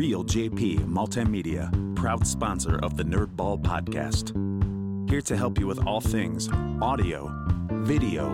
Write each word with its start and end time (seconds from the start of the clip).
Real 0.00 0.24
JP 0.24 0.86
Multimedia, 0.86 1.70
proud 1.94 2.26
sponsor 2.26 2.78
of 2.82 2.96
the 2.96 3.02
Nerdball 3.02 3.62
podcast. 3.62 4.30
Here 5.10 5.20
to 5.20 5.36
help 5.36 5.58
you 5.58 5.66
with 5.66 5.86
all 5.86 6.00
things 6.00 6.48
audio, 6.80 7.30
video, 7.70 8.30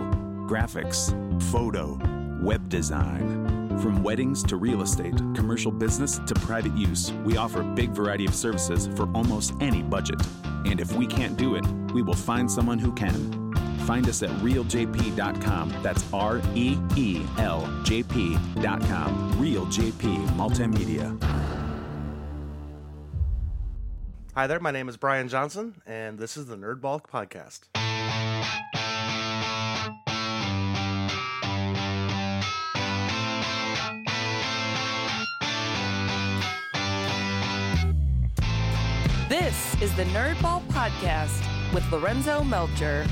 graphics, 0.47 1.11
photo, 1.51 1.99
web 2.41 2.69
design. 2.69 3.77
From 3.81 4.01
weddings 4.01 4.43
to 4.43 4.55
real 4.55 4.81
estate, 4.81 5.17
commercial 5.35 5.69
business 5.69 6.19
to 6.19 6.33
private 6.35 6.73
use, 6.73 7.11
we 7.25 7.35
offer 7.35 7.59
a 7.59 7.65
big 7.65 7.89
variety 7.89 8.25
of 8.25 8.33
services 8.33 8.87
for 8.95 9.11
almost 9.13 9.53
any 9.59 9.83
budget. 9.83 10.21
And 10.63 10.79
if 10.79 10.93
we 10.93 11.05
can't 11.05 11.35
do 11.35 11.55
it, 11.55 11.67
we 11.93 12.01
will 12.01 12.13
find 12.13 12.49
someone 12.49 12.79
who 12.79 12.93
can. 12.93 13.53
Find 13.79 14.07
us 14.07 14.23
at 14.23 14.29
realjp.com. 14.39 15.73
That's 15.83 16.05
R 16.13 16.41
E 16.55 16.77
E 16.95 17.25
L 17.39 17.81
J 17.83 18.03
P.com. 18.03 19.37
Real 19.37 19.65
JP 19.65 20.27
Multimedia. 20.37 21.46
Hi 24.37 24.45
there, 24.45 24.59
my 24.59 24.69
name 24.69 24.87
is 24.87 24.97
Brian 24.97 25.29
Johnson, 25.29 25.81
and 25.87 26.19
this 26.19 26.37
is 26.37 26.45
the 26.45 26.55
Nerd 26.55 26.79
Nerdball 26.79 27.01
Podcast. 27.01 27.61
This 39.27 39.81
is 39.81 39.95
the 39.95 40.03
Nerd 40.03 40.35
Nerdball 40.35 40.61
Podcast 40.67 41.73
with 41.73 41.91
Lorenzo 41.91 42.43
Melcher. 42.43 43.07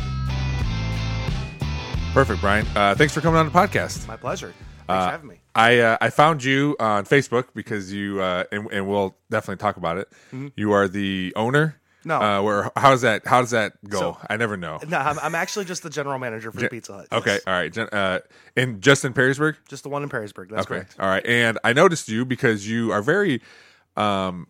Perfect, 2.13 2.39
Brian. 2.39 2.67
Uh, 2.75 2.93
thanks 2.93 3.15
for 3.15 3.21
coming 3.21 3.39
on 3.39 3.47
the 3.47 3.51
podcast. 3.51 4.07
My 4.07 4.15
pleasure. 4.15 4.53
Thanks 4.87 5.01
Uh, 5.03 5.05
for 5.07 5.11
having 5.11 5.27
me. 5.29 5.39
I 5.55 5.79
uh, 5.79 5.97
I 6.01 6.09
found 6.09 6.43
you 6.43 6.75
on 6.79 7.05
Facebook 7.05 7.45
because 7.53 7.91
you 7.93 8.21
uh, 8.21 8.43
and, 8.51 8.67
and 8.71 8.87
we'll 8.87 9.15
definitely 9.29 9.61
talk 9.61 9.77
about 9.77 9.97
it. 9.97 10.09
You 10.55 10.71
are 10.73 10.87
the 10.87 11.33
owner. 11.35 11.67
Mm-hmm. 11.67 11.79
No. 12.07 12.21
Uh, 12.21 12.41
where 12.43 12.71
how 12.75 12.91
does 12.91 13.01
that 13.01 13.25
how 13.25 13.41
does 13.41 13.49
that 13.51 13.73
go? 13.89 13.99
So- 13.99 14.17
I 14.29 14.37
never 14.37 14.57
know. 14.57 14.79
No, 14.87 14.97
I'm, 14.97 15.17
I'm 15.19 15.33
actually 15.33 15.65
just 15.65 15.81
the 15.81 15.89
general 15.89 16.19
manager 16.19 16.51
for 16.51 16.59
the 16.59 16.69
Pizza 16.69 16.93
Hut. 16.93 17.07
Okay, 17.11 17.39
all 17.47 17.53
right. 17.53 17.75
Uh, 17.75 18.19
and 18.55 18.79
just 18.81 19.03
in 19.05 19.13
Perrysburg. 19.13 19.55
Just 19.67 19.81
the 19.83 19.89
one 19.89 20.03
in 20.03 20.09
Perrysburg. 20.09 20.49
That's 20.49 20.67
Okay, 20.67 20.75
correct. 20.81 20.95
all 20.99 21.07
right. 21.07 21.25
And 21.25 21.57
I 21.63 21.73
noticed 21.73 22.07
you 22.07 22.23
because 22.23 22.69
you 22.69 22.91
are 22.91 23.01
very 23.01 23.41
um, 23.97 24.45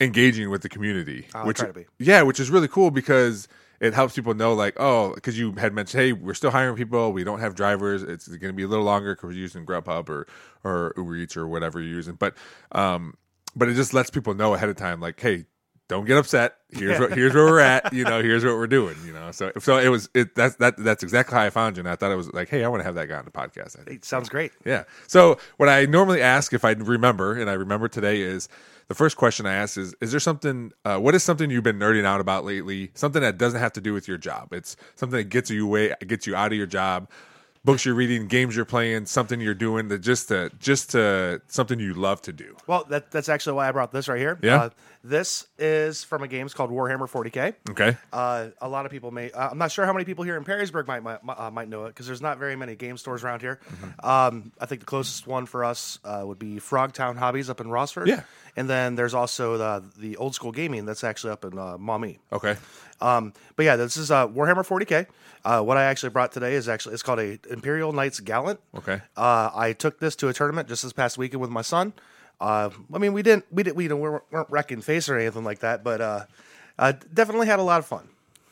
engaging 0.00 0.48
with 0.50 0.62
the 0.62 0.68
community. 0.68 1.26
I'll 1.34 1.44
which 1.46 1.56
try 1.58 1.66
to 1.66 1.72
be. 1.72 1.86
yeah, 1.98 2.22
which 2.22 2.38
is 2.38 2.50
really 2.50 2.68
cool 2.68 2.92
because 2.92 3.48
it 3.80 3.94
helps 3.94 4.14
people 4.14 4.34
know 4.34 4.54
like 4.54 4.74
oh 4.78 5.14
because 5.14 5.38
you 5.38 5.52
had 5.52 5.72
mentioned 5.72 6.02
hey 6.02 6.12
we're 6.12 6.34
still 6.34 6.50
hiring 6.50 6.76
people 6.76 7.12
we 7.12 7.24
don't 7.24 7.40
have 7.40 7.54
drivers 7.54 8.02
it's 8.02 8.28
going 8.28 8.40
to 8.40 8.52
be 8.52 8.62
a 8.62 8.68
little 8.68 8.84
longer 8.84 9.14
because 9.14 9.28
we're 9.28 9.32
using 9.32 9.64
grubhub 9.66 10.08
or 10.08 10.26
or 10.64 10.92
uber 10.96 11.16
eats 11.16 11.36
or 11.36 11.46
whatever 11.46 11.80
you're 11.80 11.94
using 11.94 12.14
but 12.14 12.34
um 12.72 13.14
but 13.54 13.68
it 13.68 13.74
just 13.74 13.94
lets 13.94 14.10
people 14.10 14.34
know 14.34 14.54
ahead 14.54 14.68
of 14.68 14.76
time 14.76 15.00
like 15.00 15.18
hey 15.20 15.44
don't 15.88 16.04
get 16.04 16.18
upset 16.18 16.56
here's 16.70 16.98
what 16.98 17.12
here's 17.12 17.32
where 17.32 17.44
we're 17.44 17.60
at 17.60 17.92
you 17.92 18.02
know 18.02 18.20
here's 18.20 18.44
what 18.44 18.54
we're 18.54 18.66
doing 18.66 18.96
you 19.04 19.12
know 19.12 19.30
so 19.30 19.52
so 19.60 19.78
it 19.78 19.88
was 19.88 20.08
it 20.14 20.34
that's 20.34 20.56
that 20.56 20.76
that's 20.78 21.04
exactly 21.04 21.36
how 21.36 21.44
i 21.44 21.50
found 21.50 21.76
you 21.76 21.80
and 21.80 21.88
i 21.88 21.94
thought 21.94 22.10
it 22.10 22.16
was 22.16 22.32
like 22.32 22.48
hey 22.48 22.64
i 22.64 22.68
want 22.68 22.80
to 22.80 22.84
have 22.84 22.96
that 22.96 23.06
guy 23.06 23.16
on 23.16 23.24
the 23.24 23.30
podcast 23.30 23.86
It 23.86 24.04
sounds 24.04 24.28
great. 24.28 24.52
Yeah. 24.64 24.84
So 25.06 25.38
what 25.58 25.68
I 25.68 25.86
normally 25.86 26.20
ask 26.20 26.52
if 26.52 26.64
I 26.64 26.72
remember, 26.72 27.38
and 27.38 27.48
I 27.48 27.52
remember 27.52 27.88
today, 27.88 28.20
is 28.20 28.48
the 28.88 28.94
first 28.94 29.16
question 29.16 29.46
I 29.46 29.54
ask 29.54 29.76
is: 29.76 29.94
Is 30.00 30.10
there 30.10 30.20
something? 30.20 30.72
Uh, 30.84 30.98
what 30.98 31.14
is 31.14 31.22
something 31.22 31.50
you've 31.50 31.64
been 31.64 31.78
nerding 31.78 32.04
out 32.04 32.20
about 32.20 32.44
lately? 32.44 32.90
Something 32.94 33.22
that 33.22 33.38
doesn't 33.38 33.60
have 33.60 33.72
to 33.74 33.80
do 33.80 33.92
with 33.92 34.06
your 34.06 34.18
job. 34.18 34.52
It's 34.52 34.76
something 34.94 35.16
that 35.16 35.24
gets 35.24 35.50
you 35.50 35.66
away, 35.66 35.92
gets 36.06 36.26
you 36.26 36.36
out 36.36 36.52
of 36.52 36.58
your 36.58 36.66
job. 36.66 37.08
Books 37.64 37.84
you're 37.84 37.96
reading, 37.96 38.28
games 38.28 38.54
you're 38.54 38.64
playing, 38.64 39.06
something 39.06 39.40
you're 39.40 39.52
doing 39.52 39.88
that 39.88 39.98
just 39.98 40.28
to 40.28 40.52
just 40.60 40.92
to 40.92 41.42
something 41.48 41.80
you 41.80 41.94
love 41.94 42.22
to 42.22 42.32
do. 42.32 42.56
Well, 42.68 42.84
that, 42.90 43.10
that's 43.10 43.28
actually 43.28 43.54
why 43.54 43.68
I 43.68 43.72
brought 43.72 43.90
this 43.90 44.06
right 44.06 44.20
here. 44.20 44.38
Yeah? 44.40 44.56
Uh, 44.56 44.70
this 45.02 45.46
is 45.58 46.04
from 46.04 46.22
a 46.22 46.28
game 46.28 46.48
called 46.48 46.70
Warhammer 46.70 47.08
40K. 47.08 47.54
Okay. 47.70 47.96
Uh, 48.12 48.48
a 48.60 48.68
lot 48.68 48.86
of 48.86 48.92
people 48.92 49.10
may. 49.10 49.30
Uh, 49.30 49.50
I'm 49.50 49.58
not 49.58 49.72
sure 49.72 49.84
how 49.84 49.92
many 49.92 50.04
people 50.04 50.24
here 50.24 50.36
in 50.36 50.44
Perrysburg 50.44 50.86
might 50.86 51.02
might, 51.02 51.18
uh, 51.28 51.50
might 51.50 51.68
know 51.68 51.84
it 51.84 51.88
because 51.88 52.06
there's 52.06 52.22
not 52.22 52.38
very 52.38 52.56
many 52.56 52.76
game 52.76 52.96
stores 52.96 53.24
around 53.24 53.40
here. 53.40 53.60
Mm-hmm. 53.68 54.06
Um, 54.08 54.52
I 54.60 54.66
think 54.66 54.80
the 54.80 54.86
closest 54.86 55.26
one 55.26 55.46
for 55.46 55.64
us 55.64 55.98
uh, 56.04 56.22
would 56.24 56.38
be 56.38 56.56
Frogtown 56.56 57.16
Hobbies 57.16 57.50
up 57.50 57.60
in 57.60 57.66
Rossford. 57.66 58.06
Yeah. 58.06 58.22
And 58.56 58.68
then 58.68 58.94
there's 58.94 59.14
also 59.14 59.56
the 59.58 59.84
the 59.98 60.16
old 60.16 60.34
school 60.34 60.52
gaming 60.52 60.84
that's 60.86 61.04
actually 61.04 61.32
up 61.32 61.44
in 61.44 61.58
uh, 61.58 61.76
Maumee. 61.78 62.18
Okay. 62.32 62.56
Um, 63.00 63.32
but 63.56 63.64
yeah, 63.64 63.76
this 63.76 63.96
is 63.96 64.10
uh, 64.10 64.26
Warhammer 64.28 64.66
40k. 64.66 65.06
Uh, 65.44 65.62
what 65.62 65.76
I 65.76 65.84
actually 65.84 66.10
brought 66.10 66.32
today 66.32 66.54
is 66.54 66.68
actually 66.68 66.94
it's 66.94 67.02
called 67.02 67.20
a 67.20 67.38
Imperial 67.50 67.92
Knights 67.92 68.20
Gallant. 68.20 68.58
Okay. 68.74 69.00
Uh, 69.16 69.50
I 69.54 69.74
took 69.74 70.00
this 70.00 70.16
to 70.16 70.28
a 70.28 70.32
tournament 70.32 70.68
just 70.68 70.82
this 70.82 70.92
past 70.92 71.18
weekend 71.18 71.40
with 71.40 71.50
my 71.50 71.62
son. 71.62 71.92
Uh, 72.40 72.70
I 72.92 72.98
mean, 72.98 73.12
we 73.12 73.22
didn't 73.22 73.44
we 73.50 73.62
didn't 73.62 73.76
we 73.76 73.88
weren't, 73.88 74.24
weren't 74.30 74.50
wrecking 74.50 74.80
face 74.80 75.08
or 75.08 75.16
anything 75.18 75.44
like 75.44 75.60
that, 75.60 75.84
but 75.84 76.00
uh, 76.00 76.24
uh, 76.78 76.92
definitely 77.12 77.46
had 77.46 77.58
a 77.58 77.62
lot 77.62 77.78
of 77.78 77.86
fun. 77.86 78.08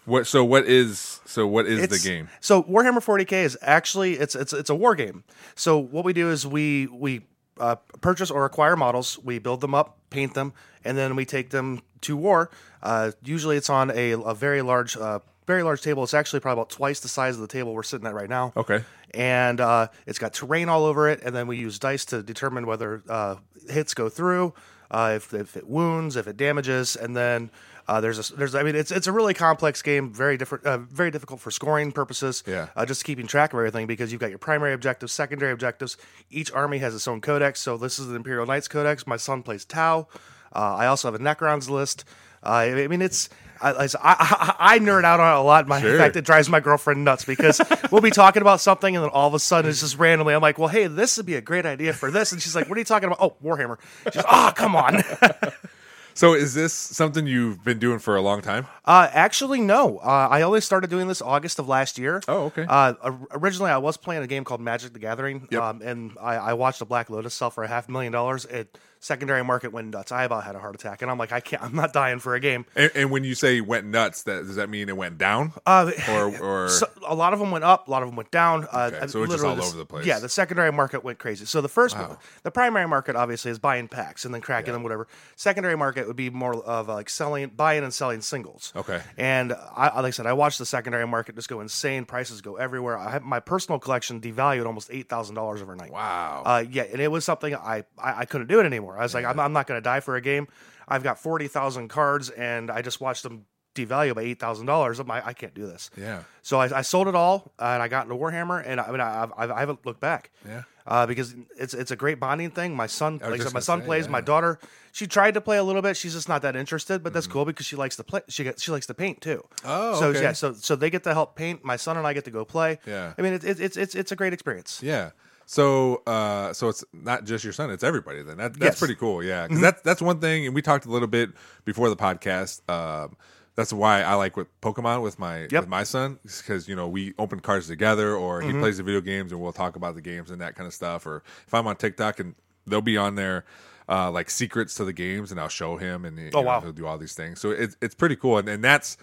What? 0.06 0.26
So 0.26 0.44
what 0.44 0.66
is? 0.66 1.20
So 1.24 1.46
what 1.46 1.66
is 1.66 1.80
It's- 1.82 2.02
the 2.02 2.08
game? 2.08 2.28
So 2.40 2.62
Warhammer 2.62 3.02
40k 3.04 3.32
is 3.44 3.56
actually 3.62 4.14
it's 4.14 4.34
it's 4.34 4.52
it's 4.52 4.68
a 4.70 4.74
war 4.74 4.94
game. 4.94 5.24
So 5.54 5.78
what 5.78 6.04
we 6.04 6.12
do 6.12 6.30
is 6.30 6.46
we 6.46 6.86
we 6.88 7.22
uh, 7.58 7.76
purchase 8.00 8.30
or 8.30 8.44
acquire 8.44 8.76
models, 8.76 9.18
we 9.18 9.38
build 9.38 9.60
them 9.60 9.74
up, 9.74 9.98
paint 10.10 10.34
them, 10.34 10.52
and 10.84 10.96
then 10.96 11.16
we 11.16 11.24
take 11.24 11.50
them 11.50 11.82
to 12.02 12.16
war. 12.16 12.50
Uh, 12.82 13.12
usually, 13.22 13.56
it's 13.56 13.70
on 13.70 13.90
a, 13.90 14.12
a 14.12 14.34
very 14.34 14.62
large. 14.62 14.96
Uh, 14.96 15.20
very 15.46 15.62
large 15.62 15.82
table. 15.82 16.02
It's 16.02 16.14
actually 16.14 16.40
probably 16.40 16.62
about 16.62 16.70
twice 16.70 17.00
the 17.00 17.08
size 17.08 17.34
of 17.34 17.42
the 17.42 17.48
table 17.48 17.74
we're 17.74 17.82
sitting 17.82 18.06
at 18.06 18.14
right 18.14 18.30
now. 18.30 18.54
Okay. 18.56 18.82
And 19.12 19.60
uh, 19.60 19.88
it's 20.06 20.18
got 20.18 20.32
terrain 20.32 20.70
all 20.70 20.86
over 20.86 21.06
it, 21.06 21.20
and 21.22 21.36
then 21.36 21.46
we 21.46 21.58
use 21.58 21.78
dice 21.78 22.06
to 22.06 22.22
determine 22.22 22.66
whether 22.66 23.02
uh, 23.10 23.36
hits 23.68 23.92
go 23.92 24.08
through, 24.08 24.54
uh, 24.90 25.12
if, 25.16 25.34
if 25.34 25.54
it 25.56 25.68
wounds, 25.68 26.16
if 26.16 26.26
it 26.26 26.38
damages, 26.38 26.96
and 26.96 27.14
then 27.14 27.50
uh, 27.86 28.00
there's 28.00 28.30
a 28.30 28.36
there's 28.36 28.54
I 28.54 28.62
mean 28.62 28.76
it's 28.76 28.90
it's 28.90 29.06
a 29.06 29.12
really 29.12 29.34
complex 29.34 29.82
game, 29.82 30.12
very 30.12 30.36
different, 30.36 30.64
uh, 30.64 30.78
very 30.78 31.10
difficult 31.10 31.40
for 31.40 31.50
scoring 31.50 31.92
purposes. 31.92 32.42
Yeah. 32.46 32.68
Uh, 32.74 32.86
just 32.86 33.04
keeping 33.04 33.26
track 33.26 33.52
of 33.52 33.58
everything 33.58 33.86
because 33.86 34.10
you've 34.12 34.20
got 34.20 34.30
your 34.30 34.38
primary 34.38 34.72
objectives, 34.72 35.12
secondary 35.12 35.52
objectives. 35.52 35.96
Each 36.30 36.50
army 36.52 36.78
has 36.78 36.94
its 36.94 37.06
own 37.06 37.20
codex. 37.20 37.60
So 37.60 37.76
this 37.76 37.98
is 37.98 38.08
the 38.08 38.14
Imperial 38.14 38.46
Knights 38.46 38.68
Codex. 38.68 39.06
My 39.06 39.16
son 39.16 39.42
plays 39.42 39.64
Tau. 39.64 40.08
Uh, 40.54 40.76
I 40.76 40.86
also 40.86 41.10
have 41.10 41.20
a 41.20 41.22
Necrons 41.22 41.68
list. 41.68 42.04
Uh, 42.42 42.50
I 42.50 42.86
mean, 42.88 43.02
it's 43.02 43.28
I, 43.60 43.70
I, 43.70 43.88
I, 44.02 44.54
I 44.58 44.78
nerd 44.78 45.04
out 45.04 45.20
on 45.20 45.36
it 45.36 45.40
a 45.40 45.42
lot. 45.42 45.66
My, 45.66 45.80
Sure. 45.80 45.92
In 45.92 45.98
fact, 45.98 46.16
it 46.16 46.24
drives 46.24 46.48
my 46.48 46.60
girlfriend 46.60 47.04
nuts 47.04 47.24
because 47.24 47.60
we'll 47.90 48.00
be 48.00 48.10
talking 48.10 48.42
about 48.42 48.60
something 48.60 48.94
and 48.94 49.04
then 49.04 49.10
all 49.10 49.28
of 49.28 49.34
a 49.34 49.38
sudden 49.38 49.70
it's 49.70 49.80
just 49.80 49.98
randomly. 49.98 50.34
I'm 50.34 50.42
like, 50.42 50.58
well, 50.58 50.68
hey, 50.68 50.86
this 50.86 51.16
would 51.16 51.26
be 51.26 51.34
a 51.34 51.40
great 51.40 51.66
idea 51.66 51.92
for 51.92 52.10
this, 52.10 52.32
and 52.32 52.40
she's 52.40 52.54
like, 52.54 52.68
what 52.68 52.76
are 52.76 52.80
you 52.80 52.84
talking 52.84 53.08
about? 53.08 53.18
Oh, 53.20 53.36
Warhammer. 53.42 53.78
She's, 54.12 54.22
oh, 54.30 54.52
come 54.54 54.76
on. 54.76 55.02
So 56.14 56.34
is 56.34 56.54
this 56.54 56.72
something 56.72 57.26
you've 57.26 57.64
been 57.64 57.78
doing 57.80 57.98
for 57.98 58.14
a 58.16 58.22
long 58.22 58.40
time? 58.40 58.66
Uh, 58.84 59.08
actually, 59.12 59.60
no. 59.60 59.98
Uh, 59.98 60.28
I 60.30 60.42
only 60.42 60.60
started 60.60 60.88
doing 60.88 61.08
this 61.08 61.20
August 61.20 61.58
of 61.58 61.66
last 61.68 61.98
year. 61.98 62.22
Oh, 62.28 62.44
okay. 62.44 62.64
Uh, 62.68 62.94
originally, 63.32 63.70
I 63.72 63.78
was 63.78 63.96
playing 63.96 64.22
a 64.22 64.26
game 64.28 64.44
called 64.44 64.60
Magic 64.60 64.92
the 64.92 65.00
Gathering, 65.00 65.48
Yep. 65.50 65.62
um, 65.62 65.82
and 65.82 66.12
I, 66.20 66.36
I 66.36 66.52
watched 66.54 66.80
a 66.80 66.84
Black 66.84 67.10
Lotus 67.10 67.34
sell 67.34 67.50
for 67.50 67.64
a 67.64 67.68
half 67.68 67.88
million 67.88 68.12
dollars. 68.12 68.44
It 68.44 68.78
secondary 69.04 69.44
market 69.44 69.70
went 69.70 69.88
nuts. 69.88 70.10
I 70.12 70.24
about 70.24 70.44
had 70.44 70.56
a 70.56 70.58
heart 70.58 70.74
attack, 70.74 71.02
and 71.02 71.10
I'm 71.10 71.18
like, 71.18 71.30
I 71.30 71.40
can't. 71.40 71.62
I'm 71.62 71.74
not 71.74 71.92
dying 71.92 72.18
for 72.20 72.34
a 72.34 72.40
game. 72.40 72.64
And, 72.74 72.90
and 72.94 73.10
when 73.10 73.22
you 73.22 73.34
say 73.34 73.60
went 73.60 73.86
nuts, 73.86 74.22
that 74.22 74.46
does 74.46 74.56
that 74.56 74.70
mean 74.70 74.88
it 74.88 74.96
went 74.96 75.18
down? 75.18 75.52
Uh, 75.66 75.90
or 76.10 76.36
or 76.64 76.68
so, 76.70 76.88
a 77.06 77.14
lot 77.14 77.32
of 77.34 77.38
them 77.38 77.50
went 77.50 77.64
up, 77.64 77.86
a 77.86 77.90
lot 77.90 78.02
of 78.02 78.08
them 78.08 78.16
went 78.16 78.30
down. 78.30 78.66
Uh, 78.72 78.90
Okay, 78.94 79.06
so 79.06 79.22
it's 79.22 79.32
just 79.32 79.44
all 79.44 79.56
the- 79.56 79.62
over 79.62 79.76
the 79.76 79.84
place. 79.86 80.06
Yeah, 80.06 80.18
the 80.18 80.28
secondary 80.28 80.70
market 80.72 81.02
went 81.04 81.18
crazy. 81.18 81.44
So 81.46 81.60
the 81.60 81.68
first, 81.68 81.96
the 82.42 82.50
primary 82.50 82.86
market 82.88 83.16
obviously 83.16 83.50
is 83.50 83.58
buying 83.58 83.88
packs 83.88 84.24
and 84.24 84.32
then 84.34 84.40
cracking 84.40 84.72
them, 84.72 84.82
whatever. 84.82 85.06
Secondary 85.36 85.76
market 85.76 86.06
would 86.06 86.16
be 86.16 86.30
more 86.30 86.54
of 86.54 86.88
like 86.88 87.08
selling, 87.10 87.48
buying 87.48 87.82
and 87.82 87.92
selling 87.92 88.20
singles. 88.20 88.72
Okay. 88.76 89.00
And 89.16 89.52
I, 89.74 90.00
like 90.00 90.06
I 90.06 90.10
said, 90.10 90.26
I 90.26 90.32
watched 90.32 90.58
the 90.58 90.66
secondary 90.66 91.06
market 91.06 91.34
just 91.34 91.48
go 91.48 91.60
insane. 91.60 92.04
Prices 92.04 92.40
go 92.40 92.56
everywhere. 92.56 92.96
I 92.98 93.10
have 93.10 93.22
my 93.22 93.40
personal 93.40 93.78
collection 93.78 94.20
devalued 94.20 94.66
almost 94.66 94.88
eight 94.92 95.08
thousand 95.08 95.34
dollars 95.34 95.60
overnight. 95.62 95.90
wow. 95.92 96.42
Uh, 96.44 96.64
yeah, 96.70 96.84
and 96.84 97.00
it 97.00 97.10
was 97.10 97.24
something 97.24 97.54
I, 97.54 97.84
I, 97.98 98.20
I 98.20 98.24
couldn't 98.26 98.46
do 98.48 98.60
it 98.60 98.66
anymore. 98.66 98.93
I 98.98 99.02
was 99.02 99.14
like, 99.14 99.24
I'm, 99.24 99.38
I'm 99.40 99.52
not 99.52 99.66
going 99.66 99.78
to 99.78 99.84
die 99.84 100.00
for 100.00 100.16
a 100.16 100.20
game. 100.20 100.48
I've 100.86 101.02
got 101.02 101.18
forty 101.18 101.48
thousand 101.48 101.88
cards, 101.88 102.30
and 102.30 102.70
I 102.70 102.82
just 102.82 103.00
watched 103.00 103.22
them 103.22 103.46
devalue 103.74 104.14
by 104.14 104.22
eight 104.22 104.38
thousand 104.38 104.66
dollars. 104.66 105.00
I'm 105.00 105.06
like, 105.08 105.26
I 105.26 105.32
can't 105.32 105.54
do 105.54 105.66
this. 105.66 105.90
yeah. 105.96 106.22
So 106.42 106.60
I, 106.60 106.78
I 106.78 106.82
sold 106.82 107.08
it 107.08 107.14
all, 107.14 107.52
and 107.58 107.82
I 107.82 107.88
got 107.88 108.04
into 108.06 108.16
Warhammer, 108.16 108.62
and 108.64 108.80
I, 108.80 108.84
I 108.84 108.90
mean, 108.90 109.00
I, 109.00 109.24
I, 109.36 109.56
I 109.56 109.60
haven't 109.60 109.84
looked 109.86 110.00
back. 110.00 110.30
Yeah. 110.46 110.62
Uh, 110.86 111.06
because 111.06 111.34
it's 111.56 111.72
it's 111.72 111.90
a 111.90 111.96
great 111.96 112.20
bonding 112.20 112.50
thing. 112.50 112.76
My 112.76 112.86
son, 112.86 113.14
was 113.18 113.22
like 113.30 113.40
just 113.40 113.46
my 113.46 113.52
gonna 113.52 113.62
son 113.62 113.80
say, 113.80 113.86
plays. 113.86 114.04
yeah. 114.04 114.10
My 114.10 114.20
daughter, 114.20 114.58
she 114.92 115.06
tried 115.06 115.32
to 115.32 115.40
play 115.40 115.56
a 115.56 115.64
little 115.64 115.80
bit. 115.80 115.96
She's 115.96 116.12
just 116.12 116.28
not 116.28 116.42
that 116.42 116.54
interested, 116.56 117.02
but 117.02 117.08
Mm-hmm. 117.08 117.14
that's 117.14 117.26
cool 117.26 117.46
because 117.46 117.64
she 117.64 117.74
likes 117.74 117.96
to 117.96 118.04
play. 118.04 118.20
She 118.28 118.44
gets, 118.44 118.62
she 118.62 118.70
likes 118.70 118.84
to 118.88 118.94
paint 118.94 119.22
too. 119.22 119.42
Oh, 119.64 119.98
so 119.98 120.08
okay. 120.08 120.20
yeah, 120.22 120.32
so 120.32 120.52
so 120.52 120.76
they 120.76 120.90
get 120.90 121.02
to 121.04 121.14
help 121.14 121.36
paint. 121.36 121.64
My 121.64 121.76
son 121.76 121.96
and 121.96 122.06
I 122.06 122.12
get 122.12 122.26
to 122.26 122.30
go 122.30 122.44
play. 122.44 122.78
Yeah. 122.86 123.14
I 123.16 123.22
mean, 123.22 123.32
it's 123.32 123.46
it's 123.46 123.76
it's 123.78 123.94
it's 123.94 124.12
a 124.12 124.16
great 124.16 124.34
experience. 124.34 124.82
Yeah. 124.82 125.12
So, 125.46 126.02
uh, 126.06 126.52
so 126.52 126.68
it's 126.68 126.84
not 126.92 127.24
just 127.24 127.44
your 127.44 127.52
son; 127.52 127.70
it's 127.70 127.84
everybody. 127.84 128.22
Then 128.22 128.38
that, 128.38 128.54
that's 128.54 128.74
Yes. 128.74 128.78
pretty 128.78 128.94
cool. 128.94 129.22
Yeah, 129.22 129.46
because 129.46 129.60
that's 129.60 129.82
that's 129.82 130.02
one 130.02 130.20
thing, 130.20 130.46
and 130.46 130.54
we 130.54 130.62
talked 130.62 130.86
a 130.86 130.90
little 130.90 131.08
bit 131.08 131.30
before 131.64 131.88
the 131.90 131.96
podcast. 131.96 132.60
Um, 132.70 133.16
that's 133.56 133.72
why 133.72 134.02
I 134.02 134.14
like 134.14 134.36
with 134.36 134.48
Pokemon 134.62 135.02
with 135.02 135.18
my 135.18 135.46
with 135.50 135.68
my 135.68 135.84
son 135.84 136.18
because 136.24 136.66
you 136.68 136.74
know 136.74 136.88
we 136.88 137.14
open 137.18 137.40
cards 137.40 137.68
together, 137.68 138.14
or 138.16 138.40
he 138.40 138.52
plays 138.52 138.78
the 138.78 138.82
video 138.82 139.00
games, 139.00 139.32
and 139.32 139.40
we'll 139.40 139.52
talk 139.52 139.76
about 139.76 139.94
the 139.94 140.00
games 140.02 140.30
and 140.30 140.40
that 140.40 140.54
kind 140.56 140.66
of 140.66 140.74
stuff. 140.74 141.06
Or 141.06 141.22
if 141.46 141.52
I'm 141.54 141.66
on 141.66 141.76
TikTok 141.76 142.20
and 142.20 142.34
they'll 142.66 142.80
be 142.80 142.96
on 142.96 143.14
there. 143.16 143.44
uh, 143.86 144.10
like 144.10 144.30
secrets 144.30 144.74
to 144.76 144.82
the 144.82 144.94
games, 144.94 145.30
and 145.30 145.38
I'll 145.38 145.50
show 145.50 145.76
him, 145.76 146.06
and 146.06 146.18
Oh, 146.34 146.40
know, 146.40 146.46
wow. 146.46 146.60
he'll 146.62 146.72
do 146.72 146.86
all 146.86 146.96
these 146.96 147.12
things. 147.12 147.38
So 147.38 147.50
it's 147.50 147.76
it's 147.82 147.94
pretty 147.94 148.16
cool, 148.16 148.38
and, 148.38 148.48
and 148.48 148.64
that's 148.64 148.96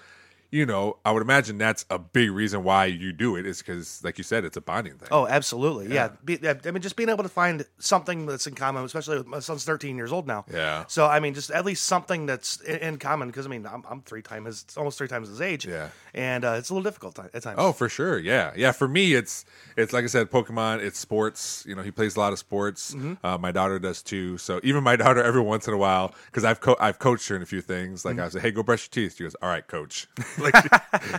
you 0.51 0.65
know 0.65 0.98
I 1.06 1.12
would 1.12 1.21
imagine 1.21 1.57
that's 1.57 1.86
a 1.89 1.98
big 1.98 2.30
reason 2.31 2.63
why 2.63 2.86
you 2.86 3.12
do 3.13 3.36
it 3.38 3.45
is 3.45 3.59
because 3.59 4.03
like 4.03 4.18
you 4.18 4.24
said 4.24 4.44
it's 4.45 4.57
a 4.57 4.62
bonding 4.62 4.98
thing. 4.98 5.07
Oh, 5.12 5.25
absolutely. 5.27 5.94
Yeah. 5.94 6.09
Be. 6.24 6.38
I 6.48 6.71
mean, 6.71 6.81
just 6.81 6.95
being 6.95 7.09
able 7.09 7.24
to 7.24 7.30
find 7.30 7.65
something 7.80 8.25
that's 8.25 8.48
in 8.48 8.53
common, 8.56 8.83
especially 8.83 9.18
with 9.18 9.27
my 9.27 9.39
son's 9.39 9.63
13 9.63 9.95
years 9.98 10.12
old 10.12 10.27
now. 10.27 10.45
Yeah. 10.51 10.86
So, 10.88 11.07
I 11.07 11.19
mean, 11.19 11.33
just 11.33 11.51
at 11.51 11.65
least 11.65 11.86
something 11.86 12.25
that's 12.25 12.59
in, 12.62 12.75
in 12.77 12.98
common 12.98 13.30
because, 13.30 13.45
I 13.45 13.50
mean, 13.50 13.65
I'm, 13.65 13.83
I'm 13.89 14.01
three 14.01 14.21
times, 14.21 14.65
his, 14.68 14.77
almost 14.77 14.98
three 14.98 15.07
times 15.07 15.30
his 15.30 15.39
age. 15.42 15.65
Yeah. 15.65 15.89
And 16.13 16.44
uh, 16.44 16.56
it's 16.57 16.69
a 16.69 16.74
little 16.74 16.83
difficult 16.83 17.18
at 17.19 17.42
times. 17.44 17.56
Oh, 17.57 17.71
for 17.71 17.88
sure. 17.89 18.19
Yeah. 18.19 18.51
Yeah. 18.56 18.71
For 18.74 18.88
me, 18.88 19.13
it's, 19.13 19.45
it's 19.77 19.94
like 19.94 20.03
I 20.03 20.07
said, 20.07 20.30
Pokemon, 20.30 20.83
it's 20.83 21.00
sports. 21.00 21.63
You 21.68 21.75
know, 21.75 21.81
he 21.81 21.92
plays 21.92 22.15
a 22.15 22.19
lot 22.19 22.33
of 22.33 22.39
sports. 22.39 22.94
Mm-hmm. 22.94 23.25
Uh, 23.25 23.38
my 23.38 23.51
daughter 23.51 23.80
does 23.80 24.01
too. 24.01 24.38
So 24.38 24.59
even 24.63 24.83
my 24.83 24.95
daughter, 24.98 25.24
every 25.24 25.42
once 25.42 25.68
in 25.68 25.74
a 25.74 25.77
while, 25.77 26.13
because 26.25 26.44
I've, 26.44 26.59
co- 26.59 26.77
I've 26.80 27.00
coached 27.00 27.27
her 27.30 27.36
in 27.36 27.42
a 27.42 27.45
few 27.45 27.62
things. 27.62 28.03
Like 28.06 28.12
Mm-hmm. 28.18 28.25
I 28.25 28.30
say, 28.30 28.39
hey, 28.42 28.51
go 28.51 28.62
brush 28.63 28.89
your 28.94 29.07
teeth. 29.07 29.15
She 29.18 29.24
goes, 29.24 29.36
all 29.42 29.48
right, 29.50 29.65
coach. 29.65 30.07
like, 30.42 30.56
she, 30.64 30.70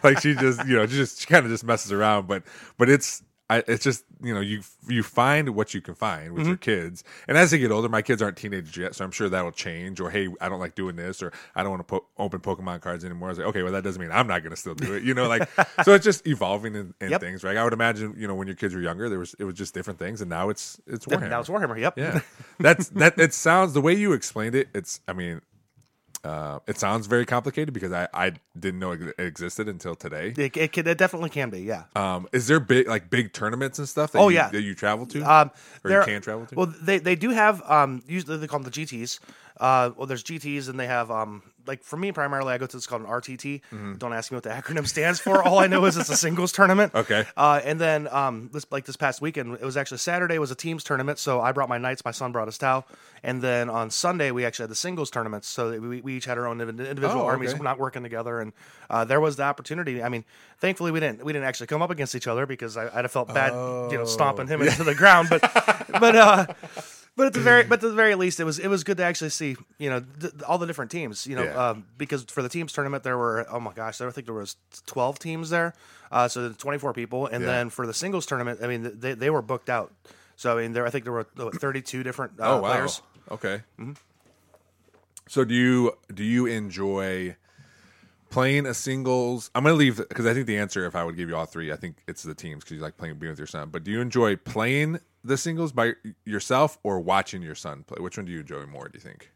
like 0.02 0.20
she 0.20 0.34
just, 0.34 0.66
you 0.66 0.76
know, 0.76 0.86
she 0.86 0.96
just, 0.96 1.20
she 1.20 1.26
kind 1.26 1.44
of 1.44 1.50
just 1.52 1.64
messes 1.64 1.92
around. 1.92 2.26
But, 2.26 2.42
but 2.78 2.88
it's, 2.88 3.22
I, 3.50 3.62
it's 3.68 3.84
just 3.84 4.04
you 4.22 4.32
know 4.32 4.40
you 4.40 4.62
you 4.88 5.02
find 5.02 5.50
what 5.50 5.74
you 5.74 5.82
can 5.82 5.94
find 5.94 6.32
with 6.32 6.46
your 6.46 6.54
Mm-hmm. 6.56 6.62
kids, 6.62 7.04
and 7.28 7.36
as 7.36 7.50
they 7.50 7.58
get 7.58 7.70
older, 7.70 7.88
my 7.88 8.00
kids 8.00 8.22
aren't 8.22 8.38
teenagers 8.38 8.74
yet, 8.78 8.94
so 8.94 9.04
I'm 9.04 9.10
sure 9.10 9.28
that 9.28 9.42
will 9.44 9.52
change. 9.52 10.00
Or 10.00 10.08
hey, 10.08 10.28
I 10.40 10.48
don't 10.48 10.60
like 10.60 10.74
doing 10.74 10.96
this, 10.96 11.22
or 11.22 11.32
I 11.54 11.62
don't 11.62 11.70
want 11.72 11.80
to 11.86 12.00
po- 12.00 12.06
open 12.16 12.40
Pokemon 12.40 12.80
cards 12.80 13.04
anymore. 13.04 13.28
I 13.28 13.32
was 13.32 13.38
like, 13.38 13.48
okay, 13.48 13.62
well 13.62 13.72
that 13.72 13.84
doesn't 13.84 14.00
mean 14.00 14.10
I'm 14.10 14.26
not 14.26 14.40
going 14.42 14.52
to 14.52 14.56
still 14.56 14.74
do 14.74 14.94
it, 14.94 15.02
you 15.02 15.12
know, 15.12 15.28
like 15.28 15.50
so 15.84 15.92
it's 15.92 16.04
just 16.04 16.26
evolving 16.26 16.74
in, 16.76 16.94
in 16.98 17.10
Yep. 17.10 17.20
things, 17.20 17.44
right? 17.44 17.58
I 17.58 17.64
would 17.64 17.74
imagine 17.74 18.14
you 18.16 18.26
know 18.26 18.34
when 18.34 18.46
your 18.46 18.56
kids 18.56 18.74
were 18.74 18.80
younger, 18.80 19.10
there 19.10 19.18
was 19.18 19.34
it 19.38 19.44
was 19.44 19.54
just 19.56 19.74
different 19.74 19.98
things, 19.98 20.22
and 20.22 20.30
now 20.30 20.48
it's 20.48 20.80
it's 20.86 21.04
Warhammer. 21.04 21.28
Now 21.28 21.40
it's 21.40 21.50
Warhammer. 21.50 21.78
Yep. 21.78 21.98
Yeah, 21.98 22.20
that's 22.58 22.88
that. 22.90 23.18
It 23.18 23.34
sounds 23.34 23.74
the 23.74 23.82
way 23.82 23.92
you 23.92 24.14
explained 24.14 24.54
it. 24.54 24.68
It's 24.72 25.00
I 25.06 25.12
mean. 25.12 25.42
Uh, 26.24 26.60
it 26.68 26.78
sounds 26.78 27.08
very 27.08 27.26
complicated 27.26 27.74
because 27.74 27.90
I, 27.90 28.06
I 28.14 28.32
didn't 28.56 28.78
know 28.78 28.92
it 28.92 29.14
existed 29.18 29.68
until 29.68 29.96
today. 29.96 30.32
It, 30.36 30.56
it, 30.56 30.72
can, 30.72 30.86
it 30.86 30.96
definitely 30.96 31.30
can 31.30 31.50
be. 31.50 31.62
Yeah. 31.62 31.84
Um, 31.96 32.28
is 32.32 32.46
there 32.46 32.60
big 32.60 32.86
like 32.86 33.10
big 33.10 33.32
tournaments 33.32 33.80
and 33.80 33.88
stuff? 33.88 34.12
That 34.12 34.20
Oh, 34.20 34.28
you, 34.28 34.36
yeah. 34.36 34.48
that 34.50 34.62
you 34.62 34.74
travel 34.76 35.04
to, 35.06 35.22
Um, 35.22 35.50
or 35.82 35.90
you 35.90 36.02
can 36.04 36.22
travel 36.22 36.46
to. 36.46 36.54
Well, 36.54 36.72
they 36.80 36.98
they 36.98 37.16
do 37.16 37.30
have 37.30 37.60
um 37.68 38.02
usually 38.06 38.36
they 38.36 38.46
call 38.46 38.60
them 38.60 38.70
the 38.70 38.80
GTS. 38.84 39.18
Uh, 39.62 39.92
well, 39.96 40.08
there's 40.08 40.24
GTS 40.24 40.68
and 40.68 40.78
they 40.80 40.88
have 40.88 41.08
um 41.12 41.40
like 41.68 41.84
for 41.84 41.96
me 41.96 42.10
primarily 42.10 42.52
I 42.52 42.58
go 42.58 42.66
to 42.66 42.76
it's 42.76 42.86
called 42.88 43.02
an 43.02 43.08
RTT. 43.08 43.60
Mm-hmm. 43.70 43.94
Don't 43.94 44.12
ask 44.12 44.32
me 44.32 44.36
what 44.36 44.42
the 44.42 44.50
acronym 44.50 44.88
stands 44.88 45.20
for. 45.20 45.40
All 45.44 45.60
I 45.60 45.68
know 45.68 45.84
is 45.84 45.96
it's 45.96 46.08
a 46.10 46.16
singles 46.16 46.50
tournament. 46.50 46.92
Okay. 47.02 47.24
Uh, 47.36 47.60
and 47.64 47.80
then 47.80 48.08
um 48.08 48.50
this 48.52 48.66
like 48.72 48.84
this 48.86 48.96
past 48.96 49.20
weekend 49.22 49.54
it 49.54 49.62
was 49.62 49.76
actually 49.76 49.98
Saturday 49.98 50.38
was 50.40 50.50
a 50.50 50.56
teams 50.56 50.82
tournament. 50.82 51.20
So 51.20 51.40
I 51.40 51.52
brought 51.52 51.68
my 51.68 51.78
knights, 51.78 52.04
my 52.04 52.10
son 52.10 52.32
brought 52.32 52.48
his 52.48 52.58
Tau, 52.58 52.84
and 53.22 53.40
then 53.40 53.70
on 53.70 53.90
Sunday 53.90 54.32
we 54.32 54.44
actually 54.44 54.64
had 54.64 54.70
the 54.70 54.74
singles 54.86 55.10
tournaments. 55.10 55.46
So 55.46 55.78
we, 55.78 56.00
we 56.00 56.16
each 56.16 56.24
had 56.24 56.38
our 56.38 56.46
own 56.48 56.60
individual 56.60 57.22
Oh, 57.22 57.26
armies 57.26 57.54
okay. 57.54 57.62
not 57.62 57.78
working 57.78 58.02
together, 58.02 58.40
and 58.40 58.52
uh, 58.90 59.04
there 59.04 59.20
was 59.20 59.36
the 59.36 59.44
opportunity. 59.44 60.02
I 60.02 60.08
mean, 60.08 60.24
thankfully 60.58 60.90
we 60.90 60.98
didn't 60.98 61.24
we 61.24 61.32
didn't 61.32 61.46
actually 61.46 61.68
come 61.68 61.82
up 61.82 61.90
against 61.90 62.16
each 62.16 62.26
other 62.26 62.46
because 62.46 62.76
I, 62.76 62.86
I'd 62.96 63.04
have 63.04 63.12
felt 63.12 63.28
bad, 63.32 63.52
you 63.92 63.98
know, 63.98 64.04
stomping 64.06 64.46
Oh. 64.50 64.54
him 64.54 64.62
into 64.62 64.82
the 64.82 64.94
ground. 64.96 65.28
But 65.30 65.40
but 66.00 66.16
uh, 66.16 66.46
but 67.16 67.26
at 67.26 67.32
the 67.34 67.40
very 67.40 67.64
but 67.68 67.74
at 67.74 67.88
the 67.88 67.92
very 67.94 68.14
least, 68.14 68.40
it 68.40 68.44
was 68.44 68.58
it 68.58 68.68
was 68.68 68.84
good 68.84 68.96
to 68.98 69.04
actually 69.04 69.30
see 69.30 69.56
you 69.78 69.90
know 69.90 70.00
th- 70.20 70.32
all 70.48 70.58
the 70.58 70.66
different 70.66 70.90
teams. 70.90 71.26
You 71.26 71.36
know, 71.36 71.44
Yeah. 71.44 71.68
um, 71.70 71.86
because 71.98 72.24
for 72.24 72.42
the 72.42 72.48
teams 72.48 72.72
tournament 72.72 73.02
there 73.04 73.18
were 73.18 73.46
oh 73.50 73.60
my 73.60 73.72
gosh, 73.72 74.00
I 74.00 74.10
think 74.10 74.26
there 74.26 74.34
was 74.34 74.56
twelve 74.86 75.18
teams 75.18 75.50
there, 75.50 75.74
uh, 76.10 76.28
so 76.28 76.52
twenty 76.52 76.78
four 76.78 76.92
people, 76.92 77.26
and 77.26 77.42
Yeah. 77.42 77.50
then 77.50 77.70
for 77.70 77.86
the 77.86 77.94
singles 77.94 78.26
tournament, 78.26 78.60
I 78.62 78.66
mean 78.66 78.98
they 78.98 79.14
they 79.14 79.30
were 79.30 79.42
booked 79.42 79.68
out. 79.70 79.92
So 80.36 80.56
I 80.56 80.62
mean 80.62 80.72
there 80.72 80.86
I 80.86 80.90
think 80.90 81.04
there 81.04 81.12
were 81.12 81.24
thirty 81.24 81.82
two 81.82 82.02
different 82.02 82.40
uh, 82.40 82.56
oh 82.56 82.60
wow. 82.62 82.68
players. 82.72 83.02
Okay. 83.30 83.62
Mm-hmm. 83.78 83.92
So 85.28 85.44
do 85.44 85.54
you 85.54 85.92
do 86.12 86.24
you 86.24 86.46
enjoy 86.46 87.36
playing 88.30 88.66
a 88.66 88.74
singles? 88.74 89.50
I'm 89.54 89.62
gonna 89.64 89.76
leave 89.76 89.96
because 89.96 90.26
I 90.26 90.34
think 90.34 90.46
the 90.46 90.58
answer, 90.58 90.84
if 90.86 90.96
I 90.96 91.04
would 91.04 91.16
give 91.16 91.28
you 91.28 91.36
all 91.36 91.46
three, 91.46 91.72
I 91.72 91.76
think 91.76 91.96
it's 92.08 92.22
the 92.22 92.34
teams 92.34 92.64
because 92.64 92.76
you 92.76 92.82
like 92.82 92.96
playing 92.96 93.16
being 93.16 93.30
with 93.30 93.38
your 93.38 93.46
son. 93.46 93.68
But 93.70 93.84
do 93.84 93.90
you 93.90 94.00
enjoy 94.00 94.36
playing 94.36 95.00
the 95.24 95.36
singles 95.36 95.72
by 95.72 95.92
yourself 96.24 96.78
or 96.82 97.00
watching 97.00 97.42
your 97.42 97.54
son 97.54 97.84
play? 97.84 97.98
Which 98.00 98.16
one 98.16 98.26
do 98.26 98.32
you 98.32 98.40
enjoy 98.40 98.66
more? 98.66 98.88
Do 98.88 98.96
you 98.96 99.00
think? 99.00 99.30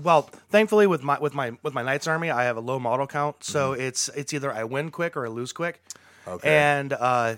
Well, 0.00 0.22
thankfully 0.50 0.86
with 0.86 1.02
my 1.02 1.18
with 1.18 1.34
my 1.34 1.52
with 1.62 1.74
my 1.74 1.82
Knights 1.82 2.06
Army, 2.06 2.30
I 2.30 2.44
have 2.44 2.56
a 2.56 2.60
low 2.60 2.78
model 2.78 3.06
count, 3.06 3.42
so 3.44 3.72
Mm-hmm. 3.72 3.82
it's 3.82 4.08
it's 4.10 4.32
either 4.32 4.52
I 4.52 4.64
win 4.64 4.90
quick 4.90 5.16
or 5.16 5.26
I 5.26 5.28
lose 5.28 5.52
quick. 5.52 5.82
Okay. 6.26 6.48
And 6.48 6.92
uh, 6.92 7.36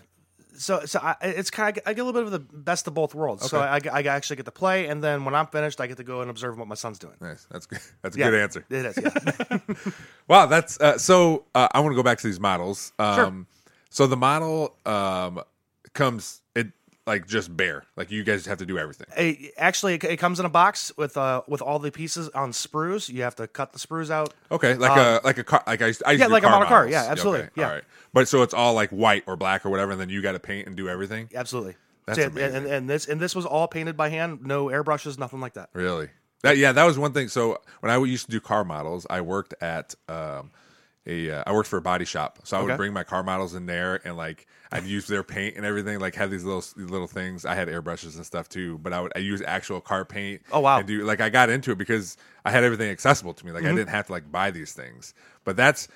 so 0.55 0.85
so 0.85 1.01
I, 1.03 1.17
it's 1.23 1.51
kind 1.51 1.77
of 1.79 1.83
I 1.87 1.95
get 1.95 2.03
a 2.03 2.05
little 2.05 2.21
bit 2.21 2.27
of 2.27 2.31
the 2.33 2.39
best 2.57 2.87
of 2.87 2.93
both 2.95 3.15
worlds. 3.15 3.49
So 3.49 3.59
I, 3.59 3.81
I 3.91 4.03
actually 4.03 4.37
get 4.37 4.45
to 4.45 4.53
play, 4.53 4.87
and 4.87 5.03
then 5.03 5.25
when 5.25 5.35
I'm 5.35 5.47
finished, 5.47 5.81
I 5.81 5.87
get 5.87 5.97
to 5.97 6.05
go 6.05 6.21
and 6.21 6.31
observe 6.31 6.59
what 6.59 6.69
my 6.69 6.75
son's 6.75 6.99
doing. 6.99 7.15
Nice. 7.21 7.47
That's 7.51 7.65
good. 7.67 7.81
That's 8.03 8.17
a 8.17 8.19
Yeah, 8.19 8.31
good 8.31 8.41
answer. 8.41 8.65
It 8.69 8.85
is. 8.87 8.99
Yeah. 9.03 9.59
Wow, 10.29 10.47
that's 10.47 10.81
uh, 10.81 10.99
so. 10.99 11.45
Uh, 11.55 11.69
I 11.75 11.81
want 11.81 11.93
to 11.93 11.97
go 11.97 12.03
back 12.03 12.19
to 12.19 12.27
these 12.27 12.39
models. 12.41 12.93
Um, 12.99 13.47
So 13.91 14.07
the 14.07 14.17
model 14.17 14.77
um, 14.87 15.41
comes 15.95 16.41
it 16.55 16.69
like 17.07 17.27
just 17.27 17.57
bare. 17.57 17.85
Like 17.97 18.11
you 18.11 18.23
guys 18.25 18.47
have 18.47 18.59
to 18.59 18.67
do 18.67 18.79
everything. 18.79 19.07
It- 19.17 19.55
actually, 19.57 19.95
it, 19.95 20.05
it 20.05 20.17
comes 20.19 20.39
in 20.41 20.47
a 20.47 20.51
box 20.51 20.93
with 20.97 21.17
uh 21.17 21.43
with 21.49 21.61
all 21.63 21.79
the 21.79 21.91
pieces 21.91 22.29
on 22.31 22.53
sprues. 22.53 23.09
You 23.09 23.23
have 23.23 23.37
to 23.37 23.47
cut 23.49 23.73
the 23.73 23.79
sprues 23.79 24.11
out. 24.11 24.33
Okay, 24.51 24.75
like 24.75 24.97
a 24.97 25.21
like 25.25 25.39
a 25.39 25.45
car. 25.45 25.63
Like 25.67 25.83
I, 25.83 25.93
I 26.07 26.15
Um, 26.15 26.19
yeah, 26.19 26.27
like 26.27 26.45
a 26.45 26.49
model 26.51 26.69
car. 26.69 26.89
Yeah, 26.89 27.07
absolutely. 27.09 27.43
okay, 27.43 27.51
Yeah. 27.57 27.67
All 27.69 27.75
right. 27.75 27.85
But 28.13 28.29
so 28.29 28.43
it's 28.43 28.55
all 28.55 28.75
like 28.75 28.91
white 28.91 29.25
or 29.27 29.37
black 29.37 29.65
or 29.67 29.71
whatever, 29.71 29.93
and 29.93 30.01
then 30.01 30.09
you 30.11 30.23
got 30.23 30.33
to 30.33 30.41
paint 30.41 30.67
and 30.67 30.77
do 30.77 30.89
everything. 30.89 31.29
Absolutely. 31.35 31.77
That's 32.07 32.19
So, 32.19 32.25
and, 32.27 32.33
amazing. 32.37 32.57
and, 32.57 32.67
and 32.67 32.91
this 32.91 33.07
and 33.09 33.21
this 33.21 33.35
was 33.35 33.47
all 33.47 33.69
painted 33.69 33.97
by 33.97 34.09
hand. 34.09 34.41
No 34.43 34.67
airbrushes, 34.67 35.19
nothing 35.19 35.41
like 35.41 35.55
that. 35.55 35.71
Really? 35.73 36.09
That 36.43 36.57
yeah, 36.57 36.73
that 36.73 36.85
was 36.85 36.99
one 36.99 37.13
thing. 37.13 37.29
So 37.29 37.59
when 37.81 37.91
I 37.93 37.97
used 37.99 38.27
to 38.27 38.31
do 38.33 38.41
car 38.41 38.65
models, 38.65 39.07
I 39.09 39.21
worked 39.21 39.55
at 39.61 39.95
um, 40.09 40.51
a 41.07 41.31
uh, 41.31 41.43
I 41.47 41.53
worked 41.53 41.69
for 41.69 41.77
a 41.79 41.83
body 41.83 42.05
shop. 42.05 42.41
So 42.45 42.57
I 42.57 42.63
would 42.63 42.77
bring 42.77 42.93
my 42.93 43.05
car 43.05 43.23
models 43.23 43.55
in 43.55 43.67
there 43.67 44.01
and 44.05 44.17
like 44.17 44.47
I'd 44.71 44.85
use 44.85 45.07
their 45.07 45.23
paint 45.23 45.57
and 45.57 45.67
everything. 45.67 45.99
Like 45.99 46.15
have 46.15 46.31
these 46.31 46.45
little 46.45 46.61
these 46.77 46.91
little 46.91 47.07
things. 47.07 47.45
I 47.45 47.55
had 47.55 47.69
airbrushes 47.69 48.17
and 48.17 48.25
stuff 48.25 48.49
too, 48.49 48.79
but 48.79 48.93
I 48.93 49.01
would 49.01 49.13
I 49.17 49.19
use 49.19 49.43
actual 49.47 49.81
car 49.81 50.05
paint. 50.05 50.43
Oh, 50.53 50.61
wow. 50.61 50.79
And 50.79 50.87
do 50.87 51.05
like 51.05 51.21
I 51.21 51.29
got 51.29 51.51
into 51.51 51.73
it 51.73 51.79
because 51.79 52.17
I 52.45 52.51
had 52.51 52.65
everything 52.65 52.91
accessible 52.91 53.35
to 53.35 53.45
me. 53.45 53.51
Mm-hmm. 53.51 53.65
Like 53.65 53.73
I 53.73 53.75
didn't 53.77 53.91
have 53.91 54.07
to 54.07 54.13
like 54.13 54.31
buy 54.31 54.51
these 54.51 54.73
things. 54.73 55.15
But 55.45 55.57
that's 55.57 55.89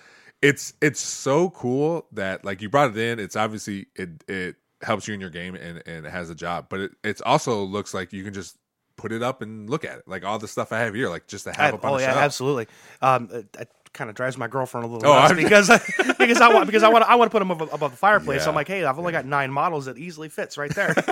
it's 0.42 0.74
it's 0.82 1.00
so 1.00 1.50
cool 1.50 2.06
that 2.12 2.44
like 2.44 2.60
you 2.60 2.68
brought 2.68 2.90
it 2.90 2.98
in. 2.98 3.18
It's 3.18 3.36
obviously 3.36 3.86
it 3.94 4.24
it 4.28 4.56
helps 4.82 5.08
you 5.08 5.14
in 5.14 5.20
your 5.20 5.30
game 5.30 5.54
and 5.54 5.82
and 5.86 6.04
it 6.06 6.10
has 6.10 6.30
a 6.30 6.34
job, 6.34 6.66
but 6.68 6.80
it 6.80 6.92
it's 7.04 7.20
also 7.20 7.62
looks 7.62 7.94
like 7.94 8.12
you 8.12 8.24
can 8.24 8.34
just 8.34 8.58
put 8.96 9.12
it 9.12 9.22
up 9.22 9.42
and 9.42 9.68
look 9.70 9.84
at 9.84 9.98
it. 9.98 10.08
Like 10.08 10.24
all 10.24 10.38
the 10.38 10.48
stuff 10.48 10.72
I 10.72 10.80
have 10.80 10.94
here, 10.94 11.08
like 11.08 11.26
just 11.26 11.44
to 11.44 11.52
have 11.52 11.74
I- 11.74 11.76
up 11.76 11.84
on 11.84 11.92
oh 11.92 11.96
the 11.96 12.02
yeah, 12.02 12.10
shelf. 12.10 12.22
absolutely. 12.22 12.66
Um, 13.00 13.28
it 13.32 13.68
kind 13.96 14.08
of 14.08 14.14
drives 14.14 14.36
my 14.38 14.46
girlfriend 14.46 14.84
a 14.84 14.88
little 14.88 15.10
Oh, 15.10 15.14
nuts 15.18 15.32
I'm- 15.32 15.42
because 15.42 15.68
because 16.18 16.40
I 16.40 16.52
want 16.54 16.66
because 16.66 16.84
I 16.84 16.88
want 16.88 17.04
I 17.04 17.16
want 17.16 17.30
to 17.30 17.32
put 17.32 17.40
them 17.40 17.50
above, 17.50 17.72
above 17.72 17.90
the 17.90 17.96
fireplace. 17.96 18.42
Yeah. 18.44 18.50
I'm 18.50 18.54
like, 18.54 18.68
hey, 18.68 18.84
I've 18.84 18.98
only 18.98 19.12
got 19.12 19.24
nine 19.26 19.50
models 19.50 19.86
that 19.86 19.98
easily 19.98 20.28
fits 20.28 20.56
right 20.56 20.72
there. 20.74 20.94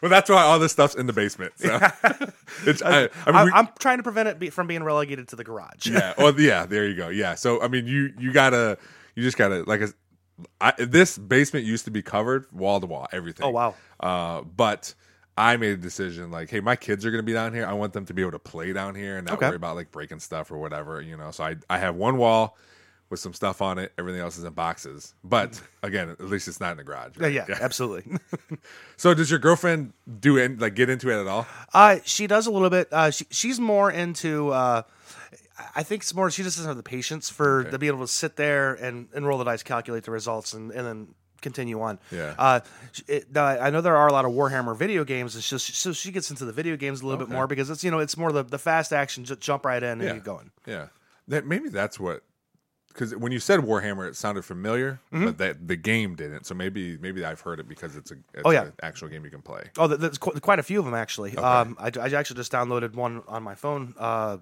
Well, 0.00 0.10
that's 0.10 0.28
why 0.28 0.42
all 0.42 0.58
this 0.58 0.72
stuff's 0.72 0.96
in 0.96 1.06
the 1.06 1.12
basement. 1.12 1.52
So 1.58 1.78
it's 2.66 2.82
I, 2.82 3.02
I 3.02 3.02
mean, 3.02 3.10
I, 3.26 3.44
we- 3.44 3.52
I'm 3.54 3.68
trying 3.78 3.98
to 3.98 4.02
prevent 4.02 4.28
it 4.28 4.36
be, 4.40 4.50
from 4.50 4.66
being 4.66 4.82
relegated 4.82 5.28
to 5.28 5.36
the 5.36 5.44
garage. 5.44 5.86
yeah. 5.86 6.14
Well, 6.18 6.34
yeah. 6.40 6.66
There 6.66 6.88
you 6.88 6.96
go. 6.96 7.08
Yeah. 7.08 7.36
So 7.36 7.62
I 7.62 7.68
mean, 7.68 7.86
you 7.86 8.12
you 8.18 8.32
gotta 8.32 8.78
you 9.14 9.22
just 9.22 9.36
gotta 9.36 9.62
like 9.62 9.80
I, 10.60 10.72
this 10.76 11.16
basement 11.18 11.66
used 11.66 11.84
to 11.84 11.92
be 11.92 12.02
covered 12.02 12.50
wall 12.50 12.80
to 12.80 12.86
wall, 12.86 13.06
everything. 13.12 13.46
Oh, 13.46 13.50
wow. 13.50 13.74
Uh, 14.00 14.40
but 14.42 14.92
I 15.36 15.56
made 15.56 15.72
a 15.72 15.76
decision 15.78 16.30
like, 16.30 16.50
hey, 16.50 16.60
my 16.60 16.76
kids 16.76 17.06
are 17.06 17.10
gonna 17.10 17.22
be 17.22 17.32
down 17.32 17.54
here. 17.54 17.66
I 17.66 17.72
want 17.72 17.92
them 17.94 18.04
to 18.06 18.14
be 18.14 18.20
able 18.22 18.32
to 18.32 18.38
play 18.38 18.72
down 18.72 18.94
here 18.94 19.16
and 19.16 19.26
not 19.26 19.36
Okay. 19.38 19.46
worry 19.46 19.56
about 19.56 19.76
like 19.76 19.90
breaking 19.90 20.20
stuff 20.20 20.50
or 20.50 20.58
whatever. 20.58 21.00
You 21.00 21.16
know. 21.16 21.30
So 21.30 21.44
I 21.44 21.56
I 21.70 21.78
have 21.78 21.94
one 21.96 22.16
wall 22.18 22.56
with 23.08 23.20
some 23.20 23.34
stuff 23.34 23.60
on 23.60 23.78
it. 23.78 23.92
Everything 23.98 24.20
else 24.22 24.38
is 24.38 24.44
in 24.44 24.52
boxes. 24.54 25.14
But 25.22 25.60
again, 25.82 26.08
at 26.10 26.20
least 26.20 26.48
it's 26.48 26.60
not 26.60 26.72
in 26.72 26.76
the 26.78 26.84
garage. 26.84 27.12
Yeah, 27.20 27.26
yeah, 27.28 27.44
absolutely. 27.60 28.16
So 28.96 29.14
does 29.14 29.30
your 29.30 29.40
girlfriend 29.40 29.92
do 30.20 30.36
it 30.38 30.58
like 30.60 30.74
get 30.74 30.88
into 30.88 31.10
it 31.10 31.20
at 31.20 31.26
all? 31.26 31.46
Uh, 31.74 31.98
she 32.04 32.26
does 32.26 32.46
a 32.46 32.50
little 32.50 32.70
bit. 32.70 32.88
Uh, 32.92 33.10
she, 33.10 33.26
she's 33.30 33.58
more 33.58 33.90
into. 33.90 34.50
Uh, 34.50 34.82
I 35.74 35.82
think 35.82 36.02
it's 36.02 36.14
more. 36.14 36.30
She 36.30 36.42
just 36.42 36.56
doesn't 36.56 36.68
have 36.68 36.76
the 36.76 36.82
patience 36.84 37.28
for 37.28 37.64
to 37.64 37.78
be 37.78 37.86
able 37.88 38.00
to 38.00 38.06
sit 38.08 38.36
there 38.36 38.74
and, 38.74 39.08
and 39.14 39.26
roll 39.26 39.38
the 39.38 39.44
dice, 39.44 39.62
calculate 39.62 40.04
the 40.04 40.10
results, 40.12 40.52
and, 40.54 40.70
and 40.70 40.86
then 40.86 41.14
continue 41.42 41.80
on. 41.82 41.98
Yeah. 42.10 42.34
Uh, 42.38 42.60
it, 43.08 43.36
I 43.36 43.68
know 43.70 43.80
there 43.82 43.96
are 43.96 44.08
a 44.08 44.12
lot 44.12 44.24
of 44.24 44.32
Warhammer 44.32 44.76
video 44.76 45.04
games. 45.04 45.36
It's 45.36 45.48
just 45.48 45.74
so 45.74 45.92
she 45.92 46.10
gets 46.10 46.30
into 46.30 46.44
the 46.44 46.52
video 46.52 46.76
games 46.76 47.02
a 47.02 47.06
little 47.06 47.18
bit 47.24 47.32
more 47.32 47.46
because 47.46 47.68
it's 47.68 47.84
you 47.84 47.90
know 47.90 47.98
it's 47.98 48.16
more 48.16 48.32
the, 48.32 48.42
the 48.44 48.58
fast 48.58 48.92
action. 48.92 49.24
Just 49.24 49.40
jump 49.40 49.66
right 49.66 49.82
in 49.82 50.00
and 50.00 50.02
Yeah. 50.02 50.12
get 50.14 50.24
going. 50.24 50.50
Yeah, 50.66 50.86
that 51.28 51.44
maybe 51.46 51.68
that's 51.68 52.00
what. 52.00 52.22
Because 52.88 53.16
when 53.16 53.32
you 53.32 53.38
said 53.38 53.60
Warhammer, 53.60 54.06
it 54.06 54.16
sounded 54.16 54.44
familiar, 54.44 55.00
Mm-hmm. 55.14 55.24
but 55.24 55.38
that 55.38 55.66
the 55.66 55.76
game 55.76 56.14
didn't. 56.14 56.44
So 56.44 56.54
maybe 56.54 56.98
maybe 56.98 57.24
I've 57.24 57.40
heard 57.40 57.58
it 57.58 57.66
because 57.66 57.96
it's 57.96 58.10
a 58.10 58.14
it's 58.34 58.42
Oh, 58.44 58.50
yeah. 58.50 58.64
an 58.64 58.72
actual 58.82 59.08
game 59.08 59.24
you 59.24 59.30
can 59.30 59.40
play. 59.40 59.62
Oh, 59.78 59.86
there's 59.86 60.18
quite 60.18 60.58
a 60.58 60.62
few 60.62 60.78
of 60.78 60.84
them 60.84 60.92
actually. 60.94 61.34
Um, 61.38 61.74
I, 61.80 61.90
I 61.98 62.10
actually 62.12 62.36
just 62.36 62.52
downloaded 62.52 62.94
one 62.94 63.22
on 63.28 63.42
my 63.42 63.54
phone 63.54 63.94
uh, 63.98 64.36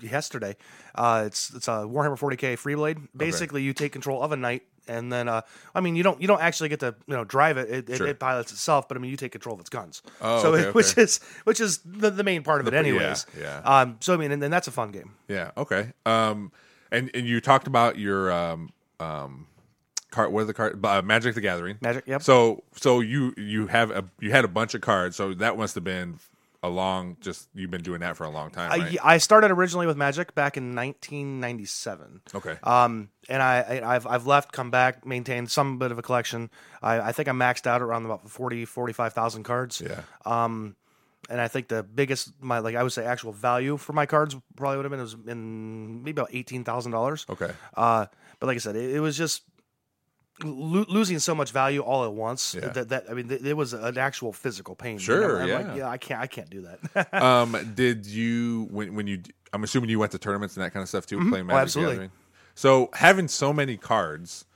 yesterday. 0.00 0.56
Uh, 0.96 1.22
it's 1.26 1.54
it's 1.54 1.68
a 1.68 1.86
Warhammer 1.86 2.18
40k 2.18 2.54
Freeblade. 2.54 3.06
Basically, 3.16 3.62
you 3.62 3.72
take 3.72 3.92
control 3.92 4.20
of 4.20 4.32
a 4.32 4.36
knight, 4.36 4.62
and 4.88 5.12
then 5.12 5.28
uh, 5.28 5.42
I 5.74 5.80
mean 5.80 5.96
you 5.96 6.02
don't 6.02 6.20
you 6.20 6.26
don't 6.28 6.40
actually 6.40 6.68
get 6.68 6.80
to 6.80 6.94
you 7.06 7.14
know 7.16 7.24
drive 7.24 7.56
it. 7.58 7.70
It, 7.70 7.90
it- 7.90 7.96
Sure. 7.98 8.06
it 8.06 8.18
pilots 8.18 8.52
itself, 8.52 8.88
but 8.88 8.96
I 8.96 9.00
mean 9.00 9.10
you 9.10 9.16
take 9.16 9.32
control 9.32 9.54
of 9.54 9.60
its 9.60 9.70
guns. 9.70 10.02
Oh, 10.20 10.42
so 10.42 10.54
okay, 10.54 10.68
it- 10.68 10.74
which 10.74 10.96
is 10.98 11.20
which 11.44 11.60
is 11.60 11.78
the, 11.84 12.10
the 12.10 12.24
main 12.24 12.42
part 12.42 12.60
of 12.60 12.66
it, 12.68 12.72
yeah, 12.74 12.78
anyways. 12.80 13.26
yeah. 13.40 13.60
Um. 13.64 13.96
So 14.00 14.14
I 14.14 14.16
mean, 14.16 14.32
and, 14.32 14.42
and 14.42 14.52
that's 14.52 14.68
a 14.68 14.72
fun 14.72 14.90
game. 14.90 15.14
Yeah. 15.28 15.50
Okay. 15.56 15.92
Um, 16.06 16.52
and 16.90 17.10
and 17.14 17.26
you 17.26 17.40
talked 17.40 17.66
about 17.66 17.98
your 17.98 18.30
um 18.32 18.70
um 19.00 19.46
card. 20.10 20.32
What 20.32 20.42
are 20.42 20.44
the 20.44 20.54
card? 20.54 20.84
Uh, 20.84 21.00
Magic 21.02 21.34
the 21.34 21.40
Gathering. 21.40 21.78
Magic, 21.80 22.04
yep. 22.06 22.22
So 22.22 22.64
so 22.76 23.00
you 23.00 23.34
you 23.36 23.66
have 23.68 23.90
a 23.90 24.04
you 24.20 24.30
had 24.30 24.44
a 24.44 24.48
bunch 24.48 24.74
of 24.74 24.80
cards. 24.80 25.16
So 25.16 25.32
that 25.34 25.56
must 25.56 25.74
have 25.74 25.84
been 25.84 26.18
a 26.62 26.68
long. 26.68 27.16
Just 27.20 27.48
you've 27.54 27.70
been 27.70 27.82
doing 27.82 28.00
that 28.00 28.16
for 28.16 28.24
a 28.24 28.30
long 28.30 28.50
time, 28.50 28.70
right? 28.70 28.98
I, 29.02 29.14
I 29.14 29.18
started 29.18 29.50
originally 29.50 29.86
with 29.86 29.96
Magic 29.96 30.34
back 30.34 30.56
in 30.56 30.74
1997. 30.74 32.20
okay. 32.34 32.56
Um, 32.62 33.10
and 33.28 33.42
I, 33.42 33.60
I 33.60 33.94
I've 33.94 34.06
I've 34.06 34.26
left, 34.26 34.52
come 34.52 34.70
back, 34.70 35.04
maintained 35.06 35.50
some 35.50 35.78
bit 35.78 35.90
of 35.90 35.98
a 35.98 36.02
collection. 36.02 36.50
I, 36.82 37.00
I 37.00 37.12
think 37.12 37.28
I 37.28 37.32
maxed 37.32 37.66
out 37.66 37.82
around 37.82 38.04
about 38.04 38.28
40, 38.30 38.64
45,000 38.64 39.42
cards. 39.42 39.80
yeah. 39.84 40.02
Um, 40.24 40.76
and 41.30 41.40
I 41.40 41.48
think 41.48 41.68
the 41.68 41.82
biggest 41.82 42.32
my 42.40 42.58
like 42.58 42.74
I 42.74 42.82
would 42.82 42.92
say 42.92 43.04
actual 43.04 43.32
value 43.32 43.76
for 43.76 43.92
my 43.92 44.06
cards 44.06 44.36
probably 44.56 44.76
would 44.78 44.84
have 44.84 44.90
been 44.90 45.00
it 45.00 45.04
was 45.04 45.16
in 45.26 46.02
maybe 46.02 46.20
about 46.20 46.34
eighteen 46.34 46.64
thousand 46.64 46.92
dollars. 46.92 47.26
Okay. 47.30 47.52
Uh, 47.76 48.06
but 48.40 48.46
like 48.48 48.56
I 48.56 48.58
said, 48.58 48.74
it, 48.74 48.96
it 48.96 49.00
was 49.00 49.16
just 49.16 49.42
lo- 50.42 50.84
losing 50.88 51.18
so 51.18 51.34
much 51.34 51.50
value 51.52 51.80
all 51.80 52.04
at 52.04 52.12
once 52.12 52.54
Yeah. 52.54 52.68
that, 52.70 52.88
that 52.88 53.04
I 53.10 53.14
mean, 53.14 53.28
th- 53.28 53.42
it 53.42 53.56
was 53.56 53.72
an 53.72 53.98
actual 53.98 54.32
physical 54.32 54.74
pain. 54.74 54.98
Sure, 54.98 55.42
I'm 55.42 55.48
like, 55.50 55.66
yeah. 55.66 55.74
yeah, 55.76 55.88
I 55.88 55.98
can't, 55.98 56.20
I 56.20 56.26
can't 56.26 56.50
do 56.50 56.66
that. 56.94 57.12
um, 57.22 57.72
did 57.74 58.06
you 58.06 58.68
when 58.70 58.94
when 58.94 59.06
you? 59.06 59.22
I'm 59.52 59.64
assuming 59.64 59.90
you 59.90 59.98
went 59.98 60.12
to 60.12 60.18
tournaments 60.18 60.56
and 60.56 60.64
that 60.64 60.72
kind 60.72 60.82
of 60.82 60.88
stuff 60.88 61.06
too, 61.06 61.18
playing 61.28 61.46
Magic 61.46 61.58
Oh, 61.58 61.58
absolutely. 61.58 61.94
Gathering. 61.94 62.10
So 62.54 62.88
having 62.94 63.28
so 63.28 63.52
many 63.52 63.76
cards, 63.76 64.46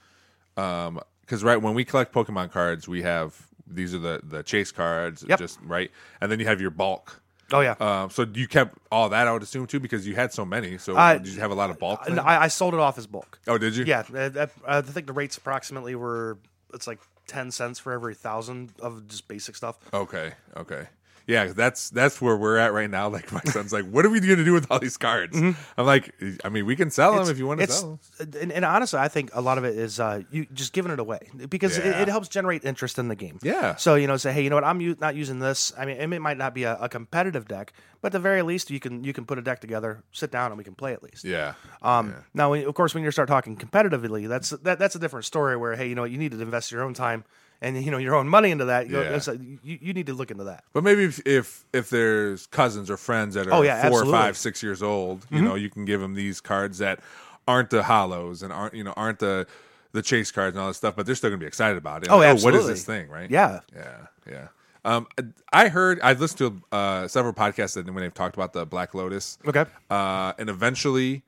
um, 0.56 1.00
because 1.20 1.44
right 1.44 1.60
when 1.60 1.74
we 1.74 1.84
collect 1.84 2.12
Pokemon 2.14 2.50
cards, 2.50 2.88
we 2.88 3.02
have 3.02 3.46
these 3.66 3.94
are 3.94 3.98
the 3.98 4.20
the 4.22 4.42
chase 4.42 4.72
cards, 4.72 5.24
Yep. 5.28 5.38
just 5.38 5.58
right, 5.62 5.90
and 6.20 6.30
then 6.32 6.40
you 6.40 6.46
have 6.46 6.60
your 6.60 6.70
bulk. 6.70 7.20
Oh 7.52 7.60
yeah. 7.60 7.74
Um, 7.80 8.10
so 8.10 8.26
you 8.34 8.46
kept 8.48 8.76
all 8.90 9.08
that, 9.10 9.26
I 9.28 9.32
would 9.32 9.42
assume 9.42 9.66
too, 9.66 9.80
because 9.80 10.06
you 10.06 10.14
had 10.14 10.32
so 10.32 10.44
many. 10.44 10.78
So 10.78 10.96
Uh, 10.96 11.18
did 11.18 11.28
you 11.28 11.40
have 11.40 11.50
a 11.50 11.54
lot 11.54 11.70
of 11.70 11.78
bulk? 11.78 12.04
Then? 12.06 12.18
I, 12.18 12.42
I 12.44 12.48
sold 12.48 12.74
it 12.74 12.80
off 12.80 12.98
as 12.98 13.06
bulk. 13.06 13.38
oh, 13.46 13.58
did 13.58 13.76
you? 13.76 13.84
Yeah, 13.84 14.00
uh, 14.14 14.28
that- 14.30 14.50
I 14.66 14.80
think 14.80 15.06
the 15.06 15.12
rates 15.12 15.36
approximately 15.36 15.94
were 15.94 16.38
it's 16.74 16.86
like 16.86 16.98
ten 17.26 17.50
cents 17.50 17.78
for 17.78 17.92
every 17.92 18.14
thousand 18.14 18.72
of 18.80 19.06
just 19.08 19.28
basic 19.28 19.56
stuff. 19.56 19.76
Okay. 19.92 20.32
Okay. 20.56 20.88
Yeah, 21.26 21.46
that's 21.46 21.90
that's 21.90 22.22
where 22.22 22.36
we're 22.36 22.56
at 22.56 22.72
right 22.72 22.88
now. 22.88 23.08
Like 23.16 23.32
my 23.32 23.40
son's 23.46 23.72
like, 23.72 23.84
"What 23.88 24.04
are 24.06 24.10
we 24.10 24.20
going 24.20 24.38
to 24.38 24.44
do 24.44 24.52
with 24.52 24.70
all 24.70 24.78
these 24.78 24.96
cards?" 24.96 25.36
I'm 25.36 25.56
like, 25.86 26.14
"I 26.44 26.48
mean, 26.48 26.66
we 26.66 26.76
can 26.76 26.90
sell 26.90 27.16
them 27.16 27.28
if 27.30 27.38
you 27.38 27.46
want 27.46 27.60
to 27.60 27.66
Mm-hmm. 27.66 27.72
Sell 27.72 28.00
them." 28.18 28.40
And, 28.42 28.52
and 28.52 28.64
honestly, 28.64 28.98
I 29.00 29.08
think 29.08 29.30
a 29.34 29.40
lot 29.40 29.58
of 29.58 29.64
it 29.64 29.76
is 29.76 29.98
uh, 29.98 30.22
you 30.30 30.46
just 30.54 30.72
giving 30.72 30.92
it 30.92 31.00
away 31.00 31.30
because 31.48 31.78
it, 31.78 31.84
Yeah. 31.86 32.02
it 32.02 32.08
helps 32.08 32.28
generate 32.28 32.64
interest 32.64 32.98
in 32.98 33.08
the 33.08 33.16
game. 33.16 33.38
Yeah. 33.42 33.74
So 33.76 33.96
you 33.96 34.06
know, 34.06 34.16
say, 34.16 34.32
hey, 34.32 34.42
you 34.44 34.50
know 34.50 34.56
what? 34.56 34.64
I'm 34.64 34.80
u- 34.80 34.96
not 35.00 35.14
using 35.16 35.40
this. 35.40 35.72
I 35.76 35.84
mean, 35.86 35.96
it 35.96 36.20
might 36.20 36.38
not 36.38 36.54
be 36.54 36.62
a, 36.64 36.76
a 36.76 36.88
competitive 36.88 37.48
deck, 37.48 37.72
but 38.02 38.08
at 38.08 38.12
the 38.12 38.20
very 38.20 38.42
least, 38.42 38.70
you 38.70 38.78
can 38.78 39.02
you 39.02 39.12
can 39.12 39.24
put 39.24 39.38
a 39.38 39.42
deck 39.42 39.60
together, 39.60 40.04
sit 40.12 40.30
down, 40.30 40.52
and 40.52 40.58
we 40.58 40.64
can 40.64 40.74
play 40.76 40.92
at 40.92 41.02
least. 41.02 41.24
Yeah. 41.24 41.54
Um, 41.82 42.14
Now, 42.34 42.52
of 42.54 42.74
course, 42.74 42.94
when 42.94 43.02
you 43.02 43.10
start 43.10 43.28
talking 43.28 43.56
competitively, 43.56 44.28
that's 44.28 44.50
that, 44.50 44.78
that's 44.78 44.94
a 44.94 44.98
different 45.00 45.24
story. 45.24 45.56
Where 45.56 45.74
hey, 45.74 45.88
you 45.88 45.94
know, 45.96 46.02
what, 46.02 46.10
you 46.12 46.18
need 46.18 46.32
to 46.32 46.40
invest 46.40 46.70
your 46.70 46.82
own 46.82 46.94
time 46.94 47.24
and 47.60 47.82
you 47.82 47.90
know 47.90 47.98
your 47.98 48.14
own 48.14 48.28
money 48.28 48.50
into 48.50 48.66
that. 48.66 48.88
You, 48.88 49.00
Yeah. 49.02 49.18
like, 49.26 49.40
you, 49.62 49.78
you 49.80 49.92
need 49.92 50.06
to 50.06 50.14
look 50.14 50.30
into 50.30 50.44
that. 50.44 50.64
But 50.72 50.84
maybe 50.84 51.04
if, 51.04 51.20
if 51.26 51.64
if 51.72 51.90
there's 51.90 52.46
cousins 52.46 52.90
or 52.90 52.96
friends 52.96 53.34
that 53.34 53.46
are 53.46 53.54
Oh, 53.54 53.62
yeah, 53.62 53.80
four 53.82 53.86
absolutely. 53.86 54.06
Mm-hmm. 54.12 54.14
or 54.14 54.26
five, 54.26 54.36
six 54.36 54.62
years 54.62 54.82
old, 54.82 55.26
you 55.30 55.40
know, 55.42 55.54
you 55.54 55.70
can 55.70 55.84
give 55.84 56.00
them 56.00 56.14
these 56.14 56.40
cards 56.40 56.78
that 56.78 57.00
aren't 57.48 57.70
the 57.70 57.82
hollows 57.84 58.42
and 58.42 58.52
aren't 58.52 58.74
you 58.74 58.84
know 58.84 58.92
aren't 58.96 59.18
the 59.20 59.46
the 59.92 60.02
chase 60.02 60.30
cards 60.30 60.54
and 60.54 60.60
all 60.60 60.68
this 60.68 60.76
stuff, 60.76 60.94
but 60.96 61.06
they're 61.06 61.14
still 61.14 61.30
gonna 61.30 61.38
be 61.40 61.46
excited 61.46 61.78
about 61.78 62.02
it. 62.02 62.10
Oh, 62.10 62.18
Like, 62.18 62.26
what 62.26 62.32
absolutely. 62.54 62.60
is 62.60 62.66
this 62.66 62.84
thing, 62.84 63.08
right? 63.08 63.30
Yeah. 63.30 63.60
yeah, 63.74 63.96
yeah. 64.30 64.48
Um, 64.84 65.06
I 65.52 65.68
heard 65.68 65.98
I've 66.00 66.20
listened 66.20 66.62
to 66.70 66.76
uh, 66.76 67.08
several 67.08 67.32
podcasts 67.34 67.74
that 67.74 67.86
when 67.86 67.96
they've 67.96 68.12
talked 68.14 68.36
about 68.36 68.52
the 68.52 68.64
Black 68.66 68.94
Lotus. 68.94 69.36
Okay. 69.46 69.64
uh, 69.90 70.32
and 70.38 70.48
eventually, 70.50 71.22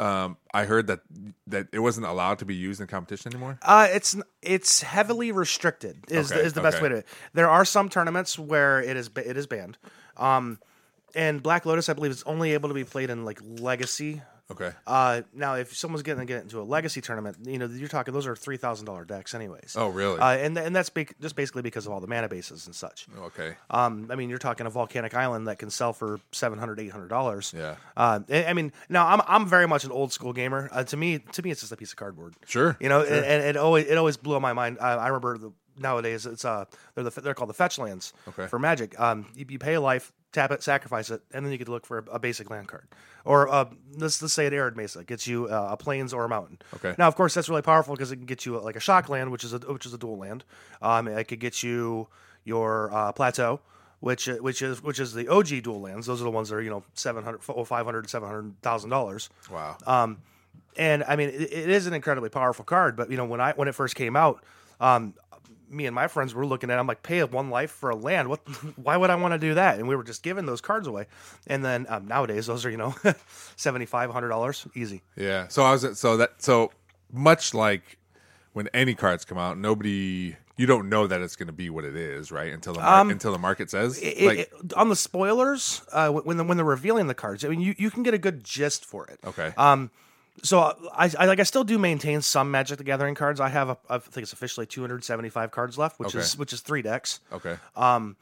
um, 0.00 0.38
I 0.54 0.64
heard 0.64 0.86
that 0.86 1.00
that 1.48 1.68
it 1.72 1.78
wasn't 1.78 2.06
allowed 2.06 2.38
to 2.38 2.46
be 2.46 2.54
used 2.54 2.80
in 2.80 2.86
competition 2.86 3.32
anymore. 3.32 3.58
Uh, 3.62 3.88
it's 3.90 4.16
it's 4.42 4.80
heavily 4.80 5.30
restricted. 5.30 6.04
Is 6.08 6.32
Okay, 6.32 6.40
the, 6.40 6.46
is 6.46 6.52
the 6.54 6.62
best 6.62 6.78
okay. 6.78 6.94
way 6.94 7.00
to. 7.00 7.04
There 7.34 7.50
are 7.50 7.64
some 7.64 7.88
tournaments 7.90 8.38
where 8.38 8.80
it 8.80 8.96
is 8.96 9.10
it 9.16 9.36
is 9.36 9.46
banned. 9.46 9.76
Um, 10.16 10.58
and 11.14 11.42
Black 11.42 11.66
Lotus, 11.66 11.88
I 11.88 11.92
believe, 11.92 12.12
is 12.12 12.22
only 12.22 12.54
able 12.54 12.68
to 12.70 12.74
be 12.74 12.84
played 12.84 13.10
in 13.10 13.24
like 13.24 13.40
Legacy. 13.42 14.22
Okay, 14.50 14.72
Uh, 14.86 15.22
now 15.32 15.54
if 15.54 15.76
someone's 15.76 16.02
getting 16.02 16.20
to 16.20 16.26
get 16.26 16.42
into 16.42 16.60
a 16.60 16.64
Legacy 16.64 17.00
tournament, 17.00 17.36
you 17.44 17.58
know 17.58 17.66
you're 17.66 17.88
talking 17.88 18.12
those 18.12 18.26
are 18.26 18.34
three 18.34 18.56
thousand 18.56 18.86
dollar 18.86 19.04
decks, 19.04 19.34
anyways. 19.34 19.76
Oh, 19.78 19.88
really? 19.88 20.18
Uh, 20.18 20.30
and 20.36 20.56
and 20.58 20.74
that's 20.74 20.90
ba- 20.90 21.06
just 21.20 21.36
basically 21.36 21.62
because 21.62 21.86
of 21.86 21.92
all 21.92 22.00
the 22.00 22.06
mana 22.08 22.28
bases 22.28 22.66
and 22.66 22.74
such. 22.74 23.06
okay, 23.18 23.54
Um, 23.70 24.08
I 24.10 24.16
mean, 24.16 24.28
you're 24.30 24.38
talking 24.38 24.66
a 24.66 24.70
volcanic 24.70 25.14
island 25.14 25.46
that 25.48 25.58
can 25.58 25.70
sell 25.70 25.92
for 25.92 26.20
700 26.32 26.80
800 26.80 27.08
dollars. 27.08 27.54
Yeah. 27.56 27.76
Uh, 27.96 28.20
I 28.30 28.46
I 28.46 28.52
mean, 28.52 28.72
now 28.88 29.06
I'm 29.06 29.20
I'm 29.26 29.46
very 29.48 29.68
much 29.68 29.84
an 29.84 29.92
old 29.92 30.12
school 30.12 30.32
gamer. 30.32 30.68
Uh, 30.72 30.84
to 30.84 30.96
me, 30.96 31.18
to 31.18 31.42
me, 31.42 31.50
it's 31.50 31.60
just 31.60 31.72
a 31.72 31.76
piece 31.76 31.90
of 31.92 31.96
cardboard. 31.96 32.34
Sure, 32.46 32.76
You 32.80 32.88
know, 32.88 33.04
sure. 33.04 33.14
and, 33.14 33.24
and 33.24 33.42
it 33.44 33.56
always 33.56 33.86
it 33.86 33.96
always 33.98 34.16
blew 34.16 34.38
my 34.40 34.52
mind. 34.52 34.78
I, 34.80 34.92
I 34.94 35.06
remember 35.08 35.38
the, 35.38 35.52
nowadays 35.78 36.26
it's 36.26 36.44
uh 36.44 36.64
they're 36.94 37.04
the, 37.04 37.20
they're 37.22 37.34
called 37.34 37.48
the 37.48 37.54
fetch 37.54 37.78
lands 37.78 38.12
Okay. 38.28 38.46
for 38.48 38.58
Magic. 38.58 38.98
Um, 39.00 39.26
you, 39.34 39.46
you 39.48 39.58
pay 39.58 39.74
a 39.74 39.80
life, 39.80 40.12
tap 40.32 40.50
it, 40.50 40.62
sacrifice 40.62 41.10
it, 41.10 41.22
and 41.32 41.44
then 41.44 41.52
you 41.52 41.58
to 41.58 41.70
look 41.70 41.86
for 41.86 42.04
a, 42.10 42.18
basic 42.18 42.50
land 42.50 42.68
card. 42.68 42.86
Or 43.24 43.48
uh, 43.48 43.66
let's 43.96 44.20
let's 44.22 44.34
say 44.34 44.46
an 44.46 44.54
arid 44.54 44.76
mesa 44.76 45.04
gets 45.04 45.26
you 45.26 45.46
uh, 45.46 45.68
a 45.72 45.76
plains 45.76 46.12
or 46.12 46.24
a 46.24 46.28
mountain. 46.28 46.58
Okay. 46.74 46.94
Now, 46.98 47.08
of 47.08 47.16
course, 47.16 47.34
that's 47.34 47.48
really 47.48 47.62
powerful 47.62 47.94
because 47.94 48.12
it 48.12 48.16
can 48.16 48.26
get 48.26 48.46
you 48.46 48.58
like 48.58 48.76
a 48.76 48.80
shock 48.80 49.08
land, 49.08 49.30
which 49.30 49.44
is 49.44 49.52
a 49.52 49.58
which 49.58 49.86
is 49.86 49.94
a 49.94 49.98
dual 49.98 50.18
land. 50.18 50.44
Um, 50.80 51.08
it 51.08 51.24
could 51.24 51.40
get 51.40 51.62
you 51.62 52.08
your 52.44 52.92
uh, 52.92 53.12
plateau. 53.12 53.60
Which, 54.00 54.28
which 54.28 54.62
is 54.62 54.82
which 54.82 54.98
is 54.98 55.12
the 55.12 55.28
OG 55.28 55.62
dual 55.62 55.82
lands. 55.82 56.06
Those 56.06 56.22
are 56.22 56.24
the 56.24 56.30
ones 56.30 56.48
that 56.48 56.54
are 56.54 56.62
you 56.62 56.70
know 56.70 56.82
700, 56.94 57.42
500, 57.42 58.08
700,000 58.08 58.88
dollars. 58.88 59.28
wow. 59.50 59.76
Um, 59.86 60.22
and 60.78 61.04
I 61.04 61.16
mean, 61.16 61.28
it, 61.28 61.52
it 61.52 61.68
is 61.68 61.86
an 61.86 61.92
incredibly 61.92 62.30
powerful 62.30 62.64
card. 62.64 62.96
But 62.96 63.10
you 63.10 63.18
know, 63.18 63.26
when 63.26 63.42
I 63.42 63.52
when 63.52 63.68
it 63.68 63.74
first 63.74 63.96
came 63.96 64.16
out, 64.16 64.42
um, 64.80 65.12
me 65.70 65.86
and 65.86 65.94
my 65.94 66.08
friends 66.08 66.34
were 66.34 66.44
looking 66.44 66.70
at. 66.70 66.76
it, 66.76 66.80
I'm 66.80 66.86
like, 66.86 67.02
pay 67.02 67.22
one 67.24 67.48
life 67.48 67.70
for 67.70 67.90
a 67.90 67.96
land. 67.96 68.28
What? 68.28 68.40
Why 68.76 68.96
would 68.96 69.08
I 69.10 69.14
want 69.14 69.32
to 69.34 69.38
do 69.38 69.54
that? 69.54 69.78
And 69.78 69.86
we 69.88 69.94
were 69.96 70.04
just 70.04 70.22
giving 70.22 70.44
those 70.46 70.60
cards 70.60 70.86
away. 70.88 71.06
And 71.46 71.64
then 71.64 71.86
um, 71.88 72.06
nowadays, 72.08 72.46
those 72.46 72.66
are 72.66 72.70
you 72.70 72.76
know, 72.76 72.94
seventy 73.56 73.86
five 73.86 74.10
hundred 74.10 74.28
dollars 74.28 74.66
easy. 74.74 75.02
Yeah. 75.16 75.48
So 75.48 75.62
I 75.62 75.72
was 75.72 75.98
so 75.98 76.16
that 76.18 76.42
so 76.42 76.72
much 77.12 77.54
like 77.54 77.98
when 78.52 78.68
any 78.74 78.94
cards 78.94 79.24
come 79.24 79.38
out, 79.38 79.56
nobody 79.58 80.36
you 80.56 80.66
don't 80.66 80.90
know 80.90 81.06
that 81.06 81.22
it's 81.22 81.36
going 81.36 81.46
to 81.46 81.52
be 81.54 81.70
what 81.70 81.84
it 81.84 81.96
is, 81.96 82.30
right? 82.30 82.52
Until 82.52 82.74
the 82.74 82.80
mar- 82.80 83.10
until 83.10 83.32
the 83.32 83.38
market 83.38 83.70
says 83.70 83.96
Um, 83.96 84.04
It- 84.04 84.22
like 84.26 84.38
it- 84.40 84.72
on 84.74 84.88
the 84.90 84.96
spoilers, 84.96 85.80
uh, 85.92 86.10
when 86.10 86.36
the, 86.36 86.44
when 86.44 86.58
they're 86.58 86.66
revealing 86.66 87.06
the 87.06 87.14
cards, 87.14 87.44
I 87.46 87.48
mean, 87.48 87.60
you, 87.62 87.74
you 87.78 87.90
can 87.90 88.02
get 88.02 88.12
a 88.12 88.18
good 88.18 88.44
gist 88.44 88.84
for 88.84 89.06
it. 89.06 89.20
okay. 89.26 89.54
Um, 89.56 89.90
so 90.42 90.60
I, 90.94 91.10
I 91.18 91.26
like 91.26 91.40
I 91.40 91.44
still 91.44 91.64
do 91.64 91.78
maintain 91.78 92.20
some 92.22 92.50
Magic 92.50 92.78
the 92.78 92.84
Gathering 92.84 93.14
cards. 93.14 93.40
I 93.40 93.48
have 93.48 93.70
a, 93.70 93.78
I 93.88 93.98
think 93.98 94.22
it's 94.24 94.32
officially 94.32 94.66
275 94.66 95.50
cards 95.50 95.76
left, 95.78 95.98
which 95.98 96.10
Okay. 96.14 96.20
is 96.20 96.36
which 96.36 96.52
is 96.52 96.60
three 96.60 96.82
decks. 96.82 97.20
okay. 97.32 97.56
Um, 97.76 98.16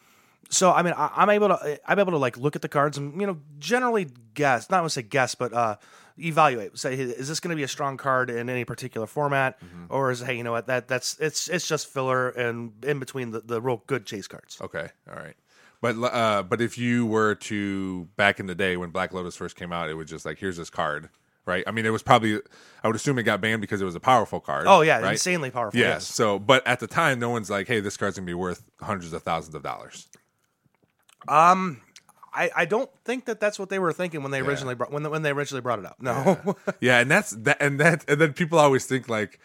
so 0.51 0.73
I 0.73 0.83
mean, 0.83 0.95
I, 0.97 1.11
I'm 1.17 1.31
able 1.31 1.49
to 1.49 1.81
I'm 1.87 1.99
able 1.99 2.13
to 2.13 2.19
like 2.19 2.37
look 2.37 2.57
at 2.57 2.63
the 2.63 2.69
cards 2.69 2.97
and 2.99 3.21
you 3.21 3.27
know 3.27 3.39
generally 3.59 4.09
guess, 4.35 4.71
not 4.71 4.81
want 4.81 4.91
to 4.91 4.95
say 4.95 5.03
guess, 5.03 5.35
but 5.35 5.53
uh, 5.53 5.77
evaluate. 6.19 6.79
Say, 6.79 6.95
is 6.95 7.29
this 7.29 7.39
going 7.41 7.51
to 7.51 7.57
be 7.57 7.63
a 7.63 7.69
strong 7.69 7.97
card 7.97 8.31
in 8.31 8.49
any 8.49 8.65
particular 8.65 9.07
format, 9.07 9.59
or 9.91 10.11
is 10.11 10.21
hey, 10.21 10.37
you 10.37 10.43
know 10.45 10.53
what 10.53 10.67
that 10.67 10.89
that's 10.89 11.19
it's 11.19 11.49
it's 11.49 11.69
just 11.69 11.87
filler 11.87 12.31
and 12.31 12.73
in 12.85 12.99
between 12.99 13.31
the, 13.31 13.41
the 13.41 13.61
real 13.61 13.83
good 13.87 14.07
chase 14.07 14.27
cards. 14.27 14.59
Okay, 14.61 14.89
all 15.11 15.17
right. 15.17 15.35
But 15.81 15.97
uh, 16.03 16.43
but 16.43 16.61
if 16.61 16.77
you 16.79 17.07
were 17.07 17.35
to 17.37 18.07
back 18.17 18.41
in 18.41 18.47
the 18.47 18.55
day 18.55 18.77
when 18.77 18.91
Black 18.91 19.13
Lotus 19.13 19.37
first 19.37 19.55
came 19.55 19.73
out, 19.73 19.89
it 19.89 19.95
was 19.95 20.09
just 20.09 20.25
like 20.27 20.39
here's 20.39 20.57
this 20.57 20.71
card, 20.71 21.09
right? 21.49 21.65
I 21.67 21.73
mean, 21.73 21.85
it 21.87 21.91
was 21.91 22.05
probably 22.05 22.41
I 22.85 22.87
would 22.87 22.95
assume 22.95 23.19
it 23.19 23.25
got 23.25 23.41
banned 23.41 23.61
because 23.61 23.83
it 23.83 23.85
was 23.85 23.97
a 23.97 24.01
powerful 24.01 24.39
card. 24.39 24.67
Oh 24.69 24.83
yeah, 24.83 25.01
right? 25.01 25.13
insanely 25.13 25.51
powerful. 25.51 25.81
Yeah. 25.81 25.89
yes. 25.95 26.07
So, 26.07 26.39
but 26.39 26.65
at 26.67 26.79
the 26.79 26.87
time, 26.87 27.19
no 27.19 27.31
one's 27.31 27.51
like, 27.51 27.67
hey, 27.67 27.81
this 27.81 27.97
card's 27.97 28.17
gonna 28.17 28.27
be 28.27 28.35
worth 28.35 28.63
hundreds 28.81 29.13
of 29.13 29.25
thousands 29.25 29.57
of 29.57 29.65
dollars. 29.65 30.07
Um, 31.27 31.81
I, 32.33 32.51
I 32.55 32.65
don't 32.67 32.89
think 33.05 33.25
that 33.25 33.41
that's 33.41 33.59
what 33.59 33.71
they 33.71 33.81
were 33.81 33.93
thinking 33.93 34.23
when 34.23 34.31
they 34.31 34.41
originally 34.41 34.77
brought 34.77 34.93
when 34.93 35.11
when 35.11 35.23
they 35.23 35.31
originally 35.31 35.63
brought 35.63 35.81
it 35.81 35.87
up. 35.87 35.97
No. 36.01 36.55
Yeah, 36.81 37.01
and 37.01 37.11
that's 37.11 37.31
that, 37.31 37.57
and 37.61 37.81
that, 37.81 38.05
and 38.09 38.21
then 38.21 38.35
people 38.35 38.61
always 38.61 38.87
think 38.87 39.09
like. 39.09 39.41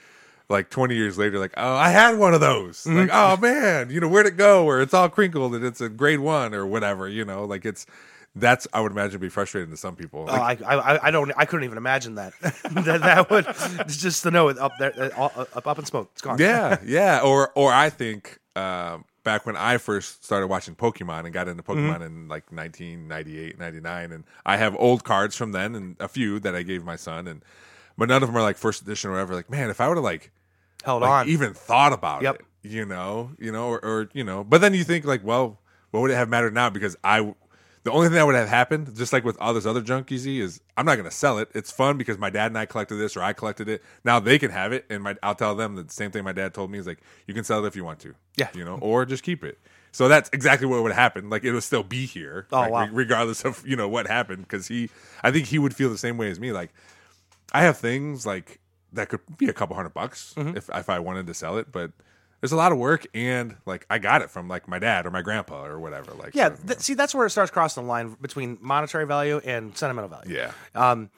Like 0.50 0.70
twenty 0.70 0.96
years 0.96 1.18
later, 1.18 1.40
like 1.40 1.54
oh, 1.56 1.76
I 1.76 1.90
had 1.90 2.20
one 2.20 2.34
of 2.34 2.42
those. 2.42 2.86
Like 2.86 3.10
oh 3.14 3.38
man, 3.38 3.90
you 3.90 4.02
know 4.02 4.10
where'd 4.10 4.26
it 4.26 4.36
go? 4.36 4.66
Or 4.66 4.82
it's 4.82 4.94
all 4.94 5.08
crinkled 5.08 5.56
and 5.56 5.64
it's 5.64 5.80
a 5.80 5.88
grade 5.88 6.20
one 6.20 6.54
or 6.54 6.68
whatever. 6.68 7.08
You 7.08 7.24
know, 7.24 7.46
like 7.46 7.64
it's 7.64 7.86
that's 8.36 8.68
I 8.74 8.82
would 8.82 8.92
imagine 8.92 9.20
be 9.20 9.30
frustrating 9.30 9.70
to 9.72 9.78
some 9.78 9.96
people. 9.96 10.22
Oh, 10.28 10.34
Like, 10.34 10.62
I, 10.64 10.74
I 10.76 11.08
I 11.08 11.12
don't 11.12 11.32
I 11.38 11.46
couldn't 11.46 11.66
even 11.66 11.78
imagine 11.78 12.16
that 12.16 12.34
that 12.42 13.02
that 13.02 13.30
would 13.30 13.46
just 13.88 14.24
to 14.24 14.32
know 14.32 14.48
it 14.50 14.58
up 14.58 14.72
there 14.80 14.94
uh, 15.18 15.46
up, 15.56 15.68
up 15.68 15.80
in 15.80 15.86
smoke 15.86 16.10
it's 16.14 16.22
gone 16.22 16.38
yeah, 16.40 16.78
yeah. 16.86 17.22
Or 17.24 17.52
or 17.56 17.72
I 17.72 17.90
think 17.90 18.40
um, 18.56 19.06
back 19.24 19.46
when 19.46 19.56
I 19.56 19.78
first 19.78 20.26
started 20.26 20.48
watching 20.48 20.76
Pokemon 20.76 21.26
and 21.26 21.34
got 21.34 21.48
into 21.48 21.64
Pokemon 21.64 22.02
in 22.06 22.28
like 22.28 22.52
1998, 22.52 23.58
99, 23.60 24.12
and 24.12 24.24
I 24.46 24.58
have 24.58 24.76
old 24.78 25.04
cards 25.04 25.36
from 25.36 25.52
then 25.52 25.76
and 25.76 25.96
a 26.00 26.08
few 26.08 26.40
that 26.40 26.56
I 26.56 26.64
gave 26.64 26.84
my 26.84 26.96
son, 26.96 27.28
and 27.28 27.44
but 27.98 28.10
none 28.10 28.24
of 28.24 28.30
them 28.30 28.38
are 28.38 28.42
like 28.42 28.58
first 28.58 28.82
edition 28.82 29.10
or 29.10 29.14
whatever. 29.14 29.36
Like 29.36 29.50
man, 29.50 29.70
if 29.70 29.80
I 29.82 29.88
would 29.88 29.98
have 29.98 30.04
like 30.04 30.32
Held 30.84 31.02
like, 31.02 31.10
on. 31.12 31.30
even 31.30 31.54
thought 31.54 31.94
about 31.94 32.24
Yep. 32.24 32.36
it. 32.36 32.46
You 32.66 32.86
know, 32.86 33.32
you 33.40 33.52
know, 33.52 33.68
or, 33.68 33.84
or 33.84 34.10
you 34.14 34.24
know, 34.24 34.44
but 34.44 34.62
then 34.62 34.74
you 34.74 34.84
think 34.84 35.06
like, 35.06 35.24
well, 35.24 35.60
what 35.92 36.00
would 36.02 36.12
it 36.12 36.16
have 36.16 36.30
mattered 36.30 36.54
now? 36.54 36.70
Because 36.70 36.96
I, 37.04 37.34
the 37.84 37.92
only 37.92 38.08
thing 38.08 38.16
that 38.16 38.26
would 38.26 38.36
have 38.36 38.48
happened, 38.50 38.96
just 38.96 39.12
like 39.14 39.24
with 39.26 39.38
all 39.42 39.54
this 39.54 39.66
other 39.66 39.82
junk 39.82 40.10
you 40.12 40.18
see, 40.18 40.40
is 40.40 40.62
I'm 40.78 40.86
not 40.86 40.96
going 40.96 41.10
to 41.10 41.16
sell 41.16 41.38
it. 41.40 41.50
It's 41.54 41.72
fun 41.72 41.98
because 41.98 42.18
my 42.18 42.30
dad 42.30 42.48
and 42.48 42.58
I 42.58 42.66
collected 42.66 42.96
this, 42.96 43.18
or 43.18 43.22
I 43.22 43.34
collected 43.34 43.68
it. 43.68 43.84
Now 44.04 44.20
they 44.20 44.40
can 44.40 44.52
have 44.52 44.72
it, 44.72 44.86
and 44.90 45.04
my, 45.04 45.16
I'll 45.22 45.36
tell 45.36 45.54
them 45.56 45.76
the 45.76 45.86
same 45.90 46.10
thing 46.12 46.24
my 46.24 46.32
dad 46.32 46.54
told 46.54 46.72
me 46.72 46.78
is 46.80 46.88
like, 46.88 47.00
you 47.28 47.34
can 47.34 47.44
sell 47.44 47.64
it 47.64 47.68
if 47.68 47.76
you 47.76 47.84
want 47.84 48.00
to, 48.00 48.16
Yeah. 48.38 48.50
you 48.54 48.64
know, 48.64 48.78
or 48.82 49.06
just 49.06 49.24
keep 49.24 49.44
it. 49.44 49.60
So 49.92 50.08
that's 50.08 50.30
exactly 50.34 50.66
what 50.66 50.82
would 50.82 50.92
happen. 50.94 51.30
Like 51.30 51.44
it 51.44 51.52
would 51.52 51.62
still 51.64 51.84
be 51.84 52.06
here, 52.06 52.48
Oh, 52.52 52.58
like, 52.62 52.72
wow. 52.72 52.82
re- 52.86 52.90
regardless 52.92 53.44
of 53.46 53.66
you 53.68 53.76
know 53.76 53.88
what 53.88 54.08
happened. 54.08 54.44
Because 54.44 54.68
he, 54.68 54.90
I 55.22 55.30
think 55.32 55.48
he 55.48 55.60
would 55.60 55.76
feel 55.76 55.90
the 55.90 55.98
same 56.00 56.18
way 56.18 56.32
as 56.32 56.40
me. 56.40 56.52
Like 56.52 56.74
I 57.54 57.62
have 57.64 57.78
things 57.78 58.26
like 58.26 58.60
that 58.94 59.10
could 59.10 59.20
be 59.38 59.48
a 59.50 59.54
couple 59.54 59.76
hundred 59.76 59.94
bucks 59.94 60.34
Mm-hmm. 60.36 60.58
if 60.58 60.70
if 60.74 60.90
I 60.90 60.98
wanted 61.00 61.28
to 61.28 61.34
sell 61.36 61.58
it, 61.60 61.72
but 61.72 61.92
there's 62.44 62.52
a 62.52 62.58
lot 62.58 62.74
of 62.74 62.78
work 62.78 63.06
and 63.14 63.56
like 63.66 63.86
I 63.90 64.00
got 64.00 64.22
it 64.22 64.30
from 64.30 64.50
like 64.50 64.68
my 64.68 64.78
dad 64.78 65.06
or 65.06 65.12
my 65.12 65.22
grandpa 65.22 65.64
or 65.66 65.80
whatever. 65.80 66.12
Like 66.14 66.36
Yeah, 66.36 66.50
so, 66.50 66.56
th- 66.68 66.80
see, 66.80 66.94
that's 66.94 67.16
where 67.16 67.26
it 67.26 67.30
starts 67.30 67.50
crossing 67.52 67.84
the 67.84 67.88
line 67.90 68.18
between 68.20 68.58
monetary 68.60 69.06
value 69.08 69.40
and 69.46 69.78
sentimental 69.78 70.10
value. 70.10 70.36
yeah, 70.36 70.52
Um, 70.76 71.10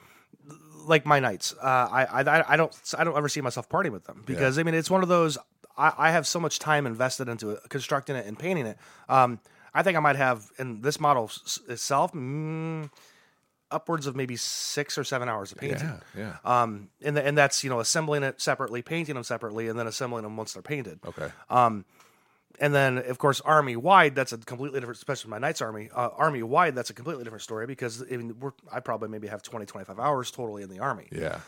like 0.86 1.04
my 1.04 1.18
knights. 1.18 1.52
Uh, 1.60 1.66
I, 1.66 2.22
I 2.22 2.52
I 2.52 2.56
don't 2.56 2.72
I 2.96 3.02
don't 3.02 3.16
ever 3.16 3.28
see 3.28 3.40
myself 3.40 3.68
partying 3.68 3.90
with 3.90 4.04
them 4.04 4.22
because 4.24 4.56
I 4.56 4.62
mean 4.62 4.74
it's 4.74 4.88
one 4.90 5.02
of 5.02 5.08
those. 5.08 5.36
I, 5.76 5.92
I 5.98 6.10
have 6.12 6.28
so 6.28 6.38
much 6.38 6.60
time 6.60 6.86
invested 6.86 7.28
into 7.28 7.50
it, 7.50 7.60
constructing 7.70 8.14
it 8.14 8.24
and 8.24 8.38
painting 8.38 8.66
it. 8.66 8.78
Um, 9.08 9.40
I 9.74 9.82
think 9.82 9.96
I 9.96 10.00
might 10.00 10.14
have 10.14 10.48
in 10.60 10.80
this 10.80 11.00
model 11.00 11.24
s- 11.24 11.58
itself 11.68 12.12
mm, 12.12 12.88
upwards 13.70 14.06
of 14.06 14.14
maybe 14.16 14.36
six 14.36 14.96
or 14.98 15.04
seven 15.04 15.28
hours 15.28 15.52
of 15.52 15.58
painting. 15.58 16.00
yeah, 16.16 16.36
yeah. 16.44 16.62
Um, 16.62 16.88
and 17.02 17.16
the, 17.16 17.26
and 17.26 17.36
that's 17.36 17.64
you 17.64 17.70
know 17.70 17.80
assembling 17.80 18.22
it 18.22 18.40
separately, 18.40 18.82
painting 18.82 19.14
them 19.14 19.24
separately, 19.24 19.68
and 19.68 19.78
then 19.78 19.86
assembling 19.86 20.22
them 20.22 20.36
once 20.36 20.52
they're 20.52 20.62
painted. 20.62 21.00
okay, 21.06 21.28
And 22.58 22.74
then, 22.74 22.96
of 22.96 23.18
course, 23.18 23.42
army 23.42 23.76
wide, 23.76 24.14
that's 24.14 24.32
a 24.32 24.38
completely 24.38 24.80
different, 24.80 24.96
especially 24.96 25.30
my 25.30 25.36
Knights 25.38 25.60
Army. 25.60 25.90
Uh, 25.94 26.08
army 26.16 26.42
wide, 26.42 26.74
that's 26.74 26.88
a 26.88 26.94
completely 26.94 27.22
different 27.22 27.42
story 27.42 27.66
because 27.66 28.02
I 28.02 28.16
mean, 28.16 28.34
we're, 28.40 28.52
I 28.72 28.80
probably 28.80 29.10
maybe 29.10 29.28
have 29.28 29.42
20, 29.42 29.66
25 29.66 29.98
hours 30.00 30.30
totally 30.30 30.62
in 30.62 30.70
the 30.70 30.78
army. 30.78 31.06
yeah, 31.12 31.40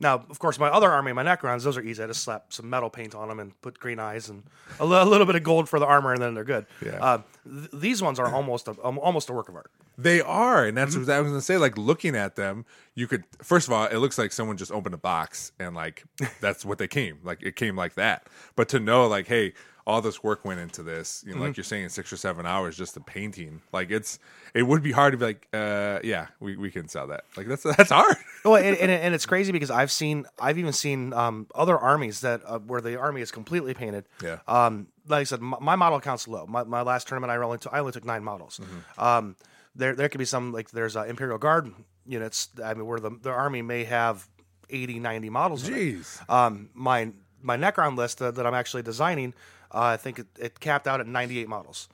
Now, 0.00 0.24
of 0.30 0.38
course, 0.38 0.58
my 0.58 0.68
other 0.68 0.90
army, 0.90 1.12
my 1.12 1.22
Necrons, 1.22 1.62
those 1.62 1.76
are 1.76 1.82
easy. 1.82 2.02
I 2.02 2.06
just 2.06 2.22
slap 2.22 2.52
some 2.54 2.70
metal 2.70 2.88
paint 2.88 3.14
on 3.14 3.28
them 3.28 3.38
and 3.38 3.60
put 3.60 3.78
green 3.78 3.98
eyes 3.98 4.30
and 4.30 4.42
a, 4.78 4.86
little 4.86 5.26
bit 5.26 5.34
of 5.36 5.42
gold 5.42 5.68
for 5.68 5.78
the 5.78 5.84
armor, 5.86 6.14
and 6.14 6.22
then 6.22 6.32
they're 6.34 6.42
good. 6.44 6.64
Yeah. 6.84 6.92
Uh, 7.04 7.22
th- 7.44 7.68
these 7.74 8.00
ones 8.02 8.18
are 8.18 8.32
almost 8.32 8.66
a, 8.66 8.74
um, 8.82 8.98
almost 8.98 9.28
a 9.28 9.34
work 9.34 9.50
of 9.50 9.56
art. 9.56 9.70
They 9.98 10.22
are, 10.22 10.64
and 10.64 10.74
that's 10.74 10.94
Mm-hmm. 10.96 11.04
what 11.06 11.14
I 11.14 11.20
was 11.20 11.30
gonna 11.30 11.42
say. 11.42 11.58
Like 11.58 11.76
looking 11.76 12.16
at 12.16 12.34
them, 12.34 12.64
you 12.94 13.06
could 13.06 13.24
first 13.42 13.68
of 13.68 13.74
all, 13.74 13.84
it 13.84 13.96
looks 13.98 14.16
like 14.16 14.32
someone 14.32 14.56
just 14.56 14.72
opened 14.72 14.94
a 14.94 14.98
box 14.98 15.52
and 15.58 15.74
like 15.74 16.04
that's 16.40 16.64
what 16.64 16.78
they 16.78 16.88
came. 16.88 17.18
Like 17.22 17.42
it 17.42 17.54
came 17.56 17.76
like 17.76 17.94
that. 17.96 18.26
But 18.56 18.70
to 18.70 18.80
know, 18.80 19.06
like, 19.06 19.26
hey, 19.26 19.52
all 19.86 20.00
this 20.00 20.22
work 20.22 20.44
went 20.44 20.60
into 20.60 20.82
this. 20.82 21.22
You 21.26 21.30
know, 21.32 21.36
Mm-hmm. 21.36 21.44
like 21.46 21.56
you're 21.56 21.64
saying, 21.64 21.88
six 21.90 22.12
or 22.12 22.16
seven 22.16 22.46
hours 22.46 22.76
just 22.76 22.94
the 22.94 23.00
painting. 23.00 23.62
Like 23.72 23.90
it's, 23.90 24.18
it 24.54 24.62
would 24.64 24.82
be 24.82 24.92
hard 24.92 25.12
to 25.12 25.18
be 25.18 25.24
like, 25.24 25.48
uh, 25.52 26.00
yeah, 26.04 26.26
we, 26.40 26.56
we 26.56 26.70
can 26.70 26.88
sell 26.88 27.06
that. 27.08 27.24
Like 27.36 27.46
that's 27.48 27.62
that's 27.62 27.90
hard. 27.90 28.16
Well, 28.42 28.56
and, 28.56 28.74
and, 28.78 28.90
and 28.90 29.14
it's 29.14 29.26
crazy 29.26 29.52
because 29.52 29.70
I've 29.70 29.90
seen, 29.90 30.24
I've 30.40 30.56
even 30.56 30.72
seen 30.72 31.12
um, 31.12 31.46
other 31.54 31.76
armies 31.78 32.22
that 32.22 32.40
uh, 32.46 32.58
where 32.58 32.80
the 32.80 32.96
army 32.98 33.20
is 33.20 33.30
completely 33.30 33.74
painted. 33.74 34.06
Yeah. 34.24 34.38
Um, 34.48 34.86
like 35.08 35.20
I 35.20 35.24
said, 35.24 35.42
my, 35.42 35.58
my 35.60 35.76
model 35.76 36.00
counts 36.00 36.26
low. 36.26 36.46
My, 36.46 36.64
my 36.64 36.80
last 36.80 37.06
tournament, 37.06 37.30
I 37.30 37.36
only 37.36 37.58
took, 37.58 37.70
I 37.74 37.80
only 37.80 37.92
took 37.92 38.06
nine 38.06 38.24
models. 38.24 38.58
Mm-hmm. 38.62 38.98
Um, 39.02 39.36
there 39.76 39.94
there 39.94 40.08
could 40.08 40.16
be 40.16 40.24
some 40.24 40.52
like 40.52 40.70
there's 40.70 40.96
uh, 40.96 41.02
Imperial 41.02 41.36
Guard 41.36 41.70
units. 42.06 42.48
I 42.64 42.72
mean, 42.72 42.86
where 42.86 42.98
the 42.98 43.10
the 43.10 43.28
army 43.30 43.60
may 43.60 43.84
have 43.84 44.26
80, 44.70 45.00
90 45.00 45.28
models. 45.28 45.68
Jeez. 45.68 46.26
Um, 46.30 46.70
my 46.72 47.12
my 47.42 47.58
Necron 47.58 47.94
list 47.94 48.22
uh, 48.22 48.30
that 48.30 48.46
I'm 48.46 48.54
actually 48.54 48.84
designing, 48.84 49.34
I 49.72 49.96
think 49.96 50.18
it, 50.18 50.26
it 50.38 50.60
capped 50.60 50.86
out 50.86 51.00
at 51.00 51.06
98 51.06 51.48
models. 51.48 51.88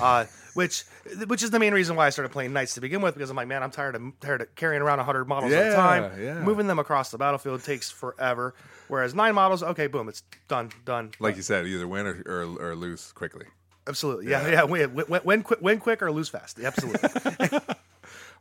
Uh, 0.00 0.24
which 0.54 0.82
which 1.28 1.44
is 1.44 1.50
the 1.50 1.60
main 1.60 1.72
reason 1.72 1.94
why 1.94 2.06
I 2.06 2.10
started 2.10 2.30
playing 2.30 2.52
knights 2.52 2.74
to 2.74 2.80
begin 2.80 3.02
with 3.02 3.14
because 3.14 3.30
I'm 3.30 3.36
like, 3.36 3.46
man, 3.46 3.62
I'm 3.62 3.70
tired 3.70 3.94
of 3.94 4.02
tired 4.20 4.40
of 4.40 4.52
carrying 4.56 4.82
around 4.82 4.98
100 4.98 5.26
models 5.26 5.52
at 5.52 5.72
a 5.72 5.76
time. 5.76 6.20
yeah. 6.20 6.40
Moving 6.40 6.66
them 6.66 6.80
across 6.80 7.10
the 7.12 7.18
battlefield 7.18 7.62
takes 7.62 7.88
forever. 7.88 8.54
Whereas 8.88 9.14
nine 9.14 9.34
models, 9.36 9.62
okay, 9.62 9.86
boom, 9.86 10.08
it's 10.08 10.22
done, 10.48 10.70
done. 10.84 11.12
Like 11.20 11.36
you 11.36 11.42
said, 11.42 11.66
either 11.66 11.86
win 11.86 12.06
or, 12.06 12.22
or, 12.26 12.70
or 12.70 12.74
lose 12.74 13.12
quickly. 13.12 13.46
Absolutely, 13.86 14.28
yeah, 14.28 14.48
yeah. 14.48 14.64
Win, 14.64 14.92
win, 14.92 15.20
win, 15.24 15.42
quick, 15.44 15.60
win 15.62 15.78
quick 15.78 16.02
or 16.02 16.10
lose 16.10 16.28
fast. 16.28 16.58
Absolutely. 16.58 17.08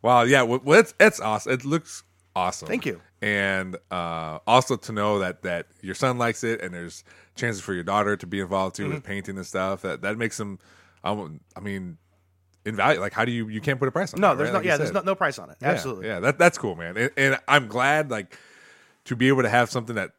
Wow, 0.02 0.22
yeah, 0.22 0.44
well, 0.44 0.80
it's 0.80 0.94
it's 1.00 1.20
awesome. 1.20 1.54
It 1.54 1.66
looks 1.66 2.04
awesome. 2.36 2.68
Thank 2.68 2.86
you. 2.86 3.02
And 3.22 3.78
uh, 3.92 4.40
also 4.46 4.76
to 4.76 4.92
know 4.92 5.20
that 5.20 5.42
that 5.44 5.68
your 5.82 5.96
son 5.96 6.18
likes 6.18 6.44
it, 6.44 6.62
and 6.62 6.74
there's 6.74 7.04
chances 7.36 7.62
for 7.62 7.74
your 7.74 7.84
daughter 7.84 8.16
to 8.18 8.28
be 8.28 8.40
involved 8.40 8.76
too 8.76 8.84
Mm-hmm. 8.86 8.94
with 8.96 9.04
painting 9.04 9.38
and 9.38 9.46
stuff. 9.46 9.82
That 9.82 10.02
that 10.02 10.18
makes 10.18 10.38
them. 10.38 10.60
Um, 11.04 11.40
I 11.56 11.60
mean, 11.60 11.98
in 12.66 12.76
value. 12.76 13.00
Like, 13.00 13.14
how 13.14 13.26
do 13.26 13.32
you 13.32 13.48
you 13.48 13.62
can't 13.62 13.80
put 13.80 13.88
a 13.88 13.92
price 13.92 14.14
on? 14.14 14.22
no, 14.22 14.30
that, 14.30 14.38
there's 14.38 14.48
right? 14.48 14.54
no, 14.54 14.60
Like 14.60 14.66
yeah, 14.66 14.78
there's 14.78 14.92
no, 14.92 15.02
no 15.02 15.16
price 15.16 15.38
on 15.40 15.50
it. 15.50 15.58
Yeah, 15.62 15.70
Absolutely. 15.70 16.08
Yeah, 16.08 16.20
that 16.20 16.38
that's 16.40 16.58
cool, 16.58 16.76
man. 16.76 16.98
And, 16.98 17.12
and 17.18 17.40
I'm 17.48 17.68
glad 17.68 18.12
like 18.12 18.38
to 19.06 19.16
be 19.16 19.28
able 19.28 19.44
to 19.44 19.50
have 19.50 19.70
something 19.70 19.96
that 19.96 20.12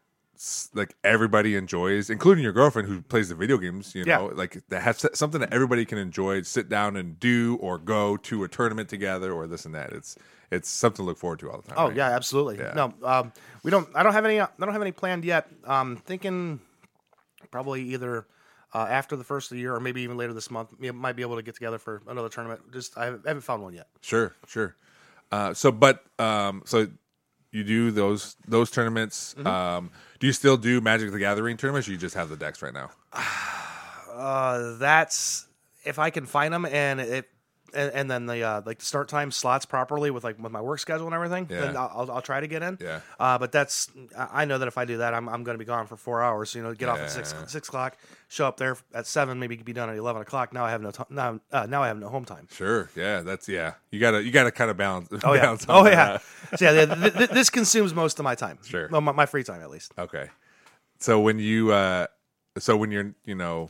like 0.73 0.95
everybody 1.03 1.55
enjoys, 1.55 2.09
including 2.09 2.43
your 2.43 2.53
girlfriend 2.53 2.87
who 2.87 3.01
plays 3.01 3.29
the 3.29 3.35
video 3.35 3.57
games. 3.57 3.93
You 3.95 4.05
know, 4.05 4.29
Yeah. 4.29 4.35
like 4.35 4.61
that 4.69 4.81
has 4.81 5.05
something 5.13 5.41
that 5.41 5.53
everybody 5.53 5.85
can 5.85 5.97
enjoy, 5.97 6.41
sit 6.43 6.69
down 6.69 6.95
and 6.95 7.19
do, 7.19 7.57
or 7.61 7.77
go 7.77 8.17
to 8.17 8.43
a 8.43 8.47
tournament 8.47 8.89
together, 8.89 9.31
or 9.31 9.47
this 9.47 9.65
and 9.65 9.75
that. 9.75 9.93
It's 9.93 10.17
it's 10.51 10.69
something 10.69 10.97
to 10.97 11.03
look 11.03 11.17
forward 11.17 11.39
to 11.39 11.51
all 11.51 11.61
the 11.61 11.67
time. 11.67 11.77
Oh 11.77 11.87
right? 11.87 11.97
yeah, 11.97 12.09
absolutely. 12.09 12.57
Yeah. 12.57 12.73
No, 12.75 12.93
um, 13.03 13.33
we 13.63 13.71
don't. 13.71 13.87
I 13.95 14.03
don't 14.03 14.13
have 14.13 14.25
any. 14.25 14.39
I 14.39 14.47
don't 14.59 14.71
have 14.71 14.81
any 14.81 14.91
planned 14.91 15.25
yet. 15.25 15.47
Um, 15.65 15.97
thinking 15.97 16.59
probably 17.51 17.81
either 17.93 18.25
uh, 18.73 18.85
after 18.89 19.15
the 19.15 19.23
first 19.23 19.51
of 19.51 19.55
the 19.55 19.61
year 19.61 19.73
or 19.75 19.79
maybe 19.79 20.01
even 20.01 20.17
later 20.17 20.33
this 20.33 20.51
month. 20.51 20.73
We 20.79 20.91
might 20.91 21.15
be 21.15 21.21
able 21.21 21.35
to 21.37 21.41
get 21.41 21.55
together 21.55 21.77
for 21.79 22.01
another 22.07 22.29
tournament. 22.29 22.71
Just 22.71 22.97
I 22.97 23.05
haven't, 23.05 23.41
found 23.41 23.63
one 23.63 23.73
yet. 23.73 23.87
Sure, 24.01 24.35
sure. 24.47 24.75
Uh, 25.31 25.53
so, 25.53 25.71
but 25.71 26.03
um, 26.19 26.63
so 26.65 26.87
you 27.57 27.63
do 27.63 27.91
those 27.91 28.35
those 28.47 28.71
tournaments. 28.71 29.35
Mm-hmm. 29.37 29.47
Um, 29.47 29.91
do 30.19 30.27
you 30.27 30.33
still 30.33 30.57
do 30.57 30.79
Magic 30.81 31.11
the 31.11 31.19
Gathering 31.19 31.57
tournaments? 31.57 31.87
Or 31.87 31.91
you 31.91 31.97
just 31.97 32.15
have 32.15 32.29
the 32.29 32.37
decks 32.37 32.61
right 32.61 32.73
now? 32.73 32.91
Uh, 34.17 34.75
that's 34.79 35.45
if 35.83 35.99
I 35.99 36.09
can 36.09 36.25
find 36.25 36.51
them 36.51 36.65
and 36.65 36.99
it. 36.99 37.29
And, 37.73 37.91
and 37.93 38.09
then 38.09 38.25
the 38.25 38.43
uh, 38.43 38.61
like 38.65 38.79
the 38.79 38.85
start 38.85 39.09
time 39.09 39.29
slots 39.29 39.65
properly 39.65 40.09
with 40.09 40.23
like 40.23 40.41
with 40.41 40.51
my 40.51 40.61
work 40.61 40.79
schedule 40.79 41.05
and 41.05 41.13
everything. 41.13 41.45
Then 41.45 41.73
Yeah. 41.73 41.81
I'll, 41.81 42.01
I'll, 42.01 42.11
I'll 42.13 42.21
try 42.21 42.39
to 42.39 42.47
get 42.47 42.63
in. 42.63 42.77
Yeah. 42.79 43.01
Uh, 43.19 43.37
but 43.37 43.51
that's 43.51 43.89
I 44.17 44.45
know 44.45 44.57
that 44.57 44.67
if 44.67 44.77
I 44.77 44.85
do 44.85 44.97
that, 44.97 45.13
I'm, 45.13 45.27
I'm 45.27 45.43
going 45.43 45.55
to 45.55 45.59
be 45.59 45.65
gone 45.65 45.85
for 45.85 45.97
four 45.97 46.21
hours. 46.21 46.55
You 46.55 46.63
know, 46.63 46.73
get 46.73 46.87
off 46.89 46.99
at 46.99 47.11
six 47.11 47.35
six 47.47 47.67
o'clock, 47.67 47.97
show 48.29 48.47
up 48.47 48.57
there 48.57 48.77
at 48.93 49.05
seven, 49.05 49.39
maybe 49.39 49.57
be 49.57 49.73
done 49.73 49.89
at 49.89 49.97
eleven 49.97 50.21
o'clock. 50.21 50.53
Now 50.53 50.65
I 50.65 50.71
have 50.71 50.81
no 50.81 50.91
time. 50.91 51.07
Now 51.09 51.39
uh, 51.51 51.65
now 51.65 51.83
I 51.83 51.87
have 51.87 51.99
no 51.99 52.09
home 52.09 52.25
time. 52.25 52.47
Sure. 52.51 52.89
Yeah, 52.95 53.21
that's 53.21 53.49
yeah. 53.49 53.73
You 53.91 53.99
gotta 53.99 54.23
you 54.23 54.31
gotta 54.31 54.51
kind 54.51 54.71
of 54.71 54.77
balance. 54.77 55.09
Oh 55.23 55.33
yeah. 55.33 55.41
balance 55.41 55.65
Oh 55.67 55.85
yeah. 55.85 56.19
so 56.55 56.71
yeah. 56.71 56.85
th- 56.85 57.13
th- 57.13 57.29
this 57.31 57.49
consumes 57.49 57.93
most 57.93 58.19
of 58.19 58.23
my 58.23 58.35
time. 58.35 58.59
Sure. 58.63 58.87
Well, 58.89 59.01
my, 59.01 59.11
my 59.11 59.25
free 59.25 59.43
time 59.43 59.61
at 59.61 59.69
least. 59.69 59.93
Okay. 59.97 60.29
So 60.99 61.19
when 61.19 61.37
you 61.39 61.71
uh 61.73 62.07
so 62.57 62.77
when 62.77 62.91
you're 62.91 63.13
you 63.25 63.35
know 63.35 63.69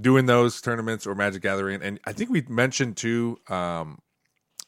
doing 0.00 0.26
those 0.26 0.60
tournaments 0.60 1.06
or 1.06 1.14
Magic 1.14 1.42
Gathering, 1.42 1.82
and 1.82 1.98
I 2.04 2.12
think 2.12 2.30
we 2.30 2.42
mentioned 2.48 2.96
too 2.96 3.38
um 3.48 3.98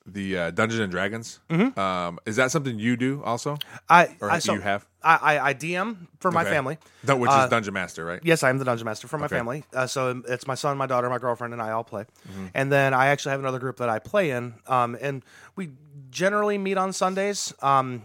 the 0.06 0.38
uh, 0.38 0.50
Dungeons 0.52 0.80
and 0.80 0.90
Dragons. 0.90 1.38
Mm-hmm. 1.50 1.78
Um, 1.78 2.18
is 2.24 2.36
that 2.36 2.50
something 2.50 2.78
you 2.78 2.96
do 2.96 3.22
also, 3.24 3.58
I 3.90 4.16
or 4.22 4.30
I, 4.30 4.38
so 4.38 4.54
you 4.54 4.60
have? 4.62 4.86
I, 5.02 5.16
I 5.16 5.48
I 5.50 5.54
DM 5.54 6.06
for 6.20 6.30
my 6.30 6.40
Okay. 6.42 6.50
family. 6.50 6.78
Dun- 7.04 7.20
which 7.20 7.30
Uh, 7.30 7.42
is 7.44 7.50
Dungeon 7.50 7.74
Master, 7.74 8.06
right? 8.06 8.20
Yes, 8.24 8.42
I 8.42 8.48
am 8.48 8.56
the 8.56 8.64
dungeon 8.64 8.86
master 8.86 9.06
for 9.06 9.18
my 9.18 9.26
Okay. 9.26 9.36
family. 9.36 9.64
Uh, 9.74 9.86
so 9.86 10.22
it's 10.26 10.46
my 10.46 10.54
son, 10.54 10.78
my 10.78 10.86
daughter, 10.86 11.10
my 11.10 11.18
girlfriend, 11.18 11.52
and 11.52 11.60
I 11.60 11.72
all 11.72 11.84
play. 11.84 12.04
Mm-hmm. 12.26 12.46
And 12.54 12.72
then 12.72 12.94
I 12.94 13.08
actually 13.08 13.32
have 13.32 13.40
another 13.40 13.58
group 13.58 13.76
that 13.78 13.90
I 13.90 13.98
play 13.98 14.30
in. 14.30 14.54
Um, 14.66 14.96
and 14.98 15.22
we 15.56 15.72
generally 16.10 16.56
meet 16.56 16.78
on 16.78 16.94
Sundays. 16.94 17.52
Um, 17.60 18.02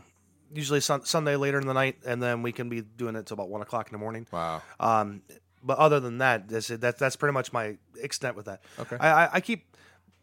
usually 0.54 0.82
sun- 0.82 1.06
Sunday 1.06 1.38
later 1.38 1.58
in 1.58 1.68
the 1.68 1.74
night, 1.74 2.00
and 2.06 2.22
then 2.22 2.44
we 2.44 2.52
can 2.52 2.68
be 2.68 2.82
doing 2.82 3.16
it 3.16 3.26
till 3.28 3.36
about 3.36 3.48
one 3.50 3.62
o'clock 3.62 3.88
in 3.88 3.94
the 3.94 3.98
morning. 3.98 4.28
Wow. 4.30 4.62
Um, 4.78 5.22
but 5.64 5.78
other 5.78 6.00
than 6.00 6.18
that, 6.20 6.48
this, 6.50 6.68
that 6.68 6.98
that's 7.00 7.16
pretty 7.16 7.34
much 7.34 7.54
my 7.54 7.78
extent 8.02 8.36
with 8.36 8.46
that. 8.46 8.62
Okay. 8.80 8.98
I, 9.00 9.26
I, 9.26 9.30
I 9.36 9.42
keep 9.42 9.76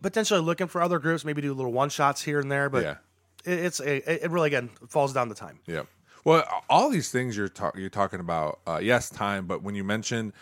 potentially 0.03 0.40
looking 0.40 0.66
for 0.66 0.81
other 0.83 0.98
groups, 0.98 1.24
maybe 1.24 1.42
do 1.42 1.53
little 1.55 1.72
one 1.72 1.88
shots 1.90 2.22
here 2.22 2.40
and 2.40 2.50
there, 2.50 2.68
but 2.68 2.83
Yeah. 2.83 2.96
it, 3.44 3.59
it's 3.61 3.81
a, 3.81 4.24
it 4.24 4.31
really 4.31 4.48
again 4.48 4.70
falls 4.88 5.12
down 5.12 5.29
to 5.29 5.35
time. 5.35 5.61
Yeah. 5.66 5.83
Well, 6.24 6.44
all 6.68 6.90
these 6.90 7.11
things 7.11 7.37
you're 7.37 7.48
talk- 7.48 7.76
you're 7.76 7.88
talking 7.88 8.20
about, 8.20 8.61
uh, 8.66 8.79
yes, 8.83 9.09
time. 9.09 9.46
But 9.46 9.62
when 9.62 9.74
you 9.74 9.85
mention 9.85 10.33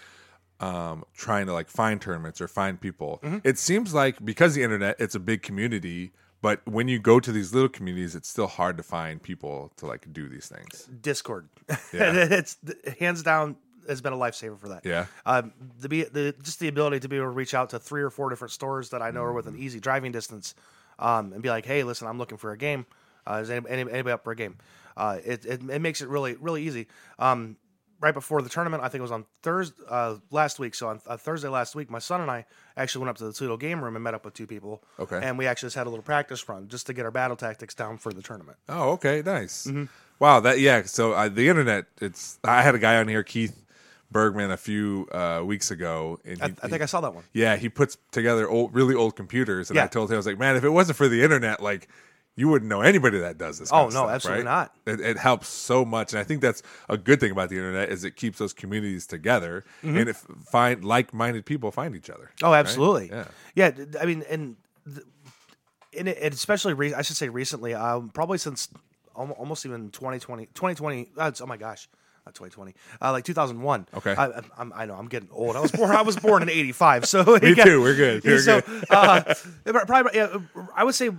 um, 0.60 1.04
trying 1.14 1.46
to 1.46 1.52
like 1.52 1.68
find 1.68 2.00
tournaments 2.00 2.40
or 2.40 2.48
find 2.48 2.80
people, 2.80 3.20
Mm-hmm. 3.22 3.38
it 3.44 3.58
seems 3.58 3.94
like 3.94 4.24
because 4.24 4.54
the 4.54 4.62
internet, 4.62 4.96
it's 4.98 5.14
a 5.14 5.20
big 5.20 5.42
community. 5.42 6.12
But 6.40 6.64
when 6.68 6.86
you 6.86 7.00
go 7.00 7.18
to 7.18 7.32
these 7.32 7.52
little 7.52 7.68
communities, 7.68 8.14
it's 8.14 8.28
still 8.28 8.46
hard 8.46 8.76
to 8.76 8.82
find 8.84 9.20
people 9.20 9.72
to 9.76 9.86
like 9.86 10.12
do 10.12 10.28
these 10.28 10.46
things. 10.46 10.88
Discord. 11.00 11.48
Yeah. 11.68 11.76
it's 11.92 12.56
hands 13.00 13.22
down 13.24 13.56
has 13.88 14.00
been 14.00 14.12
a 14.12 14.16
lifesaver 14.16 14.58
for 14.58 14.68
that. 14.68 14.84
Yeah. 14.84 15.06
Um, 15.26 15.52
the, 15.80 15.88
be, 15.88 16.04
the 16.04 16.34
just 16.42 16.60
the 16.60 16.68
ability 16.68 17.00
to 17.00 17.08
be 17.08 17.16
able 17.16 17.26
to 17.26 17.30
reach 17.30 17.54
out 17.54 17.70
to 17.70 17.78
three 17.78 18.02
or 18.02 18.10
four 18.10 18.30
different 18.30 18.52
stores 18.52 18.90
that 18.90 19.02
I 19.02 19.10
know 19.10 19.22
are 19.22 19.32
within 19.32 19.54
Mm-hmm. 19.54 19.62
easy 19.62 19.80
driving 19.80 20.12
distance, 20.12 20.54
um, 20.98 21.32
and 21.32 21.42
be 21.42 21.48
like, 21.48 21.64
hey, 21.66 21.82
listen, 21.84 22.06
I'm 22.06 22.18
looking 22.18 22.38
for 22.38 22.52
a 22.52 22.58
game. 22.58 22.86
Uh, 23.26 23.40
is 23.42 23.50
anybody, 23.50 23.74
anybody 23.74 24.12
up 24.12 24.24
for 24.24 24.32
a 24.32 24.36
game? 24.36 24.56
Uh, 24.96 25.18
it, 25.24 25.44
it 25.44 25.62
it 25.70 25.80
makes 25.80 26.00
it 26.00 26.08
really 26.08 26.34
really 26.36 26.62
easy. 26.62 26.86
Um, 27.18 27.56
right 28.00 28.14
before 28.14 28.42
the 28.42 28.48
tournament. 28.48 28.80
I 28.82 28.88
think 28.88 29.00
it 29.00 29.02
was 29.02 29.10
on 29.10 29.24
Thursday 29.42 29.82
uh, 29.88 30.16
last 30.30 30.60
week. 30.60 30.74
So 30.76 30.88
on 30.88 31.00
uh, 31.06 31.16
Thursday 31.16 31.48
last 31.48 31.74
week, 31.74 31.90
my 31.90 31.98
son 31.98 32.20
and 32.20 32.30
I 32.30 32.46
actually 32.76 33.00
went 33.00 33.10
up 33.10 33.16
to 33.18 33.24
the 33.24 33.32
Toledo 33.32 33.56
game 33.56 33.82
room 33.82 33.96
and 33.96 34.04
met 34.04 34.14
up 34.14 34.24
with 34.24 34.34
two 34.34 34.46
people. 34.46 34.84
Okay. 35.00 35.18
And 35.20 35.36
we 35.36 35.46
actually 35.46 35.66
just 35.66 35.76
had 35.76 35.88
a 35.88 35.90
little 35.90 36.04
practice 36.04 36.48
run 36.48 36.68
just 36.68 36.86
to 36.86 36.92
get 36.92 37.04
our 37.04 37.10
battle 37.10 37.36
tactics 37.36 37.74
down 37.74 37.98
for 37.98 38.12
the 38.12 38.22
tournament. 38.22 38.56
Oh, 38.68 38.90
okay, 38.90 39.22
nice. 39.26 39.66
Mm-hmm. 39.66 39.84
Wow, 40.20 40.38
that 40.40 40.60
yeah. 40.60 40.82
So 40.82 41.12
uh, 41.12 41.28
the 41.28 41.48
internet, 41.48 41.86
it's. 42.00 42.38
I 42.44 42.62
had 42.62 42.76
a 42.76 42.78
guy 42.78 42.98
on 42.98 43.08
here, 43.08 43.24
Keith 43.24 43.64
Bergman, 44.10 44.50
a 44.50 44.56
few 44.56 45.06
uh, 45.12 45.42
weeks 45.44 45.70
ago. 45.70 46.18
And 46.24 46.42
I, 46.42 46.48
he- 46.48 46.54
I 46.62 46.68
think 46.68 46.82
I 46.82 46.86
saw 46.86 47.00
that 47.02 47.14
one. 47.14 47.24
Yeah, 47.32 47.56
he 47.56 47.68
puts 47.68 47.98
together 48.10 48.48
old, 48.48 48.74
really 48.74 48.94
old 48.94 49.16
computers, 49.16 49.70
and 49.70 49.78
I 49.78 49.86
told 49.86 50.10
him 50.10 50.14
I 50.14 50.16
was 50.16 50.26
like, 50.26 50.38
man, 50.38 50.56
if 50.56 50.64
it 50.64 50.70
wasn't 50.70 50.96
for 50.96 51.08
the 51.08 51.22
internet, 51.22 51.62
like. 51.62 51.88
You 52.36 52.46
wouldn't 52.46 52.68
know 52.68 52.82
anybody 52.82 53.18
that 53.18 53.36
does 53.36 53.58
this. 53.58 53.72
Oh, 53.72 53.86
no, 53.86 53.90
stuff, 53.90 54.10
absolutely 54.10 54.44
right? 54.44 54.70
not. 54.86 55.00
It, 55.00 55.00
it 55.00 55.16
helps 55.18 55.48
so 55.48 55.84
much, 55.84 56.12
and 56.12 56.20
I 56.20 56.22
think 56.22 56.40
that's 56.40 56.62
a 56.88 56.96
good 56.96 57.18
thing 57.18 57.32
about 57.32 57.48
the 57.48 57.56
internet 57.56 57.88
is 57.88 58.04
it 58.04 58.14
keeps 58.14 58.38
those 58.38 58.52
communities 58.52 59.08
together, 59.08 59.64
and 59.82 60.08
if 60.08 60.18
find 60.48 60.84
like-minded 60.84 61.46
people 61.46 61.72
find 61.72 61.96
each 61.96 62.08
other. 62.08 62.30
Mm-hmm. 62.36 62.46
Oh, 62.46 62.50
right? 62.52 62.58
absolutely. 62.60 63.08
Yeah. 63.08 63.24
Yeah. 63.56 63.72
I 64.00 64.06
mean, 64.06 64.22
and, 64.30 64.54
and, 65.92 66.08
especially, 66.08 66.74
re- 66.74 66.94
I 66.94 67.02
should 67.02 67.16
say 67.16 67.28
recently, 67.28 67.74
um, 67.74 68.10
probably 68.10 68.38
since 68.38 68.68
almost 69.16 69.66
even 69.66 69.90
2020, 69.90 70.46
2020, 70.46 71.10
uh, 71.16 71.32
oh 71.40 71.46
my 71.46 71.56
gosh. 71.56 71.88
Not 72.28 72.34
2020, 72.34 72.74
uh, 73.00 73.12
like 73.12 73.24
2001. 73.24 73.86
Okay. 73.94 74.14
I, 74.14 74.26
I, 74.26 74.40
I'm, 74.58 74.72
I 74.76 74.84
know 74.84 74.94
I'm 74.96 75.08
getting 75.08 75.30
old. 75.32 75.56
I 75.56 75.60
was 75.60 75.72
born. 75.72 75.90
I 75.90 76.02
was 76.02 76.16
born 76.16 76.42
in 76.42 76.50
'85. 76.50 77.06
So 77.06 77.24
Me 77.42 77.54
too, 77.54 77.80
we're 77.80 77.96
good, 77.96 78.22
we're 78.22 78.38
so, 78.38 78.60
good. 78.60 78.84
uh, 78.90 79.34
probably, 79.86 80.12
yeah, 80.14 80.36
I 80.74 80.84
would 80.84 80.94
say. 80.94 81.10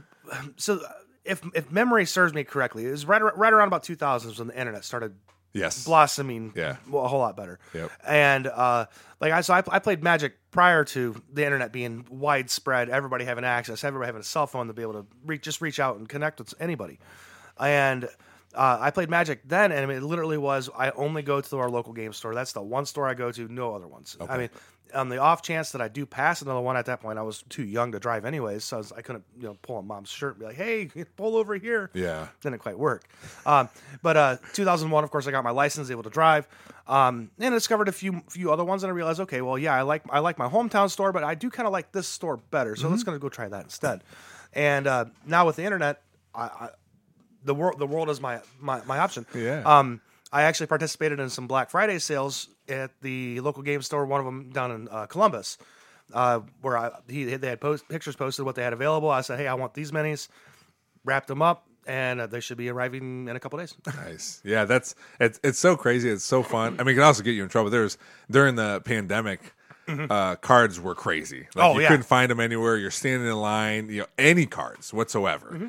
So, 0.57 0.81
if 1.25 1.41
if 1.55 1.71
memory 1.71 2.05
serves 2.05 2.31
me 2.33 2.43
correctly, 2.43 2.85
it 2.85 2.91
was 2.91 3.05
right 3.07 3.21
right 3.35 3.51
around 3.51 3.69
about 3.69 3.83
2000s 3.83 4.37
when 4.37 4.49
the 4.49 4.59
internet 4.59 4.85
started 4.85 5.15
Yes. 5.51 5.83
blossoming 5.83 6.53
Yeah. 6.55 6.75
well, 6.87 7.03
a 7.05 7.07
whole 7.07 7.19
lot 7.21 7.35
better. 7.35 7.57
Yep. 7.73 7.91
And 8.05 8.45
uh, 8.45 8.85
like 9.19 9.31
I 9.33 9.41
so 9.41 9.55
I, 9.55 9.63
I 9.67 9.79
played 9.79 10.03
Magic 10.03 10.37
prior 10.51 10.83
to 10.85 11.19
the 11.33 11.43
internet 11.43 11.71
being 11.73 12.05
widespread, 12.11 12.89
everybody 12.89 13.25
having 13.25 13.43
access, 13.43 13.83
everybody 13.83 14.05
having 14.09 14.21
a 14.21 14.23
cell 14.23 14.45
phone 14.45 14.67
to 14.67 14.73
be 14.73 14.83
able 14.83 14.93
to 14.93 15.07
reach 15.25 15.41
just 15.41 15.59
reach 15.59 15.79
out 15.79 15.97
and 15.97 16.07
connect 16.07 16.37
with 16.37 16.53
anybody. 16.59 16.99
And 17.59 18.07
uh, 18.55 18.77
I 18.79 18.91
played 18.91 19.09
Magic 19.09 19.41
then, 19.45 19.71
and 19.71 19.91
it 19.91 20.03
literally 20.03 20.37
was 20.37 20.69
I 20.75 20.89
only 20.91 21.21
go 21.21 21.39
to 21.39 21.57
our 21.57 21.69
local 21.69 21.93
game 21.93 22.13
store. 22.13 22.33
That's 22.33 22.53
the 22.53 22.61
one 22.61 22.85
store 22.85 23.07
I 23.07 23.13
go 23.13 23.31
to, 23.31 23.47
no 23.47 23.75
other 23.75 23.87
ones. 23.87 24.17
I 24.27 24.37
mean, 24.37 24.49
on 24.93 25.09
the 25.09 25.17
off 25.17 25.41
chance 25.41 25.71
that 25.71 25.81
I 25.81 25.87
do 25.87 26.05
pass 26.05 26.41
another 26.41 26.59
one 26.59 26.75
at 26.75 26.87
that 26.87 27.01
point, 27.01 27.19
I 27.19 27.21
was 27.21 27.43
too 27.49 27.63
young 27.63 27.91
to 27.91 27.99
drive 27.99 28.25
anyways, 28.25 28.63
so 28.63 28.77
I, 28.77 28.79
was, 28.79 28.91
I 28.91 29.01
couldn't 29.01 29.23
you 29.37 29.47
know 29.47 29.57
pull 29.61 29.75
on 29.75 29.85
mom's 29.85 30.09
shirt 30.09 30.31
and 30.33 30.39
be 30.39 30.45
like, 30.47 30.55
"Hey, 30.55 30.85
pull 31.15 31.35
over 31.35 31.55
here." 31.55 31.91
Yeah. 31.93 32.27
didn't 32.41 32.59
quite 32.59 32.77
work. 32.77 33.03
Um, 33.45 33.69
but 34.01 34.17
uh, 34.17 34.37
2001, 34.53 35.03
of 35.03 35.11
course, 35.11 35.27
I 35.27 35.31
got 35.31 35.43
my 35.43 35.51
license, 35.51 35.91
able 35.91 36.03
to 36.03 36.09
drive, 36.09 36.47
um, 36.87 37.29
and 37.39 37.53
I 37.53 37.57
discovered 37.57 37.87
a 37.87 37.91
few 37.91 38.21
few 38.29 38.51
other 38.51 38.65
ones, 38.65 38.83
and 38.83 38.89
I 38.89 38.93
realized, 38.93 39.19
okay, 39.21 39.41
well, 39.41 39.57
yeah, 39.57 39.75
I 39.75 39.83
like 39.83 40.03
I 40.09 40.19
like 40.19 40.37
my 40.39 40.49
hometown 40.49 40.89
store, 40.89 41.11
but 41.11 41.23
I 41.23 41.35
do 41.35 41.49
kind 41.49 41.67
of 41.67 41.73
like 41.73 41.91
this 41.91 42.07
store 42.07 42.37
better, 42.37 42.75
so 42.75 42.89
let's 42.89 43.03
gonna 43.03 43.19
go 43.19 43.29
try 43.29 43.47
that 43.47 43.63
instead. 43.63 44.03
And 44.53 44.87
uh, 44.87 45.05
now 45.27 45.45
with 45.45 45.57
the 45.57 45.63
internet, 45.63 46.01
I, 46.33 46.41
I 46.41 46.69
the 47.43 47.53
world 47.55 47.79
the 47.79 47.87
world 47.87 48.09
is 48.09 48.19
my 48.21 48.39
my, 48.59 48.81
my 48.85 48.99
option. 48.99 49.25
Yeah. 49.33 49.61
Um, 49.65 50.01
I 50.31 50.43
actually 50.43 50.67
participated 50.67 51.19
in 51.19 51.29
some 51.29 51.47
Black 51.47 51.69
Friday 51.71 51.97
sales 51.99 52.49
at 52.67 52.91
the 53.01 53.39
local 53.39 53.63
game 53.63 53.81
store, 53.81 54.05
one 54.05 54.19
of 54.19 54.25
them 54.25 54.51
down 54.51 54.71
in 54.71 54.87
uh, 54.91 55.07
Columbus, 55.07 55.57
uh, 56.13 56.41
where 56.61 56.77
I, 56.77 56.91
he, 57.07 57.23
they 57.23 57.47
had 57.47 57.59
post, 57.59 57.89
pictures 57.89 58.15
posted 58.15 58.45
what 58.45 58.53
they 58.53 58.61
had 58.61 58.73
available. 58.73 59.09
I 59.09 59.21
said, 59.21 59.39
hey, 59.39 59.47
I 59.47 59.55
want 59.55 59.73
these 59.73 59.91
minis, 59.91 60.27
wrapped 61.03 61.27
them 61.29 61.41
up, 61.41 61.65
and 61.87 62.21
uh, 62.21 62.27
they 62.27 62.41
should 62.41 62.57
be 62.57 62.69
arriving 62.69 63.27
in 63.27 63.35
a 63.35 63.39
couple 63.39 63.57
days. 63.57 63.73
Nice. 63.95 64.39
Yeah, 64.45 64.65
that's 64.65 64.93
it's 65.19 65.39
it's 65.43 65.57
so 65.57 65.75
crazy. 65.75 66.09
It's 66.11 66.23
so 66.23 66.43
fun. 66.43 66.75
I 66.79 66.83
mean, 66.83 66.89
it 66.91 66.95
can 66.95 67.03
also 67.03 67.23
get 67.23 67.31
you 67.31 67.41
in 67.41 67.49
trouble. 67.49 67.71
There's 67.71 67.97
during 68.29 68.53
the 68.55 68.81
pandemic, 68.85 69.39
uh, 69.87 70.35
cards 70.35 70.79
were 70.79 70.93
crazy. 70.93 71.39
Like, 71.39 71.47
Mm-hmm. 71.55 71.59
Oh, 71.61 71.73
you 71.73 71.81
yeah. 71.81 71.87
couldn't 71.87 72.05
find 72.05 72.29
them 72.29 72.39
anywhere. 72.39 72.77
You're 72.77 72.91
standing 72.91 73.27
in 73.27 73.35
line. 73.35 73.89
You 73.89 74.01
know, 74.01 74.07
any 74.19 74.45
cards 74.45 74.93
whatsoever. 74.93 75.47
Mm-hmm. 75.53 75.67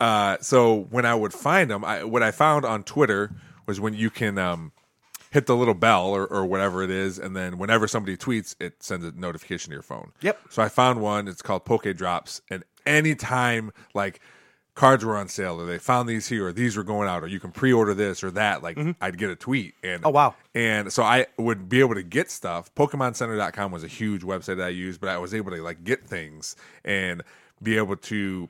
Uh, 0.00 0.36
so 0.40 0.86
when 0.90 1.04
I 1.04 1.14
would 1.14 1.32
find 1.32 1.70
them, 1.70 1.84
I, 1.84 2.04
what 2.04 2.22
I 2.22 2.30
found 2.30 2.64
on 2.64 2.84
Twitter 2.84 3.32
was 3.66 3.80
when 3.80 3.94
you 3.94 4.10
can 4.10 4.38
um, 4.38 4.72
hit 5.30 5.46
the 5.46 5.56
little 5.56 5.74
bell 5.74 6.06
or, 6.08 6.26
or 6.26 6.46
whatever 6.46 6.82
it 6.82 6.90
is, 6.90 7.18
and 7.18 7.36
then 7.36 7.58
whenever 7.58 7.88
somebody 7.88 8.16
tweets, 8.16 8.54
it 8.60 8.82
sends 8.82 9.04
a 9.04 9.12
notification 9.12 9.70
to 9.70 9.74
your 9.74 9.82
phone. 9.82 10.12
Yep. 10.22 10.40
So 10.50 10.62
I 10.62 10.68
found 10.68 11.00
one. 11.00 11.28
It's 11.28 11.42
called 11.42 11.64
Poke 11.64 11.94
Drops, 11.96 12.40
and 12.50 12.64
anytime 12.86 13.72
like 13.94 14.20
cards 14.74 15.04
were 15.04 15.16
on 15.16 15.28
sale, 15.28 15.60
or 15.60 15.66
they 15.66 15.78
found 15.78 16.08
these 16.08 16.28
here, 16.28 16.46
or 16.46 16.52
these 16.52 16.76
were 16.76 16.84
going 16.84 17.08
out, 17.08 17.24
or 17.24 17.26
you 17.26 17.40
can 17.40 17.50
pre-order 17.50 17.94
this 17.94 18.22
or 18.22 18.30
that, 18.30 18.62
like 18.62 18.78
I'd 19.00 19.18
get 19.18 19.28
a 19.28 19.34
tweet. 19.36 19.74
And 19.82 20.06
Oh, 20.06 20.10
wow. 20.10 20.36
And 20.54 20.92
so 20.92 21.02
I 21.02 21.26
would 21.36 21.68
be 21.68 21.80
able 21.80 21.96
to 21.96 22.04
get 22.04 22.30
stuff. 22.30 22.72
PokemonCenter.com 22.76 23.72
was 23.72 23.82
a 23.82 23.88
huge 23.88 24.22
website 24.22 24.58
that 24.58 24.66
I 24.66 24.68
used, 24.68 25.00
but 25.00 25.10
I 25.10 25.18
was 25.18 25.34
able 25.34 25.50
to 25.50 25.60
like 25.62 25.82
get 25.82 26.06
things 26.06 26.54
and 26.84 27.22
be 27.60 27.76
able 27.76 27.96
to 27.96 28.48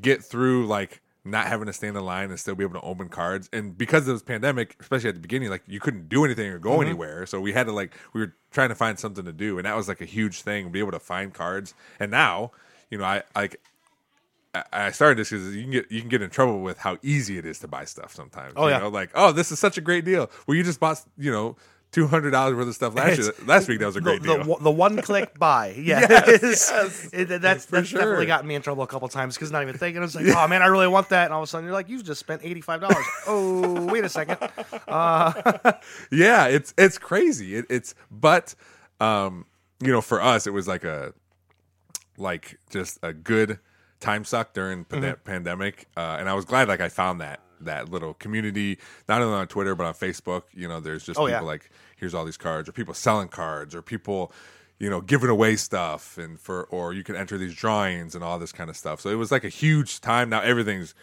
get 0.00 0.22
through 0.22 0.66
like 0.66 1.00
not 1.24 1.46
having 1.46 1.66
to 1.66 1.72
stand 1.72 1.96
in 1.96 2.04
line 2.04 2.30
and 2.30 2.40
still 2.40 2.54
be 2.54 2.64
able 2.64 2.80
to 2.80 2.86
open 2.86 3.08
cards. 3.08 3.50
And 3.52 3.76
because 3.76 4.08
of 4.08 4.14
this 4.14 4.22
pandemic, 4.22 4.74
especially 4.80 5.10
at 5.10 5.14
the 5.16 5.20
beginning, 5.20 5.50
like 5.50 5.62
you 5.66 5.78
couldn't 5.78 6.08
do 6.08 6.24
anything 6.24 6.50
or 6.50 6.58
go 6.58 6.70
Mm-hmm. 6.72 6.82
anywhere. 6.82 7.26
So 7.26 7.40
we 7.40 7.52
had 7.52 7.66
to 7.66 7.72
like 7.72 7.92
we 8.14 8.20
were 8.20 8.34
trying 8.50 8.70
to 8.70 8.74
find 8.74 8.98
something 8.98 9.24
to 9.24 9.32
do, 9.32 9.58
and 9.58 9.66
that 9.66 9.76
was 9.76 9.86
like 9.88 10.00
a 10.00 10.06
huge 10.06 10.40
thing, 10.42 10.70
be 10.70 10.78
able 10.78 10.92
to 10.92 10.98
find 11.00 11.34
cards. 11.34 11.74
And 11.98 12.10
now, 12.10 12.52
you 12.90 12.98
know, 12.98 13.04
I 13.04 13.22
like 13.34 13.60
I- 14.72 14.90
started 14.90 15.18
this 15.18 15.30
because 15.30 15.54
you 15.54 15.62
can 15.62 15.70
get 15.70 15.92
you 15.92 16.00
can 16.00 16.08
get 16.08 16.22
in 16.22 16.30
trouble 16.30 16.60
with 16.60 16.78
how 16.78 16.98
easy 17.02 17.38
it 17.38 17.46
is 17.46 17.58
to 17.60 17.68
buy 17.68 17.84
stuff 17.84 18.14
sometimes. 18.14 18.54
Oh, 18.56 18.66
you 18.66 18.72
yeah. 18.72 18.78
know, 18.78 18.88
like 18.88 19.10
oh, 19.14 19.30
this 19.32 19.52
is 19.52 19.58
such 19.60 19.78
a 19.78 19.80
great 19.80 20.04
deal. 20.04 20.30
Well, 20.46 20.56
you 20.56 20.64
just 20.64 20.80
bought 20.80 21.02
you 21.18 21.30
know 21.30 21.56
two 21.92 22.06
hundred 22.06 22.30
dollars 22.30 22.54
worth 22.54 22.68
of 22.68 22.74
stuff 22.74 22.94
last 22.94 23.18
year. 23.18 23.32
Last 23.46 23.68
week 23.68 23.80
that 23.80 23.86
was 23.86 23.96
a 23.96 24.00
great 24.00 24.22
the, 24.22 24.36
deal. 24.36 24.44
one- 24.46 24.62
the 24.62 24.70
one 24.70 25.00
click 25.02 25.38
buy. 25.38 25.74
Yeah. 25.76 26.00
Yes, 26.08 26.42
It's- 26.42 27.08
it- 27.12 27.40
that's 27.40 27.64
that's 27.66 27.88
sure. 27.88 28.00
definitely 28.00 28.26
gotten 28.26 28.46
me 28.46 28.54
in 28.54 28.62
trouble 28.62 28.82
a 28.82 28.86
couple 28.86 29.08
times 29.08 29.34
because 29.34 29.50
not 29.50 29.62
even 29.62 29.76
thinking. 29.76 30.02
It's 30.02 30.14
like, 30.14 30.26
oh 30.28 30.46
man, 30.48 30.62
I 30.62 30.66
really 30.66 30.88
want 30.88 31.08
that. 31.10 31.24
And 31.26 31.34
all 31.34 31.40
of 31.40 31.44
a 31.44 31.46
sudden 31.48 31.64
you're 31.64 31.72
like, 31.74 31.88
you've 31.88 32.04
just 32.04 32.20
spent 32.20 32.42
$85. 32.42 32.94
oh, 33.26 33.86
wait 33.86 34.04
a 34.04 34.08
second. 34.08 34.38
yeah, 36.10 36.46
it's 36.46 36.74
it's 36.78 36.98
crazy. 36.98 37.56
It, 37.56 37.66
it's 37.70 37.94
but 38.10 38.54
um, 39.00 39.46
you 39.82 39.90
know, 39.92 40.00
for 40.00 40.20
us, 40.20 40.46
it 40.46 40.52
was 40.52 40.68
like 40.68 40.84
a 40.84 41.12
like 42.18 42.58
just 42.70 42.98
a 43.02 43.12
good 43.12 43.58
time 43.98 44.24
suck 44.24 44.52
during 44.52 44.84
Mm-hmm. 44.84 45.22
pandemic, 45.24 45.88
uh, 45.96 46.16
and 46.18 46.28
I 46.28 46.34
was 46.34 46.44
glad 46.44 46.68
like 46.68 46.80
I 46.80 46.88
found 46.88 47.20
that 47.20 47.40
that 47.60 47.88
little 47.90 48.14
community 48.14 48.78
not 49.08 49.22
only 49.22 49.36
on 49.36 49.46
Twitter 49.48 49.74
but 49.74 49.84
on 49.86 49.94
Facebook. 49.94 50.42
You 50.54 50.68
know, 50.68 50.80
there's 50.80 51.04
just 51.04 51.18
Oh, 51.18 51.26
people 51.26 51.40
yeah. 51.40 51.46
like 51.46 51.70
here's 51.96 52.14
all 52.14 52.24
these 52.24 52.36
cards, 52.36 52.68
or 52.68 52.72
people 52.72 52.94
selling 52.94 53.28
cards, 53.28 53.74
or 53.74 53.82
people 53.82 54.32
you 54.78 54.88
know 54.90 55.00
giving 55.00 55.28
away 55.30 55.56
stuff, 55.56 56.16
and 56.18 56.38
for 56.40 56.64
or 56.64 56.92
you 56.92 57.04
can 57.04 57.16
enter 57.16 57.36
these 57.38 57.54
drawings 57.54 58.14
and 58.14 58.24
all 58.24 58.38
this 58.38 58.52
kind 58.52 58.70
of 58.70 58.76
stuff. 58.76 59.00
So 59.00 59.10
it 59.10 59.16
was 59.16 59.30
like 59.30 59.44
a 59.44 59.48
huge 59.48 60.00
time. 60.00 60.28
Now 60.30 60.40
everything's 60.40 60.94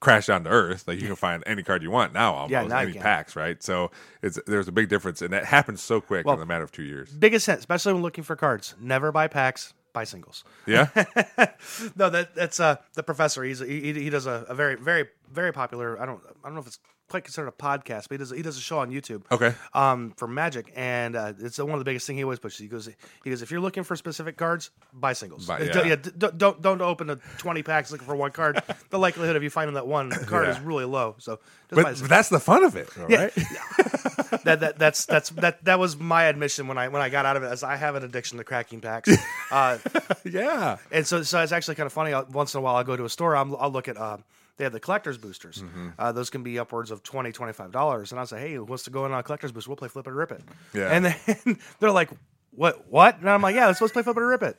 crashed 0.00 0.28
down 0.28 0.44
to 0.44 0.50
earth. 0.50 0.86
Like 0.86 1.00
you 1.00 1.06
can 1.08 1.16
find 1.16 1.42
any 1.46 1.62
card 1.64 1.82
you 1.82 1.90
want 1.90 2.12
now, 2.12 2.32
almost 2.34 2.52
Yeah, 2.52 2.62
now 2.62 2.78
any 2.78 2.92
packs, 2.94 3.34
right? 3.34 3.60
So 3.62 3.90
it's 4.22 4.38
there's 4.46 4.68
a 4.68 4.72
big 4.72 4.88
difference, 4.88 5.22
and 5.22 5.32
that 5.32 5.44
happens 5.44 5.80
so 5.82 6.00
quick 6.00 6.24
Well- 6.26 6.36
in 6.36 6.42
a 6.42 6.46
matter 6.46 6.62
of 6.64 6.70
two 6.72 6.84
years. 6.84 7.10
Biggest 7.10 7.46
hint, 7.46 7.58
especially 7.58 7.92
when 7.94 8.02
looking 8.02 8.22
for 8.24 8.36
cards. 8.36 8.74
Never 8.80 9.10
buy 9.12 9.26
packs, 9.28 9.74
buy 9.98 10.04
singles. 10.04 10.44
Yeah, 10.66 10.86
no, 12.00 12.06
that 12.10 12.34
that's 12.34 12.60
uh 12.60 12.76
the 12.94 13.02
professor. 13.02 13.42
He's 13.42 13.58
he, 13.58 13.92
he 13.92 14.10
does 14.10 14.26
a, 14.26 14.46
a 14.48 14.54
very 14.54 14.76
very 14.76 15.04
very 15.40 15.52
popular. 15.52 16.00
I 16.02 16.06
don't 16.06 16.20
I 16.42 16.46
don't 16.48 16.54
know 16.54 16.60
if 16.60 16.68
it's 16.72 16.80
quite 17.08 17.24
considered 17.24 17.48
a 17.48 17.52
podcast, 17.52 18.08
but 18.08 18.12
he 18.12 18.16
does 18.18 18.30
he 18.30 18.42
does 18.42 18.56
a 18.56 18.60
show 18.60 18.78
on 18.78 18.90
YouTube. 18.90 19.22
Okay. 19.32 19.54
Um, 19.74 20.12
for 20.16 20.28
Magic, 20.28 20.72
and 20.76 21.16
uh, 21.16 21.32
it's 21.40 21.58
one 21.58 21.70
of 21.72 21.78
the 21.78 21.84
biggest 21.84 22.06
thing 22.06 22.16
he 22.16 22.22
always 22.24 22.38
pushes. 22.38 22.58
He 22.60 22.66
goes 22.68 22.88
he 23.24 23.30
goes 23.30 23.42
if 23.42 23.50
you're 23.50 23.60
looking 23.60 23.82
for 23.82 23.96
specific 23.96 24.36
cards, 24.36 24.70
buy 24.92 25.12
singles. 25.12 25.46
Buy- 25.46 25.60
Uh, 25.60 25.64
yeah. 25.64 25.72
don't, 25.72 25.86
yeah, 25.88 25.96
d- 25.96 26.28
don't 26.36 26.62
don't 26.62 26.80
open 26.82 27.10
a 27.10 27.16
twenty 27.38 27.62
packs 27.62 27.90
looking 27.90 28.06
for 28.06 28.16
one 28.16 28.30
card. 28.30 28.62
the 28.90 28.98
likelihood 28.98 29.36
of 29.36 29.42
you 29.42 29.50
finding 29.50 29.74
that 29.74 29.86
one 29.86 30.10
card 30.26 30.46
Yeah. 30.46 30.52
is 30.56 30.60
really 30.60 30.84
low. 30.84 31.14
So 31.18 31.38
but, 31.70 31.84
but 31.84 31.96
that's 32.08 32.28
the 32.30 32.40
fun 32.40 32.64
of 32.64 32.76
it, 32.76 32.94
right? 32.96 33.32
that, 34.44 34.58
that 34.60 34.78
that's 34.78 35.06
that's 35.06 35.30
that 35.30 35.64
that 35.64 35.78
was 35.78 35.96
my 35.96 36.24
admission 36.24 36.68
when 36.68 36.78
I 36.78 36.88
when 36.88 37.02
I 37.02 37.08
got 37.08 37.26
out 37.26 37.36
of 37.36 37.42
it 37.42 37.46
as 37.46 37.62
I 37.62 37.76
have 37.76 37.94
an 37.94 38.04
addiction 38.04 38.38
to 38.38 38.44
cracking 38.44 38.80
packs. 38.80 39.10
Uh, 39.50 39.78
Yeah, 40.24 40.76
and 40.92 41.06
so, 41.06 41.22
so 41.22 41.40
it's 41.40 41.52
actually 41.52 41.76
kind 41.76 41.86
of 41.86 41.92
funny. 41.94 42.12
Once 42.32 42.52
in 42.54 42.58
a 42.58 42.60
while, 42.60 42.76
I'll 42.76 42.84
go 42.84 42.96
to 42.96 43.06
a 43.06 43.08
store. 43.08 43.34
I'm, 43.34 43.54
I'll 43.58 43.70
look 43.70 43.88
at. 43.88 43.96
Uh, 43.96 44.18
they 44.58 44.64
have 44.64 44.72
the 44.72 44.80
collector's 44.80 45.16
boosters. 45.16 45.62
Mm-hmm. 45.62 45.88
Uh, 45.98 46.12
those 46.12 46.28
can 46.30 46.42
be 46.42 46.58
upwards 46.58 46.90
of 46.90 47.02
20 47.02 47.32
dollars. 47.32 47.56
$25. 47.56 48.10
And 48.10 48.20
I'll 48.20 48.26
say, 48.26 48.40
hey, 48.40 48.54
who 48.54 48.64
wants 48.64 48.84
to 48.84 48.90
go 48.90 49.06
in 49.06 49.12
on 49.12 49.18
a 49.18 49.22
collector's 49.22 49.52
booster? 49.52 49.70
We'll 49.70 49.76
play 49.76 49.88
Flip 49.88 50.06
It 50.06 50.10
or 50.10 50.14
Rip 50.14 50.32
It. 50.32 50.42
Yeah. 50.74 50.88
And 50.88 51.04
then 51.06 51.58
they're 51.80 51.90
like, 51.90 52.10
what? 52.50 52.86
What? 52.90 53.18
And 53.20 53.30
I'm 53.30 53.40
like, 53.40 53.54
yeah, 53.54 53.66
let's 53.66 53.78
to 53.78 53.88
play 53.88 54.02
Flip 54.02 54.16
It 54.16 54.20
or 54.20 54.28
Rip 54.28 54.42
It. 54.42 54.58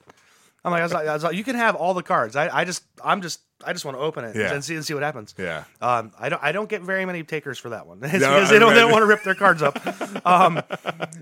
I'm 0.66 0.72
like, 0.72 0.82
I 0.82 0.84
was 0.84 0.94
like, 0.94 1.08
I 1.08 1.14
was 1.14 1.24
like, 1.24 1.36
you 1.36 1.44
can 1.44 1.56
have 1.56 1.76
all 1.76 1.94
the 1.94 2.04
cards. 2.04 2.36
I, 2.36 2.50
I 2.50 2.66
just, 2.66 2.84
I'm 3.04 3.22
just 3.22 3.40
I 3.66 3.74
just 3.74 3.84
want 3.84 3.98
to 3.98 4.02
open 4.02 4.24
it 4.24 4.38
Yeah. 4.38 4.54
and 4.54 4.64
see 4.64 4.76
and 4.76 4.86
see 4.86 4.94
what 4.94 5.04
happens. 5.04 5.36
Yeah. 5.38 5.66
Um, 5.82 6.12
I 6.18 6.30
don't 6.30 6.42
I 6.44 6.52
don't 6.54 6.70
get 6.70 6.82
very 6.82 7.06
many 7.06 7.24
takers 7.24 7.58
for 7.60 7.70
that 7.70 7.88
one. 7.88 8.00
It's 8.04 8.14
No, 8.14 8.34
because 8.36 8.50
they 8.50 8.58
don't, 8.60 8.74
they 8.74 8.80
don't 8.80 8.92
want 8.92 9.02
to 9.02 9.06
rip 9.06 9.24
their 9.24 9.36
cards 9.36 9.62
up. 9.62 9.78
Um, 10.26 10.56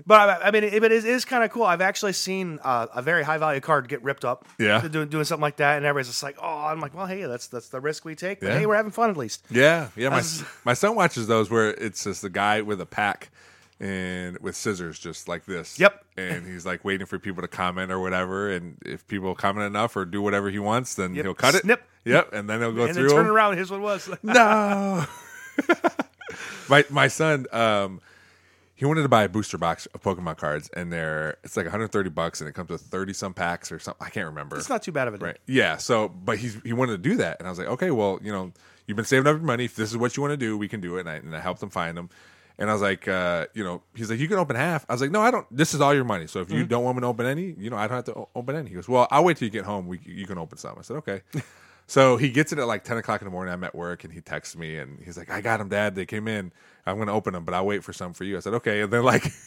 but 0.06 0.42
I, 0.42 0.48
I 0.48 0.50
mean, 0.50 0.64
it, 0.64 0.82
it 0.82 0.92
is 0.92 1.24
kind 1.24 1.44
of 1.44 1.50
cool. 1.50 1.62
I've 1.64 1.80
actually 1.80 2.12
seen 2.14 2.58
uh, 2.62 2.86
a 2.94 3.02
very 3.02 3.22
high 3.22 3.38
value 3.38 3.60
card 3.60 3.88
get 3.88 4.02
ripped 4.02 4.24
up. 4.24 4.46
Yeah. 4.58 4.86
doing, 4.86 5.08
doing 5.08 5.24
something 5.24 5.42
like 5.42 5.56
that, 5.56 5.76
and 5.76 5.86
everybody's 5.86 6.08
just 6.08 6.22
like, 6.22 6.36
"Oh," 6.40 6.64
I'm 6.66 6.80
like, 6.80 6.94
"Well, 6.94 7.06
hey, 7.06 7.22
that's 7.24 7.46
that's 7.48 7.68
the 7.68 7.80
risk 7.80 8.04
we 8.04 8.14
take." 8.14 8.40
But 8.40 8.46
Yeah. 8.48 8.58
hey, 8.58 8.66
we're 8.66 8.76
having 8.76 8.90
fun 8.92 9.10
at 9.10 9.16
least. 9.16 9.44
Yeah, 9.50 9.88
yeah. 9.96 10.08
My 10.10 10.22
my 10.64 10.74
son 10.74 10.94
watches 10.94 11.26
those 11.26 11.50
where 11.50 11.70
it's 11.70 12.04
just 12.04 12.22
the 12.22 12.30
guy 12.30 12.60
with 12.62 12.80
a 12.80 12.86
pack 12.86 13.30
and 13.80 14.38
with 14.38 14.56
scissors, 14.56 14.98
just 14.98 15.28
like 15.28 15.44
this. 15.46 15.78
Yep. 15.78 16.04
And 16.16 16.46
he's 16.46 16.66
like 16.66 16.84
waiting 16.84 17.06
for 17.06 17.18
people 17.18 17.42
to 17.42 17.48
comment 17.48 17.92
or 17.92 18.00
whatever, 18.00 18.50
and 18.50 18.76
if 18.84 19.06
people 19.06 19.34
comment 19.34 19.66
enough 19.66 19.96
or 19.96 20.04
do 20.04 20.20
whatever 20.20 20.50
he 20.50 20.58
wants, 20.58 20.94
then 20.94 21.14
Yep. 21.14 21.24
he'll 21.24 21.34
cut 21.34 21.54
it. 21.54 21.62
Snip. 21.62 21.82
Yep. 22.04 22.32
And 22.32 22.48
then 22.50 22.60
he'll 22.60 22.72
go 22.72 22.84
and 22.86 22.94
through 22.94 23.08
then 23.08 23.16
turn 23.16 23.26
around, 23.26 23.54
here's 23.54 23.70
what 23.70 23.78
it 23.78 23.82
was. 23.82 24.08
No. 24.22 25.04
my 26.68 26.84
my 26.90 27.08
son, 27.08 27.46
um, 27.52 28.00
he 28.74 28.84
wanted 28.84 29.02
to 29.02 29.08
buy 29.08 29.24
a 29.24 29.28
booster 29.28 29.58
box 29.58 29.86
of 29.86 30.02
Pokemon 30.02 30.36
cards, 30.36 30.68
and 30.70 30.92
they're 30.92 31.36
it's 31.42 31.56
like 31.56 31.66
130 31.66 32.10
bucks, 32.10 32.40
and 32.40 32.48
it 32.48 32.52
comes 32.52 32.70
with 32.70 32.82
30 32.82 33.12
some 33.12 33.34
packs 33.34 33.72
or 33.72 33.78
something. 33.78 34.06
I 34.06 34.10
can't 34.10 34.26
remember. 34.26 34.56
it's 34.56 34.68
not 34.68 34.82
too 34.82 34.92
bad 34.92 35.08
of 35.08 35.14
a 35.14 35.18
deal. 35.18 35.26
Right. 35.28 35.38
Yeah. 35.46 35.76
So, 35.78 36.08
but 36.08 36.38
he's 36.38 36.56
he 36.62 36.72
wanted 36.72 36.92
to 37.02 37.10
do 37.10 37.16
that, 37.16 37.38
and 37.40 37.48
I 37.48 37.50
was 37.50 37.58
like, 37.58 37.68
okay, 37.68 37.90
well, 37.90 38.20
you 38.22 38.30
know, 38.32 38.52
you've 38.86 38.96
been 38.96 39.04
saving 39.04 39.26
up 39.26 39.36
your 39.36 39.44
money. 39.44 39.64
If 39.64 39.74
this 39.76 39.90
is 39.90 39.96
what 39.96 40.16
you 40.16 40.22
want 40.22 40.32
to 40.32 40.36
do, 40.36 40.56
we 40.56 40.68
can 40.68 40.80
do 40.80 40.96
it. 40.96 41.00
And 41.00 41.08
I, 41.10 41.14
and 41.14 41.36
I 41.36 41.40
helped 41.40 41.62
him 41.62 41.70
find 41.70 41.96
them. 41.96 42.08
And 42.58 42.68
I 42.68 42.72
was 42.72 42.82
like, 42.82 43.06
uh, 43.06 43.46
you 43.54 43.62
know, 43.62 43.82
he's 43.94 44.10
like, 44.10 44.18
you 44.18 44.26
can 44.26 44.38
open 44.38 44.56
half. 44.56 44.84
I 44.88 44.92
was 44.92 45.00
like, 45.00 45.12
no, 45.12 45.20
I 45.20 45.30
don't. 45.30 45.46
This 45.56 45.74
is 45.74 45.80
all 45.80 45.94
your 45.94 46.04
money. 46.04 46.26
So 46.26 46.40
if 46.40 46.50
you 46.50 46.64
don't 46.64 46.82
want 46.82 46.96
me 46.96 47.02
to 47.02 47.06
open 47.06 47.24
any, 47.24 47.54
you 47.56 47.70
know, 47.70 47.76
I 47.76 47.86
don't 47.86 47.96
have 47.96 48.04
to 48.06 48.14
o- 48.14 48.28
open 48.34 48.56
any. 48.56 48.68
He 48.68 48.74
goes, 48.74 48.88
well, 48.88 49.06
I'll 49.12 49.22
wait 49.24 49.36
till 49.36 49.46
you 49.46 49.52
get 49.52 49.64
home. 49.64 49.86
We 49.86 50.00
you 50.04 50.26
can 50.26 50.38
open 50.38 50.58
some. 50.58 50.76
I 50.76 50.82
said, 50.82 50.96
okay. 50.96 51.22
so 51.86 52.16
he 52.16 52.30
gets 52.30 52.52
it 52.52 52.58
at 52.58 52.66
like 52.66 52.82
ten 52.82 52.96
o'clock 52.98 53.20
in 53.20 53.26
the 53.26 53.30
morning. 53.30 53.54
I'm 53.54 53.62
at 53.62 53.76
work, 53.76 54.02
and 54.02 54.12
he 54.12 54.20
texts 54.20 54.56
me, 54.56 54.76
and 54.76 54.98
he's 55.04 55.16
like, 55.16 55.30
I 55.30 55.40
got 55.40 55.58
them, 55.58 55.68
Dad. 55.68 55.94
They 55.94 56.04
came 56.06 56.26
in. 56.26 56.50
I'm 56.84 56.96
going 56.96 57.06
to 57.06 57.12
open 57.12 57.32
them, 57.32 57.44
but 57.44 57.54
I'll 57.54 57.66
wait 57.66 57.84
for 57.84 57.92
some 57.92 58.12
for 58.12 58.24
you. 58.24 58.36
I 58.36 58.40
said, 58.40 58.54
okay. 58.54 58.80
And 58.80 58.92
then 58.92 59.04
like. 59.04 59.24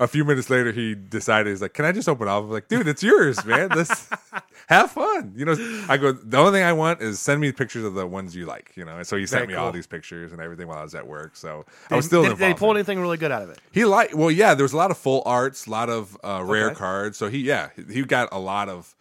A 0.00 0.06
few 0.06 0.24
minutes 0.24 0.50
later, 0.50 0.72
he 0.72 0.94
decided 0.94 1.50
he's 1.50 1.62
like, 1.62 1.74
"Can 1.74 1.84
I 1.84 1.92
just 1.92 2.08
open 2.08 2.28
all?" 2.28 2.42
I'm 2.42 2.50
like, 2.50 2.68
"Dude, 2.68 2.88
it's 2.88 3.02
yours, 3.02 3.44
man. 3.44 3.70
Let's 3.72 4.08
have 4.68 4.90
fun." 4.90 5.32
You 5.36 5.44
know, 5.44 5.84
I 5.88 5.96
go. 5.96 6.12
The 6.12 6.36
only 6.38 6.52
thing 6.52 6.64
I 6.64 6.72
want 6.72 7.00
is 7.00 7.20
send 7.20 7.40
me 7.40 7.52
pictures 7.52 7.84
of 7.84 7.94
the 7.94 8.06
ones 8.06 8.34
you 8.34 8.46
like. 8.46 8.72
You 8.76 8.84
know, 8.84 8.96
and 8.98 9.06
so 9.06 9.16
he 9.16 9.26
sent 9.26 9.42
Very 9.42 9.48
me 9.48 9.54
all 9.54 9.72
these 9.72 9.86
pictures 9.86 10.32
and 10.32 10.40
everything 10.40 10.66
while 10.68 10.78
I 10.78 10.82
was 10.82 10.94
at 10.94 11.06
work. 11.06 11.36
So 11.36 11.64
I 11.90 11.96
was 11.96 12.06
still 12.06 12.22
did, 12.34 12.38
he 12.38 12.54
pull 12.54 12.70
anything 12.72 12.98
really 13.00 13.16
good 13.16 13.32
out 13.32 13.42
of 13.42 13.50
it? 13.50 13.58
He 13.72 13.84
like 13.84 14.16
well, 14.16 14.30
yeah. 14.30 14.54
There 14.54 14.64
was 14.64 14.72
a 14.72 14.76
lot 14.76 14.90
of 14.90 14.98
full 14.98 15.22
arts, 15.26 15.66
a 15.66 15.70
lot 15.70 15.88
of 15.90 16.16
uh, 16.24 16.42
rare 16.44 16.66
Okay. 16.68 16.74
cards. 16.76 17.16
So 17.18 17.28
he, 17.28 17.38
yeah, 17.38 17.70
he 17.90 18.02
got 18.04 18.28
a 18.32 18.38
lot 18.38 18.68
of. 18.68 18.94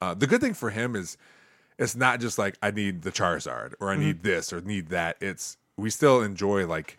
Uh, 0.00 0.12
the 0.14 0.26
good 0.26 0.40
thing 0.42 0.52
for 0.54 0.70
him 0.70 0.94
is, 0.94 1.16
it's 1.78 1.96
not 1.96 2.20
just 2.20 2.38
like 2.38 2.56
I 2.62 2.70
need 2.70 3.02
the 3.02 3.10
Charizard 3.12 3.72
or 3.80 3.90
I 3.90 3.94
Mm-hmm. 3.94 4.04
need 4.04 4.22
this 4.22 4.52
or 4.52 4.60
need 4.60 4.88
that. 4.88 5.16
It's 5.20 5.56
we 5.78 5.90
still 5.90 6.22
enjoy 6.22 6.66
like 6.66 6.98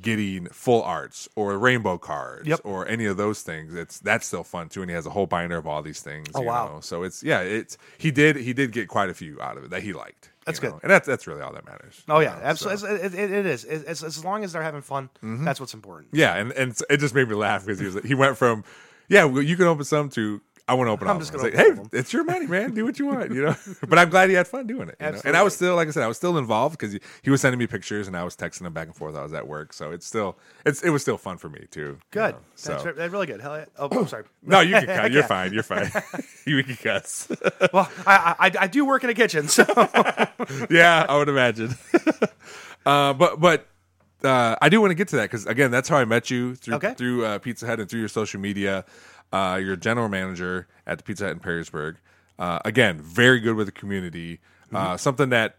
getting 0.00 0.46
full 0.46 0.82
arts 0.82 1.28
or 1.36 1.56
rainbow 1.58 1.98
cards 1.98 2.48
Yep. 2.48 2.60
or 2.64 2.86
any 2.88 3.06
of 3.06 3.16
those 3.16 3.42
things. 3.42 3.74
It's 3.74 3.98
that's 4.00 4.26
still 4.26 4.44
fun 4.44 4.68
too, 4.68 4.82
and 4.82 4.90
he 4.90 4.94
has 4.94 5.06
a 5.06 5.10
whole 5.10 5.26
binder 5.26 5.56
of 5.56 5.66
all 5.66 5.82
these 5.82 6.00
things. 6.00 6.28
Oh, 6.34 6.40
you 6.40 6.46
wow. 6.48 6.68
know? 6.68 6.80
So 6.80 7.02
it's 7.02 7.22
yeah, 7.22 7.40
it's 7.40 7.78
he 7.98 8.10
did 8.10 8.36
he 8.36 8.52
did 8.52 8.72
get 8.72 8.88
quite 8.88 9.10
a 9.10 9.14
few 9.14 9.40
out 9.40 9.56
of 9.56 9.64
it 9.64 9.70
that 9.70 9.82
he 9.82 9.92
liked. 9.92 10.30
That's 10.46 10.60
know? 10.60 10.72
good. 10.72 10.80
and 10.82 10.90
that's 10.90 11.06
that's 11.06 11.26
really 11.26 11.42
all 11.42 11.52
that 11.52 11.64
matters. 11.64 12.02
Oh 12.08 12.20
yeah, 12.20 12.34
know? 12.34 12.40
absolutely. 12.42 12.78
So- 12.78 12.94
It's- 12.94 13.14
It, 13.14 13.18
it, 13.18 13.32
it 13.32 13.46
is. 13.46 13.64
It, 13.64 13.84
it's, 13.86 14.02
as 14.02 14.24
long 14.24 14.44
as 14.44 14.52
they're 14.52 14.62
having 14.62 14.82
fun, 14.82 15.08
mm-hmm. 15.22 15.44
that's 15.44 15.60
what's 15.60 15.74
important. 15.74 16.08
Yeah, 16.12 16.34
and 16.36 16.52
and 16.52 16.78
it 16.90 16.98
just 16.98 17.14
made 17.14 17.28
me 17.28 17.34
laugh 17.34 17.64
because 17.64 17.78
he 17.78 17.86
was 17.86 18.02
he 18.04 18.14
went 18.14 18.36
from 18.36 18.64
yeah, 19.08 19.24
well, 19.24 19.42
you 19.42 19.56
can 19.56 19.66
open 19.66 19.84
some 19.84 20.08
to 20.10 20.40
I 20.66 20.72
want 20.74 20.88
to 20.88 20.92
open 20.92 21.08
up. 21.08 21.14
I'm 21.14 21.20
just 21.20 21.30
gonna 21.30 21.44
I 21.44 21.48
open 21.48 21.76
like, 21.76 21.92
hey, 21.92 21.98
it's 21.98 22.12
your 22.14 22.24
money, 22.24 22.46
man. 22.46 22.72
Do 22.72 22.86
what 22.86 22.98
you 22.98 23.04
want, 23.06 23.32
you 23.34 23.42
know. 23.44 23.54
but 23.86 23.98
I'm 23.98 24.08
glad 24.08 24.30
he 24.30 24.34
had 24.34 24.48
fun 24.48 24.66
doing 24.66 24.88
it. 24.88 24.96
you 24.98 25.10
know? 25.12 25.20
And 25.26 25.36
I 25.36 25.42
was 25.42 25.54
still, 25.54 25.76
like 25.76 25.88
I 25.88 25.90
said, 25.90 26.02
I 26.02 26.06
was 26.08 26.16
still 26.16 26.38
involved 26.38 26.78
because 26.78 26.94
he, 26.94 27.00
he 27.22 27.28
was 27.30 27.42
sending 27.42 27.58
me 27.58 27.66
pictures 27.66 28.06
and 28.08 28.16
I 28.16 28.24
was 28.24 28.34
texting 28.34 28.62
him 28.66 28.72
back 28.72 28.86
and 28.86 28.96
forth. 28.96 29.14
I 29.14 29.22
was 29.22 29.34
at 29.34 29.46
work, 29.46 29.74
so 29.74 29.90
it's 29.90 30.06
still 30.06 30.38
it's 30.64 30.82
it 30.82 30.88
was 30.88 31.02
still 31.02 31.18
fun 31.18 31.36
for 31.36 31.50
me 31.50 31.66
too. 31.70 31.80
you 31.80 31.98
Good. 32.12 32.32
know, 32.34 32.38
That's, 32.52 32.62
so 32.62 32.82
re- 32.82 32.92
that's 32.96 33.12
really 33.12 33.26
good. 33.26 33.42
Hell 33.42 33.58
yeah. 33.58 33.64
Oh, 33.78 33.88
I'm 33.90 34.08
sorry. 34.08 34.24
no, 34.42 34.60
you 34.60 34.72
can 34.74 34.86
cut. 34.86 35.12
You're 35.12 35.22
fine. 35.24 35.52
You're 35.52 35.62
fine. 35.62 35.90
you 36.46 36.64
can 36.64 36.76
cuss. 36.76 37.28
Well, 37.72 37.90
I, 38.06 38.34
I 38.38 38.52
I 38.60 38.66
do 38.66 38.86
work 38.86 39.04
in 39.04 39.10
a 39.10 39.14
kitchen, 39.14 39.48
so 39.48 39.64
yeah, 40.70 41.04
I 41.08 41.16
would 41.18 41.28
imagine. 41.28 41.74
uh, 42.86 43.12
but 43.12 43.40
but 43.40 43.66
uh, 44.22 44.56
I 44.62 44.68
do 44.70 44.80
want 44.80 44.90
to 44.92 44.94
get 44.94 45.08
to 45.08 45.16
that 45.16 45.24
because 45.24 45.46
again, 45.46 45.70
that's 45.70 45.88
how 45.88 45.96
I 45.98 46.04
met 46.04 46.30
you 46.30 46.54
through 46.54 46.74
Okay. 46.76 46.94
through 46.94 47.24
uh, 47.26 47.38
Pizza 47.38 47.66
Hut 47.66 47.80
and 47.80 47.88
through 47.88 48.00
your 48.00 48.08
social 48.08 48.40
media. 48.40 48.84
Uh, 49.32 49.60
you're 49.62 49.76
general 49.76 50.08
manager 50.08 50.68
at 50.86 50.98
the 50.98 51.04
Pizza 51.04 51.24
Hut 51.24 51.32
in 51.32 51.40
Perrysburg. 51.40 51.96
Uh, 52.38 52.58
again, 52.64 53.00
very 53.00 53.40
good 53.40 53.56
with 53.56 53.66
the 53.66 53.72
community. 53.72 54.40
Mm-hmm. 54.66 54.76
Uh, 54.76 54.96
something 54.96 55.28
that 55.30 55.58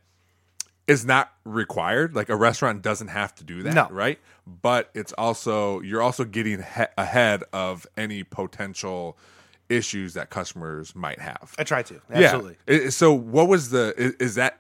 is 0.88 1.06
not 1.06 1.32
required. 1.46 2.16
Like 2.16 2.30
a 2.30 2.36
restaurant 2.36 2.82
doesn't 2.82 3.08
have 3.10 3.34
to 3.36 3.44
do 3.44 3.64
that, 3.64 3.74
No. 3.74 3.88
right? 3.90 4.20
But 4.46 4.92
it's 4.94 5.14
also 5.14 5.80
you're 5.82 6.02
also 6.02 6.24
getting 6.26 6.60
he- 6.60 6.84
ahead 6.98 7.44
of 7.54 7.88
any 7.98 8.24
potential 8.24 9.18
issues 9.68 10.14
that 10.14 10.30
customers 10.30 10.96
might 10.96 11.20
have. 11.20 11.56
I 11.58 11.64
try 11.64 11.82
to. 11.84 12.02
Absolutely. 12.12 12.58
Yeah. 12.68 12.76
I- 12.86 12.90
So, 12.90 13.14
what 13.14 13.48
was 13.48 13.72
the? 13.72 14.16
Is 14.20 14.36
that 14.36 14.60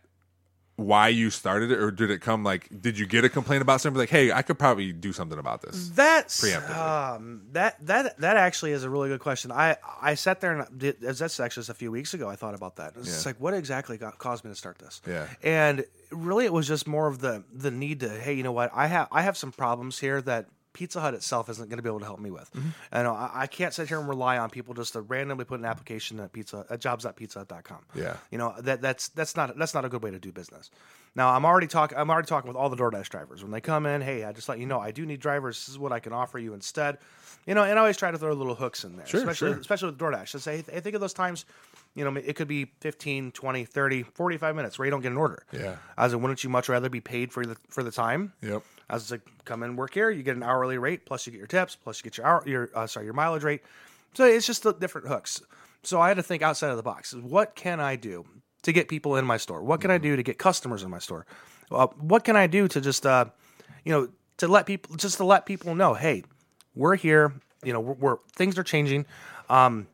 why 0.77 1.07
you 1.07 1.29
started 1.29 1.71
it, 1.71 1.79
or 1.79 1.89
did 1.89 2.11
it 2.11 2.19
come 2.21 2.43
like? 2.43 2.67
Did 2.81 2.99
you 2.99 3.05
get 3.05 3.23
a 3.23 3.29
complaint 3.29 3.61
about 3.61 3.79
something 3.79 3.97
like, 3.99 4.09
"Hey, 4.09 4.31
I 4.33 4.41
could 4.41 4.59
probably 4.59 4.91
do 4.91 5.13
something 5.13 5.39
about 5.39 5.61
this"? 5.61 5.89
That's 5.89 6.41
Preemptively. 6.43 6.75
um, 7.15 7.41
that 7.53 7.77
that 7.85 8.17
that 8.19 8.35
actually 8.37 8.71
is 8.73 8.83
a 8.83 8.89
really 8.89 9.07
good 9.07 9.21
question. 9.21 9.51
I 9.53 9.77
I 10.01 10.15
sat 10.15 10.41
there 10.41 10.59
and 10.59 10.77
did, 10.79 11.03
as 11.03 11.19
that's 11.19 11.39
actually 11.39 11.61
just 11.61 11.69
a 11.69 11.73
few 11.75 11.91
weeks 11.91 12.13
ago. 12.13 12.27
I 12.29 12.35
thought 12.35 12.55
about 12.55 12.75
that. 12.75 12.93
It's 12.97 13.23
Yeah. 13.23 13.29
like 13.29 13.39
what 13.39 13.53
exactly 13.53 13.97
got, 13.97 14.17
caused 14.17 14.43
me 14.43 14.51
to 14.51 14.55
start 14.55 14.77
this? 14.79 15.01
Yeah. 15.07 15.27
and 15.43 15.85
really 16.11 16.45
it 16.45 16.51
was 16.53 16.67
just 16.67 16.87
more 16.87 17.07
of 17.07 17.19
the 17.19 17.43
the 17.53 17.71
need 17.71 18.01
to 18.01 18.09
hey, 18.09 18.33
you 18.33 18.43
know 18.43 18.51
what? 18.51 18.71
I 18.73 18.87
have 18.87 19.07
I 19.11 19.21
have 19.21 19.37
some 19.37 19.51
problems 19.53 19.99
here 19.99 20.21
that. 20.23 20.47
Pizza 20.75 20.99
Hut 20.99 21.13
itself 21.13 21.49
isn't 21.49 21.69
going 21.69 21.77
to 21.77 21.81
be 21.81 21.87
able 21.87 22.01
to 22.01 22.05
help 22.05 22.19
me 22.19 22.29
with. 22.29 22.51
Mm-hmm. 22.53 22.69
And 22.91 23.07
I, 23.07 23.31
I 23.33 23.47
can't 23.47 23.73
sit 23.73 23.87
here 23.87 23.97
and 23.97 24.09
rely 24.09 24.37
on 24.37 24.49
people 24.49 24.73
just 24.73 24.91
to 24.93 25.01
randomly 25.01 25.45
put 25.45 25.57
an 25.57 25.65
application 25.65 26.19
at 26.19 26.33
pizza 26.33 26.65
at 26.69 26.81
jobs.pizzahut.com. 26.81 27.79
Yeah. 27.95 28.17
You 28.29 28.37
know 28.37 28.53
that 28.59 28.81
that's 28.81 29.07
that's 29.07 29.37
not 29.37 29.57
that's 29.57 29.73
not 29.73 29.85
a 29.85 29.89
good 29.89 30.03
way 30.03 30.11
to 30.11 30.19
do 30.19 30.33
business. 30.33 30.69
Now 31.15 31.29
I'm 31.29 31.45
already 31.45 31.67
talking 31.67 31.97
I'm 31.97 32.09
already 32.09 32.27
talking 32.27 32.49
with 32.49 32.57
all 32.57 32.69
the 32.69 32.75
DoorDash 32.75 33.07
drivers 33.07 33.41
when 33.41 33.51
they 33.51 33.61
come 33.61 33.85
in. 33.85 34.01
Hey, 34.01 34.25
I 34.25 34.33
just 34.33 34.49
let 34.49 34.59
you 34.59 34.65
know 34.65 34.81
I 34.81 34.91
do 34.91 35.05
need 35.05 35.21
drivers. 35.21 35.65
This 35.65 35.69
is 35.69 35.79
what 35.79 35.93
I 35.93 35.99
can 35.99 36.11
offer 36.11 36.37
you 36.37 36.53
instead. 36.53 36.97
You 37.45 37.53
know, 37.53 37.63
and 37.63 37.73
I 37.77 37.81
always 37.81 37.95
try 37.97 38.09
to 38.09 38.17
throw 38.17 38.33
little 38.33 38.55
hooks 38.55 38.83
in 38.83 38.97
there, 38.97 39.05
Sure, 39.05 39.19
especially 39.19 39.51
sure. 39.51 39.59
especially 39.59 39.89
with 39.91 39.99
DoorDash. 39.99 40.33
I 40.35 40.39
say 40.39 40.57
I 40.73 40.79
think 40.79 40.95
of 40.95 41.01
those 41.01 41.13
times. 41.13 41.45
You 41.93 42.03
know, 42.03 42.15
it 42.19 42.35
could 42.35 42.47
be 42.47 42.71
15, 42.81 43.31
20, 43.31 43.63
30, 43.65 44.03
45 44.03 44.55
minutes 44.55 44.77
where 44.77 44.85
you 44.85 44.91
don't 44.91 45.01
get 45.01 45.11
an 45.11 45.17
order. 45.17 45.43
Yeah. 45.53 45.77
I 45.97 46.03
was 46.03 46.13
like, 46.13 46.21
wouldn't 46.21 46.43
you 46.43 46.49
much 46.49 46.67
rather 46.67 46.89
be 46.89 46.99
paid 47.01 47.31
for 47.31 47.45
the 47.45 47.55
for 47.69 47.83
the 47.83 47.91
time? 47.91 48.33
Yep. 48.41 48.63
I 48.89 48.93
was 48.95 49.11
like, 49.11 49.21
come 49.45 49.63
in, 49.63 49.75
work 49.75 49.93
here. 49.93 50.09
You 50.09 50.23
get 50.23 50.35
an 50.35 50.43
hourly 50.43 50.77
rate, 50.77 51.05
plus 51.05 51.25
you 51.25 51.31
get 51.31 51.37
your 51.37 51.47
tips, 51.47 51.75
plus 51.75 51.99
you 51.99 52.03
get 52.03 52.17
your 52.17 52.25
hour, 52.27 52.43
your 52.45 52.69
uh, 52.75 52.87
sorry, 52.87 53.05
your 53.05 53.13
mileage 53.13 53.43
rate. 53.43 53.61
So 54.13 54.25
it's 54.25 54.45
just 54.47 54.63
the 54.63 54.73
different 54.73 55.07
hooks. 55.07 55.41
So 55.83 56.01
I 56.01 56.07
had 56.07 56.17
to 56.17 56.23
think 56.23 56.41
outside 56.41 56.71
of 56.71 56.77
the 56.77 56.83
box. 56.83 57.13
What 57.13 57.55
can 57.55 57.79
I 57.79 57.95
do 57.95 58.25
to 58.63 58.73
get 58.73 58.87
people 58.87 59.15
in 59.17 59.25
my 59.25 59.37
store? 59.37 59.61
What 59.63 59.81
can 59.81 59.91
I 59.91 59.99
do 59.99 60.15
to 60.15 60.23
get 60.23 60.39
customers 60.39 60.81
in 60.83 60.89
my 60.89 60.99
store? 60.99 61.25
Uh, 61.71 61.87
what 61.99 62.23
can 62.23 62.35
I 62.35 62.47
do 62.47 62.67
to 62.67 62.81
just, 62.81 63.05
uh, 63.05 63.25
you 63.83 63.91
know, 63.91 64.09
to 64.37 64.47
let 64.47 64.65
people, 64.65 64.95
just 64.95 65.17
to 65.17 65.23
let 65.25 65.45
people 65.45 65.75
know, 65.75 65.93
hey, 65.93 66.23
we're 66.75 66.95
here. 66.95 67.33
You 67.63 67.73
know, 67.73 67.79
we're, 67.79 67.93
we're 67.93 68.17
things 68.33 68.57
are 68.57 68.63
changing. 68.63 69.05
Um, 69.49 69.87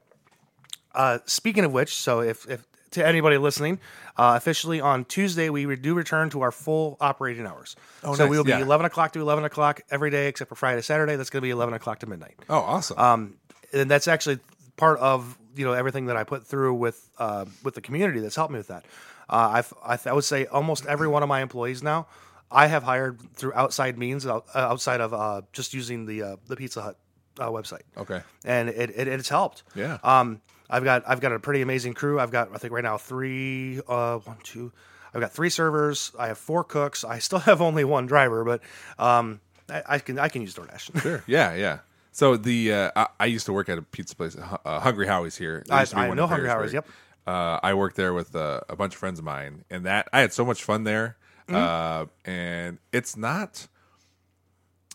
uh, 0.94 1.20
speaking 1.26 1.64
of 1.64 1.72
which, 1.72 1.96
so 1.96 2.20
if, 2.22 2.50
if 2.50 2.66
to 2.92 3.06
anybody 3.06 3.38
listening, 3.38 3.80
uh, 4.18 4.34
officially 4.36 4.82
on 4.82 5.06
Tuesday 5.06 5.50
we 5.50 5.66
re- 5.66 5.78
do 5.78 5.94
return 5.94 6.30
to 6.32 6.42
our 6.42 6.52
full 6.52 6.98
operating 7.00 7.46
hours. 7.46 7.76
Oh, 8.04 8.14
so 8.16 8.24
nice. 8.24 8.32
we 8.32 8.38
will 8.38 8.44
be 8.44 8.50
Yeah. 8.52 8.60
11 8.62 8.86
o'clock 8.86 9.14
to 9.14 9.22
11 9.22 9.46
o'clock 9.46 9.82
every 9.90 10.10
day 10.10 10.28
except 10.28 10.50
for 10.50 10.56
Friday, 10.56 10.82
Saturday. 10.82 11.16
That's 11.16 11.30
going 11.30 11.42
to 11.42 11.46
be 11.46 11.52
11 11.52 11.74
o'clock 11.74 12.00
to 12.00 12.08
midnight. 12.08 12.36
Oh, 12.50 12.58
awesome. 12.58 13.00
Um, 13.00 13.36
and 13.72 13.90
that's 13.90 14.08
actually 14.10 14.40
part 14.76 15.00
of 15.00 15.38
you 15.56 15.66
know 15.66 15.74
everything 15.74 16.08
that 16.08 16.18
I 16.18 16.24
put 16.24 16.46
through 16.46 16.74
with 16.74 17.10
uh, 17.20 17.46
with 17.64 17.76
the 17.76 17.82
community 17.82 18.20
that's 18.20 18.36
helped 18.36 18.52
me 18.52 18.58
with 18.60 18.68
that. 18.68 18.86
Uh, 19.30 19.52
I've, 19.54 19.74
I, 19.86 19.98
I 20.10 20.14
would 20.14 20.26
say 20.26 20.46
almost 20.48 20.86
every 20.88 21.08
one 21.08 21.24
of 21.24 21.30
my 21.30 21.42
employees 21.42 21.82
now 21.82 22.08
I 22.52 22.68
have 22.68 22.84
hired 22.84 23.20
through 23.34 23.54
outside 23.54 23.98
means 23.98 24.26
uh, 24.26 24.42
outside 24.54 25.02
of 25.02 25.14
uh, 25.14 25.42
just 25.54 25.74
using 25.74 26.06
the 26.06 26.24
uh, 26.24 26.36
the 26.48 26.56
Pizza 26.56 26.82
Hut 26.82 26.98
uh, 27.40 27.50
website 27.50 27.82
okay. 27.98 28.22
and 28.44 28.70
it, 28.70 28.92
it 28.96 29.08
it's 29.08 29.30
helped. 29.30 29.64
Yeah. 29.76 29.98
Um, 30.04 30.42
I've 30.70 30.84
got 30.84 31.04
I've 31.08 31.20
got 31.20 31.32
a 31.34 31.40
pretty 31.40 31.62
amazing 31.62 31.94
crew. 31.94 32.20
I've 32.20 32.32
got 32.32 32.50
I 32.54 32.58
think 32.58 32.74
right 32.74 32.84
now 32.84 32.98
three, 32.98 33.82
uh, 33.88 34.18
one, 34.20 34.38
two. 34.44 34.72
I've 35.14 35.20
got 35.20 35.32
three 35.34 35.50
servers. 35.50 36.12
I 36.18 36.28
have 36.28 36.38
four 36.38 36.64
cooks. 36.64 37.04
I 37.04 37.20
still 37.20 37.40
have 37.50 37.62
only 37.62 37.84
one 37.84 38.06
driver, 38.06 38.44
but 38.44 38.62
um, 38.98 39.42
I, 39.70 39.84
I 39.88 40.00
can 40.00 40.20
I 40.20 40.30
can 40.30 40.42
use 40.42 40.56
DoorDash. 40.56 41.02
Sure. 41.02 41.24
Yeah. 41.28 41.54
Yeah. 41.56 41.80
So 42.14 42.36
the 42.38 42.74
uh, 42.74 42.92
I, 42.96 43.08
I 43.22 43.26
used 43.26 43.46
to 43.46 43.54
work 43.54 43.70
at 43.70 43.78
a 43.78 43.82
pizza 43.82 44.16
place, 44.16 44.38
uh, 44.38 44.80
Hungry 44.80 45.08
Howie's 45.08 45.38
here. 45.38 45.64
I- 45.70 45.82
used 45.82 45.92
to 45.92 45.96
be 45.98 46.02
I 46.04 46.14
know 46.14 46.28
Hungry 46.28 46.50
Howie's, 46.50 46.74
yep. 46.74 46.88
Uh, 47.26 47.60
I 47.62 47.76
worked 47.76 47.98
there 47.98 48.14
with 48.14 48.36
uh, 48.36 48.62
a 48.68 48.76
bunch 48.76 48.96
of 48.96 49.00
friends 49.00 49.20
of 49.20 49.26
mine, 49.26 49.64
and 49.70 49.86
that 49.86 50.10
I 50.12 50.22
had 50.22 50.34
so 50.34 50.44
much 50.44 50.64
fun 50.64 50.84
there. 50.86 51.18
Mm-hmm. 51.52 51.64
Uh, 51.64 52.06
and 52.26 52.78
it's 52.92 53.16
not 53.18 53.68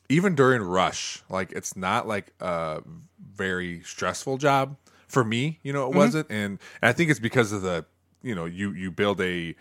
even 0.09 0.35
during 0.35 0.62
rush, 0.62 1.23
like 1.29 1.53
it's 1.53 1.77
not 1.77 2.07
like 2.07 2.33
a 2.40 2.83
very 3.35 3.83
stressful 3.83 4.38
job 4.38 4.77
for 5.09 5.25
me. 5.25 5.59
You 5.62 5.73
know, 5.73 5.87
it 5.88 5.92
Mm-hmm. 5.95 5.95
wasn't, 5.95 6.31
and, 6.31 6.59
and 6.81 6.88
I 6.88 6.92
think 6.92 7.11
it's 7.11 7.21
because 7.21 7.53
of 7.53 7.62
the 7.62 7.85
you 8.23 8.35
know 8.35 8.45
you 8.45 8.71
you 8.73 8.90
build 8.90 9.21
a 9.21 9.55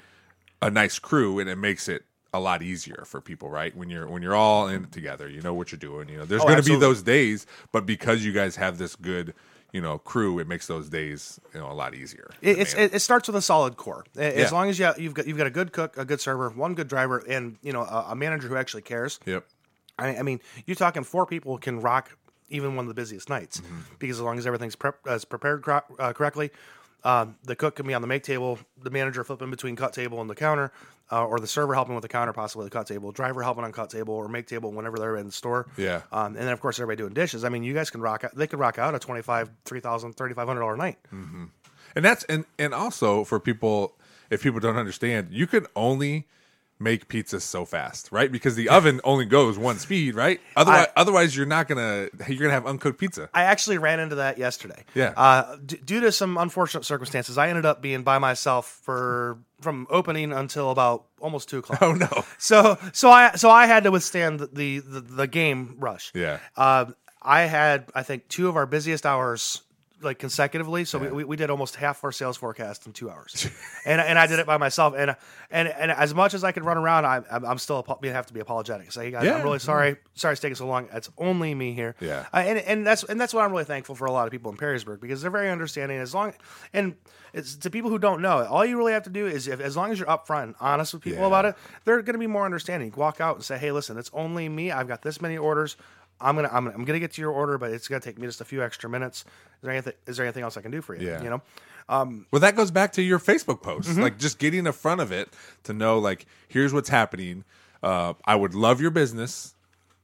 a 0.62 0.70
nice 0.70 1.00
crew, 1.00 1.40
and 1.40 1.50
it 1.50 1.58
makes 1.58 1.88
it 1.88 2.04
a 2.34 2.40
lot 2.40 2.62
easier 2.62 3.04
for 3.06 3.22
people, 3.22 3.50
right? 3.50 3.76
When 3.76 3.90
you're 3.90 4.08
when 4.08 4.22
you're 4.22 4.36
all 4.36 4.68
in 4.68 4.84
it 4.86 4.92
together, 4.92 5.28
you 5.30 5.42
know 5.42 5.54
what 5.54 5.72
you're 5.72 5.80
doing. 5.80 6.10
You 6.10 6.18
know, 6.20 6.26
there's 6.26 6.44
Oh, 6.44 6.48
going 6.48 6.58
to 6.58 6.64
be 6.64 6.76
those 6.76 7.02
days, 7.02 7.48
but 7.72 7.86
because 7.86 8.24
you 8.26 8.32
guys 8.34 8.56
have 8.58 8.78
this 8.78 8.96
good, 8.96 9.34
you 9.76 9.82
know, 9.82 9.98
crew, 9.98 10.40
it 10.40 10.48
makes 10.48 10.68
those 10.68 10.88
days 10.90 11.40
you 11.54 11.60
know 11.60 11.70
a 11.70 11.74
lot 11.84 11.94
easier. 11.94 12.32
It, 12.42 12.60
it's, 12.60 12.74
it, 12.74 12.94
it 12.96 13.00
starts 13.02 13.28
with 13.28 13.36
a 13.36 13.42
solid 13.42 13.76
core. 13.76 14.06
As 14.16 14.36
Yeah. 14.36 14.50
long 14.58 14.70
as 14.70 14.80
you 14.80 14.90
you've 14.98 15.14
got 15.14 15.28
you've 15.28 15.38
got 15.38 15.48
a 15.48 15.56
good 15.60 15.74
cook, 15.74 15.98
a 15.98 16.06
good 16.06 16.22
server, 16.22 16.50
one 16.50 16.76
good 16.76 16.88
driver, 16.88 17.18
and 17.28 17.58
you 17.62 17.74
know 17.74 17.82
a, 17.82 18.06
a 18.12 18.16
manager 18.16 18.48
who 18.48 18.56
actually 18.56 18.84
cares. 18.84 19.20
yep. 19.26 19.46
I, 20.00 20.18
I 20.18 20.22
mean, 20.24 20.40
you're 20.66 20.76
talking 20.76 21.04
four 21.04 21.26
people 21.26 21.58
can 21.58 21.82
rock 21.82 22.10
even 22.50 22.76
one 22.78 22.86
of 22.86 22.90
the 22.90 22.94
busiest 23.02 23.28
nights 23.30 23.60
Mm-hmm. 23.60 23.80
because 24.00 24.18
as 24.18 24.22
long 24.22 24.38
as 24.38 24.46
everything's 24.48 24.76
prep, 24.78 24.96
uh, 25.08 25.20
prepared 25.28 25.62
cro- 25.62 25.82
uh, 26.00 26.14
correctly, 26.14 26.52
um, 27.06 27.36
the 27.44 27.56
cook 27.56 27.76
can 27.76 27.88
be 27.88 27.94
on 27.94 28.02
the 28.02 28.08
make 28.08 28.24
table, 28.24 28.60
the 28.82 28.90
manager 28.90 29.24
flipping 29.24 29.52
between 29.52 29.76
cut 29.76 29.94
table 29.94 30.20
and 30.20 30.30
the 30.30 30.36
counter, 30.36 30.72
uh, 31.12 31.24
or 31.26 31.40
the 31.40 31.48
server 31.48 31.76
helping 31.76 31.94
with 31.94 32.02
the 32.02 32.08
counter, 32.08 32.34
possibly 32.34 32.66
the 32.66 32.72
cut 32.72 32.88
table, 32.88 33.12
driver 33.12 33.44
helping 33.44 33.64
on 33.64 33.72
cut 33.72 33.92
table 33.92 34.16
or 34.16 34.28
make 34.28 34.48
table 34.48 34.72
whenever 34.72 34.98
they're 34.98 35.16
in 35.16 35.28
the 35.28 35.32
store. 35.32 35.68
Yeah. 35.78 36.02
Um, 36.12 36.28
and 36.36 36.38
then 36.38 36.50
of 36.50 36.60
course 36.60 36.80
everybody 36.80 36.98
doing 36.98 37.14
dishes. 37.14 37.44
I 37.46 37.50
mean, 37.50 37.64
you 37.64 37.74
guys 37.74 37.90
can 37.92 38.02
rock. 38.02 38.24
out 38.24 38.36
They 38.36 38.48
could 38.48 38.60
rock 38.60 38.80
out 38.80 38.96
a 38.96 39.00
twenty 39.00 39.22
five, 39.22 39.52
three 39.66 39.80
thousand, 39.80 40.14
thirty 40.14 40.34
five 40.34 40.48
hundred 40.48 40.62
dollar 40.62 40.76
night. 40.76 40.98
and 41.96 42.04
that's 42.04 42.24
and 42.26 42.46
and 42.58 42.74
also 42.74 43.24
for 43.24 43.40
people 43.40 43.96
if 44.30 44.42
people 44.42 44.60
don't 44.60 44.78
understand 44.78 45.28
you 45.32 45.46
can 45.46 45.68
only 45.76 46.28
make 46.80 47.08
pizzas 47.08 47.42
so 47.42 47.64
fast 47.64 48.12
right 48.12 48.32
because 48.32 48.56
the 48.56 48.68
oven 48.68 49.00
only 49.04 49.26
goes 49.26 49.58
one 49.58 49.80
speed 49.80 50.14
right 50.14 50.42
otherwise 50.58 50.88
otherwise 50.98 51.36
you're 51.36 51.46
not 51.46 51.68
gonna 51.68 52.10
you're 52.28 52.40
gonna 52.40 52.52
have 52.52 52.66
uncooked 52.66 53.00
pizza 53.00 53.30
I 53.34 53.44
actually 53.44 53.78
ran 53.78 54.00
into 54.00 54.16
that 54.16 54.38
yesterday. 54.38 54.84
Yeah. 54.94 55.14
Uh, 55.16 55.58
d- 55.66 55.80
due 55.84 56.02
to 56.02 56.12
some 56.12 56.38
unfortunate 56.38 56.86
circumstances, 56.86 57.38
I 57.38 57.50
ended 57.50 57.66
up 57.66 57.82
being 57.82 58.04
by 58.04 58.18
myself 58.20 58.80
for 58.84 59.38
from 59.62 59.88
opening 59.90 60.32
until 60.32 60.72
about 60.72 61.06
almost 61.20 61.50
two 61.50 61.60
o'clock. 61.60 61.80
oh 61.82 61.94
no 61.94 62.26
So 62.38 62.78
so 62.94 63.10
I 63.10 63.36
so 63.36 63.50
I 63.50 63.66
had 63.68 63.84
to 63.84 63.92
withstand 63.92 64.40
the 64.40 64.80
the, 64.80 65.02
the 65.02 65.28
game 65.28 65.76
rush. 65.80 66.12
Yeah. 66.14 66.40
Uh, 66.56 66.86
I 67.22 67.42
had 67.42 67.90
I 67.96 68.04
think 68.04 68.28
two 68.28 68.48
of 68.48 68.56
our 68.56 68.66
busiest 68.66 69.06
hours 69.06 69.62
like 70.06 70.20
consecutively. 70.20 70.86
So 70.86 71.00
we, 71.00 71.08
we, 71.10 71.24
we 71.24 71.36
did 71.36 71.50
almost 71.50 71.76
half 71.76 72.04
our 72.04 72.12
sales 72.12 72.38
forecast 72.38 72.86
in 72.88 72.94
two 72.94 73.10
hours, 73.10 73.50
and 73.86 74.00
and 74.00 74.18
I 74.18 74.28
did 74.28 74.40
it 74.40 74.46
by 74.46 74.58
myself. 74.58 74.94
And 74.96 75.16
and 75.52 75.68
and 75.68 75.92
as 75.92 76.14
much 76.14 76.34
as 76.34 76.44
I 76.44 76.52
could 76.52 76.64
run 76.64 76.78
around, 76.78 77.06
I, 77.06 77.22
I'm 77.32 77.46
I'm 77.46 77.58
still 77.58 77.84
have 78.04 78.26
to 78.28 78.34
be 78.34 78.40
apologetic. 78.40 78.92
Say, 78.92 79.06
hey 79.06 79.12
guys, 79.12 79.24
Yeah. 79.26 79.36
I'm 79.36 79.44
really 79.44 79.60
sorry. 79.60 79.98
Sorry 80.14 80.34
it's 80.34 80.42
taking 80.42 80.56
so 80.56 80.68
long. 80.68 80.88
It's 80.94 81.10
only 81.18 81.54
me 81.54 81.74
here. 81.74 81.96
Yeah. 82.00 82.26
Uh, 82.34 82.38
and 82.38 82.60
and 82.60 82.88
that's 82.88 83.04
and 83.04 83.20
that's 83.20 83.34
what 83.34 83.44
I'm 83.44 83.52
really 83.52 83.66
thankful 83.66 83.96
for 83.96 84.06
a 84.06 84.12
lot 84.12 84.28
of 84.28 84.32
people 84.32 84.52
in 84.52 84.58
Perrysburg 84.58 85.02
because 85.02 85.22
they're 85.22 85.32
very 85.32 85.50
understanding. 85.50 85.98
As 85.98 86.14
long 86.14 86.34
and 86.74 86.96
it's 87.34 87.56
to 87.58 87.70
people 87.70 87.90
who 87.90 88.00
don't 88.00 88.22
know, 88.22 88.46
all 88.46 88.64
you 88.66 88.78
really 88.78 88.94
have 88.94 89.04
to 89.04 89.10
do 89.10 89.26
is 89.28 89.48
if 89.48 89.60
as 89.60 89.76
long 89.76 89.92
as 89.92 90.00
you're 90.00 90.08
upfront 90.08 90.44
and 90.44 90.56
honest 90.62 90.94
with 90.94 91.04
people 91.04 91.20
Yeah. 91.22 91.28
about 91.28 91.46
it, 91.46 91.56
they're 91.84 92.02
going 92.02 92.14
to 92.14 92.20
be 92.20 92.28
more 92.28 92.46
understanding. 92.46 92.94
Walk 92.96 93.20
out 93.20 93.36
and 93.36 93.44
say, 93.44 93.58
"Hey, 93.58 93.72
listen, 93.72 93.98
it's 93.98 94.12
only 94.14 94.48
me. 94.48 94.72
I've 94.72 94.88
got 94.88 95.02
this 95.02 95.20
many 95.22 95.38
orders. 95.38 95.76
I'm 96.22 96.36
gonna 96.36 96.50
I'm 96.52 96.64
gonna, 96.66 96.76
I'm 96.76 96.86
gonna 96.86 97.00
get 97.00 97.14
to 97.14 97.22
your 97.22 97.32
order, 97.32 97.58
but 97.58 97.72
it's 97.72 97.88
gonna 97.88 98.00
take 98.02 98.18
me 98.18 98.26
just 98.28 98.42
a 98.42 98.46
few 98.46 98.64
extra 98.64 98.90
minutes. 98.90 99.22
Is 99.22 99.26
there 99.64 99.72
anything 99.72 99.94
Is 100.08 100.18
there 100.18 100.26
anything 100.26 100.44
else 100.44 100.58
I 100.58 100.62
can 100.62 100.72
do 100.72 100.82
for 100.82 100.96
you? 100.96 101.08
Yeah. 101.08 101.22
You 101.22 101.30
know, 101.30 101.42
well 101.90 102.40
that 102.42 102.56
goes 102.56 102.72
back 102.72 102.94
to 102.94 103.02
your 103.04 103.20
facebook 103.20 103.62
posts 103.62 103.92
Mm-hmm. 103.92 104.02
like 104.02 104.18
just 104.18 104.40
getting 104.40 104.66
in 104.66 104.72
front 104.74 105.02
of 105.02 105.12
it 105.12 105.30
to 105.66 105.74
know 105.74 106.00
like 106.00 106.26
here's 106.48 106.74
what's 106.74 106.90
happening 106.90 107.44
uh, 107.84 108.14
i 108.26 108.34
would 108.36 108.56
love 108.56 108.82
your 108.82 108.90
business 108.90 109.54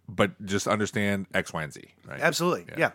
but 0.08 0.30
just 0.46 0.68
understand 0.68 1.26
x 1.34 1.52
y 1.54 1.64
and 1.64 1.74
z 1.74 1.82
right 2.08 2.22
absolutely, 2.22 2.66
yeah. 2.78 2.92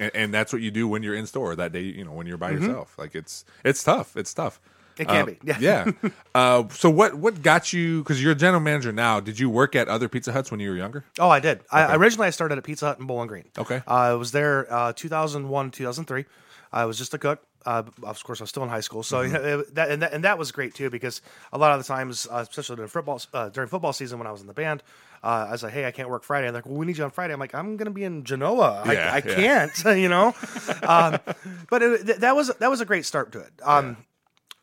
and, 0.00 0.10
and 0.14 0.32
that's 0.34 0.50
what 0.50 0.62
you 0.62 0.70
do 0.70 0.88
when 0.88 1.02
you're 1.02 1.14
in 1.14 1.26
store 1.26 1.54
that 1.54 1.72
day 1.72 1.82
you 1.82 2.04
know 2.06 2.12
when 2.12 2.26
you're 2.26 2.38
by 2.38 2.52
yourself 2.52 2.94
like 2.98 3.14
it's 3.14 3.44
it's 3.64 3.84
tough 3.84 4.16
it's 4.16 4.32
tough 4.32 4.58
Mm-hmm. 4.62 4.68
It 4.98 5.08
can 5.08 5.22
Uh, 5.22 5.26
be, 5.26 5.38
yeah. 5.44 5.56
yeah 5.60 5.90
uh, 6.34 6.68
so 6.70 6.90
what 6.90 7.14
what 7.14 7.42
got 7.42 7.72
you 7.72 8.02
because 8.02 8.22
you're 8.22 8.32
a 8.32 8.36
general 8.36 8.60
manager 8.60 8.92
now 8.92 9.20
did 9.20 9.38
you 9.38 9.48
work 9.50 9.74
at 9.74 9.88
other 9.88 10.08
pizza 10.08 10.32
huts 10.32 10.50
when 10.50 10.60
you 10.60 10.70
were 10.70 10.76
younger 10.76 11.04
Oh, 11.18 11.28
I 11.30 11.40
did. 11.40 11.60
I, 11.70 11.94
originally, 11.96 12.26
I 12.26 12.30
started 12.30 12.58
at 12.58 12.64
Pizza 12.64 12.86
Hut 12.86 12.98
in 13.00 13.06
Bowling 13.06 13.28
Green. 13.28 13.44
Okay. 13.58 13.82
Uh, 13.86 13.90
I 13.90 14.14
was 14.14 14.32
there 14.32 14.66
uh, 14.72 14.92
2001, 14.94 15.70
2003. 15.70 16.24
I 16.72 16.84
was 16.86 16.96
just 16.98 17.12
a 17.14 17.18
cook. 17.18 17.40
Uh, 17.64 17.84
of 18.02 18.24
course, 18.24 18.40
I 18.40 18.44
was 18.44 18.50
still 18.50 18.64
in 18.64 18.68
high 18.68 18.80
school, 18.80 19.02
so 19.04 19.18
Mm-hmm. 19.22 19.36
it- 19.60 19.74
that, 19.76 19.90
and 19.90 20.02
that 20.02 20.12
and 20.12 20.24
that 20.24 20.36
was 20.38 20.50
great 20.52 20.74
too 20.74 20.90
because 20.90 21.22
a 21.52 21.58
lot 21.58 21.72
of 21.72 21.78
the 21.78 21.84
times, 21.86 22.26
uh, 22.30 22.38
especially 22.48 22.76
during 22.76 22.88
football 22.88 23.20
uh, 23.32 23.50
during 23.50 23.68
football 23.68 23.92
season 23.92 24.18
when 24.18 24.26
I 24.26 24.32
was 24.32 24.40
in 24.40 24.46
the 24.48 24.54
band, 24.54 24.82
uh, 25.22 25.46
I 25.48 25.52
was 25.52 25.62
like, 25.62 25.72
"Hey, 25.72 25.84
I 25.86 25.92
can't 25.92 26.08
work 26.08 26.24
Friday." 26.24 26.46
They're 26.46 26.54
like, 26.54 26.66
"Well, 26.66 26.74
we 26.76 26.86
need 26.86 26.98
you 26.98 27.04
on 27.04 27.10
Friday." 27.12 27.32
I'm 27.34 27.38
like, 27.40 27.54
"I'm 27.54 27.76
going 27.76 27.86
to 27.86 27.92
be 27.92 28.02
in 28.02 28.24
Genoa. 28.24 28.82
I, 28.84 28.92
Yeah, 28.94 29.10
I 29.12 29.16
yeah. 29.24 29.34
can't," 29.68 29.84
you 30.04 30.08
know. 30.08 30.34
um, 30.82 31.18
but 31.70 31.82
it, 31.82 32.06
th- 32.06 32.18
that 32.18 32.34
was 32.34 32.48
that 32.58 32.68
was 32.70 32.80
a 32.80 32.84
great 32.84 33.06
start 33.06 33.30
to 33.32 33.40
it. 33.40 33.52
Um, 33.62 33.96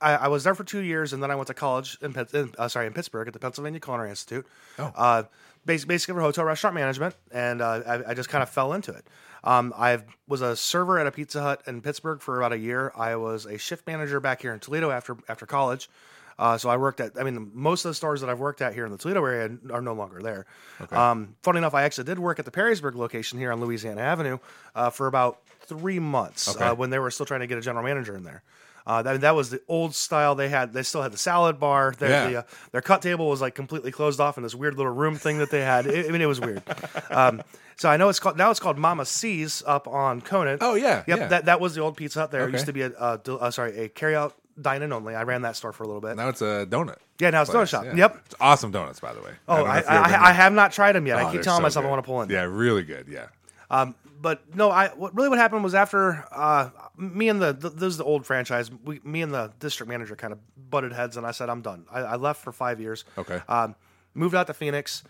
I, 0.01 0.15
I 0.15 0.27
was 0.27 0.43
there 0.43 0.55
for 0.55 0.63
two 0.63 0.79
years, 0.79 1.13
and 1.13 1.21
then 1.21 1.31
I 1.31 1.35
went 1.35 1.47
to 1.47 1.53
college 1.53 1.97
in, 2.01 2.15
in 2.33 2.53
uh, 2.57 2.67
sorry 2.67 2.87
in 2.87 2.93
Pittsburgh 2.93 3.27
at 3.27 3.33
the 3.33 3.39
Pennsylvania 3.39 3.79
Culinary 3.79 4.09
Institute. 4.09 4.45
Oh. 4.77 4.91
Uh, 4.95 5.23
bas- 5.65 5.85
basically 5.85 6.15
for 6.15 6.21
hotel 6.21 6.45
restaurant 6.45 6.75
management, 6.75 7.15
and 7.31 7.61
uh, 7.61 7.81
I, 7.85 8.11
I 8.11 8.13
just 8.13 8.29
kind 8.29 8.41
of 8.41 8.49
fell 8.49 8.73
into 8.73 8.91
it. 8.91 9.05
Um, 9.43 9.73
I 9.77 9.99
was 10.27 10.41
a 10.41 10.55
server 10.55 10.99
at 10.99 11.07
a 11.07 11.11
Pizza 11.11 11.41
Hut 11.41 11.61
in 11.65 11.81
Pittsburgh 11.81 12.21
for 12.21 12.37
about 12.37 12.53
a 12.53 12.57
year. 12.57 12.91
I 12.95 13.15
was 13.15 13.45
a 13.45 13.57
shift 13.57 13.87
manager 13.87 14.19
back 14.19 14.41
here 14.41 14.53
in 14.53 14.59
Toledo 14.59 14.91
after 14.91 15.17
after 15.27 15.45
college. 15.45 15.89
Uh, 16.37 16.57
so 16.57 16.69
I 16.69 16.77
worked 16.77 17.01
at. 17.01 17.19
I 17.19 17.23
mean, 17.23 17.51
most 17.53 17.83
of 17.83 17.89
the 17.89 17.93
stores 17.95 18.21
that 18.21 18.29
I've 18.29 18.39
worked 18.39 18.61
at 18.61 18.73
here 18.73 18.85
in 18.85 18.91
the 18.93 18.97
Toledo 18.97 19.23
area 19.25 19.57
are 19.73 19.81
no 19.81 19.93
longer 19.93 20.21
there. 20.21 20.45
Um, 20.91 21.35
funny 21.43 21.57
enough, 21.57 21.73
I 21.73 21.83
actually 21.83 22.05
did 22.05 22.17
work 22.17 22.39
at 22.39 22.45
the 22.45 22.51
Perrysburg 22.51 22.95
location 22.95 23.37
here 23.39 23.51
on 23.51 23.59
Louisiana 23.59 23.99
Avenue 23.99 24.39
uh, 24.73 24.89
for 24.89 25.07
about 25.07 25.41
three 25.61 25.99
months 25.99 26.47
uh, 26.55 26.73
when 26.75 26.89
they 26.89 26.99
were 26.99 27.11
still 27.11 27.25
trying 27.25 27.41
to 27.41 27.47
get 27.47 27.57
a 27.57 27.61
general 27.61 27.83
manager 27.83 28.15
in 28.15 28.23
there. 28.23 28.41
Uh, 28.89 29.01
that, 29.03 29.21
that 29.21 29.35
was 29.35 29.51
the 29.51 29.61
old 29.67 29.93
style. 29.93 30.33
They 30.33 30.49
had 30.49 30.73
they 30.73 30.81
still 30.83 31.01
had 31.03 31.13
the 31.13 31.17
salad 31.17 31.59
bar. 31.59 31.93
Their, 31.97 32.09
Yeah. 32.09 32.29
the, 32.29 32.37
uh, 32.39 32.43
their 32.71 32.81
cut 32.81 33.01
table 33.03 33.29
was 33.29 33.39
like 33.39 33.53
completely 33.53 33.91
closed 33.91 34.19
off 34.19 34.37
in 34.37 34.43
this 34.43 34.55
weird 34.55 34.75
little 34.77 34.91
room 34.91 35.15
thing 35.15 35.37
that 35.37 35.51
they 35.51 35.61
had. 35.61 35.85
It- 35.85 36.07
I 36.07 36.11
mean, 36.11 36.21
it 36.21 36.25
was 36.25 36.39
weird. 36.41 36.63
Um, 37.11 37.43
so 37.75 37.87
I 37.89 37.97
know 37.97 38.09
it's 38.09 38.19
called 38.19 38.37
now. 38.37 38.49
It's 38.51 38.59
called 38.59 38.77
Mama 38.79 39.05
C's 39.05 39.61
up 39.65 39.87
on 39.87 40.21
Conant. 40.21 40.57
Oh, 40.61 40.73
yeah, 40.75 41.03
yep. 41.07 41.19
yeah. 41.19 41.27
That 41.27 41.45
that 41.45 41.59
was 41.61 41.75
the 41.75 41.81
old 41.81 41.95
Pizza 41.97 42.19
Hut. 42.21 42.31
There 42.31 42.47
It 42.47 42.51
used 42.51 42.65
to 42.65 42.73
be 42.73 42.81
a 42.81 42.89
uh, 42.89 43.17
del- 43.17 43.41
uh, 43.41 43.51
sorry 43.51 43.77
a 43.77 43.89
carry 43.89 44.15
out 44.15 44.35
dine 44.59 44.81
in 44.81 44.91
only. 44.91 45.15
I 45.15 45.23
ran 45.23 45.43
that 45.43 45.55
store 45.55 45.71
for 45.71 45.83
a 45.83 45.87
little 45.87 46.01
bit. 46.01 46.17
now 46.17 46.27
it's 46.29 46.41
a 46.41 46.65
donut 46.69 46.97
Yeah, 47.19 47.29
now 47.29 47.41
it's 47.43 47.51
a 47.51 47.53
donut 47.53 47.69
shop. 47.69 47.85
yeah. 47.85 47.95
Yep. 47.95 48.21
it's 48.25 48.35
awesome 48.41 48.71
donuts 48.71 48.99
by 48.99 49.13
the 49.13 49.21
way 49.21 49.31
Oh, 49.47 49.63
I, 49.63 49.77
you've 49.77 49.87
I, 49.87 50.29
I 50.29 50.33
have 50.33 50.51
not 50.51 50.73
tried 50.73 50.93
them 50.93 51.05
yet. 51.07 51.17
Oh, 51.17 51.27
I 51.27 51.31
keep 51.31 51.41
telling 51.43 51.59
so 51.59 51.63
myself 51.63 51.85
I 51.85 51.89
want 51.89 52.03
to 52.03 52.05
pull 52.05 52.21
in. 52.23 52.29
yeah 52.29 52.41
really 52.41 52.83
good 52.83 53.07
yeah 53.07 53.27
Um, 53.71 53.95
but 54.21 54.55
no, 54.55 54.69
I 54.69 54.89
what 54.89 55.15
really 55.15 55.29
what 55.29 55.37
happened 55.39 55.63
was 55.63 55.73
after 55.75 56.25
uh, 56.31 56.69
me 56.97 57.29
and 57.29 57.41
the, 57.41 57.53
the 57.53 57.69
this 57.69 57.87
is 57.87 57.97
the 57.97 58.03
old 58.03 58.25
franchise. 58.25 58.69
We, 58.83 58.99
me 59.03 59.21
and 59.21 59.33
the 59.33 59.51
district 59.59 59.89
manager 59.89 60.15
kind 60.15 60.33
of 60.33 60.39
butted 60.69 60.93
heads, 60.93 61.17
and 61.17 61.25
I 61.25 61.31
said 61.31 61.49
I'm 61.49 61.61
done. 61.61 61.85
I, 61.91 61.99
I 62.01 62.15
left 62.15 62.43
for 62.43 62.51
five 62.51 62.79
years. 62.79 63.05
Okay. 63.17 63.41
Um, 63.47 63.75
moved 64.13 64.35
out 64.35 64.47
to 64.47 64.53
Phoenix. 64.53 65.03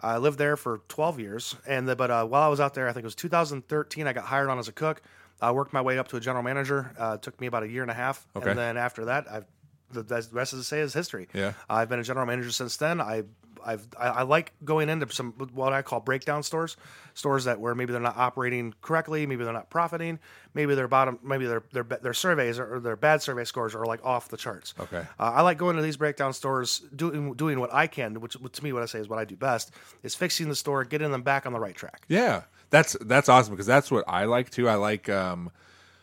I 0.00 0.18
lived 0.18 0.38
there 0.38 0.56
for 0.56 0.80
12 0.88 1.20
years, 1.20 1.54
and 1.66 1.88
the, 1.88 1.94
but 1.94 2.10
uh, 2.10 2.24
while 2.26 2.42
I 2.42 2.48
was 2.48 2.58
out 2.58 2.74
there, 2.74 2.88
I 2.88 2.92
think 2.92 3.04
it 3.04 3.06
was 3.06 3.14
2013. 3.14 4.06
I 4.08 4.12
got 4.12 4.24
hired 4.24 4.48
on 4.48 4.58
as 4.58 4.66
a 4.66 4.72
cook. 4.72 5.00
I 5.40 5.52
worked 5.52 5.72
my 5.72 5.80
way 5.80 5.96
up 5.98 6.08
to 6.08 6.16
a 6.16 6.20
general 6.20 6.42
manager. 6.42 6.92
Uh, 6.98 7.14
it 7.14 7.22
took 7.22 7.40
me 7.40 7.46
about 7.46 7.62
a 7.62 7.68
year 7.68 7.82
and 7.82 7.90
a 7.90 7.94
half, 7.94 8.26
Okay. 8.34 8.50
and 8.50 8.58
then 8.58 8.76
after 8.76 9.04
that, 9.06 9.30
I've 9.30 9.44
the, 9.92 10.02
the 10.02 10.26
rest 10.32 10.52
of 10.52 10.58
the 10.58 10.64
say 10.64 10.80
is 10.80 10.94
history. 10.94 11.28
Yeah. 11.34 11.52
I've 11.68 11.88
been 11.88 11.98
a 11.98 12.02
general 12.02 12.26
manager 12.26 12.50
since 12.50 12.76
then. 12.78 13.00
I 13.00 13.24
I've 13.64 13.86
I, 13.98 14.08
I 14.08 14.22
like 14.22 14.52
going 14.64 14.88
into 14.88 15.12
some 15.12 15.32
what 15.52 15.72
I 15.72 15.82
call 15.82 16.00
breakdown 16.00 16.42
stores, 16.42 16.76
stores 17.14 17.44
that 17.44 17.60
where 17.60 17.74
maybe 17.74 17.92
they're 17.92 18.00
not 18.00 18.16
operating 18.16 18.74
correctly, 18.82 19.26
maybe 19.26 19.44
they're 19.44 19.52
not 19.52 19.70
profiting, 19.70 20.18
maybe 20.54 20.74
their 20.74 20.88
bottom, 20.88 21.18
maybe 21.22 21.46
their 21.46 21.62
their 21.72 21.84
their 21.84 22.14
surveys 22.14 22.58
or 22.58 22.80
their 22.80 22.96
bad 22.96 23.22
survey 23.22 23.44
scores 23.44 23.74
are 23.74 23.86
like 23.86 24.04
off 24.04 24.28
the 24.28 24.36
charts. 24.36 24.74
Okay. 24.78 25.04
uh, 25.18 25.22
I 25.22 25.42
like 25.42 25.58
going 25.58 25.76
to 25.76 25.82
these 25.82 25.96
breakdown 25.96 26.32
stores, 26.32 26.80
doing 26.94 27.34
doing 27.34 27.60
what 27.60 27.72
I 27.72 27.86
can, 27.86 28.20
which 28.20 28.36
to 28.52 28.64
me 28.64 28.72
what 28.72 28.82
I 28.82 28.86
say 28.86 28.98
is 28.98 29.08
what 29.08 29.18
I 29.18 29.24
do 29.24 29.36
best 29.36 29.72
is 30.02 30.14
fixing 30.14 30.48
the 30.48 30.56
store, 30.56 30.84
getting 30.84 31.10
them 31.10 31.22
back 31.22 31.46
on 31.46 31.52
the 31.52 31.60
right 31.60 31.74
track. 31.74 32.02
Yeah, 32.08 32.42
that's 32.70 32.96
that's 33.00 33.28
awesome 33.28 33.54
because 33.54 33.66
that's 33.66 33.90
what 33.90 34.04
I 34.08 34.24
like 34.24 34.50
too. 34.50 34.68
I 34.68 34.74
like, 34.74 35.08
um, 35.08 35.50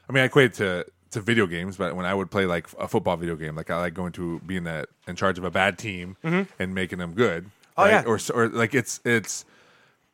I 0.08 0.14
mean, 0.14 0.24
I 0.24 0.26
equate 0.26 0.52
it 0.52 0.54
to 0.56 0.86
to 1.12 1.22
video 1.22 1.48
games, 1.48 1.78
but 1.78 1.96
when 1.96 2.06
I 2.06 2.14
would 2.14 2.30
play 2.30 2.46
like 2.46 2.68
a 2.80 2.88
football 2.88 3.18
video 3.18 3.36
game, 3.36 3.56
like 3.56 3.70
I 3.70 3.78
like 3.80 3.94
going 3.94 4.12
to 4.14 4.40
being 4.46 4.64
that 4.66 4.90
in 5.08 5.16
charge 5.16 5.38
of 5.38 5.44
a 5.44 5.52
bad 5.52 5.78
team 5.78 6.18
and 6.24 6.76
making 6.76 7.00
them 7.00 7.14
good. 7.14 7.46
Mm-hmm. 7.46 7.50
Oh, 7.78 7.84
right? 7.84 7.92
yeah. 7.92 8.04
or 8.06 8.20
or 8.34 8.50
like 8.50 8.74
it's 8.76 9.00
it's 9.06 9.46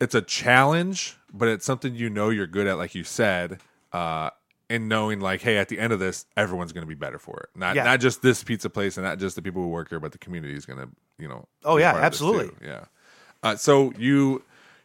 it's 0.00 0.14
a 0.14 0.22
challenge, 0.22 1.16
but 1.32 1.48
it's 1.48 1.64
something 1.66 1.94
you 1.94 2.08
know 2.10 2.30
you're 2.30 2.46
good 2.46 2.66
at, 2.66 2.78
like 2.78 2.94
you 2.94 3.04
said. 3.04 3.58
Uh, 3.92 4.30
and 4.68 4.88
knowing 4.88 5.20
like, 5.20 5.42
hey, 5.42 5.58
at 5.58 5.68
the 5.68 5.78
end 5.78 5.92
of 5.92 6.00
this, 6.00 6.26
everyone's 6.36 6.72
going 6.72 6.82
to 6.82 6.88
be 6.88 6.94
better 6.94 7.18
for 7.18 7.38
it. 7.40 7.58
Not 7.58 7.76
Yeah. 7.76 7.84
not 7.84 8.00
just 8.00 8.20
this 8.20 8.42
pizza 8.42 8.68
place 8.68 8.96
and 8.96 9.06
not 9.06 9.18
just 9.18 9.36
the 9.36 9.42
people 9.42 9.62
who 9.62 9.68
work 9.68 9.88
here, 9.90 10.00
but 10.00 10.12
the 10.12 10.18
community 10.18 10.54
is 10.54 10.66
going 10.66 10.78
to, 10.80 10.88
you 11.18 11.28
know. 11.28 11.46
Oh, 11.64 11.76
yeah, 11.76 11.92
part 11.92 12.04
of 12.04 12.10
this, 12.10 12.18
too. 12.18 12.26
absolutely. 12.26 12.66
Yeah. 12.66 12.84
Uh, 13.44 13.54
so 13.56 13.92
you 13.96 14.42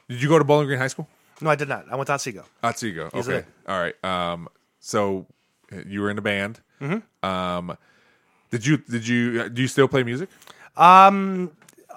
did 0.07 0.21
you 0.21 0.29
go 0.29 0.37
to 0.37 0.43
Bowling 0.45 0.67
Green 0.67 0.77
High 0.79 0.87
School? 0.87 1.07
No, 1.41 1.49
I 1.49 1.55
did 1.55 1.67
not. 1.67 1.85
I 1.91 1.95
went 1.95 2.07
to 2.07 2.13
Otsego. 2.13 2.45
Otsego. 2.63 3.09
Okay. 3.13 3.43
All 3.67 3.79
right. 3.79 4.03
Um. 4.05 4.47
So 4.79 5.25
you 5.87 6.01
were 6.01 6.09
in 6.09 6.17
a 6.17 6.21
band. 6.21 6.59
Mm-hmm. 6.81 7.25
Um. 7.25 7.77
Did 8.51 8.65
you 8.65 8.77
did 8.77 9.07
you 9.07 9.49
do 9.49 9.61
you 9.61 9.67
still 9.67 9.87
play 9.87 10.03
music? 10.03 10.29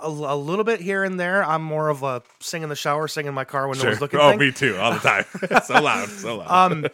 A, 0.01 0.09
a 0.09 0.37
little 0.37 0.65
bit 0.65 0.81
here 0.81 1.03
and 1.03 1.19
there. 1.19 1.43
I'm 1.43 1.63
more 1.63 1.89
of 1.89 2.03
a 2.03 2.23
sing 2.41 2.63
in 2.63 2.69
the 2.69 2.77
shower, 2.77 3.09
sing 3.09 3.27
in 3.27 3.35
my 3.35 3.45
car 3.45 3.69
when 3.69 3.79
no 3.79 3.85
one's 3.85 4.01
looking. 4.01 4.21
oh, 4.21 4.31
thing. 4.31 4.39
me 4.39 4.53
too. 4.53 4.77
All 4.77 4.93
the 4.93 4.99
time. 4.99 5.25
so 5.65 5.81
loud. 5.81 6.09
So 6.09 6.37
loud. 6.37 6.73
Um, 6.73 6.87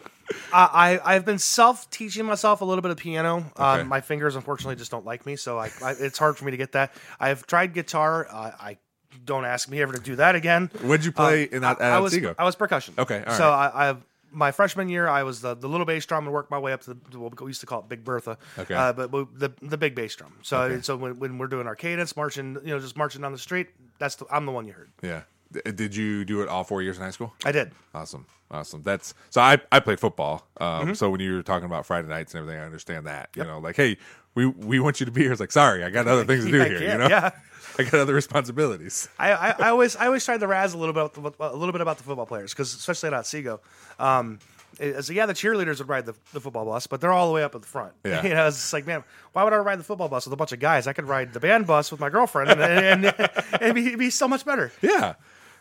I, 0.53 0.99
I've 1.03 1.25
been 1.25 1.39
self 1.39 1.89
teaching 1.89 2.25
myself 2.25 2.61
a 2.61 2.65
little 2.65 2.81
bit 2.81 2.91
of 2.91 2.97
piano. 2.97 3.51
Okay. 3.57 3.81
Um, 3.81 3.87
my 3.87 4.01
fingers 4.01 4.35
unfortunately 4.35 4.77
just 4.77 4.91
don't 4.91 5.05
like 5.05 5.25
me, 5.25 5.35
so 5.35 5.59
I, 5.59 5.71
I 5.83 5.91
it's 5.91 6.17
hard 6.17 6.37
for 6.37 6.45
me 6.45 6.51
to 6.51 6.57
get 6.57 6.71
that. 6.71 6.93
I've 7.19 7.45
tried 7.47 7.73
guitar. 7.73 8.27
Uh, 8.29 8.51
I 8.59 8.77
don't 9.25 9.45
ask 9.45 9.69
me 9.69 9.81
ever 9.81 9.93
to 9.93 9.99
do 9.99 10.15
that 10.15 10.35
again. 10.35 10.71
What'd 10.81 11.05
you 11.05 11.11
play 11.11 11.43
in 11.43 11.63
I, 11.63 11.73
I 11.73 11.99
was 11.99 12.17
I 12.37 12.43
was 12.43 12.55
percussion. 12.55 12.93
Okay, 12.97 13.23
all 13.25 13.33
so 13.33 13.49
right. 13.49 13.71
I, 13.73 13.89
I 13.89 13.95
my 14.31 14.51
freshman 14.51 14.87
year 14.89 15.07
I 15.07 15.23
was 15.23 15.41
the, 15.41 15.55
the 15.55 15.67
little 15.67 15.85
bass 15.85 16.05
drum 16.05 16.23
and 16.25 16.33
worked 16.33 16.49
my 16.51 16.57
way 16.59 16.73
up 16.73 16.81
to 16.83 16.93
the, 17.11 17.19
what 17.19 17.39
we 17.41 17.47
used 17.49 17.61
to 17.61 17.67
call 17.67 17.79
it 17.81 17.89
Big 17.89 18.03
Bertha. 18.03 18.37
Okay. 18.57 18.73
uh, 18.73 18.93
but 18.93 19.11
we- 19.11 19.27
the 19.35 19.51
the 19.61 19.77
big 19.77 19.93
bass 19.95 20.15
drum. 20.15 20.33
So 20.41 20.79
so 20.81 20.95
when, 20.97 21.19
when 21.19 21.37
we're 21.37 21.47
doing 21.47 21.67
our 21.67 21.75
cadence, 21.75 22.15
marching, 22.15 22.57
you 22.63 22.71
know, 22.73 22.79
just 22.79 22.95
marching 22.97 23.21
down 23.21 23.31
the 23.31 23.37
street, 23.37 23.67
that's 23.99 24.15
the, 24.15 24.25
I'm 24.31 24.45
the 24.45 24.51
one 24.51 24.65
you 24.65 24.73
heard. 24.73 24.89
yeah. 25.01 25.21
D- 25.53 25.69
Did 25.73 25.93
you 25.93 26.23
do 26.23 26.41
it 26.41 26.47
all 26.47 26.63
four 26.63 26.81
years 26.81 26.97
in 26.97 27.03
high 27.03 27.09
school? 27.11 27.33
I 27.43 27.51
did. 27.51 27.73
Awesome, 27.93 28.25
awesome. 28.49 28.83
That's 28.83 29.13
so. 29.31 29.41
I 29.41 29.59
I 29.69 29.81
played 29.81 29.99
football. 29.99 30.47
Um, 30.61 30.67
Mm-hmm. 30.67 30.93
So 30.93 31.09
when 31.09 31.19
you 31.19 31.35
were 31.35 31.43
talking 31.43 31.65
about 31.65 31.85
Friday 31.85 32.07
nights 32.07 32.33
and 32.33 32.39
everything, 32.41 32.61
I 32.61 32.65
understand 32.65 33.05
that. 33.07 33.31
You 33.35 33.43
know, 33.43 33.59
like, 33.59 33.75
hey, 33.75 33.97
we 34.33 34.45
we 34.45 34.79
want 34.79 35.01
you 35.01 35.05
to 35.07 35.11
be 35.11 35.23
here. 35.23 35.31
It's 35.33 35.41
like, 35.41 35.51
sorry, 35.51 35.83
I 35.83 35.89
got 35.89 36.07
other 36.07 36.23
things 36.29 36.45
to 36.45 36.51
do 36.51 36.63
here. 36.63 36.81
You 36.93 36.97
know, 36.99 37.09
yeah. 37.09 37.31
I 37.79 37.83
got 37.83 37.95
other 37.95 38.13
responsibilities. 38.13 39.07
I, 39.19 39.31
I, 39.31 39.55
I 39.59 39.69
always 39.69 39.95
I 39.95 40.05
always 40.07 40.25
tried 40.25 40.39
to 40.41 40.47
razz 40.47 40.73
a 40.73 40.77
little 40.77 40.93
bit 40.93 41.17
about 41.17 41.37
the, 41.37 41.45
a 41.45 41.55
little 41.55 41.71
bit 41.71 41.81
about 41.81 41.97
the 41.97 42.03
football 42.03 42.25
players 42.25 42.51
because 42.53 42.73
especially 42.73 43.07
at 43.07 43.13
Otsego, 43.13 43.59
um, 43.99 44.39
it- 44.79 45.03
so 45.03 45.13
yeah, 45.13 45.25
the 45.25 45.33
cheerleaders 45.33 45.79
would 45.79 45.89
ride 45.89 46.05
the, 46.05 46.13
the 46.33 46.39
football 46.41 46.65
bus, 46.65 46.87
but 46.87 47.01
they're 47.01 47.11
all 47.11 47.27
the 47.27 47.33
way 47.33 47.43
up 47.43 47.55
at 47.55 47.61
the 47.61 47.67
front. 47.67 47.93
Yeah. 48.05 48.23
you 48.27 48.33
know, 48.33 48.47
it's 48.47 48.73
like 48.73 48.85
man, 48.87 49.03
why 49.33 49.43
would 49.43 49.53
I 49.53 49.57
ride 49.57 49.79
the 49.79 49.83
football 49.83 50.09
bus 50.09 50.25
with 50.25 50.33
a 50.33 50.37
bunch 50.37 50.51
of 50.51 50.59
guys? 50.59 50.87
I 50.87 50.93
could 50.93 51.05
ride 51.07 51.33
the 51.33 51.39
band 51.39 51.67
bus 51.67 51.91
with 51.91 51.99
my 51.99 52.09
girlfriend, 52.09 52.49
and, 52.51 52.61
and, 52.61 53.05
and 53.05 53.29
it'd, 53.61 53.75
be, 53.75 53.87
it'd 53.87 53.99
be 53.99 54.09
so 54.09 54.27
much 54.27 54.45
better. 54.45 54.71
Yeah. 54.81 55.15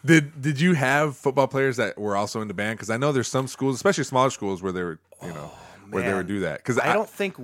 Did 0.04 0.40
Did 0.40 0.58
you 0.61 0.72
have 0.74 1.16
football 1.16 1.46
players 1.46 1.76
that 1.76 1.98
were 1.98 2.16
also 2.16 2.40
into 2.40 2.54
band? 2.54 2.78
Because 2.78 2.88
I 2.90 2.96
know 2.96 3.12
there's 3.12 3.28
some 3.28 3.46
schools, 3.46 3.74
especially 3.76 4.04
smaller 4.04 4.30
schools, 4.30 4.62
where 4.62 4.72
they 4.72 4.82
were, 4.82 4.98
you 5.22 5.28
know, 5.28 5.52
where 5.90 6.02
they 6.02 6.14
would 6.14 6.26
do 6.26 6.40
that. 6.40 6.58
Because 6.58 6.78
I 6.78 6.94
don't 6.94 7.08
think 7.08 7.36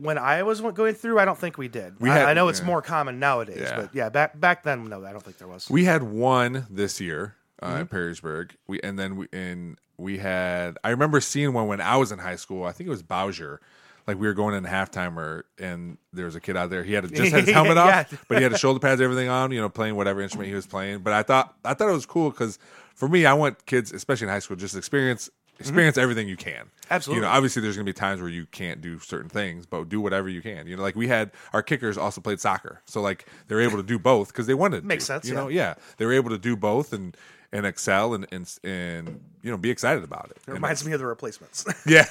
when 0.00 0.18
I 0.18 0.42
was 0.42 0.60
going 0.60 0.94
through, 0.94 1.18
I 1.18 1.24
don't 1.24 1.38
think 1.38 1.58
we 1.58 1.68
did. 1.68 1.98
We 2.00 2.10
I, 2.10 2.14
had- 2.18 2.28
I 2.28 2.34
know 2.34 2.48
it's 2.48 2.60
yeah. 2.60 2.66
more 2.66 2.82
common 2.82 3.18
nowadays, 3.18 3.58
Yeah. 3.60 3.76
but 3.80 3.94
yeah, 3.94 4.08
back 4.08 4.38
back 4.38 4.62
then, 4.62 4.88
no, 4.88 5.04
I 5.04 5.12
don't 5.12 5.22
think 5.22 5.38
there 5.38 5.48
was. 5.48 5.68
We 5.68 5.84
had 5.84 6.02
one 6.02 6.66
this 6.70 7.00
year 7.00 7.34
uh, 7.62 7.66
Mm-hmm. 7.68 7.80
at 7.80 7.90
Perrysburg. 7.90 8.50
We 8.66 8.80
and 8.82 8.98
then 8.98 9.16
we 9.16 9.26
and 9.32 9.78
we 9.96 10.18
had. 10.18 10.78
I 10.84 10.90
remember 10.90 11.20
seeing 11.20 11.52
one 11.52 11.66
when 11.66 11.80
I 11.80 11.96
was 11.96 12.12
in 12.12 12.18
high 12.18 12.36
school. 12.36 12.64
I 12.64 12.72
think 12.72 12.86
it 12.86 12.90
was 12.90 13.02
Bowser. 13.02 13.60
Like 14.06 14.18
we 14.18 14.26
were 14.26 14.32
going 14.32 14.54
in 14.54 14.64
halftime, 14.64 15.16
or 15.18 15.44
and 15.58 15.98
there 16.14 16.24
was 16.24 16.34
a 16.34 16.40
kid 16.40 16.56
out 16.56 16.70
there. 16.70 16.82
He 16.82 16.94
had 16.94 17.04
a, 17.04 17.08
just 17.08 17.30
had 17.32 17.44
his 17.44 17.50
helmet 17.54 17.76
Yeah. 17.76 18.00
off, 18.10 18.24
but 18.28 18.38
he 18.38 18.42
had 18.42 18.52
his 18.52 18.60
shoulder 18.60 18.80
pads, 18.80 19.00
everything 19.02 19.28
on. 19.28 19.50
You 19.50 19.60
know, 19.60 19.68
playing 19.68 19.96
whatever 19.96 20.22
instrument 20.22 20.48
he 20.48 20.54
was 20.54 20.66
playing. 20.66 21.00
But 21.00 21.12
I 21.12 21.22
thought 21.22 21.54
I 21.64 21.74
thought 21.74 21.88
it 21.90 21.92
was 21.92 22.06
cool 22.06 22.30
because 22.30 22.58
for 22.94 23.06
me, 23.08 23.26
I 23.26 23.34
want 23.34 23.66
kids, 23.66 23.92
especially 23.92 24.28
in 24.28 24.32
high 24.32 24.38
school, 24.38 24.56
just 24.56 24.74
experience 24.76 25.28
experience 25.60 25.98
everything 25.98 26.26
you 26.28 26.36
can. 26.36 26.70
Absolutely. 26.90 27.20
You 27.22 27.28
know, 27.28 27.34
obviously 27.34 27.62
there's 27.62 27.76
going 27.76 27.86
to 27.86 27.92
be 27.92 27.94
times 27.98 28.20
where 28.20 28.30
you 28.30 28.46
can't 28.46 28.80
do 28.80 28.98
certain 28.98 29.28
things, 29.28 29.66
but 29.66 29.88
do 29.88 30.00
whatever 30.00 30.28
you 30.28 30.40
can. 30.42 30.66
You 30.66 30.76
know, 30.76 30.82
like 30.82 30.96
we 30.96 31.08
had 31.08 31.30
our 31.52 31.62
kickers 31.62 31.98
also 31.98 32.20
played 32.20 32.40
soccer, 32.40 32.80
so 32.86 33.00
like 33.00 33.26
they're 33.48 33.60
able 33.60 33.76
to 33.76 33.82
do 33.82 33.98
both 33.98 34.28
because 34.28 34.46
they 34.46 34.54
wanted. 34.54 34.84
Makes 34.84 35.04
to, 35.04 35.06
sense, 35.14 35.28
You 35.28 35.34
yeah. 35.34 35.40
know, 35.40 35.48
yeah, 35.48 35.74
they 35.98 36.06
were 36.06 36.12
able 36.12 36.30
to 36.30 36.38
do 36.38 36.56
both 36.56 36.92
and 36.92 37.16
and 37.52 37.66
excel 37.66 38.14
and 38.14 38.26
and 38.30 38.58
and 38.64 39.20
you 39.42 39.50
know 39.50 39.56
be 39.56 39.70
excited 39.70 40.04
about 40.04 40.30
it. 40.30 40.38
It 40.46 40.52
reminds 40.52 40.84
me 40.84 40.92
of 40.92 41.00
the 41.00 41.06
replacements. 41.06 41.64
Yeah, 41.86 42.06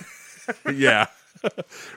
yeah. 0.71 1.07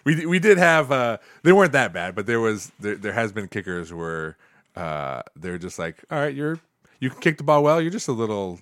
we 0.05 0.26
we 0.26 0.39
did 0.39 0.59
have 0.59 0.91
uh 0.93 1.18
they 1.43 1.53
weren't 1.53 1.72
that 1.72 1.93
bad, 1.93 2.14
but 2.14 2.26
there 2.26 2.41
was 2.41 2.72
there, 2.81 2.97
there 2.97 3.12
has 3.12 3.33
been 3.33 3.49
kickers 3.49 3.93
where 3.93 4.37
uh 4.76 5.22
they're 5.37 5.59
just 5.59 5.78
like, 5.78 6.05
all 6.11 6.18
right, 6.18 6.35
you're 6.35 6.59
you 6.99 7.11
can 7.11 7.20
kick 7.20 7.39
the 7.39 7.45
ball 7.45 7.62
well, 7.62 7.81
you're 7.81 7.91
just 7.91 8.09
a 8.09 8.12
little 8.12 8.61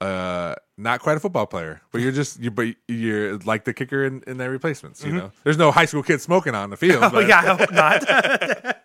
uh 0.00 0.54
not 0.76 1.00
quite 1.00 1.16
a 1.16 1.20
football 1.20 1.46
player, 1.46 1.82
but 1.92 2.00
you're 2.00 2.12
just 2.12 2.40
you 2.40 2.50
but 2.50 2.68
you're 2.88 3.38
like 3.38 3.64
the 3.64 3.74
kicker 3.74 4.04
in, 4.04 4.22
in 4.26 4.38
their 4.38 4.50
replacements. 4.50 5.04
You 5.04 5.12
know, 5.12 5.32
there's 5.44 5.58
no 5.58 5.70
high 5.70 5.84
school 5.84 6.02
kids 6.02 6.22
smoking 6.22 6.54
on 6.54 6.70
the 6.70 6.76
field, 6.76 7.02
oh 7.04 7.10
but, 7.10 7.28
yeah, 7.28 7.38
I 7.38 7.56
hope 7.56 7.72
not. 7.72 8.04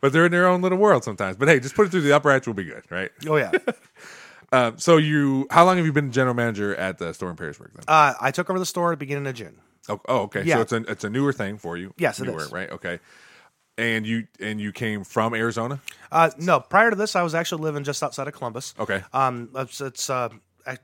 but 0.00 0.12
they're 0.12 0.26
in 0.26 0.32
their 0.32 0.46
own 0.46 0.62
little 0.62 0.78
world 0.78 1.04
sometimes. 1.04 1.36
But 1.36 1.48
hey, 1.48 1.60
just 1.60 1.74
put 1.74 1.86
it 1.86 1.90
through 1.90 2.02
the 2.02 2.12
uprights, 2.14 2.46
we'll 2.46 2.54
be 2.54 2.64
good, 2.64 2.84
right? 2.90 3.10
oh 3.26 3.36
yeah. 3.36 3.50
Um, 4.50 4.78
so 4.78 4.96
you, 4.96 5.46
how 5.50 5.66
long 5.66 5.76
have 5.76 5.84
you 5.84 5.92
been 5.92 6.10
general 6.10 6.32
manager 6.32 6.74
at 6.74 6.96
the 6.96 7.12
store 7.12 7.28
in 7.28 7.36
Perrysburg? 7.36 7.74
Then? 7.74 7.84
Uh, 7.86 8.14
I 8.18 8.30
took 8.30 8.48
over 8.48 8.58
the 8.58 8.64
store 8.64 8.92
at 8.92 8.98
the 8.98 9.04
beginning 9.04 9.26
of 9.26 9.34
June. 9.34 9.60
Oh, 9.90 10.00
oh, 10.08 10.20
okay. 10.20 10.42
Yeah. 10.42 10.54
So 10.54 10.60
it's 10.62 10.72
a 10.72 10.76
it's 10.76 11.04
a 11.04 11.10
newer 11.10 11.32
thing 11.32 11.58
for 11.58 11.76
you. 11.76 11.92
Yes, 11.98 12.20
it 12.20 12.24
newer, 12.24 12.42
is. 12.42 12.52
Right. 12.52 12.70
Okay. 12.70 13.00
And 13.78 14.04
you 14.04 14.26
and 14.40 14.60
you 14.60 14.72
came 14.72 15.04
from 15.04 15.34
Arizona. 15.34 15.80
Uh, 16.10 16.30
no, 16.36 16.58
prior 16.58 16.90
to 16.90 16.96
this, 16.96 17.14
I 17.14 17.22
was 17.22 17.34
actually 17.34 17.62
living 17.62 17.84
just 17.84 18.02
outside 18.02 18.26
of 18.26 18.34
Columbus. 18.34 18.74
Okay. 18.78 19.04
Um, 19.12 19.50
it's, 19.54 19.80
it's 19.80 20.10
uh, 20.10 20.30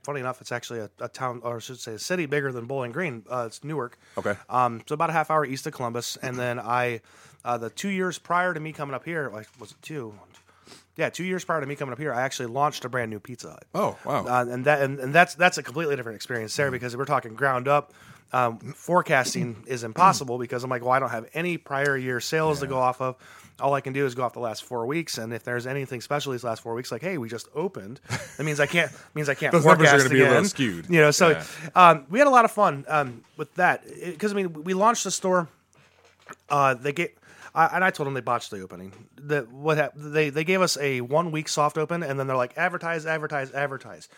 funny 0.05 0.21
enough, 0.21 0.41
it's 0.41 0.53
actually 0.53 0.81
a, 0.81 0.91
a 1.01 1.09
town, 1.09 1.41
or 1.43 1.57
I 1.57 1.59
should 1.59 1.81
say, 1.81 1.95
a 1.95 1.99
city 1.99 2.27
bigger 2.27 2.53
than 2.53 2.67
Bowling 2.67 2.93
Green. 2.93 3.25
Uh, 3.29 3.45
it's 3.47 3.65
Newark. 3.65 3.99
Okay. 4.17 4.35
Um, 4.49 4.83
so 4.87 4.95
about 4.95 5.11
a 5.11 5.13
half 5.13 5.31
hour 5.31 5.45
east 5.45 5.67
of 5.67 5.73
Columbus, 5.73 6.17
and 6.23 6.39
then 6.39 6.59
I, 6.59 7.01
uh, 7.45 7.59
the 7.59 7.71
two 7.71 7.89
years 7.89 8.19
prior 8.19 8.55
to 8.55 8.61
me 8.61 8.73
coming 8.73 8.95
up 8.95 9.05
here, 9.05 9.31
like 9.33 9.49
was 9.59 9.73
it 9.73 9.77
two? 9.83 10.15
Yeah, 10.97 11.11
two 11.11 11.25
years 11.25 11.45
prior 11.45 11.61
to 11.61 11.67
me 11.67 11.75
coming 11.75 11.93
up 11.93 11.99
here, 11.99 12.15
I 12.15 12.23
actually 12.23 12.47
launched 12.47 12.85
a 12.85 12.89
brand 12.89 13.11
new 13.11 13.19
Pizza 13.19 13.51
Hut. 13.51 13.65
Oh 13.75 13.99
wow. 14.05 14.25
Uh, 14.25 14.47
and 14.49 14.65
that 14.65 14.83
and, 14.83 15.01
and 15.01 15.13
that's 15.13 15.35
that's 15.35 15.59
a 15.59 15.63
completely 15.63 15.97
different 15.97 16.17
experience 16.17 16.55
there 16.55 16.71
because 16.71 16.97
we're 16.97 17.05
talking 17.05 17.35
ground 17.35 17.67
up. 17.67 17.93
Um, 18.35 18.59
forecasting 18.59 19.63
is 19.69 19.85
impossible 19.85 20.39
because 20.39 20.65
I'm 20.65 20.71
like, 20.71 20.83
well, 20.83 20.91
I 20.91 20.99
don't 20.99 21.11
have 21.11 21.29
any 21.35 21.57
prior 21.57 21.97
year 21.97 22.19
sales 22.19 22.59
to 22.61 22.67
go 22.67 22.79
off 22.79 23.01
of. 23.01 23.15
All 23.61 23.75
I 23.75 23.81
can 23.81 23.93
do 23.93 24.05
is 24.07 24.17
go 24.17 24.25
off 24.25 24.33
the 24.33 24.41
last 24.41 24.65
four 24.65 24.85
weeks, 24.87 25.19
and 25.19 25.33
if 25.33 25.45
there's 25.45 25.69
anything 25.69 26.01
special 26.01 26.33
these 26.33 26.43
last 26.43 26.61
four 26.61 26.75
weeks, 26.75 26.91
like, 26.91 27.01
hey, 27.03 27.17
we 27.19 27.29
just 27.29 27.47
opened, 27.55 28.01
that 28.37 28.43
means 28.43 28.59
I 28.59 28.67
can't 28.67 28.91
means 29.15 29.29
I 29.29 29.35
can't 29.35 29.53
Those 29.53 29.65
numbers 29.65 29.87
are 29.87 29.91
forecast 30.01 30.09
gonna 30.09 30.21
be 30.21 30.27
a 30.27 30.29
little 30.29 30.45
skewed. 30.47 30.91
You 30.91 31.01
know, 31.01 31.13
so 31.13 31.29
Yeah. 31.31 31.45
um, 31.77 32.07
we 32.11 32.19
had 32.19 32.27
a 32.27 32.31
lot 32.33 32.45
of 32.45 32.51
fun 32.51 32.85
um, 32.89 33.23
with 33.37 33.55
that 33.55 33.85
because 34.05 34.33
I 34.33 34.35
mean, 34.35 34.65
we 34.65 34.75
launched 34.75 35.05
the 35.05 35.13
store. 35.13 35.49
Uh, 36.49 36.75
they 36.75 36.93
get. 36.93 37.17
I, 37.55 37.67
and 37.67 37.85
I 37.85 37.91
told 37.91 38.09
them 38.09 38.15
they 38.15 38.21
botched 38.21 38.51
the 38.51 38.61
opening. 38.63 38.93
That 39.23 39.49
what 39.53 39.77
hap- 39.77 39.93
they 39.95 40.31
they 40.31 40.43
gave 40.43 40.61
us 40.61 40.77
a 40.79 41.03
one 41.03 41.31
week 41.31 41.47
soft 41.49 41.79
open, 41.79 42.03
and 42.03 42.19
then 42.19 42.27
they're 42.27 42.37
like 42.37 42.59
advertise, 42.59 43.07
advertise, 43.07 43.53
advertise. 43.53 44.09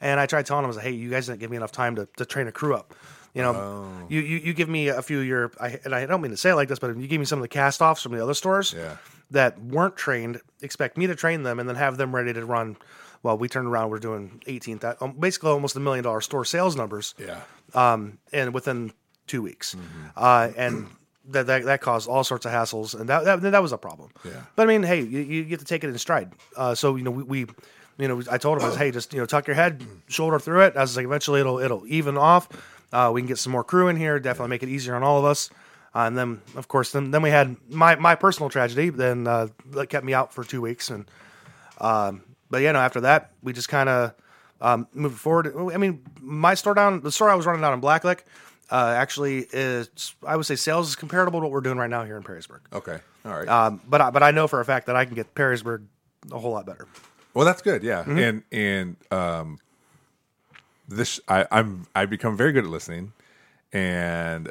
And 0.00 0.18
I 0.18 0.24
tried 0.24 0.46
telling 0.46 0.62
them, 0.62 0.66
I 0.66 0.68
was 0.68 0.76
like, 0.76 0.86
hey, 0.86 0.92
you 0.92 1.10
guys 1.10 1.26
didn't 1.26 1.40
give 1.40 1.50
me 1.50 1.56
enough 1.58 1.72
time 1.72 1.96
to, 1.96 2.08
to 2.16 2.24
train 2.24 2.46
a 2.48 2.52
crew 2.52 2.74
up. 2.74 2.94
You 3.36 3.42
know, 3.42 3.52
Oh. 3.54 4.06
you, 4.08 4.20
you 4.20 4.36
you 4.38 4.54
give 4.54 4.68
me 4.68 4.88
a 4.88 5.02
few 5.02 5.20
of 5.20 5.26
your, 5.26 5.52
I, 5.60 5.78
and 5.84 5.94
I 5.94 6.06
don't 6.06 6.20
mean 6.22 6.30
to 6.30 6.36
say 6.38 6.50
it 6.50 6.54
like 6.54 6.68
this, 6.68 6.78
but 6.78 6.96
you 6.96 7.06
give 7.06 7.18
me 7.20 7.26
some 7.26 7.38
of 7.38 7.42
the 7.42 7.48
cast 7.48 7.82
offs 7.82 8.02
from 8.02 8.12
the 8.12 8.22
other 8.22 8.34
stores 8.34 8.72
Yeah. 8.76 8.96
that 9.30 9.60
weren't 9.60 9.96
trained, 9.96 10.40
expect 10.62 10.96
me 10.96 11.06
to 11.06 11.14
train 11.14 11.42
them, 11.42 11.58
and 11.60 11.68
then 11.68 11.76
have 11.76 11.98
them 11.98 12.14
ready 12.14 12.32
to 12.32 12.44
run. 12.46 12.76
Well, 13.22 13.36
we 13.36 13.48
turned 13.48 13.66
around, 13.68 13.90
we're 13.90 13.98
doing 13.98 14.40
eighteen, 14.46 14.80
um, 15.00 15.12
basically 15.20 15.50
almost 15.50 15.76
a 15.76 15.80
million 15.80 16.02
dollar 16.04 16.20
store 16.22 16.44
sales 16.44 16.76
numbers 16.76 17.14
yeah. 17.18 17.40
um, 17.74 18.18
and 18.32 18.54
within 18.54 18.92
two 19.26 19.42
weeks, 19.42 19.74
Mm-hmm. 19.74 20.06
uh, 20.16 20.48
and 20.56 20.86
that, 21.28 21.46
that 21.46 21.64
that 21.64 21.80
caused 21.80 22.08
all 22.08 22.22
sorts 22.24 22.46
of 22.46 22.52
hassles, 22.52 22.98
and 22.98 23.08
that 23.08 23.24
that, 23.24 23.42
that 23.42 23.62
was 23.62 23.72
a 23.72 23.78
problem. 23.78 24.10
Yeah. 24.24 24.42
But 24.54 24.62
I 24.62 24.66
mean, 24.66 24.82
hey, 24.82 25.00
you, 25.02 25.20
you 25.20 25.44
get 25.44 25.58
to 25.58 25.64
take 25.66 25.82
it 25.84 25.88
in 25.88 25.98
stride. 25.98 26.32
Uh, 26.56 26.74
so 26.74 26.94
you 26.96 27.02
know, 27.02 27.10
we, 27.10 27.22
we, 27.24 27.38
you 27.98 28.06
know, 28.08 28.22
I 28.30 28.38
told 28.38 28.58
him, 28.58 28.64
I 28.64 28.68
was, 28.68 28.76
hey, 28.76 28.92
just 28.92 29.12
you 29.12 29.18
know, 29.20 29.26
tuck 29.26 29.46
your 29.48 29.56
head, 29.56 29.82
shoulder 30.06 30.38
through 30.38 30.60
it. 30.66 30.76
I 30.76 30.82
was 30.82 30.96
like, 30.96 31.04
eventually 31.04 31.40
it'll 31.40 31.58
it'll 31.58 31.84
even 31.88 32.16
off. 32.16 32.48
Uh, 32.92 33.10
we 33.12 33.20
can 33.20 33.26
get 33.28 33.38
some 33.38 33.52
more 33.52 33.64
crew 33.64 33.88
in 33.88 33.96
here, 33.96 34.18
definitely 34.20 34.50
make 34.50 34.62
it 34.62 34.68
easier 34.68 34.94
on 34.94 35.02
all 35.02 35.18
of 35.18 35.24
us. 35.24 35.50
Uh, 35.94 36.00
and 36.00 36.16
then, 36.16 36.40
of 36.56 36.68
course, 36.68 36.92
then 36.92 37.10
then 37.10 37.22
we 37.22 37.30
had 37.30 37.56
my 37.70 37.96
my 37.96 38.14
personal 38.14 38.48
tragedy. 38.50 38.90
Then 38.90 39.26
uh, 39.26 39.48
that 39.70 39.88
kept 39.88 40.04
me 40.04 40.12
out 40.14 40.32
for 40.32 40.44
two 40.44 40.60
weeks, 40.60 40.90
and 40.90 41.06
um, 41.80 42.22
but 42.50 42.60
yeah, 42.62 42.72
no. 42.72 42.78
After 42.80 43.00
that, 43.02 43.30
we 43.42 43.52
just 43.52 43.68
kind 43.68 43.88
of 43.88 44.14
um, 44.60 44.86
moved 44.92 45.18
forward. 45.18 45.54
I 45.72 45.78
mean, 45.78 46.02
my 46.20 46.54
store 46.54 46.74
down, 46.74 47.00
the 47.00 47.12
store 47.12 47.30
I 47.30 47.34
was 47.34 47.46
running 47.46 47.62
down 47.62 47.72
in 47.74 47.80
Blacklick, 47.80 48.20
uh, 48.70 48.94
actually 48.96 49.46
is 49.52 50.14
I 50.26 50.36
would 50.36 50.46
say 50.46 50.56
sales 50.56 50.88
is 50.88 50.96
comparable 50.96 51.40
to 51.40 51.44
what 51.44 51.50
we're 51.52 51.60
doing 51.62 51.78
right 51.78 51.90
now 51.90 52.04
here 52.04 52.16
in 52.16 52.22
Perrysburg. 52.22 52.60
Okay. 52.72 52.98
All 53.24 53.32
right. 53.32 53.48
Um, 53.48 53.80
but 53.88 54.00
I, 54.00 54.10
but 54.10 54.22
I 54.22 54.30
know 54.32 54.46
for 54.48 54.60
a 54.60 54.64
fact 54.64 54.86
that 54.86 54.96
I 54.96 55.04
can 55.06 55.14
get 55.14 55.34
Perrysburg 55.34 55.84
a 56.30 56.38
whole 56.38 56.52
lot 56.52 56.66
better. 56.66 56.86
Well, 57.34 57.44
that's 57.46 57.62
good. 57.62 57.82
Yeah, 57.82 58.02
Mm-hmm. 58.02 58.18
and 58.18 58.42
and 58.52 58.96
um, 59.10 59.58
this 60.88 61.20
I, 61.28 61.46
I'm 61.50 61.86
I 61.94 62.06
become 62.06 62.36
very 62.36 62.52
good 62.52 62.64
at 62.64 62.70
listening 62.70 63.12
and 63.72 64.50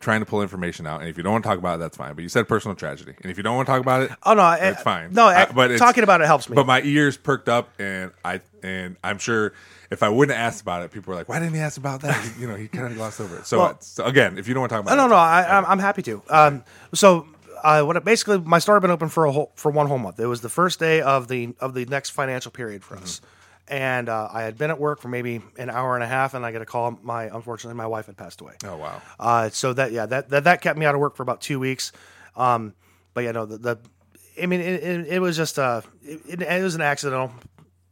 trying 0.00 0.20
to 0.20 0.26
pull 0.26 0.42
information 0.42 0.86
out. 0.86 1.00
And 1.00 1.10
if 1.10 1.16
you 1.16 1.22
don't 1.24 1.32
want 1.32 1.44
to 1.44 1.48
talk 1.48 1.58
about 1.58 1.76
it, 1.76 1.78
that's 1.80 1.96
fine. 1.96 2.14
But 2.14 2.22
you 2.22 2.28
said 2.28 2.46
personal 2.46 2.76
tragedy, 2.76 3.14
and 3.20 3.30
if 3.30 3.36
you 3.36 3.42
don't 3.42 3.56
want 3.56 3.66
to 3.66 3.72
talk 3.72 3.80
about 3.80 4.02
it, 4.02 4.10
Oh 4.22 4.34
no, 4.34 4.50
it's 4.52 4.82
fine. 4.82 5.12
No, 5.12 5.26
I- 5.26 5.50
but 5.52 5.76
talking 5.78 6.04
about 6.04 6.20
it 6.20 6.26
helps 6.26 6.48
me. 6.48 6.54
But 6.54 6.66
my 6.66 6.80
ears 6.82 7.16
perked 7.16 7.48
up, 7.48 7.70
and 7.80 8.12
I 8.24 8.40
and 8.62 8.96
I'm 9.02 9.18
sure 9.18 9.52
if 9.90 10.02
I 10.02 10.08
wouldn't 10.08 10.38
asked 10.38 10.60
about 10.62 10.82
it, 10.84 10.90
people 10.92 11.10
were 11.12 11.16
like, 11.16 11.28
"Why 11.28 11.38
didn't 11.40 11.54
he 11.54 11.60
ask 11.60 11.76
about 11.78 12.02
that?" 12.02 12.32
You 12.38 12.46
know, 12.48 12.54
he 12.54 12.68
kind 12.68 12.86
of 12.86 12.94
glossed 12.94 13.20
over 13.20 13.36
it. 13.38 13.46
So, 13.46 13.58
Well- 13.58 13.80
so 13.80 14.04
again, 14.04 14.38
if 14.38 14.46
you 14.48 14.54
don't 14.54 14.60
want 14.62 14.70
to 14.70 14.76
talk 14.76 14.82
about 14.84 14.96
No, 14.96 15.04
it, 15.06 15.08
no, 15.08 15.14
no. 15.14 15.20
I, 15.20 15.58
I'm, 15.58 15.64
I'm 15.66 15.78
happy 15.78 16.02
to. 16.02 16.22
Um, 16.30 16.64
so, 16.94 17.26
uh, 17.64 17.82
what 17.82 17.96
it, 17.96 18.04
basically 18.04 18.38
my 18.38 18.60
store 18.60 18.76
had 18.76 18.82
been 18.82 18.90
open 18.92 19.08
for 19.08 19.24
a 19.24 19.32
whole 19.32 19.50
for 19.56 19.70
one 19.72 19.88
whole 19.88 19.98
month. 19.98 20.20
It 20.20 20.26
was 20.26 20.40
the 20.42 20.48
first 20.48 20.78
day 20.78 21.00
of 21.00 21.26
the 21.28 21.54
of 21.60 21.74
the 21.74 21.84
next 21.86 22.10
financial 22.10 22.52
period 22.52 22.84
for 22.84 22.96
us, 22.96 23.20
and 23.68 24.08
uh, 24.08 24.28
I 24.32 24.42
had 24.42 24.58
been 24.58 24.70
at 24.70 24.78
work 24.78 25.00
for 25.00 25.08
maybe 25.08 25.40
an 25.58 25.70
hour 25.70 25.94
and 25.94 26.04
a 26.04 26.06
half, 26.06 26.34
and 26.34 26.44
I 26.44 26.52
get 26.52 26.62
a 26.62 26.66
call. 26.66 26.98
My 27.02 27.24
unfortunately, 27.24 27.76
my 27.76 27.86
wife 27.86 28.06
had 28.06 28.16
passed 28.16 28.40
away. 28.40 28.54
Oh 28.64 28.76
wow. 28.76 29.02
Uh, 29.18 29.48
so 29.50 29.72
that 29.72 29.92
yeah, 29.92 30.06
that, 30.06 30.30
that 30.30 30.44
that 30.44 30.62
kept 30.62 30.78
me 30.78 30.86
out 30.86 30.94
of 30.94 31.00
work 31.00 31.16
for 31.16 31.22
about 31.22 31.40
two 31.40 31.60
weeks. 31.60 31.92
Um, 32.36 32.74
but 33.14 33.24
yeah, 33.24 33.32
no, 33.32 33.46
the, 33.46 33.58
the 33.58 33.78
I 34.40 34.46
mean, 34.46 34.60
it, 34.60 34.82
it, 34.82 35.06
it 35.08 35.18
was 35.20 35.36
just 35.36 35.58
uh, 35.58 35.82
it, 36.02 36.42
it 36.42 36.62
was 36.62 36.74
an 36.74 36.80
accidental 36.80 37.32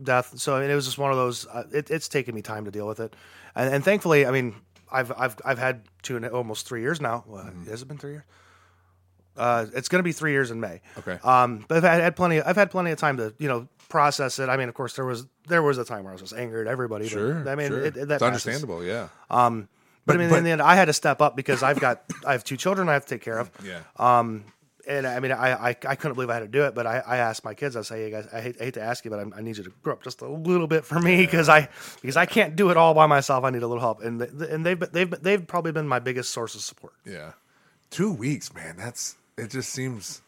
death. 0.03 0.39
So 0.39 0.57
I 0.57 0.61
mean, 0.61 0.71
it 0.71 0.75
was 0.75 0.85
just 0.85 0.99
one 0.99 1.11
of 1.11 1.17
those. 1.17 1.47
Uh, 1.47 1.65
it, 1.73 1.91
it's 1.91 2.09
taken 2.09 2.35
me 2.35 2.43
time 2.43 2.65
to 2.65 2.71
deal 2.71 2.87
with 2.87 3.01
it, 3.01 3.15
and, 3.55 3.75
and 3.75 3.85
thankfully, 3.85 4.27
I 4.27 4.31
mean, 4.31 4.55
I've 4.91 5.13
I've 5.13 5.37
I've 5.45 5.59
had 5.59 5.83
two 6.03 6.17
and 6.17 6.27
almost 6.27 6.67
three 6.67 6.81
years 6.81 7.01
now. 7.01 7.25
Mm-hmm. 7.29 7.71
Has 7.71 7.83
it 7.83 7.89
been 7.89 7.99
three 7.99 8.13
years? 8.13 8.25
Uh, 9.37 9.67
it's 9.75 9.89
going 9.89 9.99
to 10.01 10.03
be 10.05 10.13
three 10.13 10.33
years 10.33 10.51
in 10.51 10.61
May. 10.61 10.81
Okay. 10.99 11.19
Um, 11.23 11.65
but 11.69 11.79
I've 11.79 11.83
had, 11.83 12.01
had 12.01 12.17
plenty. 12.17 12.41
I've 12.41 12.57
had 12.57 12.71
plenty 12.71 12.91
of 12.91 12.99
time 12.99 13.17
to 13.19 13.35
you 13.39 13.49
know 13.49 13.69
process 13.89 14.39
it. 14.39 14.49
I 14.49 14.57
mean, 14.57 14.69
of 14.69 14.75
course, 14.75 14.95
there 14.97 15.05
was 15.05 15.27
there 15.49 15.63
was 15.63 15.79
a 15.79 15.85
time 15.85 16.05
where 16.05 16.11
I 16.13 16.15
was 16.15 16.23
just 16.23 16.35
angry 16.35 16.61
at 16.63 16.67
everybody. 16.67 17.05
but, 17.07 17.11
Sure. 17.13 17.49
I 17.49 17.55
mean, 17.55 17.69
sure. 17.69 17.81
it, 17.85 17.97
it, 17.97 18.09
that 18.09 18.15
it's 18.17 18.23
passes. 18.23 18.47
understandable. 18.47 18.85
Yeah. 18.85 19.09
Um, 19.31 19.69
But, 20.07 20.17
I 20.17 20.19
mean, 20.19 20.31
but- 20.31 20.39
in 20.39 20.45
the 20.45 20.51
end, 20.51 20.63
I 20.63 20.75
had 20.77 20.85
to 20.87 20.93
step 20.93 21.21
up 21.21 21.37
because 21.37 21.63
I've 21.63 21.81
got 21.81 22.03
I 22.27 22.33
have 22.33 22.45
two 22.45 22.57
children 22.57 22.89
I 22.89 22.93
have 22.95 23.05
to 23.07 23.15
take 23.15 23.23
care 23.23 23.39
of. 23.39 23.51
Yeah. 23.65 23.81
Um, 23.97 24.45
And 24.89 25.05
I 25.05 25.19
mean, 25.19 25.33
I, 25.33 25.71
I, 25.71 25.77
I 25.85 25.95
couldn't 25.97 26.15
believe 26.15 26.31
I 26.31 26.35
had 26.35 26.41
to 26.47 26.49
do 26.49 26.63
it, 26.65 26.73
but 26.77 26.87
I, 26.87 27.03
I 27.05 27.17
asked 27.17 27.45
my 27.45 27.55
kids. 27.55 27.75
I 27.77 27.83
say, 27.83 28.05
hey 28.05 28.11
guys, 28.13 28.29
I 28.33 28.41
hate, 28.41 28.57
I 28.61 28.65
hate 28.67 28.75
to 28.75 28.83
ask 28.83 29.05
you, 29.05 29.11
but 29.11 29.19
I, 29.19 29.39
I 29.39 29.41
need 29.43 29.57
you 29.57 29.65
to 29.65 29.73
grow 29.83 29.95
up 29.95 30.05
just 30.05 30.21
a 30.23 30.29
little 30.29 30.69
bit 30.69 30.85
for 30.85 31.01
me 31.01 31.27
because 31.27 31.49
I 31.49 31.69
because 32.01 32.17
I 32.17 32.25
can't 32.27 32.55
do 32.55 32.71
it 32.71 32.77
all 32.77 32.95
by 32.95 33.07
myself. 33.07 33.43
I 33.45 33.51
need 33.51 33.65
a 33.65 33.67
little 33.67 33.81
help, 33.83 34.01
and 34.01 34.23
and 34.23 34.65
they've 34.65 34.79
they've 34.79 35.11
they've 35.11 35.45
probably 35.45 35.73
been 35.73 35.89
my 35.89 35.99
biggest 35.99 36.31
source 36.33 36.55
of 36.55 36.61
support. 36.61 36.93
Yeah. 37.05 37.33
Two 37.91 38.13
weeks, 38.13 38.55
man. 38.55 38.77
That's 38.77 39.17
it. 39.37 39.51
Just 39.51 39.71
seems 39.71 40.23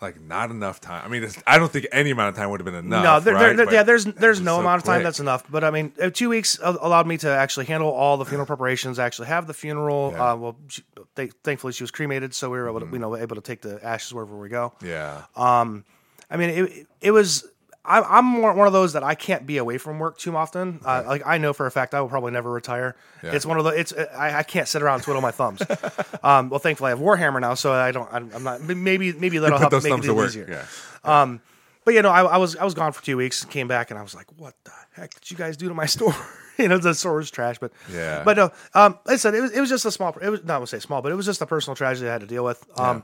like 0.00 0.20
not 0.20 0.50
enough 0.50 0.80
time. 0.80 1.02
I 1.04 1.08
mean, 1.08 1.22
it's, 1.22 1.40
I 1.46 1.58
don't 1.58 1.70
think 1.70 1.86
any 1.92 2.10
amount 2.10 2.30
of 2.30 2.36
time 2.36 2.50
would 2.50 2.60
have 2.60 2.64
been 2.64 2.74
enough. 2.74 3.04
no, 3.04 3.20
there, 3.20 3.34
right? 3.34 3.56
there, 3.56 3.66
there- 3.66 3.74
yeah, 3.74 3.82
there's 3.82 4.04
there's 4.04 4.40
no 4.40 4.56
so 4.56 4.60
amount 4.60 4.78
of 4.82 4.84
time 4.84 4.96
quick. 4.96 5.04
that's 5.04 5.20
enough. 5.20 5.44
But 5.50 5.64
I 5.64 5.70
mean, 5.70 5.92
uh, 6.00 6.10
two 6.10 6.28
weeks 6.28 6.58
allowed 6.62 7.06
me 7.06 7.18
to 7.18 7.28
actually 7.30 7.66
handle 7.66 7.90
all 7.90 8.16
the 8.16 8.24
funeral 8.24 8.46
preparations, 8.46 8.98
actually 8.98 9.28
have 9.28 9.46
the 9.46 9.54
funeral. 9.54 10.12
Yeah. 10.14 10.32
Uh, 10.32 10.36
well, 10.36 10.56
she, 10.68 10.82
they, 11.14 11.28
thankfully 11.28 11.72
she 11.72 11.82
was 11.82 11.90
cremated, 11.90 12.34
so 12.34 12.50
we 12.50 12.58
were 12.58 12.68
able 12.68 12.80
to 12.80 12.86
you 12.86 12.98
know 12.98 13.16
able 13.16 13.36
to 13.36 13.42
take 13.42 13.60
the 13.62 13.84
ashes 13.84 14.12
wherever 14.12 14.36
we 14.36 14.48
go. 14.48 14.72
Yeah. 14.82 15.22
I 15.36 16.36
mean, 16.36 16.50
it, 16.50 16.86
it 17.00 17.10
was. 17.10 17.46
I, 17.84 18.00
I'm 18.00 18.24
more 18.24 18.52
one 18.52 18.66
of 18.68 18.72
those 18.72 18.92
that 18.92 19.02
I 19.02 19.14
can't 19.16 19.44
be 19.44 19.56
away 19.56 19.76
from 19.76 19.98
work 19.98 20.16
too 20.16 20.36
often. 20.36 20.80
Uh, 20.84 21.02
like 21.06 21.22
I 21.26 21.38
know 21.38 21.52
for 21.52 21.66
a 21.66 21.70
fact 21.70 21.94
I 21.94 22.00
will 22.00 22.08
probably 22.08 22.30
never 22.30 22.50
retire. 22.50 22.94
Yeah. 23.24 23.32
It's 23.32 23.44
one 23.44 23.58
of 23.58 23.64
the. 23.64 23.70
It's 23.70 23.92
I, 23.92 24.38
I 24.38 24.42
can't 24.44 24.68
sit 24.68 24.82
around 24.82 24.96
and 24.96 25.02
twiddle 25.02 25.20
my 25.20 25.32
thumbs. 25.32 25.62
um, 26.22 26.48
well, 26.48 26.60
thankfully 26.60 26.88
I 26.88 26.90
have 26.90 27.00
Warhammer 27.00 27.40
now, 27.40 27.54
so 27.54 27.72
I 27.72 27.90
don't. 27.90 28.08
I'm, 28.12 28.30
I'm 28.34 28.42
not. 28.44 28.60
Maybe 28.62 29.12
maybe 29.12 29.38
that'll 29.38 29.58
help 29.58 29.72
make 29.72 29.84
it 29.84 29.88
to 29.88 29.94
a 29.94 29.96
little 29.96 30.16
work. 30.16 30.28
easier. 30.28 30.66
Yeah. 31.04 31.36
But 31.84 31.94
you 31.94 32.02
know, 32.02 32.10
I, 32.10 32.22
I 32.22 32.36
was 32.36 32.56
I 32.56 32.64
was 32.64 32.74
gone 32.74 32.92
for 32.92 33.02
two 33.04 33.16
weeks. 33.16 33.44
Came 33.44 33.66
back 33.66 33.90
and 33.90 33.98
I 33.98 34.02
was 34.02 34.14
like, 34.14 34.26
"What 34.36 34.54
the 34.64 34.70
heck 34.92 35.14
did 35.14 35.30
you 35.30 35.36
guys 35.36 35.56
do 35.56 35.68
to 35.68 35.74
my 35.74 35.86
store?" 35.96 36.14
you 36.58 36.68
know, 36.68 36.78
the 36.78 36.94
store 36.94 37.16
was 37.16 37.30
trash. 37.30 37.58
But 37.58 37.72
Yeah. 37.90 38.22
But 38.24 38.36
no, 38.36 38.52
um, 38.74 38.98
like 39.04 39.14
I 39.14 39.16
said 39.16 39.34
it 39.34 39.40
was 39.40 39.50
it 39.50 39.60
was 39.60 39.68
just 39.68 39.84
a 39.84 39.90
small. 39.90 40.16
It 40.22 40.28
was 40.28 40.44
not 40.44 40.60
to 40.60 40.66
say 40.66 40.78
small, 40.78 41.02
but 41.02 41.10
it 41.10 41.16
was 41.16 41.26
just 41.26 41.42
a 41.42 41.46
personal 41.46 41.74
tragedy 41.74 42.08
I 42.08 42.12
had 42.12 42.20
to 42.20 42.26
deal 42.28 42.44
with. 42.44 42.64
Um, 42.78 43.02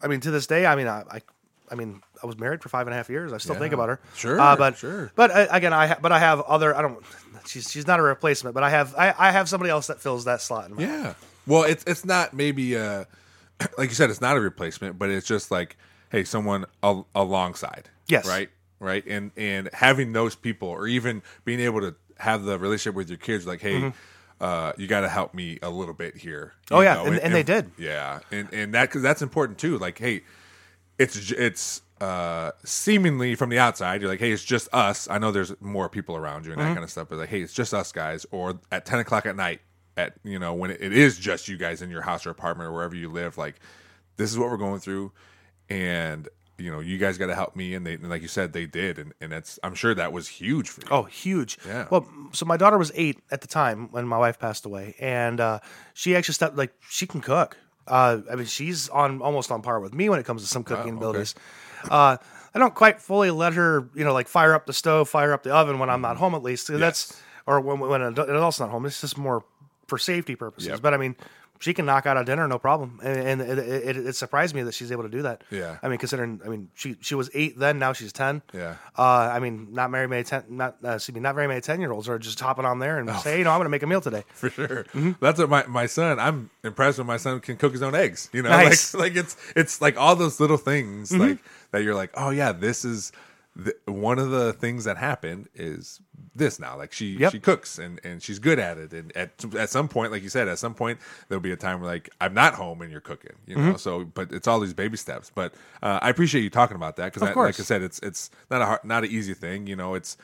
I 0.00 0.06
mean, 0.06 0.20
to 0.20 0.30
this 0.30 0.46
day, 0.46 0.66
I 0.66 0.76
mean, 0.76 0.86
I, 0.86 1.02
I, 1.10 1.22
I 1.70 1.74
mean, 1.74 2.02
I 2.24 2.26
was 2.26 2.38
married 2.38 2.62
for 2.62 2.70
five 2.70 2.86
and 2.86 2.94
a 2.94 2.96
half 2.96 3.08
years. 3.10 3.32
I 3.32 3.38
still 3.38 3.54
think 3.54 3.72
about 3.74 3.88
her. 3.90 4.00
Sure, 4.16 4.40
uh, 4.40 4.56
but 4.56 4.78
sure. 4.78 5.12
But 5.14 5.30
uh, 5.30 5.46
again, 5.50 5.72
I 5.74 5.86
ha- 5.88 5.98
but 6.00 6.10
I 6.10 6.18
have 6.18 6.40
other. 6.40 6.74
I 6.74 6.82
don't. 6.82 7.04
She's 7.46 7.70
she's 7.70 7.86
not 7.86 8.00
a 8.00 8.02
replacement, 8.02 8.54
but 8.54 8.62
I 8.64 8.70
have 8.70 8.94
I, 8.96 9.14
I 9.16 9.30
have 9.30 9.48
somebody 9.48 9.70
else 9.70 9.88
that 9.88 10.00
fills 10.00 10.24
that 10.24 10.40
slot. 10.40 10.70
In 10.70 10.76
my 10.76 10.82
Yeah. 10.82 11.14
Well, 11.46 11.64
it's 11.64 11.84
it's 11.86 12.04
not 12.04 12.32
maybe 12.32 12.76
uh 12.76 13.04
like 13.78 13.90
you 13.90 13.94
said, 13.94 14.08
it's 14.10 14.22
not 14.22 14.36
a 14.36 14.40
replacement, 14.40 14.98
but 14.98 15.10
it's 15.10 15.26
just 15.26 15.50
like 15.50 15.76
hey, 16.10 16.24
someone 16.24 16.64
al- 16.82 17.06
alongside. 17.14 17.90
Yes. 18.08 18.26
Right. 18.26 18.48
Right. 18.80 19.04
And 19.06 19.30
and 19.36 19.68
having 19.74 20.12
those 20.14 20.34
people, 20.34 20.68
or 20.68 20.86
even 20.86 21.22
being 21.44 21.60
able 21.60 21.80
to 21.82 21.94
have 22.18 22.44
the 22.44 22.58
relationship 22.58 22.94
with 22.96 23.08
your 23.10 23.18
kids, 23.18 23.46
like 23.46 23.60
hey. 23.60 23.92
Uh, 24.40 24.72
you 24.76 24.88
got 24.88 25.02
to 25.02 25.08
help 25.08 25.32
me 25.32 25.58
a 25.62 25.70
little 25.70 25.94
bit 25.94 26.16
here. 26.16 26.52
Mm-hmm. 26.66 26.74
Oh, 26.74 26.80
yeah, 26.80 27.02
and- 27.04 27.18
and 27.20 27.32
they 27.34 27.44
did. 27.44 27.70
Yeah, 27.78 28.18
and 28.32 28.52
and 28.52 28.74
that 28.74 28.88
because 28.88 29.00
that's 29.00 29.22
important 29.22 29.58
too. 29.58 29.78
Like, 29.78 29.96
hey, 29.96 30.22
it's 30.98 31.30
it's 31.32 31.82
uh 32.00 32.50
seemingly 32.64 33.34
from 33.34 33.50
the 33.50 33.58
outside 33.58 34.00
you're 34.00 34.10
like 34.10 34.18
hey 34.20 34.32
it's 34.32 34.44
just 34.44 34.68
us 34.72 35.08
i 35.08 35.16
know 35.18 35.30
there's 35.30 35.52
more 35.60 35.88
people 35.88 36.16
around 36.16 36.44
you 36.44 36.52
and 36.52 36.60
Mm-hmm. 36.60 36.68
that 36.70 36.74
kind 36.74 36.84
of 36.84 36.90
stuff 36.90 37.08
but 37.08 37.18
like 37.18 37.28
hey 37.28 37.40
it's 37.40 37.52
just 37.52 37.72
us 37.72 37.92
guys 37.92 38.26
or 38.30 38.58
at 38.72 38.84
10 38.84 38.98
o'clock 38.98 39.26
at 39.26 39.36
night 39.36 39.60
at 39.96 40.14
you 40.24 40.38
know 40.38 40.54
when 40.54 40.70
it, 40.72 40.80
it 40.82 40.92
is 40.92 41.18
just 41.18 41.46
you 41.48 41.56
guys 41.56 41.82
in 41.82 41.90
your 41.90 42.02
house 42.02 42.26
or 42.26 42.30
apartment 42.30 42.68
or 42.68 42.72
wherever 42.72 42.96
you 42.96 43.08
live 43.08 43.38
like 43.38 43.56
this 44.16 44.30
is 44.30 44.38
what 44.38 44.50
we're 44.50 44.56
going 44.56 44.80
through 44.80 45.12
and 45.68 46.28
you 46.58 46.70
know 46.70 46.80
you 46.80 46.98
guys 46.98 47.18
got 47.18 47.26
to 47.26 47.34
help 47.34 47.56
me 47.56 47.74
and 47.74 47.86
they 47.86 47.94
and 47.94 48.08
like 48.10 48.22
you 48.22 48.28
said 48.28 48.52
they 48.52 48.66
did 48.66 48.98
and, 48.98 49.12
and 49.20 49.32
that's 49.32 49.58
i'm 49.64 49.74
sure 49.74 49.94
that 49.94 50.12
was 50.12 50.28
huge 50.28 50.68
for 50.68 50.80
you 50.82 50.86
Oh, 50.90 51.02
huge. 51.04 51.58
Yeah. 51.66 51.86
Well, 51.90 52.08
so 52.32 52.44
my 52.46 52.56
daughter 52.56 52.78
was 52.78 52.92
eight 52.94 53.18
at 53.30 53.40
the 53.40 53.46
time 53.48 53.88
when 53.90 54.06
my 54.06 54.18
wife 54.18 54.38
passed 54.38 54.64
away, 54.66 54.94
and 55.00 55.40
uh, 55.40 55.58
she 55.94 56.14
actually 56.14 56.34
stepped 56.34 56.56
like 56.56 56.72
she 56.88 57.06
can 57.06 57.20
cook. 57.20 57.56
Uh, 57.86 58.18
I 58.30 58.36
mean, 58.36 58.46
she's 58.46 58.88
on 58.88 59.20
almost 59.20 59.50
on 59.50 59.62
par 59.62 59.80
with 59.80 59.94
me 59.94 60.08
when 60.08 60.18
it 60.18 60.26
comes 60.26 60.42
to 60.42 60.48
some 60.48 60.64
cooking 60.64 60.94
okay. 60.94 60.96
abilities. 60.96 61.34
Uh, 61.90 62.16
I 62.54 62.58
don't 62.58 62.74
quite 62.74 63.00
fully 63.00 63.30
let 63.30 63.54
her, 63.54 63.88
you 63.94 64.04
know, 64.04 64.12
like 64.12 64.28
fire 64.28 64.54
up 64.54 64.66
the 64.66 64.72
stove, 64.72 65.08
fire 65.08 65.32
up 65.32 65.42
the 65.42 65.54
oven 65.54 65.78
when 65.78 65.90
I'm 65.90 66.00
not 66.00 66.16
home. 66.16 66.34
At 66.34 66.42
least 66.42 66.68
that's 66.68 67.20
or 67.46 67.60
when 67.60 67.78
when 67.78 68.00
an 68.00 68.18
adult's 68.18 68.60
not 68.60 68.70
home. 68.70 68.86
It's 68.86 69.00
just 69.00 69.18
more 69.18 69.44
for 69.86 69.98
safety 69.98 70.36
purposes. 70.36 70.68
Yep. 70.68 70.82
But 70.82 70.94
I 70.94 70.96
mean. 70.96 71.16
She 71.64 71.72
can 71.72 71.86
knock 71.86 72.04
out 72.04 72.18
a 72.18 72.24
dinner, 72.24 72.46
no 72.46 72.58
problem, 72.58 73.00
and, 73.02 73.40
and 73.40 73.40
it, 73.40 73.58
it, 73.58 73.96
it 73.96 74.16
surprised 74.16 74.54
me 74.54 74.62
that 74.64 74.74
she's 74.74 74.92
able 74.92 75.04
to 75.04 75.08
do 75.08 75.22
that. 75.22 75.44
Yeah. 75.50 75.78
I 75.82 75.88
mean, 75.88 75.96
considering, 75.96 76.38
I 76.44 76.48
mean, 76.48 76.68
she 76.74 76.96
she 77.00 77.14
was 77.14 77.30
eight 77.32 77.58
then, 77.58 77.78
now 77.78 77.94
she's 77.94 78.12
ten. 78.12 78.42
Yeah. 78.52 78.76
Uh, 78.98 79.02
I 79.32 79.38
mean, 79.40 79.68
not 79.72 79.90
very 79.90 80.06
many 80.06 80.24
ten, 80.24 80.44
not 80.50 80.76
uh, 80.84 80.90
excuse 80.96 81.14
me, 81.14 81.22
not 81.22 81.34
very 81.34 81.48
many 81.48 81.62
ten 81.62 81.80
year 81.80 81.90
olds 81.90 82.06
are 82.06 82.18
just 82.18 82.38
hopping 82.38 82.66
on 82.66 82.80
there 82.80 82.98
and 82.98 83.08
Oh. 83.08 83.16
say, 83.24 83.38
you 83.38 83.44
know, 83.44 83.50
I'm 83.50 83.56
going 83.60 83.64
to 83.64 83.70
make 83.70 83.82
a 83.82 83.86
meal 83.86 84.02
today. 84.02 84.24
for 84.34 84.50
sure. 84.50 84.84
Mm-hmm. 84.92 85.12
That's 85.20 85.38
what 85.40 85.48
my, 85.48 85.64
my 85.66 85.86
son. 85.86 86.20
I'm 86.20 86.50
impressed 86.62 86.98
when 86.98 87.06
my 87.06 87.16
son 87.16 87.40
can 87.40 87.56
cook 87.56 87.72
his 87.72 87.82
own 87.82 87.94
eggs. 87.94 88.28
You 88.34 88.42
know, 88.42 88.50
Nice. 88.50 88.90
Mm-hmm. 88.90 88.98
like 89.00 89.14
like 89.14 89.24
it's 89.24 89.36
it's 89.56 89.80
like 89.80 89.96
all 89.96 90.16
those 90.16 90.40
little 90.40 90.58
things 90.58 91.12
like 91.16 91.38
that. 91.70 91.82
You're 91.82 91.94
like, 91.94 92.10
oh 92.14 92.28
yeah, 92.28 92.52
this 92.52 92.84
is 92.84 93.10
th- 93.62 93.76
one 93.86 94.18
of 94.18 94.30
the 94.30 94.52
things 94.52 94.84
that 94.84 94.96
happened 94.96 95.48
is 95.54 96.00
this 96.34 96.58
now. 96.58 96.76
Like 96.76 96.92
she 96.92 97.12
Yep. 97.16 97.32
she 97.32 97.40
cooks 97.40 97.78
and 97.78 98.00
and 98.04 98.22
she's 98.22 98.38
good 98.38 98.58
at 98.58 98.78
it. 98.78 98.92
And 98.92 99.16
at 99.16 99.30
at 99.56 99.70
some 99.70 99.88
point, 99.88 100.10
like 100.12 100.22
you 100.22 100.28
said, 100.28 100.48
at 100.48 100.58
some 100.58 100.74
point 100.74 100.98
there'll 101.28 101.40
be 101.42 101.52
a 101.52 101.56
time 101.56 101.80
where 101.80 101.88
like 101.90 102.10
I'm 102.20 102.34
not 102.34 102.54
home 102.54 102.82
and 102.82 102.90
you're 102.90 103.00
cooking. 103.00 103.34
You 103.46 103.56
know, 103.56 103.60
Mm-hmm. 103.62 103.76
so 103.76 104.04
but 104.04 104.32
it's 104.32 104.48
all 104.48 104.58
these 104.60 104.74
baby 104.74 104.96
steps. 104.96 105.30
But 105.34 105.54
uh, 105.82 105.98
I 106.02 106.10
appreciate 106.10 106.42
you 106.42 106.50
talking 106.50 106.76
about 106.76 106.96
that 106.96 107.12
because 107.12 107.22
like. 107.22 107.36
I 107.36 107.50
said, 107.52 107.82
it's 107.82 107.98
it's 108.00 108.30
not 108.50 108.62
a 108.62 108.66
hard, 108.66 108.84
not 108.84 109.04
an 109.04 109.10
easy 109.10 109.34
thing. 109.34 109.66
You 109.66 109.76
know, 109.76 109.94
it's 109.94 110.16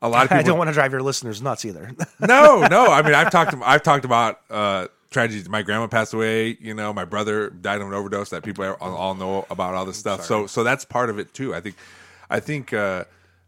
a 0.00 0.08
lot 0.08 0.24
of 0.24 0.28
people 0.30 0.38
I 0.40 0.42
don't 0.42 0.58
want 0.58 0.68
to 0.68 0.74
drive 0.74 0.90
your 0.92 1.02
listeners 1.02 1.40
nuts 1.40 1.64
either. 1.64 1.92
no, 2.20 2.66
no. 2.66 2.86
I 2.86 3.02
mean, 3.02 3.14
I've 3.14 3.30
talked. 3.30 3.54
I've 3.62 3.82
talked 3.84 4.04
about 4.04 4.40
uh, 4.50 4.88
tragedies. 5.12 5.48
My 5.48 5.62
grandma 5.62 5.86
passed 5.86 6.12
away. 6.14 6.56
You 6.60 6.74
know, 6.74 6.92
my 6.92 7.04
brother 7.04 7.50
died 7.50 7.80
of 7.80 7.86
an 7.86 7.94
overdose. 7.94 8.30
That 8.30 8.42
people 8.42 8.64
all, 8.80 8.96
all 8.96 9.14
know 9.14 9.46
about 9.48 9.74
all 9.74 9.84
this 9.84 9.96
stuff. 9.98 10.24
So, 10.24 10.48
so 10.48 10.64
that's 10.64 10.84
part 10.84 11.08
of 11.10 11.20
it 11.20 11.32
too. 11.32 11.54
I 11.54 11.60
think. 11.60 11.76
I 12.32 12.40
think 12.40 12.72
uh, 12.72 13.04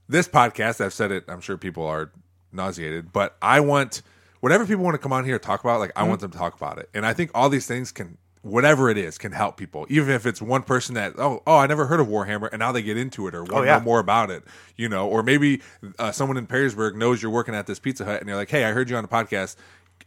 this 0.08 0.28
podcast. 0.28 0.80
I've 0.80 0.92
said 0.92 1.10
it. 1.10 1.24
I'm 1.28 1.40
sure 1.40 1.56
people 1.56 1.84
are 1.86 2.12
nauseated, 2.52 3.12
but 3.12 3.36
I 3.42 3.60
want 3.60 4.02
whatever 4.40 4.66
people 4.66 4.84
want 4.84 4.94
to 4.94 4.98
come 4.98 5.12
on 5.12 5.24
here 5.24 5.34
and 5.34 5.42
talk 5.42 5.64
about. 5.64 5.80
Like, 5.80 5.92
I 5.96 6.00
Mm-hmm. 6.02 6.08
want 6.10 6.20
them 6.20 6.30
to 6.30 6.38
talk 6.38 6.54
about 6.54 6.78
it. 6.78 6.88
And 6.94 7.04
I 7.06 7.12
think 7.14 7.30
all 7.34 7.48
these 7.48 7.66
things 7.66 7.90
can. 7.92 8.18
Whatever 8.42 8.90
it 8.90 8.98
is 8.98 9.16
can 9.16 9.32
help 9.32 9.56
people, 9.56 9.86
even 9.88 10.10
if 10.14 10.26
it's 10.26 10.42
one 10.42 10.64
person 10.64 10.96
that 10.96 11.14
oh 11.16 11.42
oh 11.46 11.56
I 11.56 11.66
never 11.66 11.86
heard 11.86 11.98
of 11.98 12.08
Warhammer 12.08 12.50
and 12.52 12.58
now 12.58 12.72
they 12.72 12.82
get 12.82 12.98
into 12.98 13.26
it 13.26 13.34
or 13.34 13.38
want 13.38 13.48
to 13.48 13.56
Oh, 13.56 13.62
yeah. 13.62 13.78
know 13.78 13.84
more 13.84 14.00
about 14.00 14.30
it, 14.30 14.44
you 14.76 14.86
know, 14.86 15.08
or 15.08 15.22
maybe 15.22 15.62
uh, 15.98 16.12
someone 16.12 16.36
in 16.36 16.46
Perrysburg 16.46 16.94
knows 16.94 17.22
you're 17.22 17.30
working 17.32 17.54
at 17.54 17.66
this 17.66 17.78
Pizza 17.78 18.04
Hut 18.04 18.20
and 18.20 18.28
they're 18.28 18.36
like, 18.36 18.50
hey, 18.50 18.66
I 18.66 18.72
heard 18.72 18.90
you 18.90 18.96
on 18.98 19.02
the 19.02 19.08
podcast. 19.08 19.56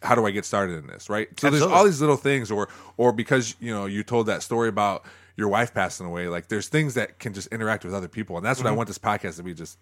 How 0.04 0.16
do 0.16 0.26
I 0.26 0.32
get 0.32 0.45
started 0.45 0.78
in 0.78 0.88
this? 0.88 1.10
Right. 1.10 1.28
So 1.39 1.50
there's 1.50 1.64
all 1.64 1.84
these 1.86 2.02
little 2.02 2.18
things, 2.18 2.52
or 2.52 2.70
or 2.98 3.12
because 3.12 3.56
you 3.60 3.74
know 3.74 3.86
you 3.86 4.04
told 4.04 4.28
that 4.28 4.43
story 4.43 4.70
about 4.70 5.06
your 5.36 5.48
wife 5.48 5.74
passing 5.74 6.06
away. 6.06 6.28
Like 6.28 6.48
there's 6.50 6.68
things 6.68 6.93
that 6.95 7.20
can 7.20 7.34
just 7.34 7.48
interact 7.48 7.84
with 7.86 7.93
other 7.93 8.08
people, 8.08 8.38
and 8.38 8.45
that's 8.45 8.60
what 8.60 8.66
I 8.68 8.70
Mm-hmm. 8.70 8.78
want 8.78 8.88
this 8.88 8.98
podcast 9.00 9.38
to 9.38 9.43
be. 9.43 9.54
Just 9.54 9.78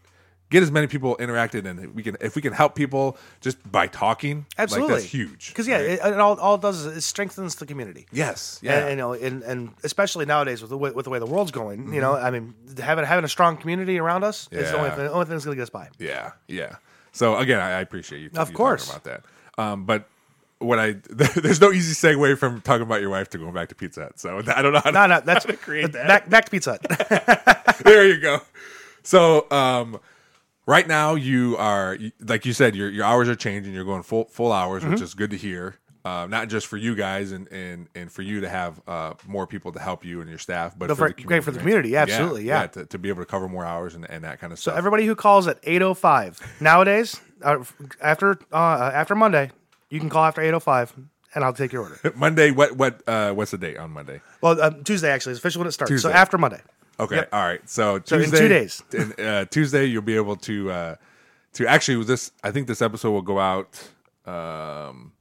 get 0.52 0.62
as 0.62 0.70
many 0.72 0.86
people 0.88 1.18
interacted, 1.20 1.66
and 1.66 1.94
we 1.96 2.04
can 2.04 2.16
if 2.22 2.36
we 2.36 2.42
can 2.42 2.54
help 2.54 2.76
people 2.76 3.18
just 3.42 3.58
by 3.72 3.88
talking. 3.88 4.46
Absolutely, 4.58 4.94
like, 4.94 5.02
that's 5.02 5.12
huge. 5.12 5.48
Because 5.50 5.68
yeah, 5.68 5.78
right? 5.78 5.86
it, 5.90 6.00
it 6.06 6.20
all, 6.20 6.40
all 6.40 6.56
it 6.56 6.62
does 6.62 6.86
is 6.86 6.98
it 6.98 7.02
strengthens 7.02 7.56
the 7.56 7.66
community. 7.66 8.06
yes, 8.12 8.60
And, 8.62 8.70
yeah, 8.70 8.80
and, 8.82 8.90
you 8.92 8.96
know, 8.96 9.14
and, 9.14 9.44
and 9.44 9.72
especially 9.84 10.26
nowadays 10.26 10.62
with 10.62 10.70
the 10.70 10.78
way, 10.78 10.92
with 10.92 11.06
the 11.06 11.10
way 11.10 11.20
the 11.20 11.26
world's 11.26 11.52
going, 11.52 11.80
Mm-hmm. 11.86 11.94
you 11.94 12.02
know, 12.02 12.16
I 12.16 12.32
mean, 12.32 12.54
having 12.82 13.04
having 13.06 13.26
a 13.26 13.30
strong 13.30 13.58
community 13.58 14.00
around 14.00 14.24
us 14.24 14.48
is 14.52 14.72
the 14.72 14.78
only, 14.78 14.90
thing, 14.92 15.00
the 15.06 15.12
only 15.12 15.26
thing 15.26 15.36
that's 15.36 15.46
going 15.46 15.56
to 15.58 15.60
get 15.60 15.64
us 15.64 15.70
by. 15.72 15.90
Yeah, 16.00 16.32
yeah. 16.48 16.76
So 17.12 17.38
again, 17.38 17.60
I, 17.60 17.78
I 17.78 17.82
appreciate 17.82 18.20
you. 18.20 18.28
Of 18.28 18.32
you 18.34 18.38
talking 18.38 18.56
course. 18.56 18.90
about 18.90 19.04
that. 19.06 19.24
Um, 19.58 19.86
but 19.86 20.08
what 20.60 20.80
I 20.80 20.94
there's 21.10 21.60
no 21.62 21.72
easy 21.72 21.94
segue 21.94 22.38
from 22.38 22.62
talking 22.62 22.84
about 22.84 23.02
your 23.02 23.10
wife 23.10 23.30
to 23.32 23.38
going 23.38 23.54
back 23.54 23.70
to 23.70 23.76
Pizza 23.76 24.04
Hut. 24.04 24.20
So 24.20 24.42
I 24.56 24.62
don't 24.62 24.74
know 24.74 24.80
how 24.84 24.92
to 24.92 24.92
No, 24.92 25.08
no, 25.08 25.22
that's 25.22 25.46
create 25.62 25.92
that. 25.94 26.08
back 26.08 26.30
back 26.30 26.46
to 26.46 26.52
Pizza 26.52 26.80
Hut. 26.82 27.78
there 27.84 28.06
you 28.08 28.20
go. 28.20 28.40
So, 29.04 29.50
um, 29.52 30.00
right 30.66 30.88
now 30.88 31.16
you 31.16 31.56
are 31.58 31.98
like 32.22 32.46
you 32.46 32.54
said, 32.54 32.76
your 32.76 32.90
your 32.90 33.06
hours 33.06 33.30
are 33.30 33.36
changing. 33.36 33.74
You're 33.74 33.86
going 33.86 34.04
full 34.04 34.26
full 34.26 34.52
hours, 34.52 34.84
which 34.84 34.96
Mm-hmm. 34.96 35.04
is 35.04 35.14
good 35.14 35.32
to 35.32 35.38
hear. 35.38 35.76
Uh, 36.04 36.28
not 36.28 36.50
just 36.50 36.68
for 36.68 36.78
you 36.78 36.94
guys 36.94 37.32
and, 37.32 37.48
and, 37.52 37.88
and 37.96 38.12
for 38.12 38.22
you 38.22 38.42
to 38.42 38.48
have 38.48 38.80
uh, 38.88 39.16
more 39.26 39.48
people 39.48 39.72
to 39.72 39.80
help 39.80 40.06
you 40.06 40.22
and 40.22 40.30
your 40.30 40.38
staff, 40.38 40.78
but 40.78 40.88
No, 40.88 40.94
for 40.94 41.08
for- 41.10 41.16
the 41.16 41.24
great 41.24 41.44
for 41.44 41.50
the 41.50 41.58
right? 41.58 41.64
community, 41.64 41.96
absolutely, 41.98 42.44
yeah. 42.44 42.68
to, 42.68 42.86
to 42.86 43.00
be 43.00 43.10
able 43.10 43.24
to 43.24 43.26
cover 43.26 43.48
more 43.50 43.66
hours 43.66 43.96
and, 43.96 44.08
and 44.08 44.24
that 44.24 44.40
kind 44.40 44.54
of 44.54 44.60
stuff. 44.60 44.76
So 44.76 44.78
everybody 44.78 45.08
who 45.08 45.16
calls 45.16 45.48
at 45.48 45.58
eight 45.64 45.82
oh 45.82 45.96
five 45.96 46.40
nowadays, 46.62 47.20
uh, 47.44 47.64
after 48.02 48.40
uh, 48.52 48.92
after 48.94 49.16
Monday, 49.16 49.52
you 49.90 50.00
can 50.00 50.10
call 50.10 50.24
after 50.26 50.42
eight 50.42 50.54
oh 50.54 50.60
five, 50.60 50.94
and 51.34 51.44
I'll 51.44 51.54
take 51.54 51.72
your 51.74 51.84
order. 51.84 52.00
Monday, 52.16 52.52
what 52.52 52.76
what 52.78 53.02
uh, 53.08 53.34
what's 53.34 53.52
the 53.52 53.58
date 53.58 53.78
on 53.78 53.92
Monday? 53.92 54.22
Well, 54.42 54.60
um, 54.62 54.84
Tuesday 54.84 55.10
actually 55.12 55.34
is 55.34 55.38
officially 55.40 55.62
when 55.62 55.68
it 55.68 55.74
starts. 55.74 55.90
Tuesday. 55.90 56.10
So 56.10 56.14
after 56.14 56.38
Monday. 56.38 56.62
Okay, 57.00 57.16
Yep. 57.18 57.30
all 57.34 57.44
right. 57.46 57.70
So 57.70 58.02
So 58.06 58.16
in 58.16 58.22
Tuesday, 58.24 58.40
two 58.40 58.48
days. 58.48 58.84
uh, 59.20 59.46
Tuesday, 59.52 59.86
you'll 59.86 60.02
be 60.02 60.16
able 60.16 60.38
to 60.38 60.72
uh, 60.72 60.96
to 61.54 61.68
actually 61.68 62.04
this. 62.06 62.32
I 62.44 62.52
think 62.52 62.68
this 62.68 62.82
episode 62.82 63.12
will 63.12 63.22
go 63.22 63.40
out. 63.40 63.82
Um, 64.26 65.12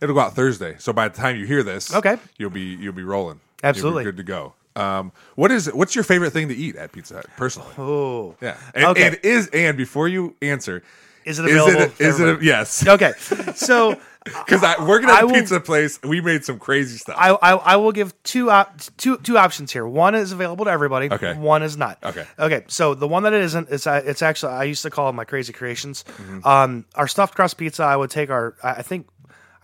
It'll 0.00 0.14
go 0.16 0.20
out 0.20 0.34
Thursday. 0.34 0.74
So 0.78 0.92
by 0.92 1.08
the 1.08 1.16
time 1.16 1.36
you 1.36 1.46
hear 1.46 1.62
this, 1.62 1.94
Okay. 1.94 2.16
you'll 2.36 2.50
be 2.50 2.74
you'll 2.74 2.92
be 2.92 3.04
rolling. 3.04 3.40
Absolutely. 3.62 4.02
You'll 4.02 4.12
be 4.12 4.16
good 4.16 4.26
to 4.26 4.32
go. 4.32 4.54
Um, 4.74 5.12
what 5.36 5.52
is 5.52 5.66
what's 5.72 5.94
your 5.94 6.02
favorite 6.02 6.32
thing 6.32 6.48
to 6.48 6.54
eat 6.54 6.74
at 6.76 6.90
Pizza 6.92 7.14
Hut 7.16 7.26
personally? 7.36 7.72
Oh, 7.78 8.34
Yeah. 8.40 8.56
And, 8.74 8.84
Okay. 8.86 9.06
and 9.06 9.20
is 9.22 9.48
and 9.52 9.76
before 9.76 10.08
you 10.08 10.34
answer, 10.42 10.82
Is 11.24 11.38
it 11.38 11.44
available 11.46 11.80
Is 11.80 12.00
it, 12.00 12.00
is 12.00 12.20
it 12.20 12.42
yes? 12.42 12.86
okay. 12.86 13.12
So 13.54 13.98
Because 14.24 14.62
I 14.62 14.80
working 14.84 15.08
at 15.08 15.16
I 15.16 15.20
a 15.22 15.26
will- 15.26 15.34
pizza 15.34 15.58
place, 15.58 16.00
we 16.04 16.20
made 16.20 16.44
some 16.44 16.60
crazy 16.60 16.96
stuff. 16.96 17.16
I, 17.18 17.30
I 17.30 17.50
I 17.56 17.76
will 17.76 17.90
give 17.90 18.14
two 18.22 18.50
op- 18.52 18.78
two 18.96 19.16
two 19.18 19.36
options 19.36 19.72
here. 19.72 19.84
One 19.84 20.14
is 20.14 20.30
available 20.30 20.64
to 20.66 20.70
everybody. 20.70 21.10
Okay. 21.10 21.34
One 21.34 21.64
is 21.64 21.76
not. 21.76 21.98
Okay. 22.04 22.24
Okay. 22.38 22.62
So 22.68 22.94
the 22.94 23.08
one 23.08 23.24
that 23.24 23.32
it 23.32 23.40
isn't, 23.42 23.68
it's 23.70 23.84
uh, 23.84 24.00
it's 24.04 24.22
actually 24.22 24.52
I 24.52 24.62
used 24.62 24.82
to 24.82 24.90
call 24.90 25.08
it 25.10 25.14
my 25.14 25.24
crazy 25.24 25.52
creations. 25.52 26.04
Mm-hmm. 26.04 26.46
Um, 26.46 26.84
our 26.94 27.08
stuffed 27.08 27.34
crust 27.34 27.56
pizza, 27.58 27.82
I 27.82 27.96
would 27.96 28.10
take 28.10 28.30
our 28.30 28.54
I 28.62 28.82
think. 28.82 29.08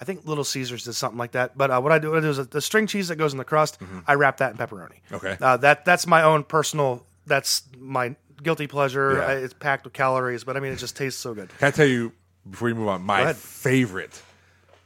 I 0.01 0.05
think 0.05 0.25
Little 0.27 0.45
Caesars 0.45 0.85
did 0.85 0.93
something 0.95 1.19
like 1.19 1.33
that, 1.33 1.59
but 1.59 1.73
uh, 1.73 1.81
what 1.81 1.91
I 1.91 1.99
do, 1.99 2.11
what 2.11 2.19
I 2.19 2.21
do 2.21 2.31
is 2.31 2.47
the 2.47 2.61
string 2.61 2.87
cheese 2.87 3.09
that 3.09 3.17
goes 3.17 3.33
in 3.33 3.39
the 3.39 3.45
crust, 3.45 3.79
I 4.07 4.15
wrap 4.15 4.37
that 4.37 4.53
in 4.53 4.57
pepperoni. 4.57 5.01
Mm-hmm. 5.11 5.15
Okay. 5.17 5.37
uh, 5.41 5.57
that 5.57 5.85
that's 5.85 6.07
my 6.07 6.23
own 6.23 6.43
personal. 6.45 7.05
That's 7.27 7.63
my 7.79 8.15
guilty 8.43 8.67
pleasure. 8.67 9.15
Yeah. 9.19 9.27
Uh, 9.27 9.45
It's 9.45 9.55
packed 9.55 9.85
with 9.85 9.93
calories, 9.93 10.45
but 10.45 10.57
I 10.57 10.61
mean, 10.61 10.73
it 10.73 10.79
just 10.79 10.97
tastes 10.97 11.21
so 11.21 11.35
good. 11.35 11.51
Can 11.59 11.69
I 11.69 11.71
tell 11.71 11.87
you 11.87 12.13
before 12.49 12.69
you 12.69 12.75
move 12.75 12.89
on? 12.89 13.03
My 13.03 13.33
favorite, 13.33 14.23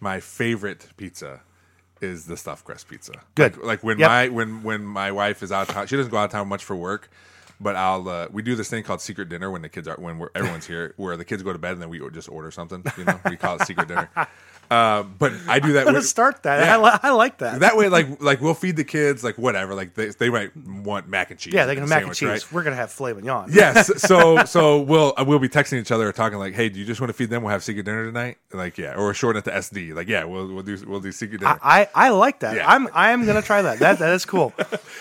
my 0.01 0.21
favorite 0.21 0.87
pizza 0.97 1.41
is 2.01 2.27
the 2.27 2.37
stuffed 2.37 2.65
crust 2.65 2.89
pizza. 2.89 3.13
Good. 3.37 3.57
Like, 3.59 3.65
like 3.67 3.85
when 3.85 3.99
Yep. 3.99 4.09
my 4.09 4.29
when 4.29 4.63
when 4.63 4.85
my 4.85 5.13
wife 5.13 5.43
is 5.43 5.53
out 5.53 5.69
of 5.69 5.75
town, 5.75 5.87
she 5.87 5.97
doesn't 5.97 6.11
go 6.11 6.17
out 6.19 6.25
of 6.27 6.31
town 6.33 6.49
much 6.49 6.65
for 6.65 6.75
work. 6.77 7.09
But 7.63 7.77
I'll 7.77 8.09
uh, 8.09 8.29
we 8.31 8.43
do 8.43 8.55
this 8.57 8.69
thing 8.69 8.83
called 8.83 9.01
secret 9.01 9.29
dinner 9.29 9.51
when 9.51 9.63
the 9.63 9.69
kids 9.69 9.87
are 9.89 9.97
when 9.97 10.19
we're, 10.19 10.31
everyone's 10.35 10.67
here, 10.67 10.95
where 10.99 11.17
the 11.17 11.25
kids 11.25 11.43
go 11.43 11.53
to 11.53 11.59
bed 11.59 11.73
and 11.73 11.83
then 11.83 11.89
we 11.89 12.01
just 12.11 12.29
order 12.29 12.51
something. 12.51 12.85
You 12.99 13.05
know, 13.05 13.21
we 13.29 13.37
call 13.37 13.57
it 13.57 13.67
secret 13.67 13.89
dinner. 13.89 14.11
Uh, 14.71 15.03
but 15.03 15.33
I 15.49 15.59
do 15.59 15.75
that. 15.75 15.81
I'm 15.81 15.85
gonna 15.87 15.99
with- 15.99 16.07
start 16.07 16.45
that. 16.45 16.65
Yeah. 16.65 16.79
I, 16.79 16.83
li- 16.83 16.99
I 17.03 17.11
like 17.11 17.39
that. 17.39 17.61
that 17.61 17.77
way, 17.77 17.91
like 17.91 18.23
like 18.23 18.41
we'll 18.41 18.55
feed 18.55 18.77
the 18.77 18.85
kids 18.85 19.23
like 19.23 19.37
whatever. 19.37 19.75
Like 19.75 19.93
they, 19.93 20.09
they 20.09 20.31
might 20.31 20.57
want 20.57 21.09
mac 21.09 21.31
and 21.31 21.39
cheese. 21.39 21.53
yeah, 21.53 21.67
they 21.67 21.75
can 21.75 21.87
mac 21.87 22.05
and 22.05 22.15
cheese. 22.15 22.27
right? 22.27 22.53
We're 22.53 22.63
gonna 22.63 22.77
have 22.77 22.91
filet 22.91 23.13
mignon. 23.13 23.51
yes. 23.53 23.91
So 24.09 24.47
so 24.47 24.81
we'll 24.81 25.13
uh, 25.19 25.25
we'll 25.29 25.41
be 25.41 25.51
texting 25.51 25.79
each 25.79 25.91
other 25.91 26.09
or 26.09 26.13
talking 26.13 26.39
like, 26.39 26.55
hey, 26.55 26.71
do 26.71 26.79
you 26.81 26.87
just 26.87 27.03
want 27.03 27.11
to 27.11 27.13
feed 27.13 27.29
them? 27.29 27.43
We'll 27.43 27.53
have 27.53 27.63
secret 27.63 27.83
dinner 27.85 28.07
tonight. 28.07 28.39
Like 28.51 28.79
yeah, 28.79 28.95
or 28.95 29.13
shorten 29.13 29.41
it 29.41 29.45
to 29.45 29.51
SD. 29.51 29.95
Like 29.95 30.09
yeah, 30.09 30.25
we'll 30.25 30.47
we'll 30.51 30.63
do 30.63 30.79
we'll 30.87 31.01
do 31.01 31.13
secret 31.13 31.41
dinner. 31.41 31.59
I, 31.63 31.91
I 31.95 32.09
like 32.09 32.41
that. 32.41 32.57
Yeah. 32.57 32.67
I'm 32.67 32.89
I'm 32.95 33.27
gonna 33.27 33.43
try 33.43 33.61
that. 33.61 33.79
That 33.81 33.99
that 33.99 34.15
is 34.15 34.25
cool. 34.25 34.55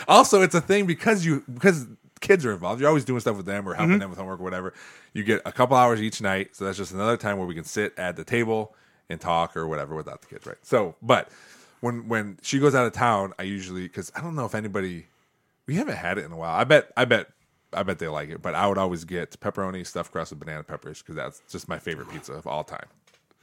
also, 0.06 0.42
it's 0.42 0.56
a 0.56 0.60
thing 0.62 0.86
because 0.86 1.26
you 1.26 1.46
because 1.52 1.88
kids 2.22 2.46
are 2.46 2.54
involved. 2.54 2.80
You're 2.80 2.88
always 2.90 3.06
doing 3.06 3.20
stuff 3.20 3.36
with 3.38 3.46
them 3.46 3.68
or 3.68 3.72
Mm-hmm. 3.74 3.80
helping 3.82 4.00
them 4.00 4.10
with 4.10 4.20
homework 4.20 4.40
or 4.40 4.44
whatever. 4.44 4.74
You 5.14 5.24
get 5.24 5.42
a 5.46 5.52
couple 5.52 5.76
hours 5.76 6.02
each 6.02 6.22
night, 6.22 6.56
so 6.56 6.66
that's 6.66 6.78
just 6.78 6.94
another 6.94 7.18
time 7.18 7.38
where 7.38 7.48
we 7.48 7.56
can 7.56 7.64
sit 7.66 7.94
at 7.98 8.16
the 8.16 8.24
table 8.24 8.74
and 9.10 9.20
talk 9.20 9.58
or 9.58 9.68
whatever 9.68 9.96
without 9.96 10.22
the 10.22 10.28
kids, 10.28 10.46
right? 10.48 10.58
So, 10.64 10.96
but 11.02 11.30
when 11.82 12.08
when 12.08 12.38
she 12.42 12.60
goes 12.60 12.74
out 12.76 12.86
of 12.88 12.94
town, 12.94 13.34
I 13.38 13.44
usually 13.44 13.84
because 13.84 14.12
I 14.16 14.22
don't 14.22 14.36
know 14.36 14.46
if 14.46 14.56
anybody 14.56 15.08
we 15.68 15.76
haven't 15.76 15.98
had 15.98 16.18
it 16.18 16.26
in 16.26 16.32
a 16.32 16.38
while. 16.38 16.54
I 16.56 16.64
bet 16.64 16.92
I 16.96 17.06
bet. 17.06 17.28
I 17.74 17.84
bet 17.84 18.00
they 18.00 18.08
like 18.10 18.30
it, 18.30 18.42
but 18.42 18.54
I 18.54 18.68
would 18.68 18.78
always 18.78 19.06
get 19.06 19.32
pepperoni 19.40 19.88
stuffed 19.88 20.12
crust 20.12 20.32
with 20.32 20.40
banana 20.42 20.62
peppers 20.64 21.02
because 21.02 21.16
that's 21.16 21.42
just 21.50 21.70
my 21.70 21.80
favorite 21.80 22.10
pizza 22.12 22.34
of 22.34 22.46
all 22.46 22.66
time. 22.66 22.86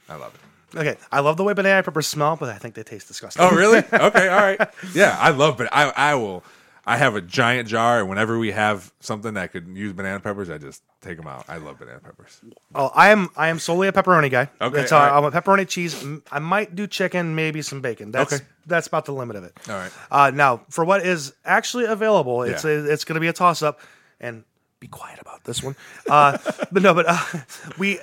I 0.07 0.15
love 0.17 0.35
it. 0.35 0.77
Okay, 0.77 0.97
I 1.11 1.21
love 1.21 1.35
the 1.37 1.43
way 1.43 1.53
banana 1.53 1.81
peppers 1.81 2.05
smell, 2.05 2.35
but 2.35 2.47
I 2.49 2.59
think 2.59 2.75
they 2.75 2.83
taste 2.83 3.07
disgusting. 3.07 3.43
Oh, 3.43 3.49
really? 3.55 3.79
Okay, 3.91 4.27
all 4.27 4.37
right. 4.39 4.59
Yeah, 4.93 5.17
I 5.19 5.31
love, 5.31 5.57
but 5.57 5.67
I 5.71 5.89
I 5.95 6.13
will. 6.15 6.43
I 6.89 6.97
have 6.97 7.15
a 7.15 7.21
giant 7.21 7.67
jar, 7.69 7.99
and 7.99 8.09
whenever 8.09 8.39
we 8.39 8.51
have 8.51 8.91
something 8.99 9.35
that 9.35 9.51
could 9.51 9.67
use 9.77 9.93
banana 9.93 10.19
peppers, 10.19 10.49
I 10.49 10.57
just 10.57 10.81
take 11.01 11.17
them 11.17 11.27
out. 11.27 11.45
I 11.47 11.57
love 11.57 11.77
banana 11.77 11.99
peppers. 11.99 12.41
Oh, 12.73 12.91
I 12.95 13.09
am 13.09 13.29
I 13.37 13.49
am 13.49 13.59
solely 13.59 13.87
a 13.87 13.91
pepperoni 13.91 14.31
guy. 14.31 14.49
Okay, 14.59 14.75
That's 14.75 14.91
all, 14.91 14.99
right. 15.05 15.15
I'm 15.17 15.23
a 15.23 15.31
pepperoni 15.31 15.67
cheese. 15.67 16.03
I 16.31 16.39
might 16.39 16.75
do 16.75 16.87
chicken, 16.87 17.35
maybe 17.35 17.61
some 17.61 17.81
bacon. 17.81 18.11
That's 18.11 18.33
Okay. 18.33 18.43
that's 18.65 18.87
about 18.87 19.05
the 19.05 19.13
limit 19.13 19.35
of 19.35 19.43
it. 19.43 19.53
All 19.69 19.75
right. 19.75 19.91
Uh, 20.09 20.31
now, 20.33 20.61
for 20.69 20.83
what 20.83 21.05
is 21.05 21.33
actually 21.45 21.85
available, 21.85 22.41
it's 22.41 22.63
Yeah. 22.63 22.71
a, 22.71 22.83
it's 22.85 23.03
going 23.05 23.15
to 23.15 23.21
be 23.21 23.27
a 23.27 23.33
toss 23.33 23.61
up, 23.61 23.79
and 24.19 24.43
be 24.79 24.87
quiet 24.87 25.19
about 25.21 25.43
this 25.43 25.61
one. 25.61 25.75
Uh, 26.09 26.37
but 26.71 26.81
no, 26.81 26.93
but 26.95 27.05
uh, 27.07 27.19
we. 27.77 27.99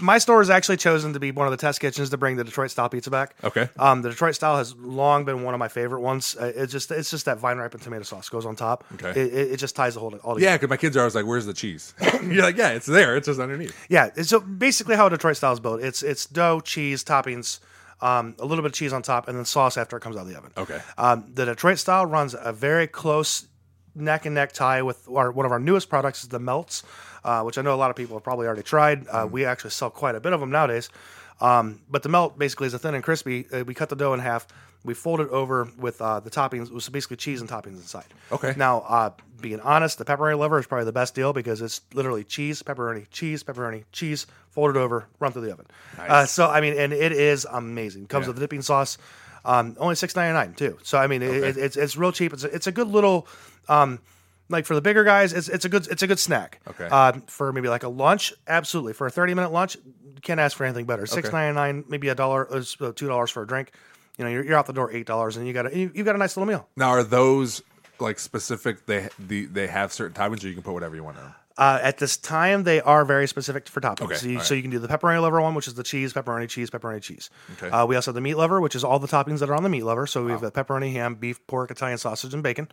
My 0.00 0.18
store 0.18 0.40
has 0.40 0.50
actually 0.50 0.76
chosen 0.76 1.12
to 1.12 1.20
be 1.20 1.30
one 1.30 1.46
of 1.46 1.50
the 1.50 1.56
test 1.56 1.80
kitchens 1.80 2.10
to 2.10 2.16
bring 2.16 2.36
the 2.36 2.44
Detroit 2.44 2.70
style 2.70 2.88
pizza 2.88 3.10
back. 3.10 3.34
Okay. 3.44 3.68
Um, 3.78 4.02
the 4.02 4.10
Detroit 4.10 4.34
style 4.34 4.56
has 4.56 4.74
long 4.76 5.24
been 5.24 5.42
one 5.42 5.54
of 5.54 5.58
my 5.58 5.68
favorite 5.68 6.00
ones. 6.00 6.36
Uh, 6.38 6.52
it's 6.54 6.72
just 6.72 6.90
it's 6.90 7.10
just 7.10 7.24
that 7.26 7.38
vine 7.38 7.58
ripened 7.58 7.82
tomato 7.82 8.02
sauce 8.02 8.28
goes 8.28 8.46
on 8.46 8.56
top. 8.56 8.84
Okay. 8.94 9.10
It, 9.10 9.32
it, 9.32 9.52
it 9.52 9.56
just 9.58 9.76
ties 9.76 9.94
the 9.94 10.00
whole 10.00 10.14
all 10.16 10.34
together. 10.34 10.50
Yeah, 10.50 10.56
because 10.56 10.70
my 10.70 10.76
kids 10.76 10.96
are 10.96 11.00
always 11.00 11.14
like, 11.14 11.26
"Where's 11.26 11.46
the 11.46 11.54
cheese?" 11.54 11.94
You're 12.22 12.42
like, 12.42 12.56
"Yeah, 12.56 12.70
it's 12.70 12.86
there. 12.86 13.16
It's 13.16 13.26
just 13.26 13.40
underneath." 13.40 13.76
Yeah. 13.88 14.10
So 14.22 14.40
basically, 14.40 14.96
how 14.96 15.06
a 15.06 15.10
Detroit 15.10 15.36
style 15.36 15.52
is 15.52 15.60
built, 15.60 15.80
it's 15.82 16.02
it's 16.02 16.26
dough, 16.26 16.60
cheese, 16.60 17.04
toppings, 17.04 17.60
um, 18.00 18.34
a 18.38 18.44
little 18.44 18.62
bit 18.62 18.72
of 18.72 18.74
cheese 18.74 18.92
on 18.92 19.02
top, 19.02 19.28
and 19.28 19.36
then 19.38 19.44
sauce 19.44 19.76
after 19.76 19.96
it 19.96 20.00
comes 20.00 20.16
out 20.16 20.22
of 20.22 20.28
the 20.28 20.36
oven. 20.36 20.52
Okay. 20.56 20.80
Um, 20.98 21.30
the 21.32 21.44
Detroit 21.44 21.78
style 21.78 22.06
runs 22.06 22.34
a 22.38 22.52
very 22.52 22.86
close 22.86 23.46
neck 23.96 24.26
and 24.26 24.34
neck 24.34 24.52
tie 24.52 24.82
with 24.82 25.08
our, 25.12 25.32
one 25.32 25.46
of 25.46 25.52
our 25.52 25.58
newest 25.58 25.88
products 25.88 26.22
is 26.22 26.28
the 26.28 26.38
melts, 26.38 26.82
uh, 27.24 27.42
which 27.42 27.58
I 27.58 27.62
know 27.62 27.74
a 27.74 27.76
lot 27.76 27.90
of 27.90 27.96
people 27.96 28.16
have 28.16 28.22
probably 28.24 28.46
already 28.46 28.62
tried. 28.62 29.06
Uh, 29.08 29.26
We 29.30 29.44
actually 29.44 29.70
sell 29.70 29.90
quite 29.90 30.14
a 30.14 30.20
bit 30.20 30.32
of 30.32 30.40
them 30.40 30.50
nowadays. 30.50 30.88
Um, 31.40 31.80
but 31.90 32.02
the 32.02 32.08
melt 32.08 32.38
basically 32.38 32.66
is 32.68 32.74
a 32.74 32.78
thin 32.78 32.94
and 32.94 33.04
crispy. 33.04 33.46
Uh, 33.52 33.64
we 33.64 33.74
cut 33.74 33.88
the 33.88 33.96
dough 33.96 34.14
in 34.14 34.20
half. 34.20 34.46
We 34.84 34.94
fold 34.94 35.20
it 35.20 35.28
over 35.30 35.68
with 35.78 36.00
uh, 36.00 36.20
the 36.20 36.30
toppings, 36.30 36.68
so 36.80 36.92
basically 36.92 37.16
cheese 37.16 37.40
and 37.40 37.50
toppings 37.50 37.76
inside. 37.76 38.06
Okay. 38.30 38.54
Now, 38.56 38.80
uh, 38.86 39.10
being 39.40 39.60
honest, 39.60 39.98
the 39.98 40.04
pepperoni 40.04 40.38
lover 40.38 40.58
is 40.60 40.66
probably 40.66 40.84
the 40.84 40.92
best 40.92 41.14
deal 41.14 41.32
because 41.32 41.60
it's 41.60 41.80
literally 41.92 42.22
cheese, 42.24 42.62
pepperoni, 42.62 43.06
cheese, 43.10 43.42
pepperoni, 43.42 43.84
cheese, 43.92 44.26
folded 44.50 44.78
over, 44.78 45.06
run 45.18 45.32
through 45.32 45.42
the 45.42 45.52
oven. 45.52 45.66
Uh, 45.98 46.24
so 46.24 46.48
I 46.48 46.60
mean, 46.60 46.78
and 46.78 46.92
it 46.92 47.12
is 47.12 47.46
amazing. 47.50 48.06
Comes 48.06 48.24
Yeah. 48.26 48.28
with 48.32 48.38
dipping 48.38 48.62
sauce. 48.62 48.96
Um, 49.44 49.76
only 49.78 49.94
six 49.96 50.14
ninety 50.16 50.32
nine 50.34 50.54
too. 50.54 50.78
So 50.82 50.98
I 50.98 51.06
mean, 51.06 51.22
it, 51.22 51.34
it, 51.34 51.56
it's 51.56 51.76
it's 51.76 51.96
real 51.96 52.12
cheap. 52.12 52.32
It's 52.32 52.44
a, 52.44 52.54
it's 52.54 52.66
a 52.66 52.72
good 52.72 52.88
little, 52.88 53.28
um, 53.68 54.00
like 54.48 54.64
for 54.64 54.74
the 54.74 54.80
bigger 54.80 55.04
guys, 55.04 55.32
it's 55.32 55.48
it's 55.48 55.64
a 55.64 55.68
good 55.68 55.86
it's 55.88 56.02
a 56.02 56.06
good 56.06 56.18
snack. 56.18 56.60
Okay. 56.68 56.88
Uh, 56.90 57.12
for 57.26 57.52
maybe 57.52 57.68
like 57.68 57.82
a 57.82 57.88
lunch, 57.88 58.32
absolutely. 58.46 58.92
For 58.92 59.06
a 59.06 59.10
thirty 59.10 59.34
minute 59.34 59.52
lunch, 59.52 59.76
can't 60.22 60.40
ask 60.40 60.56
for 60.56 60.64
anything 60.64 60.86
better. 60.86 61.06
Six 61.06 61.32
ninety 61.32 61.54
nine, 61.54 61.84
maybe 61.88 62.08
a 62.08 62.14
dollar, 62.14 62.52
uh, 62.52 62.62
two 62.94 63.08
dollars 63.08 63.30
for 63.30 63.42
a 63.42 63.46
drink. 63.46 63.72
You 64.18 64.24
know, 64.24 64.30
you're, 64.30 64.44
you're 64.44 64.56
out 64.56 64.66
the 64.66 64.72
door 64.72 64.90
eight 64.92 65.06
dollars, 65.06 65.36
and 65.36 65.46
you 65.46 65.52
got 65.52 65.66
a, 65.66 65.76
you, 65.76 65.90
you 65.94 66.04
got 66.04 66.14
a 66.14 66.18
nice 66.18 66.36
little 66.36 66.46
meal. 66.46 66.68
Now, 66.76 66.90
are 66.90 67.02
those 67.02 67.62
like 68.00 68.18
specific? 68.18 68.86
They 68.86 69.08
the, 69.18 69.46
they 69.46 69.66
have 69.66 69.92
certain 69.92 70.14
toppings, 70.14 70.44
or 70.44 70.48
you 70.48 70.54
can 70.54 70.62
put 70.62 70.72
whatever 70.72 70.94
you 70.94 71.04
want 71.04 71.18
on. 71.18 71.24
them? 71.24 71.34
Uh, 71.58 71.78
at 71.82 71.96
this 71.98 72.18
time, 72.18 72.64
they 72.64 72.82
are 72.82 73.04
very 73.04 73.26
specific 73.26 73.66
for 73.66 73.80
toppings. 73.80 74.02
Okay, 74.02 74.14
so, 74.16 74.26
you, 74.26 74.38
all 74.38 74.44
so 74.44 74.54
you 74.54 74.60
can 74.60 74.70
do 74.70 74.78
the 74.78 74.88
pepperoni 74.88 75.22
lover 75.22 75.40
one, 75.40 75.54
which 75.54 75.66
is 75.66 75.74
the 75.74 75.82
cheese, 75.82 76.12
pepperoni, 76.12 76.48
cheese, 76.48 76.68
pepperoni, 76.68 77.00
cheese. 77.00 77.30
Okay. 77.52 77.70
Uh, 77.70 77.86
we 77.86 77.96
also 77.96 78.10
have 78.10 78.14
the 78.14 78.20
meat 78.20 78.34
lover, 78.36 78.60
which 78.60 78.74
is 78.74 78.84
all 78.84 78.98
the 78.98 79.08
toppings 79.08 79.38
that 79.38 79.48
are 79.48 79.54
on 79.54 79.62
the 79.62 79.70
meat 79.70 79.84
lover. 79.84 80.06
So 80.06 80.24
we 80.24 80.32
have 80.32 80.42
the 80.42 80.50
pepperoni, 80.50 80.92
ham, 80.92 81.14
beef, 81.14 81.46
pork, 81.46 81.70
Italian 81.70 81.96
sausage, 81.96 82.34
and 82.34 82.42
bacon. 82.42 82.68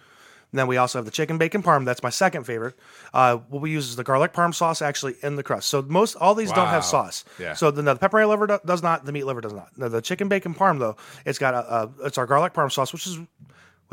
And 0.54 0.60
then 0.60 0.68
we 0.68 0.78
also 0.78 0.99
have 0.99 1.06
the 1.06 1.12
chicken 1.12 1.39
bacon 1.39 1.64
parm. 1.64 1.84
That's 1.84 2.04
my 2.04 2.12
second 2.12 2.43
favorite. 2.43 2.76
Uh, 3.12 3.38
what 3.49 3.64
we 3.64 3.72
use 3.72 3.89
is 3.89 3.95
the 3.95 4.04
garlic 4.04 4.34
parm 4.34 4.54
sauce 4.54 4.84
actually 4.84 5.16
in 5.24 5.36
the 5.36 5.41
crust. 5.41 5.68
So 5.68 5.82
most 5.82 6.16
all 6.16 6.36
these 6.36 6.51
don't 6.51 6.68
have 6.68 6.86
sauce. 6.86 7.26
Yeah. 7.39 7.56
So 7.56 7.72
the, 7.72 7.82
no, 7.82 7.95
the 7.95 8.08
pepperoni 8.08 8.30
liver 8.30 8.45
do- 8.45 8.60
does 8.64 8.84
not. 8.84 9.04
The 9.04 9.12
meat 9.12 9.24
liver 9.26 9.41
does 9.41 9.54
not. 9.54 9.76
No, 9.78 9.89
the 9.89 9.99
chicken 9.99 10.28
bacon 10.28 10.54
parm 10.54 10.78
though, 10.78 10.95
it's 11.26 11.39
got 11.39 11.56
a, 11.56 11.74
a 11.74 11.91
it's 12.06 12.20
our 12.20 12.28
garlic 12.28 12.54
parm 12.54 12.72
sauce, 12.72 12.93
which 12.93 13.08
is 13.08 13.18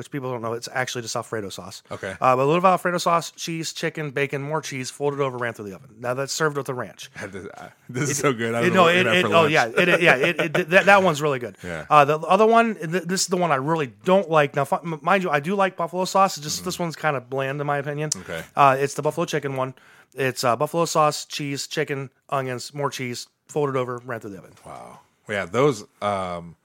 which 0.01 0.11
people 0.11 0.31
don't 0.33 0.43
know. 0.43 0.55
It's 0.55 0.69
actually 0.73 1.03
just 1.03 1.15
Alfredo 1.15 1.51
sauce. 1.51 1.83
Okay. 1.93 2.13
Uh, 2.13 2.35
but 2.35 2.39
a 2.43 2.47
little 2.47 2.57
of 2.57 2.65
Alfredo 2.65 2.99
sauce, 2.99 3.31
cheese, 3.31 3.73
chicken, 3.73 4.11
bacon, 4.11 4.41
more 4.43 4.61
cheese, 4.63 4.91
folded 4.91 5.21
over, 5.21 5.37
ran 5.37 5.53
through 5.53 5.67
the 5.69 5.75
oven. 5.77 5.91
Now 5.99 6.15
that's 6.15 6.33
served 6.33 6.57
with 6.57 6.69
a 6.69 6.75
ranch. 6.75 7.11
This, 7.31 7.47
uh, 7.47 7.69
this 7.89 8.11
is 8.11 8.19
so 8.19 8.33
good. 8.33 8.55
I 8.55 8.63
don't 8.63 8.73
know 8.75 8.89
it, 8.89 9.05
gonna 9.05 9.15
have 9.17 9.25
it, 9.25 9.29
for 9.29 9.35
oh 9.35 9.47
yeah, 9.47 9.67
it, 9.67 9.89
it- 9.89 10.01
yeah, 10.03 10.17
it, 10.17 10.41
it, 10.41 10.69
that, 10.71 10.87
that 10.87 11.03
one's 11.03 11.21
really 11.23 11.39
good. 11.39 11.57
Yeah. 11.63 11.85
Uh, 11.91 12.05
the 12.05 12.19
other 12.21 12.47
one, 12.47 12.75
th- 12.77 13.05
this 13.05 13.21
is 13.23 13.27
the 13.29 13.37
one 13.37 13.53
I 13.53 13.57
really 13.57 13.89
don't 14.05 14.29
like. 14.31 14.57
Now, 14.57 14.65
fi- 14.65 14.81
mind 14.83 15.23
you, 15.23 15.31
I 15.31 15.41
do 15.41 15.55
like 15.55 15.77
buffalo 15.77 16.05
sauce. 16.07 16.37
It's 16.39 16.45
just 16.45 16.65
this 16.65 16.79
one's 16.79 16.97
kind 16.97 17.17
of 17.17 17.29
bland 17.31 17.61
in 17.61 17.67
my 17.67 17.79
opinion. 17.79 18.11
Okay. 18.17 18.43
Uh, 18.57 18.77
it's 18.79 18.95
the 18.95 19.03
buffalo 19.03 19.27
chicken 19.27 19.57
one. 19.57 19.75
It's 20.15 20.43
uh, 20.43 20.57
buffalo 20.57 20.87
sauce, 20.87 21.25
cheese, 21.25 21.67
chicken, 21.69 22.11
onions, 22.31 22.75
more 22.75 22.91
cheese, 22.91 23.29
folded 23.49 23.77
over, 23.77 23.99
ran 24.05 24.19
through 24.21 24.31
the 24.31 24.39
oven. 24.39 24.53
Wow. 24.67 25.01
Yeah, 25.29 25.45
those. 25.45 25.85
Um, 26.03 26.57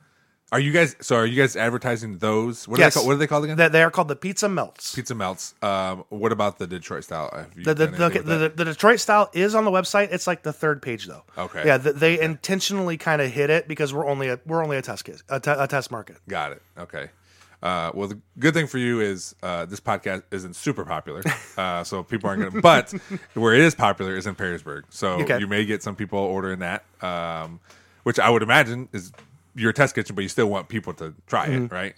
are 0.51 0.59
you 0.59 0.71
guys? 0.71 0.95
So 1.01 1.15
are 1.15 1.25
you 1.25 1.41
guys 1.41 1.55
advertising 1.55 2.19
those? 2.19 2.67
What 2.67 2.79
are 2.79 2.83
Yes. 2.83 2.93
they 2.93 2.99
called? 2.99 3.07
What 3.07 3.13
are 3.13 3.17
they 3.17 3.27
called 3.27 3.43
again? 3.45 3.57
They, 3.57 3.67
they 3.67 3.83
are 3.83 3.89
called 3.91 4.07
the 4.07 4.15
pizza 4.15 4.47
melts. 4.47 4.93
Pizza 4.93 5.15
melts. 5.15 5.55
Um, 5.61 6.05
what 6.09 6.31
about 6.31 6.59
the 6.59 6.67
Detroit 6.67 7.03
style? 7.03 7.47
The, 7.55 7.73
the, 7.73 7.87
the, 7.87 8.51
the, 8.55 8.65
Detroit 8.65 8.99
style 8.99 9.29
is 9.33 9.55
on 9.55 9.65
the 9.65 9.71
website. 9.71 10.09
It's 10.11 10.27
like 10.27 10.43
the 10.43 10.53
third 10.53 10.81
page 10.81 11.07
though. 11.07 11.23
Okay. 11.37 11.63
Yeah, 11.65 11.77
th- 11.79 11.95
they 11.95 12.19
intentionally 12.19 12.97
kind 12.97 13.21
of 13.21 13.31
hit 13.31 13.49
it 13.49 13.67
because 13.67 13.93
we're 13.93 14.07
only 14.07 14.29
a, 14.29 14.39
we're 14.45 14.63
only 14.63 14.77
a 14.77 14.81
test 14.81 15.05
kit, 15.05 15.23
a, 15.29 15.39
test 15.39 15.89
market. 15.91 16.17
Got 16.27 16.51
it. 16.53 16.61
Okay. 16.77 17.09
Uh, 17.63 17.89
well, 17.95 18.07
the 18.07 18.19
good 18.37 18.53
thing 18.53 18.67
for 18.67 18.77
you 18.77 18.99
is 19.01 19.33
uh, 19.41 19.65
this 19.65 19.79
podcast 19.79 20.21
isn't 20.29 20.55
super 20.55 20.85
popular, 20.85 21.23
uh, 21.57 21.83
so 21.83 22.03
people 22.03 22.29
aren't 22.29 22.41
going 22.43 22.53
to. 22.53 22.61
But 22.61 22.93
where 23.33 23.55
it 23.55 23.61
is 23.61 23.73
popular 23.73 24.15
is 24.15 24.27
in 24.27 24.35
Perrysburg, 24.35 24.83
so 24.89 25.13
Okay. 25.21 25.39
you 25.39 25.47
may 25.47 25.65
get 25.65 25.81
some 25.81 25.95
people 25.95 26.19
ordering 26.19 26.59
that, 26.59 26.83
um, 27.01 27.59
which 28.03 28.19
I 28.19 28.29
would 28.29 28.43
imagine 28.43 28.87
is 28.93 29.11
your 29.55 29.73
test 29.73 29.95
kitchen, 29.95 30.15
but 30.15 30.21
you 30.21 30.29
still 30.29 30.47
want 30.47 30.69
people 30.69 30.93
to 30.95 31.13
try 31.27 31.47
Mm-hmm. 31.47 31.73
it, 31.73 31.93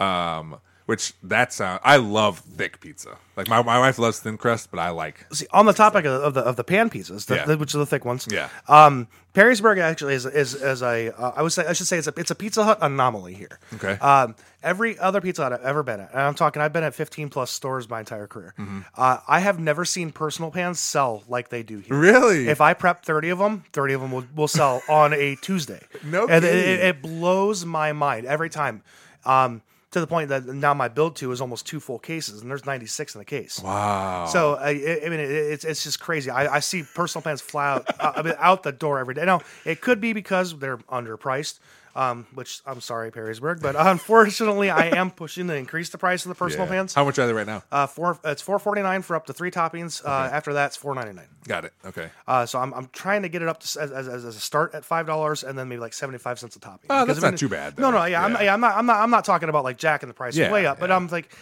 right? 0.00 0.38
Um, 0.38 0.56
which 0.88 1.12
that 1.22 1.52
sound 1.52 1.80
I 1.84 1.98
love 1.98 2.38
thick 2.38 2.80
pizza. 2.80 3.18
Like 3.36 3.46
my, 3.46 3.62
my 3.62 3.78
wife 3.78 3.98
loves 3.98 4.20
thin 4.20 4.38
crust, 4.38 4.70
but 4.70 4.80
I 4.80 4.88
like 4.88 5.26
See, 5.32 5.46
on 5.52 5.66
the 5.66 5.74
topic 5.74 6.06
of, 6.06 6.22
of 6.22 6.32
the 6.34 6.40
of 6.40 6.56
the 6.56 6.64
pan 6.64 6.88
pizzas, 6.88 7.26
the, 7.26 7.34
Yeah. 7.36 7.44
the- 7.44 7.58
which 7.58 7.74
are 7.74 7.78
the 7.78 7.84
thick 7.86 8.06
ones. 8.06 8.26
Yeah. 8.30 8.48
Um, 8.68 9.06
Perrysburg 9.34 9.78
actually 9.78 10.14
is 10.14 10.24
is, 10.24 10.54
is 10.54 10.82
a 10.82 11.12
uh, 11.14 11.32
I 11.36 11.42
would 11.42 11.52
say 11.52 11.66
I 11.66 11.74
should 11.74 11.86
say 11.86 11.98
it's 11.98 12.08
a 12.08 12.14
it's 12.16 12.30
a 12.30 12.34
Pizza 12.34 12.64
Hut 12.64 12.78
anomaly 12.80 13.34
here. 13.34 13.58
Okay. 13.74 13.92
Um, 14.00 14.34
every 14.62 14.98
other 14.98 15.20
Pizza 15.20 15.42
Hut 15.42 15.52
I've 15.52 15.60
ever 15.62 15.82
been 15.82 16.00
at, 16.00 16.10
and 16.12 16.22
I'm 16.22 16.34
talking 16.34 16.62
I've 16.62 16.72
been 16.72 16.82
at 16.84 16.94
15 16.94 17.28
plus 17.28 17.50
stores 17.50 17.86
my 17.88 18.00
entire 18.00 18.26
career. 18.26 18.54
Mm-hmm. 18.58 18.80
Uh, 18.96 19.18
I 19.28 19.40
have 19.40 19.60
never 19.60 19.84
seen 19.84 20.10
personal 20.10 20.50
pans 20.50 20.80
sell 20.80 21.22
like 21.28 21.50
they 21.50 21.62
do 21.62 21.78
here. 21.80 21.96
Really? 21.96 22.48
If 22.48 22.62
I 22.62 22.72
prep 22.72 23.04
30 23.04 23.28
of 23.28 23.38
them, 23.38 23.64
30 23.74 23.92
of 23.92 24.00
them 24.00 24.10
will, 24.10 24.24
will 24.34 24.48
sell 24.48 24.82
on 24.88 25.12
a 25.12 25.36
Tuesday. 25.42 25.82
No 26.02 26.26
and 26.26 26.42
it, 26.44 26.48
kidding. 26.48 26.70
it, 26.74 26.80
it 26.80 27.02
blows 27.02 27.64
my 27.66 27.92
mind 27.92 28.26
every 28.26 28.48
time. 28.48 28.82
Um, 29.26 29.62
to 29.90 30.00
the 30.00 30.06
point 30.06 30.28
that 30.28 30.46
now 30.46 30.74
my 30.74 30.88
build 30.88 31.16
to 31.16 31.32
is 31.32 31.40
almost 31.40 31.66
two 31.66 31.80
full 31.80 31.98
cases, 31.98 32.42
and 32.42 32.50
there's 32.50 32.66
96 32.66 33.14
in 33.14 33.18
the 33.20 33.24
case. 33.24 33.60
wow. 33.60 34.26
So 34.26 34.54
I, 34.54 34.70
I 34.70 35.08
mean, 35.08 35.20
it, 35.20 35.30
it's 35.30 35.64
it's 35.64 35.82
just 35.84 36.00
crazy. 36.00 36.30
I, 36.30 36.56
I 36.56 36.60
see 36.60 36.82
personal 36.82 37.22
pans 37.22 37.40
fly 37.40 37.68
out, 37.68 37.86
uh, 38.00 38.12
I 38.16 38.22
mean, 38.22 38.34
out 38.38 38.62
the 38.62 38.72
door 38.72 38.98
every 38.98 39.14
day. 39.14 39.24
Now 39.24 39.40
it 39.64 39.80
could 39.80 40.00
be 40.00 40.12
because 40.12 40.58
they're 40.58 40.78
underpriced, 40.78 41.58
um, 41.96 42.26
which 42.34 42.60
I'm 42.66 42.80
sorry, 42.80 43.10
Perrysburg, 43.10 43.60
but 43.62 43.74
unfortunately, 43.78 44.70
I 44.70 44.86
am 44.96 45.10
pushing 45.10 45.46
to 45.48 45.54
increase 45.54 45.90
the 45.90 45.98
price 45.98 46.24
of 46.24 46.28
the 46.30 46.34
personal 46.34 46.66
Yeah. 46.66 46.72
pans. 46.72 46.94
How 46.94 47.04
much 47.04 47.18
are 47.18 47.26
they 47.26 47.32
right 47.32 47.46
now? 47.46 47.62
Uh, 47.70 47.86
four, 47.86 48.18
it's 48.24 48.42
four 48.42 48.58
forty 48.58 48.82
nine 48.82 49.02
for 49.02 49.16
up 49.16 49.26
to 49.26 49.32
three 49.32 49.50
toppings. 49.50 50.04
Uh, 50.04 50.08
after 50.32 50.52
that, 50.54 50.66
it's 50.66 50.76
four 50.76 50.94
ninety 50.94 51.12
nine. 51.12 51.28
Got 51.46 51.64
it. 51.64 51.72
Okay. 51.84 52.10
Uh, 52.26 52.46
so 52.46 52.58
I'm, 52.58 52.72
I'm 52.74 52.88
trying 52.92 53.22
to 53.22 53.28
get 53.28 53.42
it 53.42 53.48
up 53.48 53.60
to 53.60 53.64
s- 53.64 53.76
as, 53.76 53.90
as, 53.90 54.08
as 54.08 54.24
a 54.24 54.32
start 54.40 54.74
at 54.74 54.84
five 54.84 55.06
dollars, 55.06 55.44
and 55.44 55.58
then 55.58 55.68
maybe 55.68 55.80
like 55.80 55.92
seventy 55.94 56.18
five 56.18 56.38
cents 56.38 56.56
a 56.56 56.60
topping. 56.60 56.88
Oh, 56.90 57.04
that's 57.04 57.20
not 57.22 57.36
too 57.36 57.48
bad, 57.48 57.78
No, 57.78 57.90
though. 57.90 57.98
no, 57.98 58.04
yeah, 58.04 58.24
I'm, 58.24 58.32
Yeah. 58.34 58.42
yeah, 58.42 58.54
I'm 58.54 58.60
not, 58.60 58.76
I'm 58.76 58.86
not, 58.86 58.96
I'm 59.00 59.10
not 59.10 59.24
talking 59.24 59.48
about 59.48 59.64
like 59.64 59.78
jacking 59.78 60.08
the 60.08 60.14
price 60.14 60.36
Yeah, 60.36 60.50
way 60.52 60.66
up, 60.66 60.78
but 60.80 60.90
yeah. 60.90 60.96
I'm 60.96 61.06
like, 61.08 61.34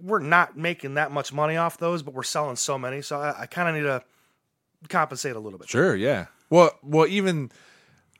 we're 0.00 0.18
not 0.20 0.56
making 0.56 0.94
that 0.94 1.10
much 1.12 1.32
money 1.32 1.56
off 1.56 1.78
those, 1.78 2.02
but 2.02 2.14
we're 2.14 2.22
selling 2.22 2.56
so 2.56 2.78
many, 2.78 3.02
so 3.02 3.20
I, 3.20 3.42
I 3.42 3.46
kind 3.46 3.68
of 3.68 3.74
need 3.74 3.82
to 3.88 4.02
compensate 4.88 5.36
a 5.36 5.38
little 5.40 5.58
bit. 5.58 5.68
Sure. 5.68 5.94
Yeah. 5.94 6.26
Well, 6.50 6.70
well, 6.82 7.06
even 7.06 7.50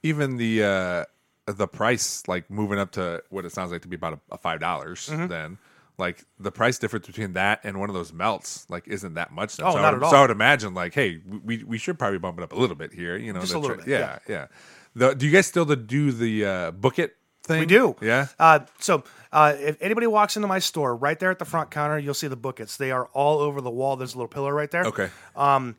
even 0.02 0.36
the 0.36 0.64
uh 0.64 1.04
the 1.47 1.66
price 1.66 2.22
like 2.28 2.51
moving 2.51 2.78
up 2.78 2.93
to 2.93 3.22
what 3.30 3.45
it 3.45 3.53
sounds 3.53 3.72
like 3.72 3.82
to 3.82 3.88
be 3.88 3.97
about 3.97 4.14
a, 4.14 4.20
a 4.32 4.38
five 4.38 4.61
dollars. 4.61 5.09
Mm-hmm. 5.09 5.26
Then 5.26 5.59
like 5.99 6.24
the 6.38 6.53
price 6.53 6.78
difference 6.78 7.07
between 7.07 7.34
that 7.34 7.61
and 7.64 7.78
one 7.78 7.90
of 7.90 7.95
those 7.95 8.12
melts 8.12 8.68
like 8.70 8.88
isn't 8.88 9.14
that 9.14 9.32
much. 9.32 9.57
Then. 9.57 9.66
Oh, 9.66 9.72
so 9.72 9.78
I 9.78 9.82
not 9.82 9.95
would, 9.95 10.03
at 10.03 10.05
all. 10.05 10.11
So 10.11 10.16
I 10.16 10.20
would 10.22 10.30
imagine 10.30 10.74
like, 10.74 10.95
hey, 10.95 11.20
we 11.45 11.64
we 11.64 11.78
should 11.78 11.99
probably 11.99 12.18
bump 12.18 12.38
it 12.38 12.43
up 12.43 12.53
a 12.53 12.57
little 12.57 12.76
bit 12.76 12.93
here. 12.93 13.16
You 13.16 13.32
know, 13.32 13.40
Just 13.40 13.55
a 13.55 13.59
little 13.59 13.76
bit, 13.76 13.86
Yeah. 13.86 14.18
Yeah. 14.28 14.47
The, 14.95 15.14
do 15.14 15.24
you 15.24 15.32
guys 15.32 15.47
still 15.47 15.64
do 15.64 16.12
the 16.12 16.45
uh, 16.45 16.70
book 16.70 16.99
it 16.99 17.16
thing? 17.45 17.61
We 17.61 17.66
do. 17.66 17.97
Yeah. 18.03 18.26
Uh, 18.38 18.61
so 18.78 19.05
uh, 19.32 19.55
if 19.59 19.80
anybody 19.80 20.07
walks 20.07 20.36
into 20.36 20.49
my 20.49 20.59
store, 20.59 20.95
right 20.95 21.18
there 21.18 21.30
at 21.30 21.38
the 21.38 21.47
front 21.47 21.70
counter, 21.70 21.99
you'll 21.99 22.12
see 22.12 22.28
the 22.28 22.36
Book 22.36 22.61
Its. 22.61 22.76
They 22.76 22.90
are 22.90 23.07
all 23.14 23.38
over 23.38 23.62
the 23.62 23.70
wall. 23.70 23.97
There's 23.97 24.12
a 24.12 24.18
little 24.18 24.28
pillar 24.28 24.55
right 24.55 24.70
there. 24.70 24.84
Okay. 24.84 25.09
Um 25.34 25.76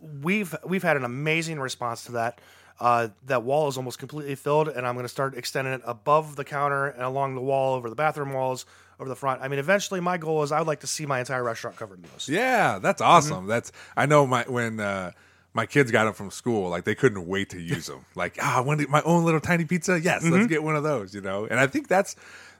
we've 0.00 0.54
we've 0.64 0.82
had 0.82 0.96
an 0.96 1.04
amazing 1.04 1.60
response 1.60 2.04
to 2.04 2.12
that. 2.12 2.40
Uh, 2.80 3.08
that 3.26 3.42
wall 3.42 3.68
is 3.68 3.76
almost 3.76 3.98
completely 3.98 4.36
filled, 4.36 4.68
and 4.68 4.86
I'm 4.86 4.94
going 4.94 5.04
to 5.04 5.08
start 5.08 5.36
extending 5.36 5.74
it 5.74 5.80
above 5.84 6.36
the 6.36 6.44
counter 6.44 6.86
and 6.86 7.02
along 7.02 7.34
the 7.34 7.40
wall, 7.40 7.74
over 7.74 7.90
the 7.90 7.96
bathroom 7.96 8.32
walls, 8.32 8.66
over 9.00 9.08
the 9.08 9.16
front. 9.16 9.42
I 9.42 9.48
mean, 9.48 9.58
eventually, 9.58 10.00
my 10.00 10.16
goal 10.16 10.42
is 10.44 10.52
I 10.52 10.58
would 10.58 10.68
like 10.68 10.80
to 10.80 10.86
see 10.86 11.04
my 11.04 11.18
entire 11.18 11.42
restaurant 11.42 11.76
covered 11.76 11.98
in 11.98 12.10
those. 12.12 12.28
Yeah, 12.28 12.78
that's 12.78 13.00
awesome. 13.00 13.46
That's 13.46 13.72
I 13.96 14.06
know 14.06 14.26
my 14.26 14.44
when 14.44 14.78
uh, 14.78 15.10
my 15.54 15.66
kids 15.66 15.90
got 15.90 16.04
them 16.04 16.14
from 16.14 16.30
school, 16.30 16.68
like 16.70 16.84
they 16.84 16.94
couldn't 16.94 17.26
wait 17.26 17.50
to 17.50 17.60
use 17.60 17.86
them. 17.88 18.04
Like, 18.14 18.38
ah, 18.40 18.58
I 18.58 18.60
want 18.60 18.78
to 18.78 18.86
get 18.86 18.90
my 18.90 19.02
own 19.02 19.24
little 19.24 19.40
tiny 19.40 19.64
pizza. 19.64 20.00
Yes, 20.00 20.24
let's 20.24 20.46
get 20.46 20.62
one 20.62 20.76
of 20.76 20.84
those. 20.84 21.14
You 21.14 21.20
know, 21.20 21.46
and 21.46 21.58
I 21.58 21.66
think 21.66 21.88
that's 21.88 22.14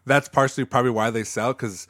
that's 0.05 0.29
partially 0.29 0.65
probably 0.65 0.91
why 0.91 1.11
they 1.11 1.25
sell 1.25 1.53
because 1.53 1.87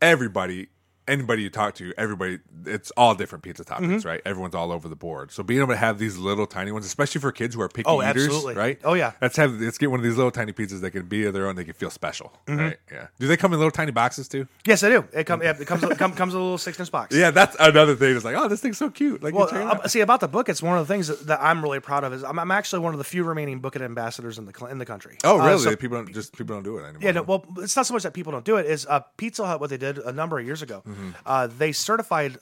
everybody. 0.00 0.68
Anybody 1.08 1.42
you 1.42 1.50
talk 1.50 1.74
to, 1.74 1.92
everybody, 1.98 2.38
it's 2.64 2.92
all 2.92 3.16
different 3.16 3.42
pizza 3.42 3.64
toppings, 3.64 4.04
right? 4.04 4.20
Everyone's 4.24 4.54
all 4.54 4.70
over 4.70 4.88
the 4.88 4.94
board. 4.94 5.32
So 5.32 5.42
being 5.42 5.58
able 5.60 5.72
to 5.72 5.76
have 5.76 5.98
these 5.98 6.16
little 6.16 6.46
tiny 6.46 6.70
ones, 6.70 6.86
especially 6.86 7.20
for 7.20 7.32
kids 7.32 7.56
who 7.56 7.60
are 7.60 7.68
picky 7.68 7.88
Oh, 7.88 8.00
eaters, 8.00 8.26
absolutely. 8.26 8.54
right? 8.54 8.78
Oh, 8.84 8.94
yeah. 8.94 9.10
Let's 9.20 9.36
have 9.36 9.60
let's 9.60 9.78
get 9.78 9.90
one 9.90 9.98
of 9.98 10.04
these 10.04 10.16
little 10.16 10.30
tiny 10.30 10.52
pizzas 10.52 10.80
that 10.82 10.92
can 10.92 11.06
be 11.06 11.24
of 11.24 11.34
their 11.34 11.48
own. 11.48 11.56
They 11.56 11.64
can 11.64 11.74
feel 11.74 11.90
special, 11.90 12.32
Mm-hmm. 12.46 12.58
right? 12.60 12.76
Yeah. 12.92 13.06
Do 13.18 13.26
they 13.26 13.36
come 13.36 13.52
in 13.52 13.58
little 13.58 13.72
tiny 13.72 13.90
boxes 13.90 14.28
too? 14.28 14.46
Yes, 14.64 14.84
I 14.84 14.90
do. 14.90 15.04
It, 15.12 15.24
come, 15.24 15.42
yeah, 15.42 15.56
it 15.58 15.66
comes 15.66 15.82
it 15.82 15.98
come, 15.98 16.12
comes 16.12 16.34
in 16.34 16.40
a 16.40 16.42
little 16.42 16.56
six 16.58 16.78
inch 16.78 16.92
box. 16.92 17.16
Yeah, 17.16 17.32
that's 17.32 17.56
another 17.58 17.96
thing. 17.96 18.14
It's 18.14 18.24
like, 18.24 18.36
oh, 18.36 18.46
this 18.46 18.60
thing's 18.60 18.78
so 18.78 18.88
cute. 18.88 19.24
Like, 19.24 19.34
Well, 19.34 19.48
uh, 19.50 19.88
see 19.88 20.00
about 20.00 20.20
the 20.20 20.28
book, 20.28 20.48
it's 20.48 20.62
one 20.62 20.78
of 20.78 20.86
the 20.86 20.94
things 20.94 21.08
that, 21.08 21.26
that 21.26 21.40
I'm 21.42 21.62
really 21.62 21.80
proud 21.80 22.04
of. 22.04 22.12
Is 22.12 22.22
I'm, 22.22 22.38
I'm 22.38 22.52
actually 22.52 22.78
one 22.78 22.94
of 22.94 22.98
the 22.98 23.04
few 23.04 23.24
remaining 23.24 23.60
Bookit 23.60 23.82
ambassadors 23.82 24.38
in 24.38 24.44
the 24.46 24.66
in 24.66 24.78
the 24.78 24.86
country. 24.86 25.18
Oh, 25.24 25.40
Uh, 25.40 25.46
really? 25.46 25.58
so- 25.58 25.74
people 25.74 25.96
don't 25.96 26.14
just 26.14 26.36
people 26.36 26.54
don't 26.54 26.62
do 26.62 26.76
it 26.78 26.82
anymore. 26.84 27.00
Yeah, 27.02 27.10
no, 27.10 27.22
well, 27.22 27.44
it's 27.58 27.74
not 27.74 27.86
so 27.86 27.94
much 27.94 28.04
that 28.04 28.14
people 28.14 28.30
don't 28.30 28.44
do 28.44 28.54
it. 28.56 28.66
Is 28.66 28.86
uh, 28.86 29.00
Pizza 29.16 29.44
Hut 29.44 29.58
what 29.60 29.68
they 29.70 29.76
did 29.78 29.98
a 29.98 30.12
number 30.12 30.38
of 30.38 30.46
years 30.46 30.62
ago? 30.62 30.82
Mm-hmm. 30.86 30.91
Uh, 31.26 31.46
they 31.46 31.72
certified 31.72 32.38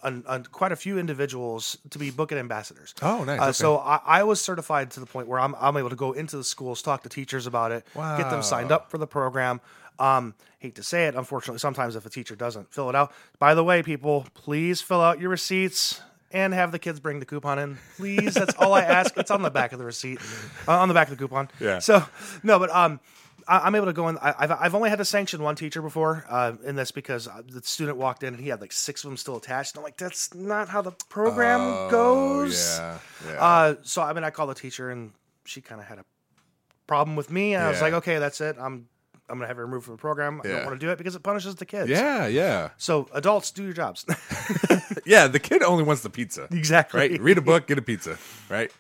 quite 0.52 0.72
a 0.72 0.76
few 0.76 0.98
individuals 0.98 1.78
to 1.90 1.98
be 1.98 2.10
Book 2.10 2.32
It 2.32 2.38
ambassadors. 2.38 2.94
Oh, 3.02 3.24
nice, 3.24 3.40
Uh, 3.40 3.42
okay. 3.44 3.52
So 3.52 3.78
I, 3.78 4.00
I 4.06 4.22
was 4.22 4.40
certified 4.40 4.90
to 4.92 5.00
the 5.00 5.06
point 5.06 5.28
where 5.28 5.40
I'm, 5.40 5.54
I'm 5.60 5.76
able 5.76 5.90
to 5.90 5.96
go 5.96 6.12
into 6.12 6.36
the 6.36 6.44
schools, 6.44 6.82
talk 6.82 7.02
to 7.02 7.08
teachers 7.08 7.46
about 7.46 7.72
it, 7.72 7.84
get 7.94 8.30
them 8.30 8.42
signed 8.42 8.72
up 8.72 8.90
for 8.90 8.98
the 8.98 9.06
program. 9.06 9.60
Um, 9.98 10.34
hate 10.58 10.74
to 10.76 10.82
say 10.82 11.06
it, 11.08 11.14
unfortunately, 11.14 11.58
sometimes 11.58 11.94
if 11.96 12.06
a 12.06 12.10
teacher 12.10 12.34
doesn't 12.34 12.72
fill 12.72 12.88
it 12.88 12.94
out. 12.96 13.12
By 13.38 13.54
the 13.54 13.62
way, 13.62 13.82
people, 13.82 14.26
please 14.34 14.80
fill 14.80 15.00
out 15.02 15.20
your 15.20 15.28
receipts. 15.30 16.00
And 16.32 16.54
have 16.54 16.70
the 16.70 16.78
kids 16.78 17.00
bring 17.00 17.18
the 17.18 17.26
coupon 17.26 17.58
in, 17.58 17.76
please. 17.96 18.34
That's 18.34 18.54
all 18.54 18.72
I 18.72 18.82
ask. 18.82 19.16
It's 19.16 19.32
on 19.32 19.42
the 19.42 19.50
back 19.50 19.72
of 19.72 19.80
the 19.80 19.84
receipt, 19.84 20.20
uh, 20.68 20.78
on 20.78 20.86
the 20.86 20.94
back 20.94 21.08
of 21.08 21.18
the 21.18 21.20
coupon. 21.20 21.48
Yeah. 21.58 21.80
So 21.80 22.04
no, 22.44 22.60
but 22.60 22.70
um, 22.70 23.00
I, 23.48 23.60
I'm 23.60 23.74
able 23.74 23.86
to 23.86 23.92
go 23.92 24.08
in. 24.08 24.18
I, 24.18 24.34
I've 24.38 24.50
I've 24.52 24.74
only 24.74 24.90
had 24.90 24.96
to 24.98 25.04
sanction 25.04 25.42
one 25.42 25.56
teacher 25.56 25.82
before 25.82 26.24
uh, 26.28 26.52
in 26.64 26.76
this 26.76 26.90
because 26.90 27.28
uh, 27.28 27.42
the 27.46 27.62
student 27.62 27.98
walked 27.98 28.22
in 28.22 28.34
and 28.34 28.42
he 28.42 28.48
had 28.48 28.60
like 28.60 28.72
six 28.72 29.04
of 29.04 29.10
them 29.10 29.16
still 29.16 29.36
attached. 29.36 29.74
And 29.74 29.80
I'm 29.80 29.84
like, 29.84 29.96
that's 29.96 30.34
not 30.34 30.68
how 30.68 30.82
the 30.82 30.92
program 31.08 31.90
goes. 31.90 32.78
Oh, 32.80 32.82
yeah, 33.26 33.32
yeah. 33.32 33.42
Uh, 33.44 33.74
so 33.82 34.02
I 34.02 34.12
mean, 34.12 34.24
I 34.24 34.30
called 34.30 34.50
the 34.50 34.54
teacher 34.54 34.90
and 34.90 35.12
she 35.44 35.60
kind 35.60 35.80
of 35.80 35.86
had 35.86 35.98
a 35.98 36.04
problem 36.86 37.16
with 37.16 37.30
me, 37.30 37.54
and 37.54 37.62
I 37.64 37.68
was 37.70 37.80
like, 37.80 37.92
okay, 37.94 38.18
that's 38.18 38.40
it. 38.40 38.56
I'm 38.58 38.88
I'm 39.28 39.36
gonna 39.38 39.46
have 39.46 39.58
her 39.58 39.64
removed 39.64 39.84
from 39.84 39.94
the 39.94 39.98
program. 40.00 40.40
I 40.44 40.48
Yeah. 40.48 40.56
don't 40.56 40.66
want 40.66 40.80
to 40.80 40.84
do 40.86 40.90
it 40.90 40.98
because 40.98 41.14
it 41.14 41.22
punishes 41.22 41.54
the 41.54 41.64
kids. 41.64 41.88
yeah, 41.88 42.26
yeah, 42.26 42.70
So 42.78 43.08
adults, 43.14 43.52
do 43.52 43.62
your 43.62 43.72
jobs. 43.72 44.04
yeah. 45.06 45.28
The 45.28 45.38
kid 45.38 45.62
only 45.62 45.84
wants 45.84 46.02
the 46.02 46.10
pizza, 46.10 46.48
Exactly. 46.50 46.98
Right? 47.00 47.20
Read 47.20 47.38
a 47.38 47.40
book, 47.40 47.68
get 47.68 47.78
a 47.78 47.82
pizza, 47.82 48.18
right? 48.48 48.72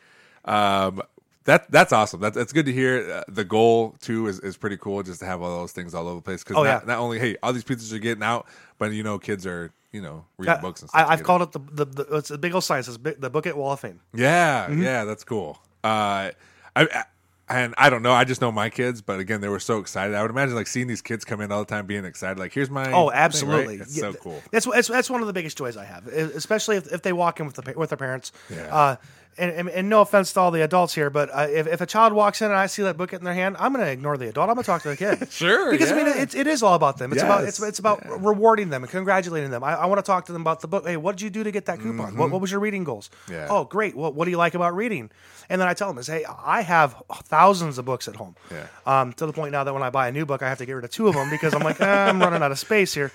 Um, 0.44 1.02
that 1.44 1.70
that's 1.70 1.92
awesome. 1.92 2.20
That's 2.20 2.36
that's 2.36 2.52
good 2.52 2.66
to 2.66 2.72
hear. 2.72 3.10
Uh, 3.10 3.24
the 3.28 3.44
goal 3.44 3.96
too 4.00 4.26
is, 4.26 4.40
is 4.40 4.56
pretty 4.56 4.76
cool, 4.76 5.02
just 5.02 5.20
to 5.20 5.26
have 5.26 5.40
all 5.42 5.60
those 5.60 5.72
things 5.72 5.94
all 5.94 6.06
over 6.06 6.16
the 6.16 6.22
place. 6.22 6.42
Because 6.44 6.56
Oh, 6.58 6.62
not, 6.64 6.82
yeah. 6.82 6.86
not 6.86 6.98
only 6.98 7.18
hey, 7.18 7.36
all 7.42 7.52
these 7.52 7.64
pizzas 7.64 7.92
are 7.92 7.98
getting 7.98 8.22
out, 8.22 8.46
but 8.78 8.92
you 8.92 9.02
know, 9.02 9.18
kids 9.18 9.46
are 9.46 9.72
you 9.92 10.02
know 10.02 10.24
reading 10.38 10.60
books 10.60 10.82
and 10.82 10.90
stuff. 10.90 11.06
I, 11.08 11.12
I've 11.12 11.22
called 11.22 11.42
it 11.42 11.52
the, 11.52 11.60
the, 11.84 11.84
the 12.04 12.16
it's 12.18 12.30
a 12.30 12.38
big 12.38 12.54
old 12.54 12.64
sign. 12.64 12.80
It 12.80 12.84
says 12.84 12.98
Bi- 12.98 13.16
the 13.18 13.30
Book 13.30 13.46
It 13.46 13.56
Wall 13.56 13.72
of 13.72 13.80
Fame. 13.80 14.00
Yeah, 14.14 14.66
Mm-hmm. 14.68 14.82
yeah, 14.82 15.04
that's 15.04 15.24
cool. 15.24 15.58
Uh, 15.82 16.30
I, 16.30 16.32
I 16.76 17.04
and 17.48 17.74
I 17.78 17.90
don't 17.90 18.02
know. 18.04 18.12
I 18.12 18.22
just 18.22 18.40
know 18.40 18.52
my 18.52 18.70
kids, 18.70 19.02
but 19.02 19.18
again, 19.18 19.40
they 19.40 19.48
were 19.48 19.58
so 19.58 19.78
excited. 19.78 20.14
I 20.14 20.22
would 20.22 20.30
imagine 20.30 20.54
like 20.54 20.68
seeing 20.68 20.86
these 20.86 21.02
kids 21.02 21.24
come 21.24 21.40
in 21.40 21.50
all 21.50 21.58
the 21.58 21.64
time, 21.64 21.84
being 21.84 22.04
excited. 22.04 22.38
Like, 22.38 22.52
here's 22.52 22.70
my 22.70 22.92
Oh, 22.92 23.06
thing, 23.06 23.06
right? 23.08 23.16
absolutely! 23.16 23.76
It's 23.78 23.96
Yeah, 23.96 24.12
so 24.12 24.12
cool. 24.12 24.40
That's 24.52 24.66
that's 24.66 24.86
that's 24.86 25.10
one 25.10 25.20
of 25.20 25.26
the 25.26 25.32
biggest 25.32 25.58
joys 25.58 25.76
I 25.76 25.84
have, 25.84 26.06
especially 26.06 26.76
if, 26.76 26.92
if 26.92 27.02
they 27.02 27.12
walk 27.12 27.40
in 27.40 27.46
with 27.46 27.56
the 27.56 27.74
with 27.76 27.88
their 27.90 27.96
parents. 27.96 28.30
Yeah. 28.50 28.72
Uh, 28.72 28.96
and, 29.38 29.50
and, 29.52 29.68
and 29.68 29.88
no 29.88 30.00
offense 30.00 30.32
to 30.32 30.40
all 30.40 30.50
the 30.50 30.62
adults 30.62 30.94
here, 30.94 31.08
but 31.08 31.30
uh, 31.32 31.46
if, 31.48 31.66
if 31.66 31.80
a 31.80 31.86
child 31.86 32.12
walks 32.12 32.42
in 32.42 32.48
and 32.48 32.56
I 32.56 32.66
see 32.66 32.82
that 32.82 32.96
book 32.96 33.12
in 33.12 33.24
their 33.24 33.34
hand, 33.34 33.56
I'm 33.58 33.72
going 33.72 33.84
to 33.84 33.90
ignore 33.90 34.16
the 34.16 34.28
adult. 34.28 34.48
I'm 34.48 34.54
going 34.54 34.64
to 34.64 34.66
talk 34.66 34.82
to 34.82 34.88
the 34.88 34.96
kid. 34.96 35.28
Sure, 35.40 35.70
because 35.70 35.90
I 35.90 35.96
mean 35.96 36.06
it, 36.06 36.34
it 36.34 36.46
is 36.46 36.62
all 36.62 36.74
about 36.74 36.98
them. 36.98 37.12
It's 37.12 37.22
about 37.22 37.44
it's, 37.44 37.62
it's 37.62 37.78
about 37.78 38.02
yeah. 38.04 38.16
rewarding 38.18 38.68
them 38.68 38.82
and 38.82 38.90
congratulating 38.90 39.50
them. 39.50 39.64
I, 39.64 39.74
I 39.74 39.86
want 39.86 39.98
to 39.98 40.02
talk 40.02 40.26
to 40.26 40.32
them 40.32 40.42
about 40.42 40.60
the 40.60 40.68
book. 40.68 40.86
Hey, 40.86 40.96
what 40.96 41.16
did 41.16 41.22
you 41.22 41.30
do 41.30 41.44
to 41.44 41.50
get 41.50 41.66
that 41.66 41.78
coupon? 41.78 42.16
What, 42.16 42.30
what 42.30 42.40
was 42.40 42.50
your 42.50 42.60
reading 42.60 42.84
goals? 42.84 43.08
Mm-hmm. 43.24 43.32
Yeah. 43.32 43.46
Oh, 43.48 43.64
great. 43.64 43.96
What 43.96 44.14
what 44.14 44.26
do 44.26 44.30
you 44.30 44.36
like 44.36 44.54
about 44.54 44.74
reading? 44.74 45.10
And 45.48 45.60
then 45.60 45.68
I 45.68 45.74
tell 45.74 45.88
them, 45.88 45.98
is 45.98 46.08
hey, 46.08 46.24
I 46.24 46.60
have 46.60 47.00
thousands 47.24 47.78
of 47.78 47.84
books 47.84 48.08
at 48.08 48.16
home. 48.16 48.36
Yeah. 48.50 48.66
Um, 48.84 49.12
to 49.14 49.26
the 49.26 49.32
point 49.32 49.52
now 49.52 49.64
that 49.64 49.72
when 49.72 49.82
I 49.82 49.90
buy 49.90 50.08
a 50.08 50.12
new 50.12 50.26
book, 50.26 50.42
I 50.42 50.48
have 50.48 50.58
to 50.58 50.66
get 50.66 50.72
rid 50.72 50.84
of 50.84 50.90
two 50.90 51.08
of 51.08 51.14
them 51.14 51.30
because 51.30 51.54
I'm 51.54 51.62
like, 51.62 51.80
eh, 51.80 51.86
I'm 52.08 52.20
running 52.20 52.42
out 52.42 52.52
of 52.52 52.58
space 52.58 52.92
here. 52.92 53.12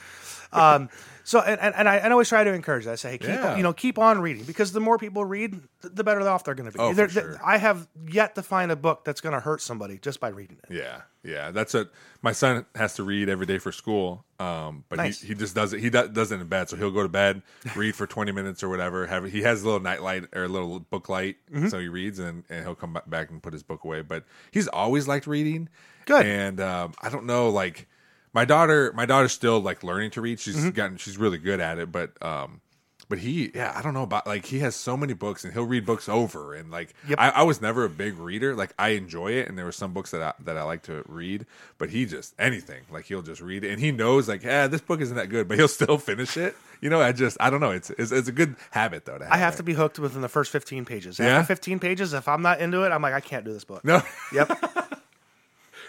Um, 0.52 0.90
so 1.26 1.42
and, 1.42 1.60
and, 1.60 1.90
I, 1.90 1.96
and 1.98 2.08
I 2.08 2.12
always 2.12 2.30
try 2.30 2.44
to 2.46 2.54
encourage 2.54 2.86
that. 2.86 2.92
I 2.92 2.96
say, 2.96 3.12
hey, 3.12 3.18
keep 3.18 3.30
Yeah. 3.30 3.58
you 3.58 3.64
know, 3.64 3.74
keep 3.74 3.98
on 4.00 4.22
reading 4.22 4.44
because 4.46 4.72
the 4.72 4.80
more 4.80 4.98
people 4.98 5.26
read, 5.26 5.60
the 5.82 6.04
better 6.04 6.22
off 6.22 6.44
they're 6.46 6.54
going 6.56 6.72
to 6.72 6.78
be. 6.78 6.80
Oh, 6.82 6.94
for 6.94 7.10
sure. 7.10 7.40
I 7.44 7.58
have 7.58 7.88
yet 8.10 8.36
to 8.36 8.44
find 8.44 8.72
a 8.72 8.76
book 8.78 9.04
that's 9.04 9.20
going 9.22 9.34
to 9.34 9.40
hurt 9.42 9.62
somebody 9.62 9.98
just 9.98 10.20
by 10.20 10.30
reading 10.30 10.58
it. 10.64 10.74
Yeah, 10.74 11.02
yeah. 11.24 11.52
That's 11.52 11.74
what 11.74 11.92
my 12.22 12.32
son 12.32 12.66
has 12.76 12.94
to 12.96 13.04
read 13.04 13.28
every 13.28 13.46
day 13.46 13.58
for 13.58 13.72
school. 13.72 14.24
Um, 14.40 14.84
but 14.90 14.98
Nice. 14.98 15.20
he, 15.22 15.30
he 15.30 15.34
just 15.34 15.56
does 15.56 15.74
it. 15.74 15.80
He 15.80 15.90
do, 15.90 16.08
does 16.08 16.32
it 16.32 16.40
in 16.42 16.48
bed, 16.48 16.70
so 16.70 16.78
he'll 16.78 16.92
go 16.92 17.04
to 17.04 17.10
bed, 17.10 17.42
read 17.76 17.96
for 17.96 18.06
twenty 18.06 18.32
minutes 18.32 18.62
or 18.64 18.70
whatever. 18.70 19.08
Have 19.08 19.26
he 19.26 19.42
has 19.42 19.62
a 19.62 19.66
little 19.66 19.80
night 19.80 20.02
light 20.04 20.26
or 20.34 20.44
a 20.44 20.48
little 20.48 20.80
book 20.80 21.10
light, 21.10 21.38
Mm-hmm. 21.52 21.70
so 21.70 21.80
he 21.80 21.88
reads 21.88 22.20
and, 22.20 22.44
and 22.50 22.64
he'll 22.66 22.76
come 22.76 22.98
back 23.08 23.30
and 23.32 23.42
put 23.42 23.54
his 23.54 23.64
book 23.64 23.84
away. 23.84 24.02
But 24.02 24.26
he's 24.52 24.68
always 24.68 25.08
liked 25.08 25.26
reading. 25.26 25.70
Good. 26.06 26.26
And 26.26 26.60
um, 26.60 26.94
I 27.02 27.10
don't 27.10 27.26
know, 27.26 27.50
like 27.50 27.88
my 28.36 28.46
daughter, 28.46 28.92
my 28.94 29.08
daughter's 29.08 29.32
still 29.32 29.60
like 29.60 29.82
learning 29.84 30.12
to 30.12 30.22
read. 30.22 30.40
She's 30.40 30.56
Mm-hmm. 30.58 30.70
gotten, 30.72 30.98
she's 30.98 31.18
really 31.18 31.40
good 31.40 31.60
at 31.60 31.80
it, 31.80 31.92
but 31.92 32.12
um, 32.24 32.62
but 33.08 33.20
he, 33.20 33.52
yeah, 33.54 33.72
I 33.76 33.84
don't 33.84 33.94
know 33.94 34.02
about 34.02 34.26
like 34.26 34.46
he 34.48 34.60
has 34.60 34.76
so 34.76 34.98
many 34.98 35.14
books 35.14 35.44
and 35.44 35.54
he'll 35.54 35.64
read 35.64 35.86
books 35.86 36.10
over 36.10 36.56
and 36.56 36.72
like 36.72 36.94
Yep. 37.08 37.20
I, 37.22 37.30
I 37.30 37.44
was 37.44 37.62
never 37.62 37.86
a 37.86 37.90
big 37.90 38.18
reader. 38.18 38.56
Like 38.56 38.74
I 38.80 38.90
enjoy 38.90 39.34
it 39.34 39.48
and 39.48 39.56
there 39.58 39.64
were 39.66 39.72
some 39.72 39.94
books 39.94 40.10
that 40.12 40.22
I, 40.24 40.34
that 40.44 40.58
I 40.58 40.64
like 40.64 40.82
to 40.84 41.04
read, 41.08 41.46
but 41.78 41.92
he 41.92 42.06
just 42.08 42.34
anything 42.40 42.82
like 42.92 43.06
he'll 43.06 43.22
just 43.22 43.42
read 43.42 43.64
it 43.64 43.72
and 43.72 43.80
he 43.80 43.92
knows 43.92 44.28
like 44.28 44.44
yeah 44.44 44.66
this 44.68 44.82
book 44.82 45.02
isn't 45.02 45.16
that 45.16 45.30
good, 45.30 45.48
but 45.48 45.58
he'll 45.58 45.68
still 45.68 45.98
finish 46.00 46.36
it. 46.36 46.56
You 46.82 46.90
know, 46.90 47.00
I 47.02 47.12
just 47.14 47.38
I 47.40 47.50
don't 47.52 47.60
know. 47.62 47.72
It's 47.72 47.90
it's, 47.92 48.12
it's 48.12 48.28
a 48.28 48.32
good 48.34 48.56
habit 48.72 49.06
though. 49.06 49.18
To 49.20 49.24
have 49.24 49.34
I 49.34 49.38
have 49.38 49.54
that. 49.54 49.58
to 49.58 49.64
be 49.64 49.74
hooked 49.74 49.98
within 50.00 50.22
the 50.22 50.28
first 50.30 50.52
15 50.52 50.84
pages. 50.86 51.20
Yeah? 51.20 51.28
After 51.38 51.54
15 51.54 51.80
pages, 51.80 52.12
if 52.14 52.28
I'm 52.28 52.42
not 52.42 52.60
into 52.60 52.84
it, 52.84 52.90
I'm 52.92 53.02
like, 53.04 53.14
I 53.14 53.22
can't 53.22 53.46
do 53.46 53.54
this 53.54 53.64
book. 53.66 53.86
no. 53.86 54.02
Yep. 54.34 54.92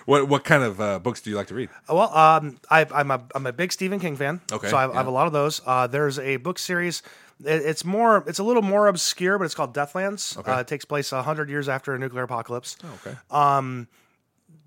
what 0.07 0.29
what 0.29 0.45
kind 0.45 0.63
of 0.63 0.81
uh, 0.81 0.99
books 0.99 1.21
do 1.21 1.29
you 1.31 1.37
like 1.37 1.49
to 1.49 1.55
read? 1.55 1.69
well, 1.89 2.17
um, 2.17 2.59
I, 2.71 2.87
I'm 2.95 3.11
a 3.11 3.23
I'm 3.35 3.47
a 3.47 3.53
big 3.53 3.71
Stephen 3.73 4.01
King 4.01 4.17
fan. 4.17 4.41
Okay, 4.51 4.69
So 4.69 4.77
I, 4.77 4.91
I 4.91 4.95
have 4.95 5.07
a 5.07 5.11
lot 5.11 5.27
of 5.27 5.33
those. 5.35 5.61
Uh, 5.67 5.87
there's 5.87 6.19
a 6.19 6.37
book 6.39 6.59
series. 6.59 7.03
It, 7.45 7.63
it's 7.63 7.85
more. 7.85 8.25
It's 8.27 8.39
a 8.39 8.45
little 8.45 8.63
more 8.63 8.89
obscure, 8.89 9.39
but 9.39 9.45
it's 9.45 9.55
called 9.55 9.75
Deathlands. 9.75 10.39
Okay. 10.39 10.51
Uh, 10.51 10.61
it 10.61 10.67
takes 10.69 10.85
place 10.87 11.11
hundred 11.11 11.51
years 11.51 11.69
after 11.69 11.95
a 11.95 11.99
nuclear 11.99 12.23
apocalypse. 12.23 12.77
okay. 13.05 13.17
Um, 13.31 13.89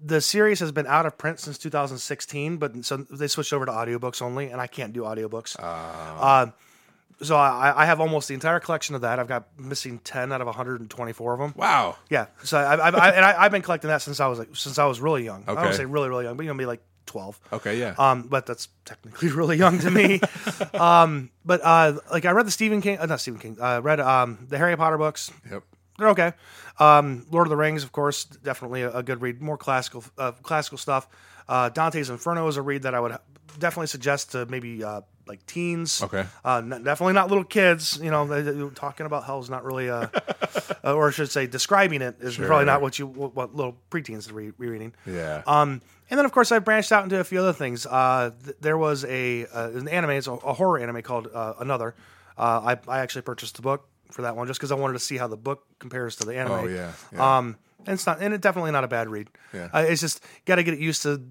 the 0.02 0.22
series 0.22 0.60
has 0.62 0.72
been 0.72 0.88
out 0.88 1.06
of 1.06 1.18
print 1.18 1.40
since 1.40 1.58
2016, 1.58 2.58
but 2.58 2.86
so 2.86 2.98
they 2.98 3.28
switched 3.28 3.52
over 3.52 3.66
to 3.66 3.72
audiobooks 3.72 4.22
only, 4.22 4.50
and 4.50 4.62
I 4.62 4.68
can't 4.68 4.94
do 4.94 5.02
audiobooks. 5.02 5.58
Uh, 5.60 6.52
so 7.22 7.36
I, 7.36 7.74
I 7.76 7.86
have 7.86 8.00
almost 8.00 8.28
the 8.28 8.34
entire 8.34 8.60
collection 8.60 8.96
of 8.96 9.02
that. 9.02 9.20
I've 9.20 9.28
got 9.28 9.48
missing 9.60 10.00
10 10.00 10.32
out 10.32 10.42
of 10.42 10.48
124 10.48 11.34
of 11.34 11.40
them. 11.40 11.54
wow. 11.58 11.98
Yeah. 12.10 12.28
So 12.44 12.58
I, 12.58 12.76
I, 12.76 12.90
I 12.90 13.10
and 13.12 13.26
I, 13.26 13.44
I've 13.44 13.52
been 13.52 13.62
collecting 13.62 13.90
that 13.90 14.02
since 14.02 14.20
I 14.20 14.28
was 14.28 14.40
like 14.40 14.56
since 14.56 14.78
I 14.80 14.86
was 14.86 15.00
really 15.02 15.24
young. 15.24 15.44
I 15.48 15.52
Okay. 15.52 15.64
don't 15.64 15.74
say 15.74 15.86
really 15.86 16.10
really 16.10 16.26
young, 16.26 16.38
but 16.38 16.44
you 16.44 16.52
know, 16.52 16.58
be 16.58 16.66
like 16.66 16.82
12. 17.08 17.40
Okay. 17.54 17.80
Yeah. 17.80 17.96
Um, 17.98 18.24
but 18.24 18.46
that's 18.46 18.68
technically 18.86 19.30
really 19.40 19.58
young 19.58 19.80
to 19.80 19.90
me. 19.92 20.22
um, 20.74 21.32
but 21.46 21.62
uh, 21.64 22.00
like 22.12 22.26
I 22.26 22.32
read 22.32 22.46
the 22.48 22.52
Stephen 22.52 22.82
King, 22.82 23.00
uh, 23.00 23.06
not 23.06 23.20
Stephen 23.20 23.40
King. 23.40 23.58
I 23.62 23.78
read 23.80 24.00
um 24.00 24.46
the 24.50 24.58
Harry 24.58 24.76
Potter 24.78 24.98
books. 24.98 25.32
yep. 25.50 25.64
They're 25.98 26.10
okay. 26.10 26.32
Um, 26.80 27.26
Lord 27.30 27.46
of 27.48 27.50
the 27.50 27.58
Rings, 27.58 27.84
of 27.84 27.92
course, 27.92 28.24
definitely 28.24 28.84
a, 28.84 28.92
a 28.98 29.04
good 29.04 29.22
read. 29.22 29.42
More 29.42 29.58
classical, 29.58 30.02
uh, 30.18 30.32
classical 30.32 30.78
stuff. 30.78 31.10
Uh, 31.46 31.68
Dante's 31.68 32.10
Inferno 32.10 32.48
is 32.48 32.56
a 32.56 32.62
read 32.62 32.84
that 32.84 32.96
I 32.96 33.02
would 33.02 33.18
definitely 33.58 33.88
suggest 33.88 34.32
to 34.32 34.46
maybe 34.46 34.82
uh, 34.82 35.02
like 35.30 35.46
teens. 35.46 36.04
Okay. 36.04 36.26
Uh, 36.44 36.58
n- 36.58 36.84
definitely 36.84 37.14
not 37.14 37.30
little 37.30 37.44
kids. 37.46 38.00
You 38.02 38.12
know, 38.12 38.26
they, 38.28 38.42
they- 38.42 38.70
talking 38.76 39.06
about 39.06 39.24
hell 39.24 39.40
is 39.40 39.50
not 39.50 39.64
really, 39.64 39.90
uh, 39.90 40.08
uh, 40.84 40.94
or 40.94 41.08
I 41.08 41.12
should 41.12 41.32
say, 41.32 41.48
describing 41.48 42.02
it 42.02 42.18
is 42.20 42.36
probably 42.36 42.66
not 42.66 42.82
what 42.82 43.00
you 43.00 43.08
what, 43.08 43.36
what 43.36 43.56
little 43.56 43.78
preteens 43.92 44.30
are 44.30 44.34
re- 44.34 44.52
reading. 44.58 44.94
Yeah. 45.06 45.44
Um, 45.48 45.82
and 46.10 46.18
then, 46.18 46.26
of 46.26 46.32
course, 46.32 46.52
I 46.52 46.58
branched 46.60 46.92
out 46.92 47.04
into 47.04 47.20
a 47.20 47.24
few 47.24 47.40
other 47.40 47.54
things. 47.54 47.86
Uh, 47.86 48.32
th- 48.44 48.58
there 48.60 48.78
was 48.78 49.06
a 49.06 49.46
uh, 49.46 49.70
an 49.70 49.88
anime, 49.88 50.10
it's 50.12 50.28
a, 50.28 50.34
a 50.34 50.54
horror 50.54 50.80
anime 50.80 51.02
called 51.04 51.28
uh, 51.34 51.54
Another. 51.60 51.94
Uh, 52.38 52.76
I, 52.88 52.92
I 52.92 53.00
actually 53.00 53.22
purchased 53.22 53.56
the 53.58 53.62
book 53.62 53.88
for 54.12 54.24
that 54.24 54.36
one 54.36 54.48
just 54.48 54.60
because 54.60 54.72
I 54.72 54.76
wanted 54.76 54.94
to 54.94 55.00
see 55.00 55.18
how 55.18 55.28
the 55.28 55.38
book 55.38 55.66
compares 55.78 56.16
to 56.16 56.26
the 56.26 56.36
anime. 56.36 56.52
Oh, 56.52 56.66
yeah, 56.68 56.92
yeah. 57.14 57.38
Um, 57.38 57.58
and 57.86 57.94
it's 57.94 58.06
not, 58.08 58.22
and 58.22 58.34
it's 58.34 58.42
definitely 58.42 58.72
not 58.72 58.84
a 58.84 58.88
bad 58.88 59.08
read. 59.10 59.30
Yeah. 59.54 59.70
It's 59.74 60.02
just 60.02 60.24
got 60.46 60.56
to 60.56 60.64
get 60.64 60.80
used 60.80 61.04
to 61.04 61.22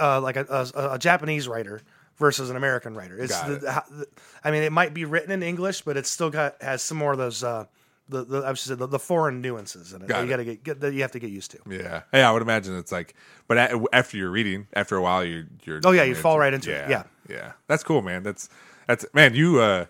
uh, 0.00 0.20
like 0.20 0.36
a, 0.36 0.44
a, 0.74 0.94
a 0.94 0.98
Japanese 0.98 1.46
writer 1.46 1.80
versus 2.18 2.50
an 2.50 2.56
American 2.56 2.94
writer. 2.94 3.18
It's 3.18 3.38
the, 3.42 3.54
it. 3.54 3.60
the, 3.60 4.06
I 4.44 4.50
mean, 4.50 4.62
it 4.62 4.72
might 4.72 4.94
be 4.94 5.04
written 5.04 5.30
in 5.30 5.42
English, 5.42 5.82
but 5.82 5.96
it's 5.96 6.10
still 6.10 6.30
got 6.30 6.60
has 6.62 6.82
some 6.82 6.96
more 6.98 7.12
of 7.12 7.18
those. 7.18 7.42
Uh, 7.44 7.66
the, 8.08 8.22
the 8.24 8.42
I 8.46 8.52
should 8.52 8.68
say 8.68 8.74
the, 8.74 8.86
the 8.86 8.98
foreign 8.98 9.40
nuances 9.40 9.94
in 9.94 10.02
it. 10.02 10.08
Got 10.08 10.16
that 10.16 10.20
you 10.20 10.26
it. 10.26 10.30
got 10.30 10.36
to 10.36 10.44
get, 10.44 10.62
get 10.64 10.80
that 10.80 10.92
you 10.92 11.00
have 11.02 11.12
to 11.12 11.18
get 11.18 11.30
used 11.30 11.50
to. 11.52 11.58
Yeah, 11.70 12.02
yeah. 12.12 12.28
I 12.28 12.32
would 12.32 12.42
imagine 12.42 12.76
it's 12.76 12.92
like, 12.92 13.14
but 13.48 13.56
a- 13.56 13.84
after 13.94 14.16
you're 14.18 14.30
reading, 14.30 14.66
after 14.74 14.96
a 14.96 15.02
while, 15.02 15.24
you 15.24 15.46
you're. 15.64 15.80
Oh, 15.84 15.92
yeah, 15.92 16.02
you 16.02 16.14
fall 16.14 16.38
right 16.38 16.52
into 16.52 16.70
it. 16.70 16.88
Yeah. 16.90 17.04
yeah. 17.28 17.52
That's 17.66 17.82
cool, 17.82 18.02
man. 18.02 18.22
That's 18.22 18.48
that's 18.86 19.06
man. 19.14 19.34
You 19.34 19.60
uh, 19.60 19.86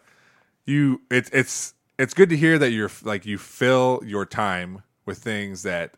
you 0.65 1.01
it's 1.11 1.29
it's 1.31 1.75
it's 1.99 2.15
good 2.15 2.31
to 2.31 2.37
hear 2.37 2.57
that 2.59 2.71
you're 2.71 2.91
like 3.03 3.27
you 3.27 3.37
fill 3.37 4.01
your 4.05 4.25
time 4.25 4.83
with 5.07 5.19
things 5.19 5.65
that 5.65 5.95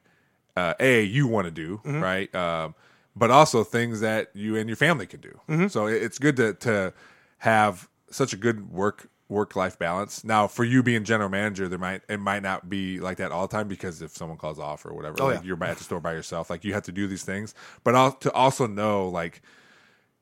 uh, 0.57 0.72
a 0.81 1.03
you 1.03 1.27
want 1.27 1.45
to 1.45 1.51
do, 1.51 1.81
Mm-hmm. 1.85 2.01
right? 2.03 2.35
Um, 2.35 2.74
but 3.16 3.30
also 3.30 3.64
things 3.64 4.00
that 4.00 4.30
you 4.34 4.56
and 4.56 4.68
your 4.68 4.76
family 4.76 5.06
can 5.06 5.20
do. 5.20 5.40
Mm-hmm. 5.48 5.68
So 5.68 5.86
it's 5.86 6.18
good 6.18 6.36
to 6.36 6.54
to 6.54 6.92
have 7.38 7.88
such 8.10 8.32
a 8.32 8.36
good 8.36 8.70
work 8.70 9.08
work 9.28 9.56
life 9.56 9.76
balance. 9.76 10.22
Now, 10.22 10.46
for 10.46 10.62
you 10.62 10.84
being 10.84 11.02
general 11.02 11.28
manager, 11.28 11.68
there 11.68 11.78
might 11.80 12.02
it 12.08 12.20
might 12.20 12.42
not 12.42 12.68
be 12.68 13.00
like 13.00 13.16
that 13.16 13.32
all 13.32 13.46
the 13.48 13.56
time 13.56 13.66
because 13.66 14.02
if 14.02 14.12
someone 14.16 14.38
calls 14.38 14.58
off 14.58 14.86
or 14.86 14.92
whatever, 14.94 15.16
Oh, 15.20 15.26
like 15.26 15.40
yeah. 15.40 15.46
you're 15.46 15.64
at 15.64 15.78
the 15.78 15.84
store 15.84 16.00
by 16.00 16.12
yourself, 16.12 16.50
like 16.50 16.64
you 16.64 16.74
have 16.74 16.84
to 16.84 16.92
do 16.92 17.06
these 17.08 17.24
things. 17.24 17.54
But 17.82 18.20
to 18.20 18.32
also 18.32 18.66
know 18.68 19.08
like 19.08 19.42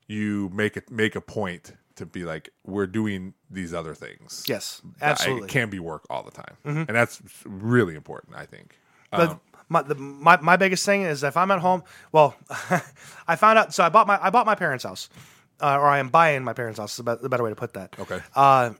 you 0.06 0.50
make 0.54 0.76
it 0.76 0.90
make 0.90 1.16
a 1.16 1.20
point 1.20 1.72
to 1.96 2.06
be 2.06 2.24
like 2.24 2.50
we're 2.64 2.86
doing 2.86 3.34
these 3.50 3.72
other 3.74 3.94
things. 3.94 4.44
Yes, 4.48 4.82
absolutely. 5.00 5.42
Mm-hmm. 5.42 5.44
It 5.44 5.52
can 5.52 5.70
be 5.70 5.78
work 5.78 6.04
all 6.10 6.22
the 6.22 6.30
time, 6.30 6.56
and 6.64 6.88
that's 6.88 7.20
really 7.44 7.94
important. 7.94 8.36
I 8.36 8.46
think. 8.46 8.78
But 9.10 9.30
Um, 9.30 9.40
my, 9.68 9.82
the, 9.82 9.94
my 9.94 10.38
my 10.40 10.56
biggest 10.56 10.84
thing 10.86 11.02
is 11.02 11.22
if 11.24 11.36
I'm 11.36 11.50
at 11.50 11.60
home. 11.60 11.82
Well, 12.12 12.34
I 13.28 13.36
found 13.36 13.58
out. 13.58 13.74
So 13.74 13.82
I 13.84 13.88
bought 13.88 14.06
my 14.06 14.18
I 14.22 14.30
bought 14.30 14.46
my 14.46 14.54
parents' 14.54 14.84
house, 14.84 15.08
uh, 15.60 15.76
or 15.78 15.86
I 15.86 15.98
am 15.98 16.08
buying 16.08 16.44
my 16.44 16.52
parents' 16.52 16.78
house. 16.78 16.92
Is 16.98 17.04
the, 17.04 17.16
be- 17.16 17.22
the 17.22 17.28
better 17.28 17.42
way 17.42 17.50
to 17.50 17.56
put 17.56 17.74
that. 17.74 17.94
Okay. 17.98 18.20
Uh, 18.34 18.70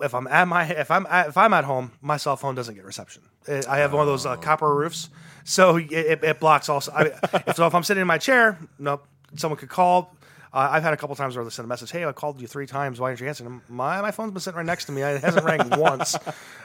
if 0.00 0.14
I'm 0.14 0.26
at 0.28 0.46
my 0.48 0.64
if 0.64 0.90
I'm 0.90 1.06
at, 1.08 1.28
if 1.28 1.36
I'm 1.36 1.52
at 1.54 1.64
home, 1.64 1.92
my 2.00 2.16
cell 2.18 2.36
phone 2.36 2.54
doesn't 2.54 2.74
get 2.74 2.84
reception. 2.84 3.22
It- 3.46 3.66
I 3.68 3.78
have 3.78 3.92
one 3.92 4.02
of 4.02 4.06
those 4.08 4.26
uh, 4.26 4.32
Oh. 4.32 4.36
copper 4.36 4.74
roofs, 4.74 5.08
so 5.44 5.76
it, 5.76 5.90
it, 5.92 6.24
it 6.24 6.40
blocks 6.40 6.68
also. 6.68 6.92
I, 6.92 7.02
if, 7.46 7.56
so 7.56 7.66
if 7.66 7.74
I'm 7.74 7.82
sitting 7.82 8.00
in 8.02 8.06
my 8.06 8.18
chair, 8.18 8.58
nope, 8.78 9.06
someone 9.36 9.58
could 9.58 9.68
call. 9.70 10.14
Uh, 10.52 10.66
I've 10.72 10.82
had 10.82 10.94
a 10.94 10.96
couple 10.96 11.14
times 11.14 11.36
where 11.36 11.44
they 11.44 11.50
send 11.50 11.64
a 11.66 11.68
message, 11.68 11.90
"Hey, 11.90 12.04
I 12.06 12.12
called 12.12 12.40
you 12.40 12.46
three 12.46 12.66
times. 12.66 12.98
Why 13.00 13.10
didn't 13.10 13.20
you 13.20 13.28
answer?" 13.28 13.44
And 13.44 13.60
my 13.68 14.00
my 14.00 14.10
phone's 14.12 14.32
been 14.32 14.40
sitting 14.40 14.56
right 14.56 14.64
next 14.66 14.86
to 14.86 14.92
me. 14.92 15.02
It 15.02 15.20
hasn't 15.22 15.44
rang 15.44 15.68
once. 15.78 16.16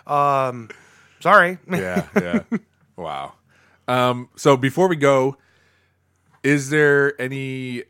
Um, 0.07 0.69
sorry. 1.19 1.57
yeah, 1.69 2.07
yeah. 2.15 2.43
Wow. 2.95 3.33
Um, 3.87 4.29
so 4.35 4.57
before 4.57 4.87
we 4.87 4.95
go, 4.95 5.37
is 6.43 6.69
there 6.69 7.19
any? 7.21 7.83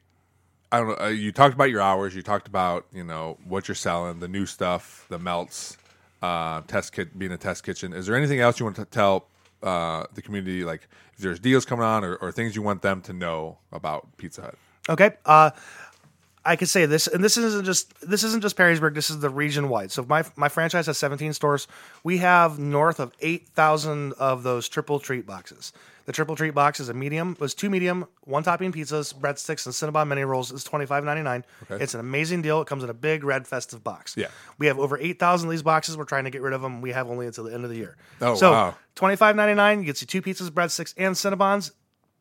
I 0.72 0.80
don't 0.80 0.88
know. 0.90 1.06
Uh, 1.06 1.10
you 1.10 1.32
talked 1.32 1.54
about 1.54 1.70
your 1.70 1.82
hours. 1.82 2.16
You 2.16 2.22
talked 2.22 2.48
about 2.48 2.86
you 2.92 3.04
know 3.04 3.38
what 3.46 3.68
you're 3.68 3.76
selling, 3.76 4.20
the 4.20 4.28
new 4.28 4.46
stuff, 4.46 5.06
the 5.10 5.20
melts, 5.20 5.78
uh, 6.22 6.62
test 6.62 6.94
kit 6.94 7.18
being 7.18 7.32
a 7.32 7.38
test 7.38 7.64
kitchen. 7.64 7.94
Is 7.94 8.08
there 8.08 8.16
anything 8.16 8.40
else 8.40 8.60
you 8.60 8.66
want 8.66 8.78
to 8.78 8.86
tell 8.86 9.28
uh, 9.62 10.06
the 10.14 10.22
community? 10.22 10.64
Like 10.64 10.88
if 11.14 11.20
there's 11.20 11.40
deals 11.40 11.66
coming 11.66 11.86
on 11.86 12.04
or, 12.04 12.16
or 12.16 12.32
things 12.32 12.56
you 12.56 12.62
want 12.62 12.82
them 12.82 13.02
to 13.02 13.14
know 13.14 13.58
about 13.72 14.18
Pizza 14.18 14.42
Hut? 14.42 14.56
Okay. 14.90 15.12
Uh, 15.26 15.52
I 16.46 16.58
could 16.58 16.68
say 16.68 16.86
this, 16.86 17.08
and 17.08 17.24
this 17.24 17.38
isn't 17.38 17.64
just 17.64 17.94
this 18.02 18.24
isn't 18.24 18.42
just 18.42 18.58
Perrysburg. 18.58 18.96
This 18.96 19.10
is 19.10 19.20
the 19.20 19.30
region 19.30 19.70
wide. 19.70 19.92
So 19.92 20.04
my 20.04 20.24
my 20.36 20.50
franchise 20.50 20.88
has 20.88 20.98
17 20.98 21.34
stores. 21.34 21.68
We 22.04 22.18
have 22.18 22.60
north 22.60 23.00
of 23.00 23.14
8,000 23.22 24.14
of 24.14 24.44
those 24.44 24.68
triple 24.68 25.00
treat 25.00 25.26
boxes. 25.26 25.72
The 26.06 26.12
triple 26.12 26.36
treat 26.36 26.54
box 26.54 26.82
is 26.82 26.90
a 26.90 26.94
medium, 26.94 27.38
was 27.40 27.54
two 27.54 27.70
medium, 27.70 28.08
one 28.26 28.44
topping 28.44 28.74
pizzas, 28.74 29.16
breadsticks, 29.16 29.66
and 29.66 29.74
Cinnabon 29.74 30.10
mini 30.10 30.26
rolls. 30.26 30.52
It's 30.52 30.66
twenty 30.66 30.86
five 30.86 31.06
ninety 31.06 31.22
nine. 31.24 31.46
It's 31.70 31.94
an 31.94 32.02
amazing 32.02 32.42
deal. 32.42 32.62
It 32.62 32.68
comes 32.68 32.84
in 32.84 32.90
a 32.90 32.94
big 32.94 33.24
red 33.24 33.48
festive 33.48 33.86
box. 33.86 34.16
Yeah. 34.18 34.28
we 34.58 34.68
have 34.68 34.80
over 34.80 34.98
8,000 34.98 35.48
of 35.48 35.52
these 35.52 35.64
boxes. 35.64 35.96
We're 35.96 36.04
trying 36.04 36.26
to 36.26 36.30
get 36.30 36.42
rid 36.42 36.52
of 36.52 36.62
them. 36.62 36.82
We 36.82 36.92
have 36.92 37.10
only 37.10 37.26
until 37.26 37.46
the 37.46 37.54
end 37.54 37.64
of 37.64 37.70
the 37.70 37.78
year. 37.78 37.96
Oh, 38.20 38.36
so 38.36 38.52
wow. 38.52 38.76
twenty 38.96 39.16
five 39.16 39.38
ninety 39.38 39.54
nine 39.54 39.84
gets 39.84 40.02
you 40.02 40.08
two 40.08 40.22
pizzas, 40.22 40.50
breadsticks, 40.50 40.94
and 40.98 41.16
Cinnabons. 41.16 41.72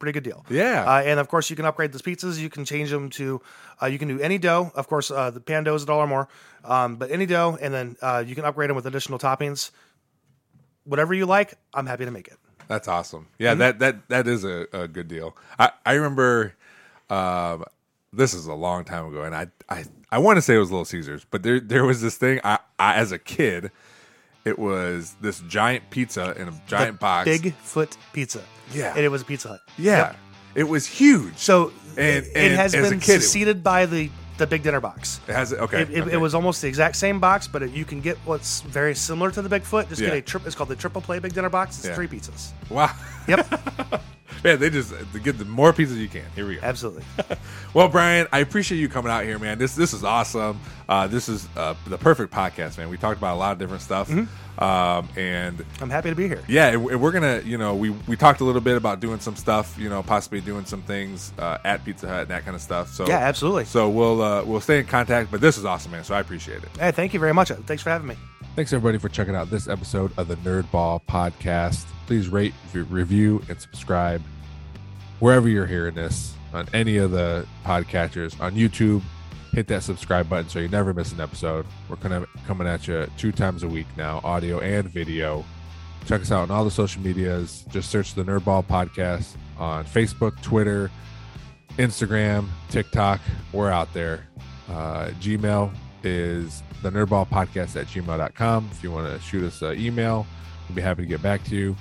Pretty 0.02 0.14
good 0.14 0.24
deal. 0.24 0.44
Yeah. 0.50 0.82
Uh, 0.84 1.00
and 1.02 1.20
of 1.20 1.28
course, 1.28 1.48
you 1.48 1.54
can 1.54 1.64
upgrade 1.64 1.92
those 1.92 2.02
pizzas. 2.02 2.36
You 2.36 2.50
can 2.50 2.64
change 2.64 2.90
them 2.90 3.08
to, 3.10 3.40
uh, 3.80 3.86
you 3.86 4.00
can 4.00 4.08
do 4.08 4.18
any 4.18 4.36
dough. 4.36 4.72
Of 4.74 4.88
course, 4.88 5.12
uh, 5.12 5.30
the 5.30 5.38
pan 5.38 5.62
dough 5.62 5.76
is 5.76 5.84
a 5.84 5.86
dollar 5.86 6.08
more, 6.08 6.26
um, 6.64 6.96
but 6.96 7.12
any 7.12 7.24
dough, 7.24 7.56
and 7.62 7.72
then 7.72 7.96
uh, 8.02 8.24
you 8.26 8.34
can 8.34 8.44
upgrade 8.44 8.68
them 8.68 8.74
with 8.74 8.84
additional 8.84 9.20
toppings. 9.20 9.70
Whatever 10.82 11.14
you 11.14 11.24
like, 11.24 11.54
I'm 11.72 11.86
happy 11.86 12.04
to 12.04 12.10
make 12.10 12.26
it. 12.26 12.36
That's 12.66 12.88
awesome. 12.88 13.28
Mm-hmm. 13.34 13.42
Yeah, 13.44 13.54
that 13.54 13.78
that 13.78 14.08
that 14.08 14.26
is 14.26 14.42
a, 14.42 14.66
a 14.72 14.88
good 14.88 15.06
deal. 15.06 15.36
I 15.56 15.70
I 15.86 15.92
remember 15.92 16.56
um 17.08 17.64
this 18.12 18.34
is 18.34 18.46
a 18.46 18.54
long 18.54 18.84
time 18.84 19.06
ago 19.06 19.22
and 19.22 19.36
I 19.36 19.46
I 19.68 19.84
I 20.10 20.18
want 20.18 20.36
to 20.36 20.42
say 20.42 20.56
it 20.56 20.58
was 20.58 20.72
Little 20.72 20.84
Caesars, 20.84 21.24
but 21.30 21.44
there 21.44 21.60
there 21.60 21.84
was 21.84 22.02
this 22.02 22.16
thing 22.16 22.40
I, 22.42 22.58
I 22.76 22.94
as 22.96 23.12
a 23.12 23.20
kid 23.20 23.70
it 24.44 24.58
was 24.58 25.14
this 25.20 25.40
giant 25.48 25.88
pizza 25.90 26.34
in 26.40 26.48
a 26.48 26.52
giant 26.66 26.98
box. 27.00 27.28
Bigfoot 27.28 27.96
Pizza. 28.12 28.42
Yeah. 28.72 28.90
and 28.96 29.00
it 29.04 29.08
was 29.08 29.22
a 29.22 29.24
Pizza 29.24 29.48
Hut. 29.48 29.60
Yeah. 29.78 29.96
Yep. 29.98 30.16
It 30.54 30.64
was 30.64 30.86
huge. 30.86 31.36
So 31.36 31.72
And- 31.96 32.24
it 32.26 32.32
and 32.34 32.54
has 32.54 32.72
been 32.72 33.00
kid, 33.00 33.16
it- 33.16 33.20
succeeded 33.22 33.62
by 33.62 33.86
the 33.86 34.10
the 34.38 34.46
big 34.46 34.62
dinner 34.62 34.80
box. 34.80 35.20
it 35.28 35.34
has 35.34 35.52
okay. 35.52 35.82
It, 35.82 35.90
it, 35.90 36.00
okay. 36.00 36.12
it 36.14 36.16
was 36.16 36.34
almost 36.34 36.62
the 36.62 36.66
exact 36.68 36.96
same 36.96 37.20
box, 37.20 37.46
but 37.46 37.62
it, 37.62 37.70
you 37.70 37.84
can 37.84 38.00
get 38.00 38.16
what's 38.24 38.62
very 38.62 38.94
similar 38.94 39.30
to 39.30 39.42
the 39.42 39.48
Bigfoot. 39.48 39.88
Just 39.90 40.00
Yeah. 40.00 40.08
get 40.08 40.16
a 40.16 40.22
trip. 40.22 40.46
It's 40.46 40.56
called 40.56 40.70
the 40.70 40.74
triple 40.76 41.02
play 41.02 41.18
big 41.18 41.34
dinner 41.34 41.50
box. 41.50 41.78
It's 41.78 41.86
Yeah. 41.88 41.94
three 41.94 42.08
pizzas. 42.08 42.50
wow. 42.70 42.90
Yep, 43.28 43.46
Man, 44.44 44.58
they 44.58 44.70
just 44.70 44.92
they 45.12 45.20
get 45.20 45.38
the 45.38 45.44
more 45.44 45.72
pizzas 45.72 45.96
you 45.98 46.08
can. 46.08 46.24
Here 46.34 46.46
we 46.46 46.56
go. 46.56 46.60
absolutely. 46.62 47.04
Well, 47.74 47.88
Brian, 47.88 48.26
I 48.32 48.40
appreciate 48.40 48.76
you 48.78 48.88
coming 48.90 49.10
out 49.10 49.24
here, 49.24 49.38
man. 49.38 49.56
This 49.56 49.74
this 49.74 49.94
is 49.94 50.04
awesome. 50.04 50.60
Uh, 50.90 51.06
this 51.06 51.26
is 51.30 51.48
uh, 51.56 51.74
the 51.86 51.96
perfect 51.96 52.30
podcast, 52.34 52.76
man. 52.76 52.90
We 52.90 52.98
talked 52.98 53.16
about 53.16 53.34
a 53.34 53.38
lot 53.38 53.52
of 53.52 53.58
different 53.58 53.80
stuff, 53.82 54.10
Mm-hmm. 54.10 54.62
um, 54.62 55.08
and 55.16 55.64
I'm 55.80 55.88
happy 55.88 56.10
to 56.10 56.14
be 56.14 56.28
here. 56.28 56.42
yeah, 56.48 56.66
and 56.68 56.84
and 56.90 57.00
we're 57.00 57.12
gonna, 57.12 57.40
you 57.46 57.56
know, 57.56 57.74
we 57.74 57.88
we 58.06 58.14
talked 58.14 58.40
a 58.42 58.44
little 58.44 58.60
bit 58.60 58.76
about 58.76 59.00
doing 59.00 59.20
some 59.20 59.36
stuff, 59.36 59.74
you 59.78 59.88
know, 59.88 60.02
possibly 60.02 60.42
doing 60.42 60.66
some 60.66 60.82
things 60.82 61.32
uh, 61.38 61.56
at 61.64 61.82
Pizza 61.82 62.06
Hut 62.08 62.20
and 62.22 62.28
that 62.28 62.44
kind 62.44 62.54
of 62.54 62.60
stuff. 62.60 62.88
So 62.92 63.06
Yeah, 63.06 63.20
absolutely. 63.20 63.64
So 63.64 63.88
we'll 63.88 64.20
uh, 64.20 64.44
we'll 64.44 64.60
stay 64.60 64.80
in 64.80 64.84
contact. 64.86 65.30
But 65.30 65.40
this 65.40 65.56
is 65.56 65.64
awesome, 65.64 65.92
man. 65.92 66.04
So 66.04 66.14
I 66.14 66.20
appreciate 66.20 66.62
it. 66.62 66.68
Hey, 66.78 66.90
thank 66.90 67.14
you 67.14 67.20
very 67.20 67.32
much. 67.32 67.48
Thanks 67.48 67.82
for 67.82 67.88
having 67.88 68.08
me. 68.08 68.16
Thanks 68.54 68.70
everybody 68.74 68.98
for 68.98 69.08
checking 69.08 69.34
out 69.34 69.48
this 69.48 69.66
episode 69.66 70.12
of 70.18 70.28
the 70.28 70.36
Nerd 70.36 70.70
Ball 70.70 71.00
Podcast. 71.08 71.86
Please 72.06 72.28
rate, 72.28 72.52
review, 72.74 73.42
and 73.48 73.58
subscribe 73.58 74.20
wherever 75.22 75.48
you're 75.48 75.66
hearing 75.66 75.94
this 75.94 76.34
on 76.52 76.66
any 76.74 76.96
of 76.96 77.12
the 77.12 77.46
podcatchers 77.64 78.38
on 78.40 78.56
YouTube. 78.56 79.00
Hit 79.52 79.68
that 79.68 79.84
subscribe 79.84 80.28
button 80.28 80.48
so 80.48 80.58
you 80.58 80.66
never 80.66 80.92
miss 80.92 81.12
an 81.12 81.20
episode. 81.20 81.64
We're 81.88 81.94
kind 81.94 82.12
of 82.12 82.26
coming 82.44 82.66
at 82.66 82.88
you 82.88 83.08
two 83.16 83.30
times 83.30 83.62
a 83.62 83.68
week 83.68 83.86
now, 83.96 84.20
audio 84.24 84.58
and 84.58 84.88
video. 84.88 85.44
Check 86.06 86.22
us 86.22 86.32
out 86.32 86.42
on 86.42 86.50
all 86.50 86.64
the 86.64 86.72
social 86.72 87.00
medias. 87.02 87.64
Just 87.70 87.88
search 87.88 88.14
the 88.14 88.24
Nerdball 88.24 88.66
Podcast 88.66 89.36
on 89.58 89.84
Facebook, 89.84 90.42
Twitter, 90.42 90.90
Instagram, 91.78 92.48
TikTok. 92.68 93.20
We're 93.52 93.70
out 93.70 93.94
there. 93.94 94.26
Uh, 94.68 95.10
Gmail 95.20 95.72
is 96.02 96.64
the 96.82 96.90
nerdball 96.90 97.28
podcast 97.28 97.80
at 97.80 97.86
gmail.com. 97.86 98.68
If 98.72 98.82
you 98.82 98.90
want 98.90 99.06
to 99.06 99.24
shoot 99.24 99.44
us 99.44 99.62
an 99.62 99.78
email, 99.78 100.26
we'll 100.68 100.74
be 100.74 100.82
happy 100.82 101.02
to 101.02 101.08
get 101.08 101.22
back 101.22 101.44
to 101.44 101.54
you. 101.54 101.76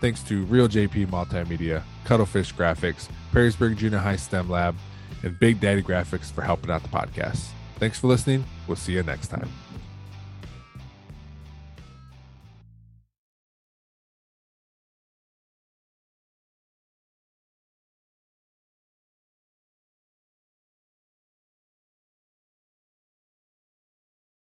Thanks 0.00 0.22
to 0.24 0.44
Real 0.44 0.68
JP 0.68 1.08
Multimedia, 1.08 1.82
Cuttlefish 2.04 2.54
Graphics, 2.54 3.08
Perrysburg 3.32 3.76
Junior 3.76 3.98
High 3.98 4.16
STEM 4.16 4.48
Lab, 4.48 4.74
and 5.22 5.38
Big 5.38 5.60
Daddy 5.60 5.82
Graphics 5.82 6.32
for 6.32 6.42
helping 6.42 6.70
out 6.70 6.82
the 6.82 6.88
podcast. 6.88 7.48
Thanks 7.76 7.98
for 7.98 8.06
listening. 8.06 8.44
We'll 8.66 8.76
see 8.76 8.92
you 8.92 9.02
next 9.02 9.28
time. 9.28 9.48